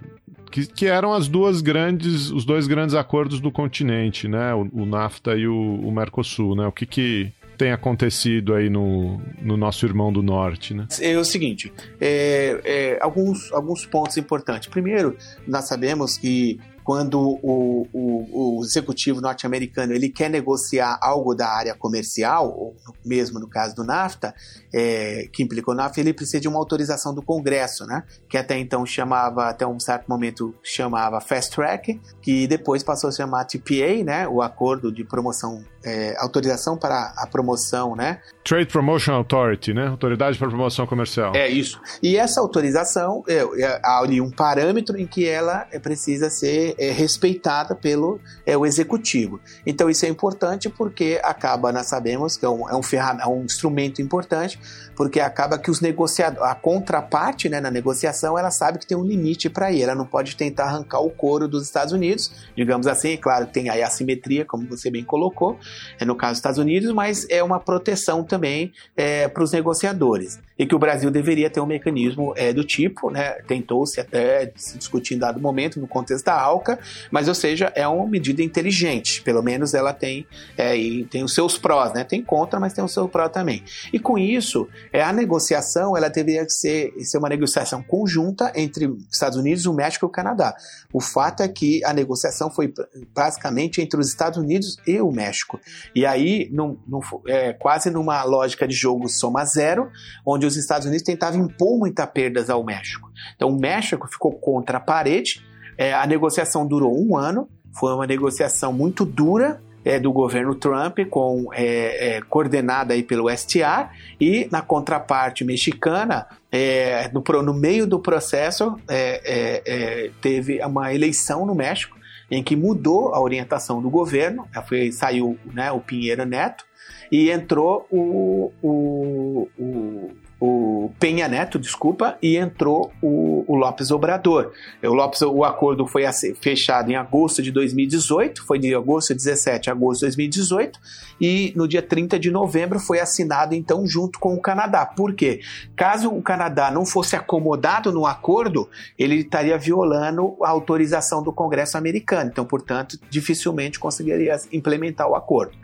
que, 0.49 0.65
que, 0.65 0.87
eram 0.87 1.13
as 1.13 1.27
duas 1.27 1.61
grandes, 1.61 2.31
os 2.31 2.43
dois 2.45 2.67
grandes 2.67 2.95
acordos 2.95 3.39
do 3.39 3.51
continente, 3.51 4.27
né? 4.27 4.53
O, 4.53 4.67
o 4.73 4.85
NAFTA 4.85 5.35
e 5.35 5.47
o, 5.47 5.75
o 5.75 5.91
Mercosul, 5.91 6.55
né? 6.55 6.65
O 6.65 6.71
que, 6.71 6.87
que 6.87 7.31
tem 7.61 7.71
acontecido 7.71 8.55
aí 8.55 8.71
no, 8.71 9.21
no 9.39 9.55
nosso 9.55 9.85
irmão 9.85 10.11
do 10.11 10.23
norte, 10.23 10.73
né? 10.73 10.88
É 10.99 11.15
o 11.15 11.23
seguinte, 11.23 11.71
é, 11.99 12.59
é, 12.65 12.97
alguns, 12.99 13.53
alguns 13.53 13.85
pontos 13.85 14.17
importantes. 14.17 14.67
Primeiro, 14.67 15.15
nós 15.45 15.65
sabemos 15.65 16.17
que 16.17 16.59
quando 16.83 17.19
o, 17.21 17.88
o, 17.93 18.57
o 18.57 18.63
executivo 18.63 19.21
norte-americano 19.21 19.93
ele 19.93 20.09
quer 20.09 20.29
negociar 20.29 20.97
algo 21.01 21.33
da 21.35 21.47
área 21.47 21.75
comercial, 21.75 22.47
ou 22.47 22.75
mesmo 23.05 23.39
no 23.39 23.47
caso 23.47 23.75
do 23.75 23.83
NAFTA, 23.83 24.33
é, 24.73 25.27
que 25.31 25.43
implicou 25.43 25.75
NAFTA, 25.75 25.99
ele 25.99 26.13
precisa 26.13 26.39
de 26.39 26.47
uma 26.47 26.57
autorização 26.57 27.13
do 27.13 27.21
Congresso, 27.21 27.85
né? 27.85 28.03
Que 28.27 28.38
até 28.38 28.57
então 28.57 28.85
chamava, 28.85 29.49
até 29.49 29.65
um 29.65 29.79
certo 29.79 30.07
momento 30.07 30.55
chamava 30.63 31.21
Fast 31.21 31.55
Track, 31.55 31.99
que 32.21 32.47
depois 32.47 32.83
passou 32.83 33.09
a 33.09 33.13
chamar 33.13 33.45
TPA, 33.45 34.03
né? 34.03 34.27
O 34.27 34.41
Acordo 34.41 34.91
de 34.91 35.03
Promoção, 35.03 35.63
é, 35.83 36.15
Autorização 36.17 36.77
para 36.77 37.13
a 37.17 37.27
Promoção, 37.27 37.95
né? 37.95 38.19
Trade 38.43 38.67
Promotion 38.67 39.13
Authority, 39.13 39.73
né? 39.73 39.87
Autoridade 39.87 40.37
para 40.37 40.47
Promoção 40.47 40.85
Comercial. 40.87 41.35
É 41.35 41.47
isso. 41.47 41.79
E 42.01 42.17
essa 42.17 42.39
autorização, 42.39 43.23
é, 43.27 43.37
é, 43.61 43.79
há 43.83 43.99
ali 43.99 44.19
um 44.19 44.31
parâmetro 44.31 44.97
em 44.97 45.05
que 45.05 45.27
ela 45.27 45.67
precisa 45.81 46.29
ser 46.29 46.75
é, 46.77 46.91
respeitada 46.91 47.75
pelo 47.75 48.19
é, 48.45 48.57
o 48.57 48.65
executivo. 48.65 49.39
Então 49.65 49.89
isso 49.89 50.05
é 50.05 50.09
importante 50.09 50.69
porque 50.69 51.19
acaba, 51.23 51.71
nós 51.71 51.87
sabemos 51.87 52.37
que 52.37 52.45
é 52.45 52.49
um, 52.49 52.69
é 52.69 52.75
um, 52.75 52.81
é 53.21 53.27
um 53.27 53.43
instrumento 53.43 54.01
importante, 54.01 54.59
porque 55.02 55.19
acaba 55.19 55.57
que 55.57 55.72
os 55.72 55.82
negociadores, 55.82 56.48
a 56.48 56.53
contraparte 56.53 57.49
né, 57.49 57.60
na 57.60 57.72
negociação, 57.72 58.38
ela 58.38 58.52
sabe 58.52 58.78
que 58.78 58.86
tem 58.86 58.95
um 58.95 59.03
limite 59.03 59.49
para 59.49 59.72
ir, 59.72 59.82
ela 59.82 59.95
não 59.95 60.06
pode 60.06 60.36
tentar 60.36 60.65
arrancar 60.65 60.99
o 60.99 61.10
couro 61.10 61.48
dos 61.48 61.64
Estados 61.64 61.91
Unidos, 61.91 62.32
digamos 62.56 62.86
assim, 62.86 63.18
claro, 63.18 63.48
tem 63.48 63.68
aí 63.68 63.82
a 63.82 63.88
assimetria, 63.88 64.45
como 64.45 64.68
você 64.68 64.91
bem 64.91 65.03
colocou, 65.03 65.57
é 65.99 66.06
no 66.06 66.15
caso 66.15 66.34
dos 66.34 66.38
Estados 66.38 66.60
Unidos, 66.60 66.94
mas 66.94 67.26
é 67.32 67.41
uma 67.41 67.60
proteção 67.60 68.23
também 68.23 68.73
é, 68.95 69.28
para 69.28 69.41
os 69.41 69.52
negociadores 69.52 70.40
e 70.61 70.65
que 70.68 70.76
o 70.76 70.80
Brasil 70.80 71.10
deveria 71.10 71.49
ter 71.49 71.60
um 71.60 71.65
mecanismo 71.65 72.36
é, 72.38 72.53
do 72.53 72.64
tipo, 72.64 73.10
né? 73.10 73.32
Tentou-se 73.48 73.99
até 73.99 74.52
se 74.56 74.78
discutir 74.78 75.15
em 75.15 75.18
dado 75.18 75.40
momento 75.40 75.80
no 75.80 75.88
contexto 75.88 76.26
da 76.26 76.40
ALCA, 76.40 76.78
mas 77.10 77.28
ou 77.28 77.34
seja, 77.34 77.73
é 77.73 77.88
uma 77.88 78.06
medida 78.06 78.44
inteligente, 78.44 79.23
pelo 79.23 79.41
menos 79.41 79.73
ela 79.73 79.91
tem 79.91 80.28
é, 80.56 80.76
tem 81.10 81.23
os 81.23 81.34
seus 81.34 81.57
prós, 81.57 81.91
né? 81.94 82.03
Tem 82.03 82.22
contra, 82.22 82.60
mas 82.60 82.73
tem 82.73 82.84
o 82.84 82.88
seu 82.88 83.07
pró 83.07 83.28
também. 83.28 83.64
E 83.91 83.98
com 83.98 84.19
isso, 84.19 84.69
é, 84.93 85.01
a 85.01 85.13
negociação 85.13 85.95
ela 85.95 86.09
deveria 86.09 86.47
ser, 86.49 86.93
ser 86.99 87.18
uma 87.18 87.30
negociação 87.30 87.81
conjunta 87.81 88.51
entre 88.55 88.93
Estados 89.11 89.38
Unidos, 89.38 89.65
o 89.65 89.73
México 89.73 90.05
e 90.05 90.07
o 90.07 90.09
Canadá. 90.09 90.55
O 90.93 90.99
fato 90.99 91.43
é 91.43 91.47
que 91.47 91.84
a 91.85 91.93
negociação 91.93 92.51
foi 92.51 92.73
basicamente 93.13 93.81
entre 93.81 93.99
os 93.99 94.09
Estados 94.09 94.38
Unidos 94.38 94.77
e 94.85 94.99
o 94.99 95.11
México. 95.11 95.59
E 95.95 96.05
aí, 96.05 96.49
num, 96.51 96.77
num, 96.88 96.99
é, 97.27 97.53
quase 97.53 97.89
numa 97.89 98.23
lógica 98.23 98.68
de 98.68 98.76
jogo 98.76 99.07
soma 99.07 99.45
zero, 99.45 99.89
onde 100.26 100.45
os 100.45 100.57
Estados 100.57 100.85
Unidos 100.85 101.03
tentavam 101.03 101.45
impor 101.45 101.77
muitas 101.77 102.05
perdas 102.07 102.49
ao 102.49 102.63
México. 102.63 103.09
Então 103.35 103.49
o 103.49 103.59
México 103.59 104.07
ficou 104.07 104.34
contra 104.34 104.77
a 104.77 104.81
parede, 104.81 105.41
é, 105.77 105.93
a 105.93 106.05
negociação 106.05 106.68
durou 106.68 106.93
um 106.99 107.18
ano, 107.18 107.47
foi 107.73 107.93
uma 107.93 108.05
negociação 108.05 108.73
muito 108.73 109.05
dura, 109.05 109.61
é, 109.83 109.99
do 109.99 110.11
governo 110.11 110.55
Trump, 110.55 110.99
com, 111.09 111.49
é, 111.53 112.17
é, 112.17 112.21
coordenada 112.21 112.93
aí 112.93 113.03
pelo 113.03 113.29
STR, 113.29 113.89
e 114.19 114.47
na 114.51 114.61
contraparte 114.61 115.43
mexicana, 115.43 116.27
é, 116.51 117.09
no, 117.13 117.23
no, 117.41 117.53
meio 117.53 117.87
do 117.87 117.99
processo, 117.99 118.77
é, 118.87 119.63
é, 119.65 120.11
teve 120.21 120.63
uma 120.63 120.93
eleição 120.93 121.45
no 121.45 121.55
México, 121.55 121.97
em 122.29 122.41
que 122.41 122.55
mudou 122.55 123.13
a 123.13 123.19
orientação 123.19 123.81
do 123.81 123.89
governo, 123.89 124.47
foi, 124.67 124.91
saiu 124.91 125.37
né, 125.53 125.71
o 125.71 125.79
Pinheiro 125.79 126.25
Neto, 126.25 126.65
e 127.11 127.29
entrou 127.29 127.85
o, 127.91 128.51
o, 128.61 129.49
o 129.59 130.11
o 130.43 130.91
Penha 130.99 131.27
Neto, 131.27 131.59
desculpa, 131.59 132.18
e 132.19 132.35
entrou 132.35 132.91
o, 132.99 133.45
o 133.47 133.55
Lopes 133.55 133.91
Obrador. 133.91 134.51
O, 134.84 134.88
Lopes, 134.88 135.22
o 135.22 135.43
acordo 135.43 135.85
foi 135.85 136.03
fechado 136.41 136.89
em 136.89 136.95
agosto 136.95 137.43
de 137.43 137.51
2018, 137.51 138.43
foi 138.43 138.57
de 138.57 138.73
agosto 138.73 139.13
17 139.13 139.69
a 139.69 139.73
agosto 139.73 139.99
de 139.99 140.07
2018, 140.07 140.80
e 141.22 141.53
no 141.55 141.68
dia 141.68 141.84
30 141.84 142.18
de 142.18 142.31
novembro 142.31 142.80
foi 142.80 142.99
assinado 142.99 143.53
então 143.53 143.85
junto 143.85 144.18
com 144.18 144.34
o 144.34 144.41
Canadá. 144.41 144.84
Por 144.84 145.13
quê? 145.13 145.41
Caso 145.76 146.09
o 146.09 146.23
Canadá 146.23 146.72
não 146.72 146.88
fosse 146.88 147.15
acomodado 147.15 147.91
no 147.91 148.07
acordo, 148.07 148.68
ele 148.97 149.18
estaria 149.18 149.59
violando 149.59 150.35
a 150.41 150.49
autorização 150.49 151.22
do 151.22 151.31
Congresso 151.31 151.77
americano, 151.77 152.31
então, 152.31 152.45
portanto, 152.45 152.97
dificilmente 153.11 153.80
conseguiria 153.80 154.35
implementar 154.51 155.07
o 155.07 155.13
acordo. 155.13 155.55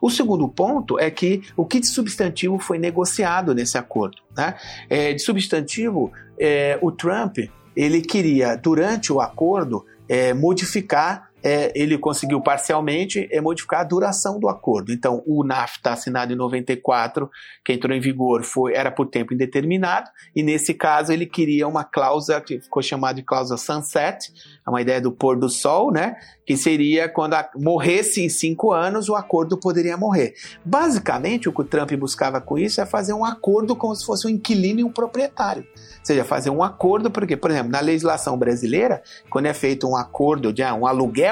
O 0.00 0.10
segundo 0.10 0.48
ponto 0.48 0.98
é 0.98 1.10
que 1.10 1.42
o 1.56 1.64
que 1.64 1.80
de 1.80 1.88
substantivo 1.88 2.58
foi 2.58 2.78
negociado 2.78 3.54
nesse 3.54 3.76
acordo. 3.76 4.18
Né? 4.36 4.54
É, 4.88 5.12
de 5.12 5.20
substantivo, 5.20 6.12
é, 6.38 6.78
o 6.80 6.90
Trump 6.92 7.38
ele 7.76 8.00
queria, 8.00 8.56
durante 8.56 9.12
o 9.12 9.20
acordo, 9.20 9.86
é, 10.08 10.34
modificar 10.34 11.27
é, 11.42 11.72
ele 11.74 11.96
conseguiu 11.98 12.40
parcialmente 12.40 13.28
é, 13.30 13.40
modificar 13.40 13.80
a 13.80 13.84
duração 13.84 14.38
do 14.38 14.48
acordo. 14.48 14.92
Então, 14.92 15.22
o 15.26 15.44
NAFTA 15.44 15.92
assinado 15.92 16.32
em 16.32 16.36
94, 16.36 17.30
que 17.64 17.72
entrou 17.72 17.96
em 17.96 18.00
vigor, 18.00 18.42
foi, 18.42 18.74
era 18.74 18.90
por 18.90 19.06
tempo 19.06 19.32
indeterminado, 19.32 20.10
e 20.34 20.42
nesse 20.42 20.74
caso 20.74 21.12
ele 21.12 21.26
queria 21.26 21.68
uma 21.68 21.84
cláusula 21.84 22.40
que 22.40 22.60
ficou 22.60 22.82
chamada 22.82 23.14
de 23.14 23.22
cláusula 23.22 23.58
sunset, 23.58 24.32
é 24.66 24.70
uma 24.70 24.82
ideia 24.82 25.00
do 25.00 25.12
pôr 25.12 25.38
do 25.38 25.48
sol, 25.48 25.90
né? 25.90 26.16
Que 26.46 26.56
seria 26.56 27.08
quando 27.08 27.34
a, 27.34 27.48
morresse 27.56 28.22
em 28.22 28.28
cinco 28.28 28.72
anos, 28.72 29.08
o 29.08 29.14
acordo 29.14 29.58
poderia 29.58 29.96
morrer. 29.96 30.34
Basicamente, 30.64 31.48
o 31.48 31.52
que 31.52 31.60
o 31.60 31.64
Trump 31.64 31.92
buscava 31.92 32.40
com 32.40 32.58
isso 32.58 32.80
é 32.80 32.86
fazer 32.86 33.12
um 33.12 33.24
acordo 33.24 33.76
como 33.76 33.94
se 33.94 34.04
fosse 34.04 34.26
um 34.26 34.30
inquilino 34.30 34.80
e 34.80 34.84
um 34.84 34.92
proprietário. 34.92 35.62
Ou 35.62 36.04
seja, 36.04 36.24
fazer 36.24 36.50
um 36.50 36.62
acordo, 36.62 37.10
porque, 37.10 37.36
por 37.36 37.50
exemplo, 37.50 37.70
na 37.70 37.80
legislação 37.80 38.36
brasileira, 38.38 39.02
quando 39.30 39.46
é 39.46 39.54
feito 39.54 39.86
um 39.86 39.96
acordo 39.96 40.52
de 40.52 40.62
ah, 40.62 40.74
um 40.74 40.86
aluguel, 40.86 41.27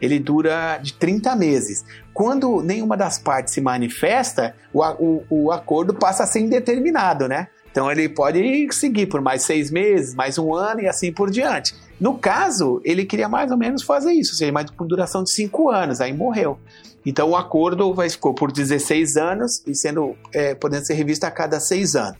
ele 0.00 0.18
dura 0.18 0.78
de 0.78 0.92
30 0.94 1.34
meses. 1.36 1.84
Quando 2.12 2.62
nenhuma 2.62 2.96
das 2.96 3.18
partes 3.18 3.54
se 3.54 3.60
manifesta, 3.60 4.54
o, 4.72 4.82
o, 4.82 5.24
o 5.30 5.52
acordo 5.52 5.94
passa 5.94 6.24
a 6.24 6.26
ser 6.26 6.40
indeterminado, 6.40 7.28
né? 7.28 7.48
Então 7.70 7.90
ele 7.90 8.08
pode 8.08 8.68
seguir 8.72 9.06
por 9.06 9.20
mais 9.20 9.42
seis 9.42 9.68
meses, 9.68 10.14
mais 10.14 10.38
um 10.38 10.54
ano 10.54 10.82
e 10.82 10.86
assim 10.86 11.12
por 11.12 11.28
diante. 11.28 11.74
No 12.00 12.16
caso, 12.16 12.80
ele 12.84 13.04
queria 13.04 13.28
mais 13.28 13.50
ou 13.50 13.56
menos 13.56 13.82
fazer 13.82 14.12
isso, 14.12 14.32
ou 14.32 14.38
seja, 14.38 14.52
mais 14.52 14.70
por 14.70 14.86
duração 14.86 15.24
de 15.24 15.32
cinco 15.32 15.68
anos, 15.70 16.00
aí 16.00 16.12
morreu. 16.12 16.56
Então 17.04 17.30
o 17.30 17.36
acordo 17.36 17.92
vai, 17.92 18.08
ficou 18.08 18.32
por 18.32 18.52
16 18.52 19.16
anos 19.16 19.62
e 19.66 19.74
sendo 19.74 20.14
é, 20.32 20.54
podendo 20.54 20.86
ser 20.86 20.94
revisto 20.94 21.26
a 21.26 21.30
cada 21.30 21.58
seis 21.58 21.96
anos. 21.96 22.16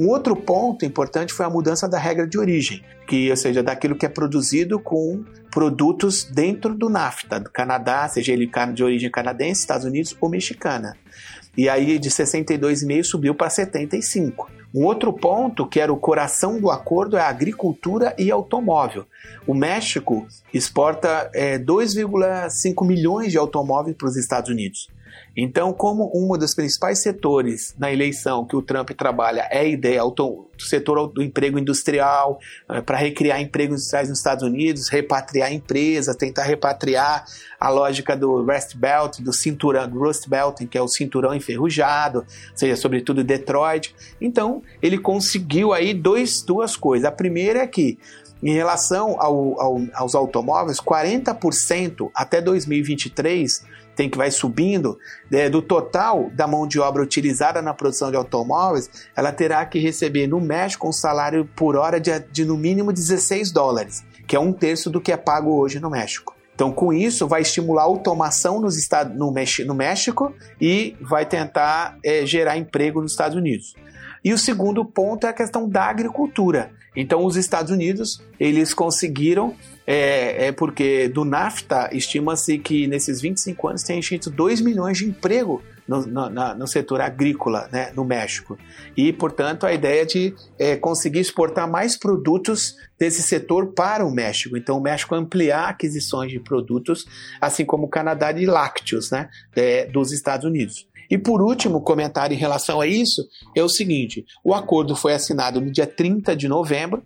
Um 0.00 0.08
outro 0.08 0.34
ponto 0.34 0.82
importante 0.86 1.30
foi 1.30 1.44
a 1.44 1.50
mudança 1.50 1.86
da 1.86 1.98
regra 1.98 2.26
de 2.26 2.38
origem, 2.38 2.82
que, 3.06 3.28
ou 3.28 3.36
seja, 3.36 3.62
daquilo 3.62 3.94
que 3.94 4.06
é 4.06 4.08
produzido 4.08 4.80
com 4.80 5.22
produtos 5.50 6.24
dentro 6.24 6.74
do 6.74 6.88
NAFTA, 6.88 7.38
do 7.38 7.50
Canadá, 7.50 8.08
seja 8.08 8.32
ele 8.32 8.50
de 8.72 8.82
origem 8.82 9.10
canadense, 9.10 9.60
Estados 9.60 9.84
Unidos 9.84 10.16
ou 10.18 10.30
mexicana. 10.30 10.96
E 11.54 11.68
aí 11.68 11.98
de 11.98 12.08
62,5 12.08 13.04
subiu 13.04 13.34
para 13.34 13.50
75. 13.50 14.50
Um 14.74 14.86
outro 14.86 15.12
ponto, 15.12 15.66
que 15.66 15.78
era 15.78 15.92
o 15.92 15.98
coração 15.98 16.58
do 16.58 16.70
acordo, 16.70 17.18
é 17.18 17.20
a 17.20 17.28
agricultura 17.28 18.14
e 18.16 18.30
automóvel. 18.30 19.04
O 19.46 19.52
México 19.52 20.26
exporta 20.54 21.30
é, 21.34 21.58
2,5 21.58 22.86
milhões 22.86 23.32
de 23.32 23.36
automóveis 23.36 23.94
para 23.94 24.08
os 24.08 24.16
Estados 24.16 24.48
Unidos. 24.48 24.88
Então, 25.36 25.72
como 25.72 26.10
um 26.14 26.36
dos 26.36 26.54
principais 26.54 27.02
setores 27.02 27.74
na 27.78 27.92
eleição 27.92 28.44
que 28.44 28.56
o 28.56 28.62
Trump 28.62 28.90
trabalha 28.90 29.46
é 29.50 29.60
a 29.60 29.64
ideia 29.64 30.00
do 30.02 30.48
setor 30.58 31.06
do 31.08 31.22
emprego 31.22 31.58
industrial, 31.58 32.38
é, 32.68 32.80
para 32.80 32.98
recriar 32.98 33.40
empregos 33.40 33.76
industriais 33.76 34.08
nos 34.08 34.18
Estados 34.18 34.44
Unidos, 34.44 34.88
repatriar 34.88 35.52
empresas, 35.52 36.16
tentar 36.16 36.44
repatriar 36.44 37.24
a 37.58 37.68
lógica 37.68 38.16
do 38.16 38.42
Rust 38.42 38.76
Belt, 38.76 39.20
do 39.20 39.32
cinturão, 39.32 39.88
do 39.88 39.98
Rust 39.98 40.28
Belt, 40.28 40.66
que 40.68 40.76
é 40.76 40.82
o 40.82 40.88
cinturão 40.88 41.34
enferrujado, 41.34 42.24
seja, 42.54 42.76
sobretudo 42.76 43.22
Detroit. 43.22 43.94
Então, 44.20 44.62
ele 44.82 44.98
conseguiu 44.98 45.72
aí 45.72 45.94
dois, 45.94 46.42
duas 46.42 46.76
coisas. 46.76 47.06
A 47.06 47.12
primeira 47.12 47.60
é 47.60 47.66
que 47.66 47.98
em 48.42 48.54
relação 48.54 49.20
ao, 49.20 49.60
ao, 49.60 49.80
aos 49.94 50.14
automóveis, 50.14 50.78
40% 50.78 52.10
até 52.14 52.40
2023 52.40 53.62
tem 54.00 54.08
que 54.08 54.16
vai 54.16 54.30
subindo, 54.30 54.98
é, 55.30 55.50
do 55.50 55.60
total 55.60 56.30
da 56.32 56.46
mão 56.46 56.66
de 56.66 56.80
obra 56.80 57.02
utilizada 57.02 57.60
na 57.60 57.74
produção 57.74 58.10
de 58.10 58.16
automóveis, 58.16 58.88
ela 59.14 59.30
terá 59.30 59.66
que 59.66 59.78
receber 59.78 60.26
no 60.26 60.40
México 60.40 60.88
um 60.88 60.92
salário 60.92 61.46
por 61.54 61.76
hora 61.76 62.00
de, 62.00 62.18
de 62.32 62.46
no 62.46 62.56
mínimo 62.56 62.94
16 62.94 63.52
dólares 63.52 64.02
que 64.30 64.36
é 64.36 64.38
um 64.38 64.52
terço 64.52 64.88
do 64.88 65.00
que 65.00 65.10
é 65.10 65.16
pago 65.16 65.58
hoje 65.58 65.80
no 65.80 65.90
México. 65.90 66.36
Então, 66.54 66.70
com 66.70 66.92
isso, 66.92 67.26
vai 67.26 67.42
estimular 67.42 67.82
a 67.82 67.86
automação 67.86 68.60
nos 68.60 68.78
Estados, 68.78 69.12
no, 69.18 69.34
no 69.66 69.74
México 69.74 70.32
e 70.60 70.96
vai 71.00 71.26
tentar 71.26 71.98
é, 72.04 72.24
gerar 72.24 72.56
emprego 72.56 73.02
nos 73.02 73.10
Estados 73.10 73.36
Unidos. 73.36 73.74
E 74.24 74.32
o 74.32 74.38
segundo 74.38 74.84
ponto 74.84 75.26
é 75.26 75.30
a 75.30 75.32
questão 75.32 75.68
da 75.68 75.82
agricultura. 75.82 76.70
Então, 76.94 77.24
os 77.24 77.34
Estados 77.34 77.72
Unidos 77.72 78.22
eles 78.38 78.72
conseguiram, 78.72 79.52
é, 79.92 80.46
é 80.46 80.52
porque 80.52 81.08
do 81.08 81.24
NAFTA 81.24 81.90
estima-se 81.92 82.58
que 82.58 82.86
nesses 82.86 83.20
25 83.20 83.66
anos 83.66 83.82
tem 83.82 83.98
enchido 83.98 84.30
2 84.30 84.60
milhões 84.60 84.98
de 84.98 85.06
emprego 85.06 85.60
no, 85.88 86.06
no, 86.06 86.54
no, 86.54 86.66
setor 86.68 87.00
agrícola 87.00 87.68
né, 87.72 87.90
no 87.96 88.04
México. 88.04 88.56
E, 88.96 89.12
portanto, 89.12 89.66
a 89.66 89.72
ideia 89.72 90.06
de 90.06 90.32
é, 90.56 90.76
conseguir 90.76 91.18
exportar 91.18 91.68
mais 91.68 91.96
produtos 91.98 92.76
desse 92.96 93.20
setor 93.20 93.72
para 93.72 94.06
o 94.06 94.12
México. 94.12 94.56
Então, 94.56 94.78
o 94.78 94.80
México 94.80 95.12
ampliar 95.16 95.70
aquisições 95.70 96.30
de 96.30 96.38
produtos, 96.38 97.04
assim 97.40 97.64
como 97.64 97.86
o 97.86 97.90
Canadá 97.90 98.30
de 98.30 98.46
lácteos 98.46 99.10
né, 99.10 99.28
é, 99.56 99.86
dos 99.86 100.12
Estados 100.12 100.46
Unidos. 100.46 100.86
E 101.10 101.18
por 101.18 101.42
último, 101.42 101.80
comentário 101.80 102.34
em 102.34 102.38
relação 102.38 102.80
a 102.80 102.86
isso 102.86 103.26
é 103.56 103.62
o 103.62 103.68
seguinte: 103.68 104.24
o 104.44 104.54
acordo 104.54 104.94
foi 104.94 105.12
assinado 105.12 105.60
no 105.60 105.72
dia 105.72 105.86
30 105.86 106.36
de 106.36 106.46
novembro. 106.46 107.02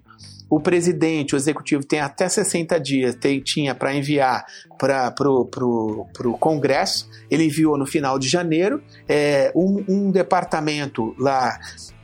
O 0.49 0.61
presidente, 0.61 1.35
o 1.35 1.37
executivo, 1.37 1.85
tem 1.85 2.01
até 2.01 2.29
60 2.29 2.79
dias, 2.79 3.15
tem, 3.15 3.41
tinha 3.41 3.75
para 3.75 3.95
enviar 3.95 4.45
para 4.79 5.15
o 5.23 6.39
Congresso. 6.39 7.09
Ele 7.31 7.45
enviou 7.45 7.77
no 7.79 7.87
final 7.87 8.19
de 8.19 8.29
janeiro. 8.29 8.83
É, 9.09 9.53
um, 9.55 9.85
um 9.89 10.11
departamento 10.11 11.15
lá 11.19 11.59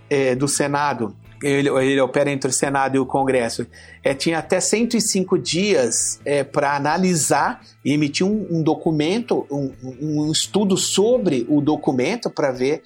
é, 0.08 0.34
do 0.34 0.48
Senado 0.48 1.14
ele, 1.42 1.68
ele, 1.68 2.00
opera 2.00 2.30
entre 2.30 2.50
o 2.50 2.52
Senado 2.52 2.96
e 2.96 2.98
o 2.98 3.06
Congresso, 3.06 3.66
é, 4.04 4.14
tinha 4.14 4.38
até 4.38 4.60
105 4.60 5.38
dias 5.38 6.20
é, 6.24 6.44
para 6.44 6.76
analisar 6.76 7.62
e 7.84 7.92
emitir 7.92 8.26
um, 8.26 8.46
um 8.50 8.62
documento, 8.62 9.46
um, 9.50 9.72
um, 9.82 10.30
estudo 10.30 10.76
sobre 10.76 11.46
o 11.48 11.60
documento 11.60 12.30
para 12.30 12.52
ver 12.52 12.82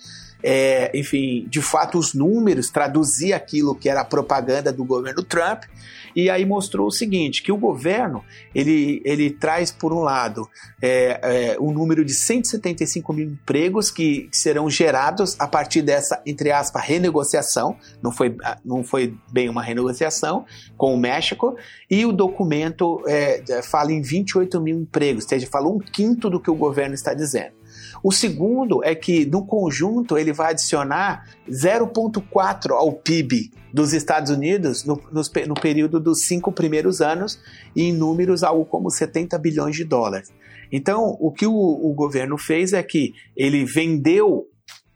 é, 0.47 0.91
enfim, 0.95 1.47
de 1.49 1.62
fato 1.62 1.97
os 1.97 2.12
números, 2.12 2.69
traduzir 2.69 3.33
aquilo 3.33 3.75
que 3.75 3.89
era 3.89 4.03
a 4.03 4.05
propaganda 4.05 4.71
do 4.71 4.85
governo 4.85 5.23
Trump, 5.23 5.62
e 6.15 6.29
aí 6.29 6.45
mostrou 6.45 6.87
o 6.87 6.91
seguinte, 6.91 7.43
que 7.43 7.51
o 7.51 7.57
governo, 7.57 8.23
ele, 8.55 9.01
ele 9.07 9.31
traz, 9.31 9.73
por 9.73 9.93
um 9.93 10.01
lado, 10.01 10.47
é, 10.83 11.55
é, 11.55 11.57
um 11.59 11.73
número 11.73 12.05
de 12.05 12.12
175 12.12 13.12
mil 13.15 13.31
empregos 13.31 13.91
que, 13.91 14.29
que 14.29 14.37
serão 14.37 14.69
gerados 14.69 15.35
a 15.41 15.49
partir 15.49 15.81
dessa, 15.81 16.23
entre 16.27 16.53
aspas, 16.53 16.85
renegociação, 16.85 17.77
não 18.03 18.12
foi, 18.12 18.37
não 18.62 18.85
foi 18.85 19.16
bem 19.33 19.49
uma 19.49 19.62
renegociação, 19.62 20.45
com 20.77 20.95
o 20.95 20.99
México, 20.99 21.57
e 21.91 22.05
o 22.05 22.12
documento 22.12 23.03
é, 23.07 23.62
fala 23.62 23.93
em 23.93 24.03
28 24.03 24.61
mil 24.61 24.79
empregos, 24.79 25.25
ou 25.25 25.31
seja, 25.31 25.47
fala 25.47 25.69
um 25.69 25.79
quinto 25.79 26.29
do 26.29 26.39
que 26.39 26.51
o 26.51 26.55
governo 26.55 26.95
está 26.95 27.15
dizendo. 27.15 27.64
O 28.05 28.12
segundo 28.12 28.85
é 28.85 28.94
que, 28.94 29.24
no 29.24 29.47
conjunto, 29.47 30.18
ele 30.18 30.31
vai 30.31 30.51
adicionar 30.51 31.26
0,4 31.48 32.72
ao 32.72 32.93
PIB 32.93 33.51
dos 33.72 33.94
Estados 33.94 34.31
Unidos 34.31 34.85
no, 34.85 35.01
no, 35.10 35.22
no 35.47 35.55
período 35.55 35.98
dos 35.98 36.26
cinco 36.26 36.52
primeiros 36.52 37.01
anos, 37.01 37.40
e 37.74 37.85
em 37.85 37.94
números 37.94 38.43
algo 38.43 38.66
como 38.66 38.90
70 38.90 39.39
bilhões 39.39 39.74
de 39.74 39.85
dólares. 39.85 40.31
Então, 40.70 41.16
o 41.18 41.32
que 41.32 41.47
o, 41.47 41.55
o 41.55 41.94
governo 41.94 42.36
fez 42.36 42.74
é 42.74 42.82
que 42.82 43.14
ele 43.35 43.64
vendeu 43.64 44.51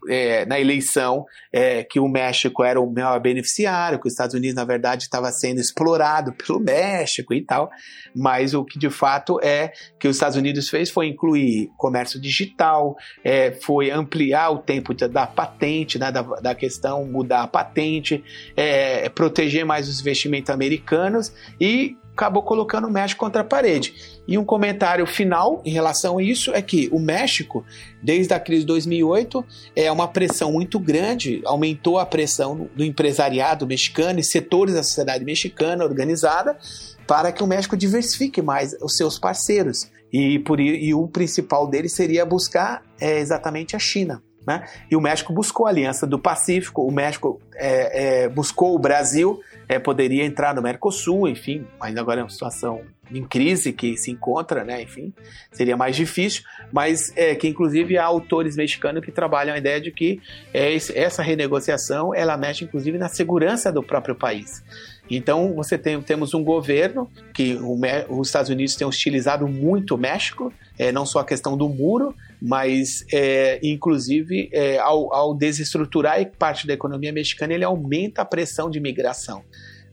é, 0.09 0.45
na 0.47 0.61
eleição 0.61 1.25
é, 1.53 1.83
que 1.83 1.99
o 1.99 2.09
México 2.09 2.63
era 2.63 2.81
o 2.81 2.91
maior 2.91 3.19
beneficiário, 3.21 3.99
que 3.99 4.07
os 4.07 4.13
Estados 4.13 4.35
Unidos, 4.35 4.55
na 4.55 4.65
verdade, 4.65 5.05
estava 5.05 5.31
sendo 5.33 5.61
explorado 5.61 6.33
pelo 6.33 6.61
México 6.61 7.35
e 7.35 7.43
tal, 7.43 7.71
mas 8.15 8.55
o 8.55 8.65
que 8.65 8.79
de 8.79 8.91
fato 8.91 9.41
é 9.43 9.73
que 9.99 10.07
os 10.07 10.17
Estados 10.17 10.37
Unidos 10.37 10.69
fez 10.69 10.91
foi 10.91 11.09
incluir 11.09 11.71
comércio 11.77 12.21
digital, 12.21 12.97
é, 13.25 13.53
foi 13.53 13.91
ampliar 13.91 14.51
o 14.51 14.59
tempo 14.59 14.95
da 14.95 15.27
patente, 15.27 15.99
né, 15.99 16.13
da, 16.13 16.23
da 16.23 16.55
questão 16.55 17.05
mudar 17.05 17.43
a 17.43 17.49
patente, 17.49 18.23
é, 18.57 19.09
proteger 19.09 19.65
mais 19.65 19.89
os 19.89 20.01
investimentos 20.01 20.51
americanos 20.51 21.33
e 21.61 21.97
acabou 22.19 22.43
colocando 22.43 22.89
o 22.89 22.91
México 22.91 23.21
contra 23.21 23.43
a 23.43 23.45
parede. 23.45 23.95
E 24.27 24.37
um 24.37 24.45
comentário 24.45 25.07
final 25.07 25.63
em 25.65 25.71
relação 25.71 26.19
a 26.19 26.23
isso 26.23 26.53
é 26.53 26.61
que 26.61 26.89
o 26.91 26.99
México, 26.99 27.65
desde 28.03 28.35
a 28.35 28.41
crise 28.41 28.63
de 28.63 28.67
2008, 28.67 29.45
é 29.77 29.91
uma 29.93 30.09
pressão 30.09 30.51
muito 30.51 30.81
grande, 30.81 31.41
aumentou 31.45 31.97
a 31.97 32.05
pressão 32.05 32.69
do 32.75 32.83
empresariado 32.83 33.69
mexicano 33.69 34.19
e 34.19 34.25
setores 34.25 34.75
da 34.75 34.83
sociedade 34.83 35.25
mexicana 35.25 35.85
organizada 35.85 36.59
para 37.07 37.31
que 37.31 37.43
o 37.43 37.47
México 37.47 37.77
diversifique 37.77 38.43
mais 38.43 38.75
os 38.83 38.97
seus 38.97 39.17
parceiros. 39.17 39.89
E, 40.13 40.41
por, 40.41 40.59
e 40.59 40.93
o 40.93 41.07
principal 41.07 41.69
deles 41.69 41.93
seria 41.93 42.25
buscar 42.25 42.83
é, 43.01 43.21
exatamente 43.21 43.77
a 43.77 43.79
China. 43.79 44.23
Né? 44.49 44.65
E 44.91 44.97
o 44.97 45.01
México 45.01 45.31
buscou 45.31 45.67
a 45.67 45.69
Aliança 45.69 46.07
do 46.07 46.19
Pacífico, 46.19 46.81
o 46.81 46.91
México 46.91 47.39
é, 47.55 48.23
é, 48.23 48.29
buscou 48.31 48.75
o 48.75 48.79
Brasil, 48.79 49.39
é, 49.69 49.79
poderia 49.79 50.25
entrar 50.25 50.55
no 50.55 50.63
Mercosul, 50.63 51.29
enfim, 51.29 51.67
ainda 51.79 52.01
agora 52.01 52.21
é 52.21 52.23
uma 52.23 52.31
situação 52.31 52.81
em 53.13 53.23
crise 53.23 53.75
que 53.75 53.95
se 53.99 54.11
encontra, 54.11 54.65
né? 54.65 54.81
Enfim, 54.81 55.13
seria 55.53 55.77
mais 55.77 55.95
difícil, 55.95 56.45
mas 56.73 57.13
é, 57.15 57.35
que 57.35 57.47
inclusive 57.47 57.99
há 57.99 58.05
autores 58.07 58.57
mexicanos 58.57 59.05
que 59.05 59.13
trabalham 59.13 59.55
a 59.55 59.59
ideia 59.59 59.79
de 59.79 59.91
que 59.91 60.19
é, 60.55 60.75
essa 60.75 61.23
renegociação 61.23 62.15
ela 62.15 62.35
mexe 62.39 62.65
inclusive 62.65 62.97
na 62.97 63.11
segurança 63.11 63.71
do 63.71 63.83
próprio 63.83 64.15
país. 64.15 64.65
Então, 65.11 65.55
você 65.55 65.77
tem, 65.77 66.01
temos 66.01 66.33
um 66.33 66.43
governo 66.43 67.11
que 67.35 67.55
o, 67.55 67.79
os 68.19 68.29
Estados 68.29 68.51
Unidos 68.51 68.77
têm 68.77 68.87
hostilizado 68.87 69.47
muito 69.47 69.95
o 69.95 69.99
México, 69.99 70.53
é, 70.79 70.91
não 70.91 71.05
só 71.05 71.21
a 71.21 71.25
questão 71.25 71.55
do 71.55 71.69
muro, 71.69 72.15
mas 72.41 73.05
é, 73.13 73.59
inclusive 73.63 74.49
é, 74.53 74.79
ao, 74.79 75.13
ao, 75.13 75.35
desestruturar 75.35 76.19
parte 76.39 76.67
da 76.67 76.75
economia 76.75 77.13
mexicana, 77.13 77.55
ele 77.55 77.65
aumenta 77.65 78.23
a 78.23 78.25
pressão 78.25 78.71
de 78.71 78.81
migração. 78.81 79.45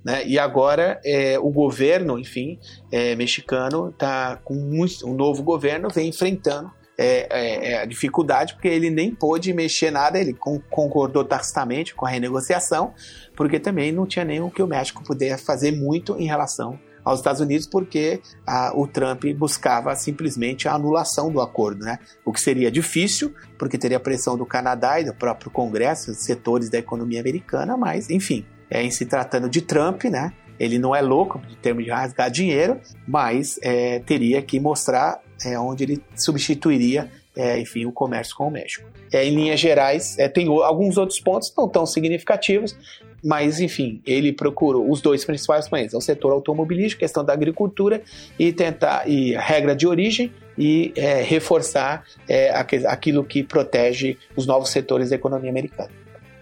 Né? 0.03 0.26
E 0.27 0.38
agora 0.38 0.99
é, 1.03 1.39
o 1.39 1.49
governo, 1.49 2.19
enfim, 2.19 2.59
é, 2.91 3.15
mexicano 3.15 3.89
está 3.89 4.38
com 4.43 4.53
muito, 4.53 5.07
um 5.09 5.15
novo 5.15 5.41
governo 5.41 5.89
vem 5.89 6.09
enfrentando 6.09 6.72
é, 6.97 7.27
é, 7.30 7.72
é, 7.72 7.81
a 7.81 7.85
dificuldade, 7.85 8.53
porque 8.53 8.67
ele 8.67 8.89
nem 8.89 9.13
pôde 9.13 9.51
mexer 9.53 9.91
nada, 9.91 10.17
ele 10.19 10.34
concordou 10.34 11.26
tacitamente 11.26 11.93
com 11.93 12.05
a 12.05 12.09
renegociação, 12.09 12.93
porque 13.35 13.59
também 13.59 13.91
não 13.91 14.05
tinha 14.05 14.23
nem 14.23 14.39
o 14.41 14.49
que 14.49 14.63
o 14.63 14.67
México 14.67 15.03
pudesse 15.03 15.43
fazer 15.43 15.72
muito 15.72 16.17
em 16.17 16.26
relação 16.26 16.80
aos 17.06 17.19
Estados 17.19 17.40
Unidos, 17.40 17.68
porque 17.68 18.19
a, 18.45 18.73
o 18.76 18.88
Trump 18.88 19.23
buscava 19.38 19.95
simplesmente 19.95 20.68
a 20.68 20.73
anulação 20.73 21.32
do 21.32 21.40
acordo, 21.40 21.86
né? 21.86 21.99
O 22.26 22.34
que 22.34 22.41
seria 22.41 22.72
difícil, 22.72 23.34
porque 23.60 23.77
teria 23.77 23.99
pressão 23.99 24.36
do 24.36 24.45
Canadá 24.45 24.99
e 24.99 25.06
do 25.06 25.14
próprio 25.14 25.52
Congresso, 25.52 26.15
setores 26.15 26.68
da 26.68 26.80
economia 26.80 27.19
americana, 27.19 27.77
mas, 27.77 28.10
enfim, 28.10 28.44
é, 28.69 28.82
em 28.82 28.90
se 28.90 29.06
tratando 29.06 29.48
de 29.48 29.61
Trump, 29.61 30.06
né? 30.06 30.34
Ele 30.60 30.80
não 30.80 30.95
é 30.95 31.02
louco 31.02 31.41
em 31.49 31.56
termos 31.56 31.84
de 31.84 31.91
rasgar 31.91 32.32
dinheiro, 32.32 32.80
mas 33.07 33.60
é, 33.61 33.99
teria 33.99 34.41
que 34.41 34.60
mostrar 34.60 35.22
é, 35.45 35.60
onde 35.60 35.84
ele 35.84 36.03
substituiria, 36.15 37.11
é, 37.36 37.60
enfim, 37.60 37.86
o 37.86 37.91
comércio 37.91 38.36
com 38.36 38.48
o 38.48 38.52
México. 38.52 38.88
É, 39.11 39.23
em 39.26 39.36
linhas 39.36 39.60
gerais, 39.60 40.18
é, 40.18 40.27
tem 40.27 40.48
alguns 40.48 40.98
outros 40.98 41.19
pontos 41.19 41.53
não 41.57 41.68
tão 41.68 41.86
significativos, 41.86 42.76
mas 43.23 43.59
enfim, 43.59 44.01
ele 44.05 44.31
procurou 44.31 44.89
os 44.89 45.01
dois 45.01 45.25
principais 45.25 45.67
países, 45.67 45.93
é 45.93 45.97
o 45.97 46.01
setor 46.01 46.31
automobilístico, 46.31 46.99
questão 46.99 47.23
da 47.23 47.33
agricultura 47.33 48.01
e 48.37 48.51
tentar 48.53 49.07
e 49.09 49.35
regra 49.35 49.75
de 49.75 49.87
origem 49.87 50.31
e 50.57 50.93
é, 50.95 51.21
reforçar 51.21 52.03
é, 52.27 52.51
aquilo 52.87 53.23
que 53.23 53.43
protege 53.43 54.17
os 54.35 54.45
novos 54.45 54.69
setores 54.69 55.09
da 55.09 55.15
economia 55.15 55.49
americana. 55.49 55.89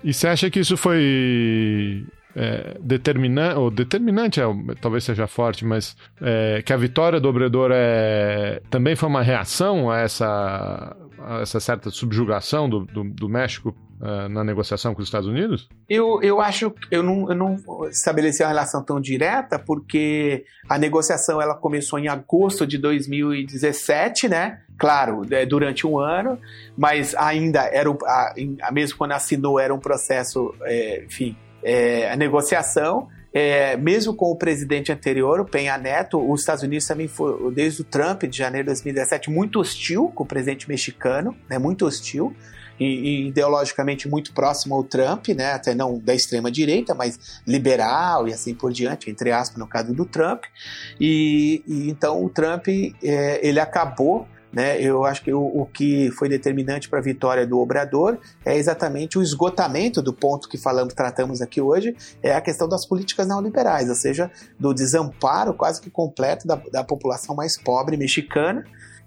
E 0.03 0.13
você 0.13 0.27
acha 0.27 0.49
que 0.49 0.59
isso 0.59 0.75
foi 0.75 2.05
é, 2.35 2.77
determinante, 2.79 3.57
ou 3.57 3.71
determinante 3.71 4.41
é, 4.41 4.43
talvez 4.81 5.03
seja 5.03 5.27
forte, 5.27 5.65
mas 5.65 5.95
é, 6.21 6.61
que 6.61 6.73
a 6.73 6.77
vitória 6.77 7.19
do 7.19 7.29
Obrador 7.29 7.71
é, 7.73 8.61
também 8.69 8.95
foi 8.95 9.07
uma 9.07 9.21
reação 9.21 9.89
a 9.89 9.99
essa, 9.99 10.95
a 11.19 11.41
essa 11.41 11.59
certa 11.59 11.89
subjugação 11.89 12.69
do, 12.69 12.85
do, 12.85 13.03
do 13.03 13.29
México 13.29 13.75
é, 14.01 14.27
na 14.27 14.43
negociação 14.43 14.93
com 14.93 15.01
os 15.01 15.07
Estados 15.07 15.27
Unidos? 15.27 15.69
Eu, 15.87 16.21
eu 16.21 16.41
acho 16.41 16.73
eu 16.91 17.03
não, 17.03 17.29
eu 17.29 17.35
não 17.35 17.57
estabeleci 17.89 18.43
uma 18.43 18.49
relação 18.49 18.83
tão 18.83 18.99
direta, 18.99 19.57
porque 19.57 20.45
a 20.67 20.77
negociação 20.77 21.41
ela 21.41 21.55
começou 21.55 21.99
em 21.99 22.07
agosto 22.07 22.65
de 22.65 22.77
2017, 22.77 24.27
né? 24.27 24.61
Claro, 24.77 25.21
é, 25.31 25.45
durante 25.45 25.85
um 25.85 25.99
ano, 25.99 26.39
mas 26.77 27.15
ainda 27.15 27.61
era, 27.61 27.89
a, 27.89 28.71
mesmo 28.71 28.97
quando 28.97 29.11
assinou, 29.11 29.59
era 29.59 29.73
um 29.73 29.79
processo, 29.79 30.53
é, 30.63 31.03
enfim, 31.05 31.37
é, 31.63 32.11
a 32.11 32.15
negociação. 32.15 33.07
É, 33.35 33.75
mesmo 33.77 34.13
com 34.13 34.27
o 34.27 34.35
presidente 34.35 34.91
anterior, 34.91 35.39
o 35.39 35.45
Penha 35.45 35.75
Neto, 35.75 36.19
os 36.19 36.41
Estados 36.41 36.61
Unidos 36.61 36.85
também 36.85 37.07
foi, 37.07 37.51
desde 37.51 37.81
o 37.81 37.83
Trump, 37.83 38.25
de 38.25 38.37
janeiro 38.37 38.65
de 38.65 38.73
2017, 38.73 39.31
muito 39.31 39.59
hostil 39.59 40.11
com 40.13 40.23
o 40.23 40.27
presidente 40.27 40.69
mexicano, 40.69 41.35
né, 41.49 41.57
muito 41.57 41.83
hostil. 41.83 42.35
Ideologicamente 42.79 44.07
muito 44.07 44.33
próximo 44.33 44.75
ao 44.75 44.83
Trump, 44.83 45.27
né? 45.29 45.53
Até 45.53 45.75
não 45.75 45.99
da 45.99 46.13
extrema 46.13 46.51
direita, 46.51 46.93
mas 46.93 47.41
liberal 47.45 48.27
e 48.27 48.33
assim 48.33 48.53
por 48.53 48.71
diante, 48.71 49.09
entre 49.09 49.31
aspas, 49.31 49.57
no 49.57 49.67
caso 49.67 49.93
do 49.93 50.05
Trump. 50.05 50.43
E, 50.99 51.63
e 51.67 51.89
então 51.89 52.23
o 52.23 52.29
Trump 52.29 52.67
é, 52.67 53.47
ele 53.47 53.59
acabou 53.59 54.27
né? 54.53 54.79
Eu 54.79 55.03
acho 55.03 55.23
que 55.23 55.33
o, 55.33 55.41
o 55.41 55.65
que 55.65 56.11
foi 56.11 56.29
determinante 56.29 56.87
para 56.87 56.99
a 56.99 57.01
vitória 57.01 57.45
do 57.45 57.59
Obrador 57.59 58.19
é 58.45 58.55
exatamente 58.55 59.17
o 59.17 59.21
esgotamento 59.23 59.99
do 59.99 60.13
ponto 60.13 60.47
que 60.47 60.59
falamos, 60.59 60.93
tratamos 60.93 61.41
aqui 61.41 61.59
hoje, 61.59 61.95
é 62.21 62.35
a 62.35 62.39
questão 62.39 62.69
das 62.69 62.85
políticas 62.85 63.27
neoliberais, 63.27 63.89
ou 63.89 63.95
seja, 63.95 64.29
do 64.59 64.71
desamparo 64.71 65.55
quase 65.55 65.81
que 65.81 65.89
completo 65.89 66.47
da, 66.47 66.55
da 66.71 66.83
população 66.83 67.35
mais 67.35 67.59
pobre 67.59 67.97
mexicana 67.97 68.63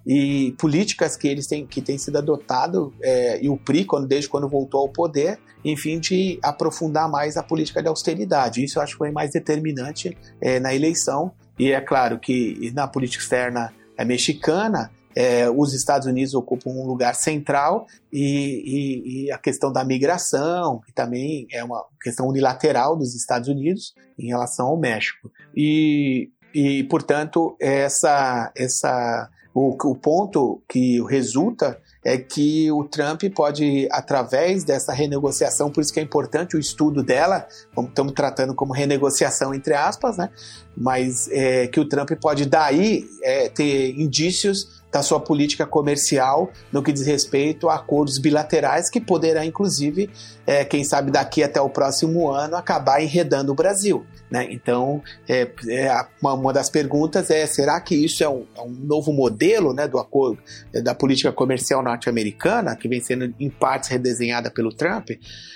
e 0.07 0.55
políticas 0.59 1.17
que 1.17 1.27
eles 1.27 1.47
têm 1.47 1.67
que 1.67 1.83
têm 1.83 1.99
sido 1.99 2.19
adotado 2.19 2.95
é, 3.03 3.43
e 3.43 3.49
o 3.49 3.57
PRI 3.57 3.85
quando, 3.85 4.07
desde 4.07 4.29
quando 4.29 4.49
voltou 4.49 4.81
ao 4.81 4.89
poder, 4.89 5.39
enfim, 5.65 5.99
de 5.99 6.39
aprofundar 6.43 7.11
mais 7.11 7.37
a 7.37 7.43
política 7.43 7.83
de 7.83 7.89
austeridade. 7.89 8.63
Isso 8.63 8.79
eu 8.79 8.83
acho 8.83 8.93
que 8.93 8.99
foi 8.99 9.11
mais 9.11 9.33
determinante 9.33 10.17
é, 10.41 10.61
na 10.61 10.75
eleição 10.75 11.33
e 11.59 11.73
é 11.73 11.81
claro 11.81 12.19
que 12.19 12.71
na 12.73 12.87
política 12.87 13.23
externa 13.23 13.73
é 13.97 14.05
mexicana 14.05 14.91
é, 15.17 15.49
os 15.49 15.73
Estados 15.73 16.07
Unidos 16.07 16.35
ocupam 16.35 16.69
um 16.69 16.87
lugar 16.87 17.15
central 17.15 17.87
e, 18.13 18.21
e, 18.23 19.25
e, 19.25 19.33
a 19.33 19.39
questão 19.39 19.73
da 19.73 19.83
migração, 19.83 20.79
que 20.85 20.93
também 20.93 21.47
é 21.51 21.65
uma 21.65 21.83
questão 22.03 22.29
unilateral 22.29 22.95
dos 22.95 23.15
Estados 23.15 23.49
Unidos 23.49 23.95
em 24.19 24.27
relação 24.27 24.67
ao 24.67 24.77
México. 24.77 25.33
E, 25.57 26.29
e 26.55 26.85
portanto, 26.85 27.57
essa, 27.59 28.53
essa, 28.55 29.31
o, 29.59 29.71
o 29.71 29.97
ponto 29.97 30.61
que 30.69 31.03
resulta 31.07 31.81
é 32.05 32.19
que 32.19 32.71
o 32.71 32.85
Trump 32.85 33.23
pode, 33.35 33.89
através 33.91 34.65
dessa 34.65 34.93
renegociação, 34.93 35.71
por 35.71 35.81
isso 35.81 35.95
que 35.95 35.99
é 35.99 36.03
importante 36.03 36.57
o 36.57 36.61
estudo 36.61 37.03
dela, 37.03 37.49
como 37.75 37.89
estamos 37.89 38.13
tratando 38.13 38.55
como 38.55 38.75
renegociação 38.75 39.55
entre 39.55 39.73
aspas, 39.73 40.19
né? 40.19 40.29
Mas 40.77 41.27
é, 41.31 41.69
que 41.69 41.81
o 41.81 41.89
Trump 41.89 42.11
pode 42.21 42.45
daí 42.45 43.07
é, 43.23 43.49
ter 43.49 43.99
indícios 43.99 44.85
da 44.91 45.03
sua 45.03 45.21
política 45.21 45.67
comercial 45.67 46.51
no 46.73 46.83
que 46.83 46.93
diz 46.93 47.07
respeito 47.07 47.69
a 47.69 47.75
acordos 47.77 48.19
bilaterais 48.19 48.89
que 48.89 49.01
poderá, 49.01 49.45
inclusive, 49.45 50.09
é, 50.47 50.65
quem 50.65 50.85
sabe 50.85 51.11
daqui 51.11 51.43
até 51.43 51.61
o 51.61 51.69
próximo 51.69 52.31
ano, 52.31 52.57
acabar 52.57 53.03
enredando 53.03 53.53
o 53.53 53.55
Brasil. 53.55 54.07
Né? 54.31 54.49
Então, 54.51 55.03
é, 55.29 55.49
é, 55.69 56.07
uma, 56.21 56.35
uma, 56.35 56.53
das 56.53 56.69
perguntas 56.69 57.31
é: 57.31 57.47
será 57.47 57.81
que 57.81 57.95
isso 57.95 58.25
é 58.25 58.29
um, 58.29 58.45
é 58.57 58.61
um 58.61 58.71
novo 58.71 59.13
modelo 59.13 59.73
né, 59.73 59.87
do 59.87 59.99
acordo 59.99 60.39
é, 60.73 60.81
da 60.81 60.95
política 60.95 61.31
comercial 61.31 61.83
norte-americana, 61.83 62.75
que 62.75 62.89
vem 62.89 63.01
sendo 63.01 63.33
em 63.39 63.49
partes 63.49 63.89
redesenhada 63.89 64.51
pelo 64.51 64.73
Trump? 64.73 65.11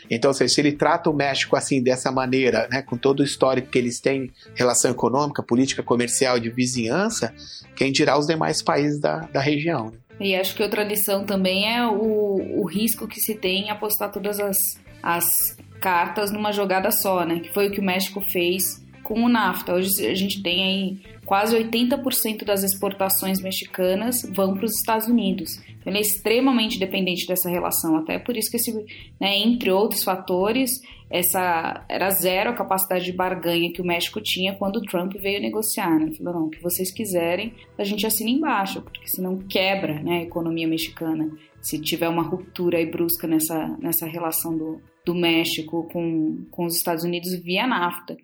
Então, 0.09 0.32
se 0.32 0.61
ele 0.61 0.73
trata 0.73 1.11
o 1.11 1.15
México 1.15 1.57
assim, 1.57 1.82
dessa 1.82 2.12
maneira, 2.12 2.69
né, 2.70 2.82
com 2.82 2.97
todo 2.97 3.20
o 3.20 3.24
histórico 3.24 3.70
que 3.70 3.78
eles 3.78 4.01
têm, 4.01 4.31
relação 4.55 4.90
econômica, 4.90 5.43
política 5.43 5.82
comercial 5.82 6.39
de 6.39 6.51
vizinhança, 6.51 7.32
quem 7.74 7.90
dirá 7.90 8.19
os 8.19 8.27
demais 8.27 8.62
países 8.62 9.01
da, 9.01 9.28
da 9.32 9.40
região? 9.40 9.86
Né? 9.86 9.93
E 10.20 10.36
acho 10.36 10.55
que 10.55 10.62
outra 10.62 10.85
lição 10.85 11.24
também 11.24 11.74
é 11.74 11.86
o, 11.86 12.61
o 12.61 12.66
risco 12.66 13.09
que 13.09 13.20
se 13.20 13.35
tem 13.35 13.66
em 13.66 13.70
apostar 13.70 14.12
todas 14.12 14.39
as, 14.39 14.57
as 15.02 15.57
cartas 15.81 16.31
numa 16.31 16.52
jogada 16.52 16.90
só, 16.90 17.24
né? 17.24 17.40
Que 17.40 17.52
foi 17.52 17.69
o 17.69 17.70
que 17.70 17.81
o 17.81 17.85
México 17.85 18.20
fez 18.20 18.85
com 19.02 19.24
o 19.24 19.28
NAFTA. 19.28 19.74
Hoje 19.74 20.07
a 20.07 20.15
gente 20.15 20.43
tem 20.43 20.65
aí 20.65 21.01
quase 21.24 21.57
80% 21.57 22.44
das 22.44 22.62
exportações 22.62 23.40
mexicanas 23.40 24.23
vão 24.35 24.55
para 24.55 24.66
os 24.66 24.73
Estados 24.77 25.09
Unidos. 25.09 25.59
Então 25.81 25.93
ele 25.93 25.98
é 25.98 26.02
extremamente 26.02 26.78
dependente 26.78 27.27
dessa 27.27 27.48
relação, 27.48 27.97
até 27.97 28.19
por 28.19 28.36
isso 28.36 28.51
que 28.51 28.57
esse, 28.57 28.73
né, 29.19 29.39
entre 29.39 29.70
outros 29.70 30.05
fatores, 30.05 30.70
essa 31.10 31.84
era 31.88 32.08
zero 32.10 32.50
a 32.50 32.54
capacidade 32.54 33.04
de 33.04 33.12
barganha 33.12 33.72
que 33.72 33.82
o 33.82 33.84
México 33.84 34.20
tinha 34.22 34.54
quando 34.54 34.76
o 34.76 34.82
Trump 34.82 35.12
veio 35.14 35.42
negociar. 35.42 35.98
Né? 35.98 36.06
Ele 36.06 36.16
falou, 36.16 36.34
não, 36.34 36.46
o 36.46 36.50
que 36.50 36.62
vocês 36.62 36.92
quiserem, 36.92 37.52
a 37.76 37.82
gente 37.82 38.06
assina 38.06 38.30
embaixo, 38.30 38.80
porque 38.80 39.08
senão 39.08 39.36
quebra 39.36 40.00
né, 40.00 40.18
a 40.18 40.22
economia 40.22 40.68
mexicana. 40.68 41.28
Se 41.60 41.80
tiver 41.80 42.08
uma 42.08 42.22
ruptura 42.22 42.78
aí 42.78 42.86
brusca 42.86 43.26
nessa, 43.26 43.76
nessa 43.80 44.06
relação 44.06 44.56
do, 44.56 44.80
do 45.04 45.14
México 45.14 45.88
com, 45.92 46.46
com 46.50 46.66
os 46.66 46.76
Estados 46.76 47.02
Unidos 47.02 47.34
via 47.42 47.66
NAFTA. 47.66 48.16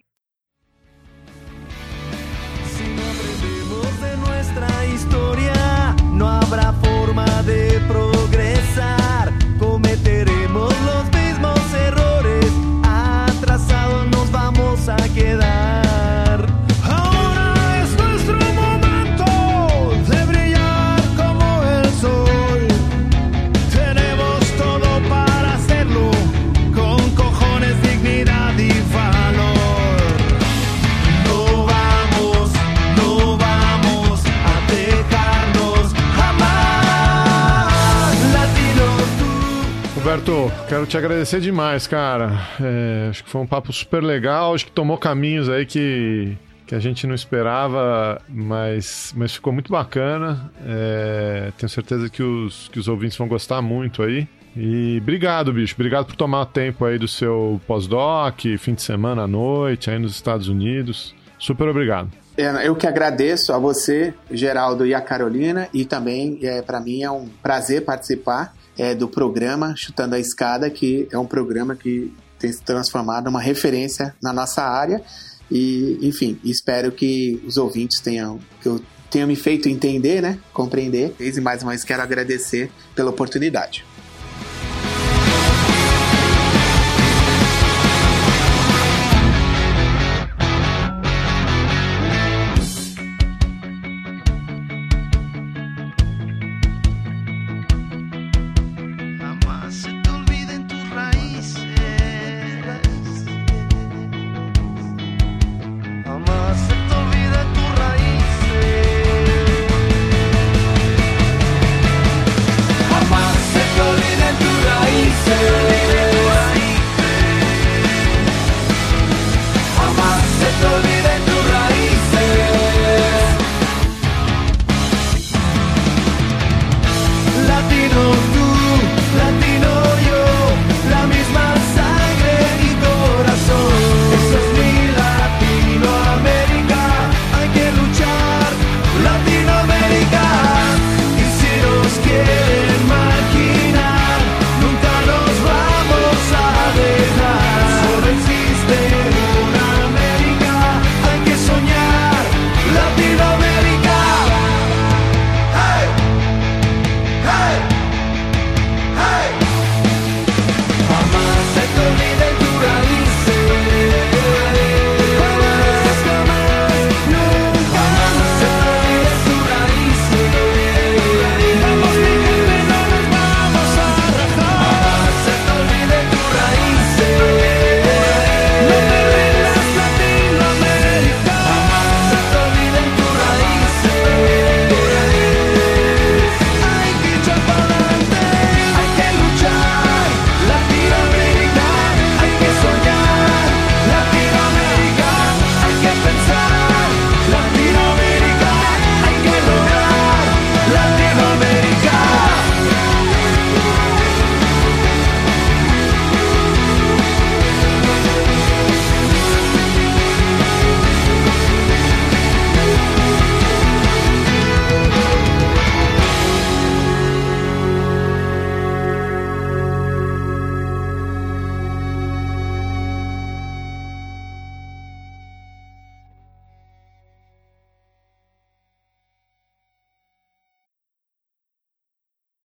Si 2.66 2.84
no 2.84 3.10
aprendemos 3.10 3.96
de 4.00 4.16
nuestra 4.28 4.86
historia, 4.94 5.52
no 6.16 6.26
habrá 6.26 6.72
forma 6.74 7.24
de 7.42 7.80
progresar. 7.88 9.35
Roberto, 40.06 40.52
quero 40.68 40.86
te 40.86 40.96
agradecer 40.96 41.40
demais, 41.40 41.88
cara. 41.88 42.30
É, 42.62 43.08
acho 43.10 43.24
que 43.24 43.28
foi 43.28 43.40
um 43.40 43.46
papo 43.46 43.72
super 43.72 44.00
legal, 44.00 44.54
acho 44.54 44.66
que 44.66 44.70
tomou 44.70 44.96
caminhos 44.96 45.48
aí 45.48 45.66
que, 45.66 46.38
que 46.64 46.76
a 46.76 46.78
gente 46.78 47.08
não 47.08 47.14
esperava, 47.16 48.22
mas, 48.28 49.12
mas 49.16 49.34
ficou 49.34 49.52
muito 49.52 49.68
bacana. 49.68 50.48
É, 50.64 51.50
tenho 51.58 51.68
certeza 51.68 52.08
que 52.08 52.22
os, 52.22 52.68
que 52.68 52.78
os 52.78 52.86
ouvintes 52.86 53.18
vão 53.18 53.26
gostar 53.26 53.60
muito 53.60 54.00
aí. 54.00 54.28
E 54.56 55.00
obrigado, 55.02 55.52
bicho. 55.52 55.74
Obrigado 55.74 56.06
por 56.06 56.14
tomar 56.14 56.46
tempo 56.46 56.84
aí 56.84 57.00
do 57.00 57.08
seu 57.08 57.60
pós-doc, 57.66 58.38
fim 58.60 58.74
de 58.74 58.82
semana 58.82 59.22
à 59.22 59.26
noite, 59.26 59.90
aí 59.90 59.98
nos 59.98 60.14
Estados 60.14 60.46
Unidos. 60.46 61.16
Super 61.36 61.66
obrigado. 61.66 62.12
É, 62.36 62.68
eu 62.68 62.76
que 62.76 62.86
agradeço 62.86 63.52
a 63.52 63.58
você, 63.58 64.14
Geraldo 64.30 64.86
e 64.86 64.94
a 64.94 65.00
Carolina, 65.00 65.68
e 65.74 65.84
também 65.84 66.38
é, 66.42 66.62
para 66.62 66.80
mim 66.80 67.02
é 67.02 67.10
um 67.10 67.28
prazer 67.42 67.84
participar 67.84 68.54
é, 68.78 68.94
do 68.94 69.08
programa 69.08 69.74
Chutando 69.76 70.14
a 70.14 70.18
Escada, 70.18 70.70
que 70.70 71.08
é 71.10 71.18
um 71.18 71.26
programa 71.26 71.74
que 71.74 72.12
tem 72.38 72.52
se 72.52 72.62
transformado 72.62 73.26
numa 73.26 73.40
referência 73.40 74.14
na 74.22 74.32
nossa 74.32 74.62
área. 74.62 75.02
E, 75.50 75.98
enfim, 76.02 76.38
espero 76.44 76.90
que 76.92 77.42
os 77.46 77.56
ouvintes 77.56 78.00
tenham, 78.00 78.38
que 78.60 78.68
eu 78.68 78.80
tenha 79.10 79.26
me 79.26 79.36
feito 79.36 79.68
entender, 79.68 80.20
né? 80.20 80.38
Compreender. 80.52 81.14
E 81.20 81.40
mais 81.40 81.62
uma 81.62 81.70
vez 81.70 81.84
quero 81.84 82.02
agradecer 82.02 82.70
pela 82.94 83.10
oportunidade. 83.10 83.84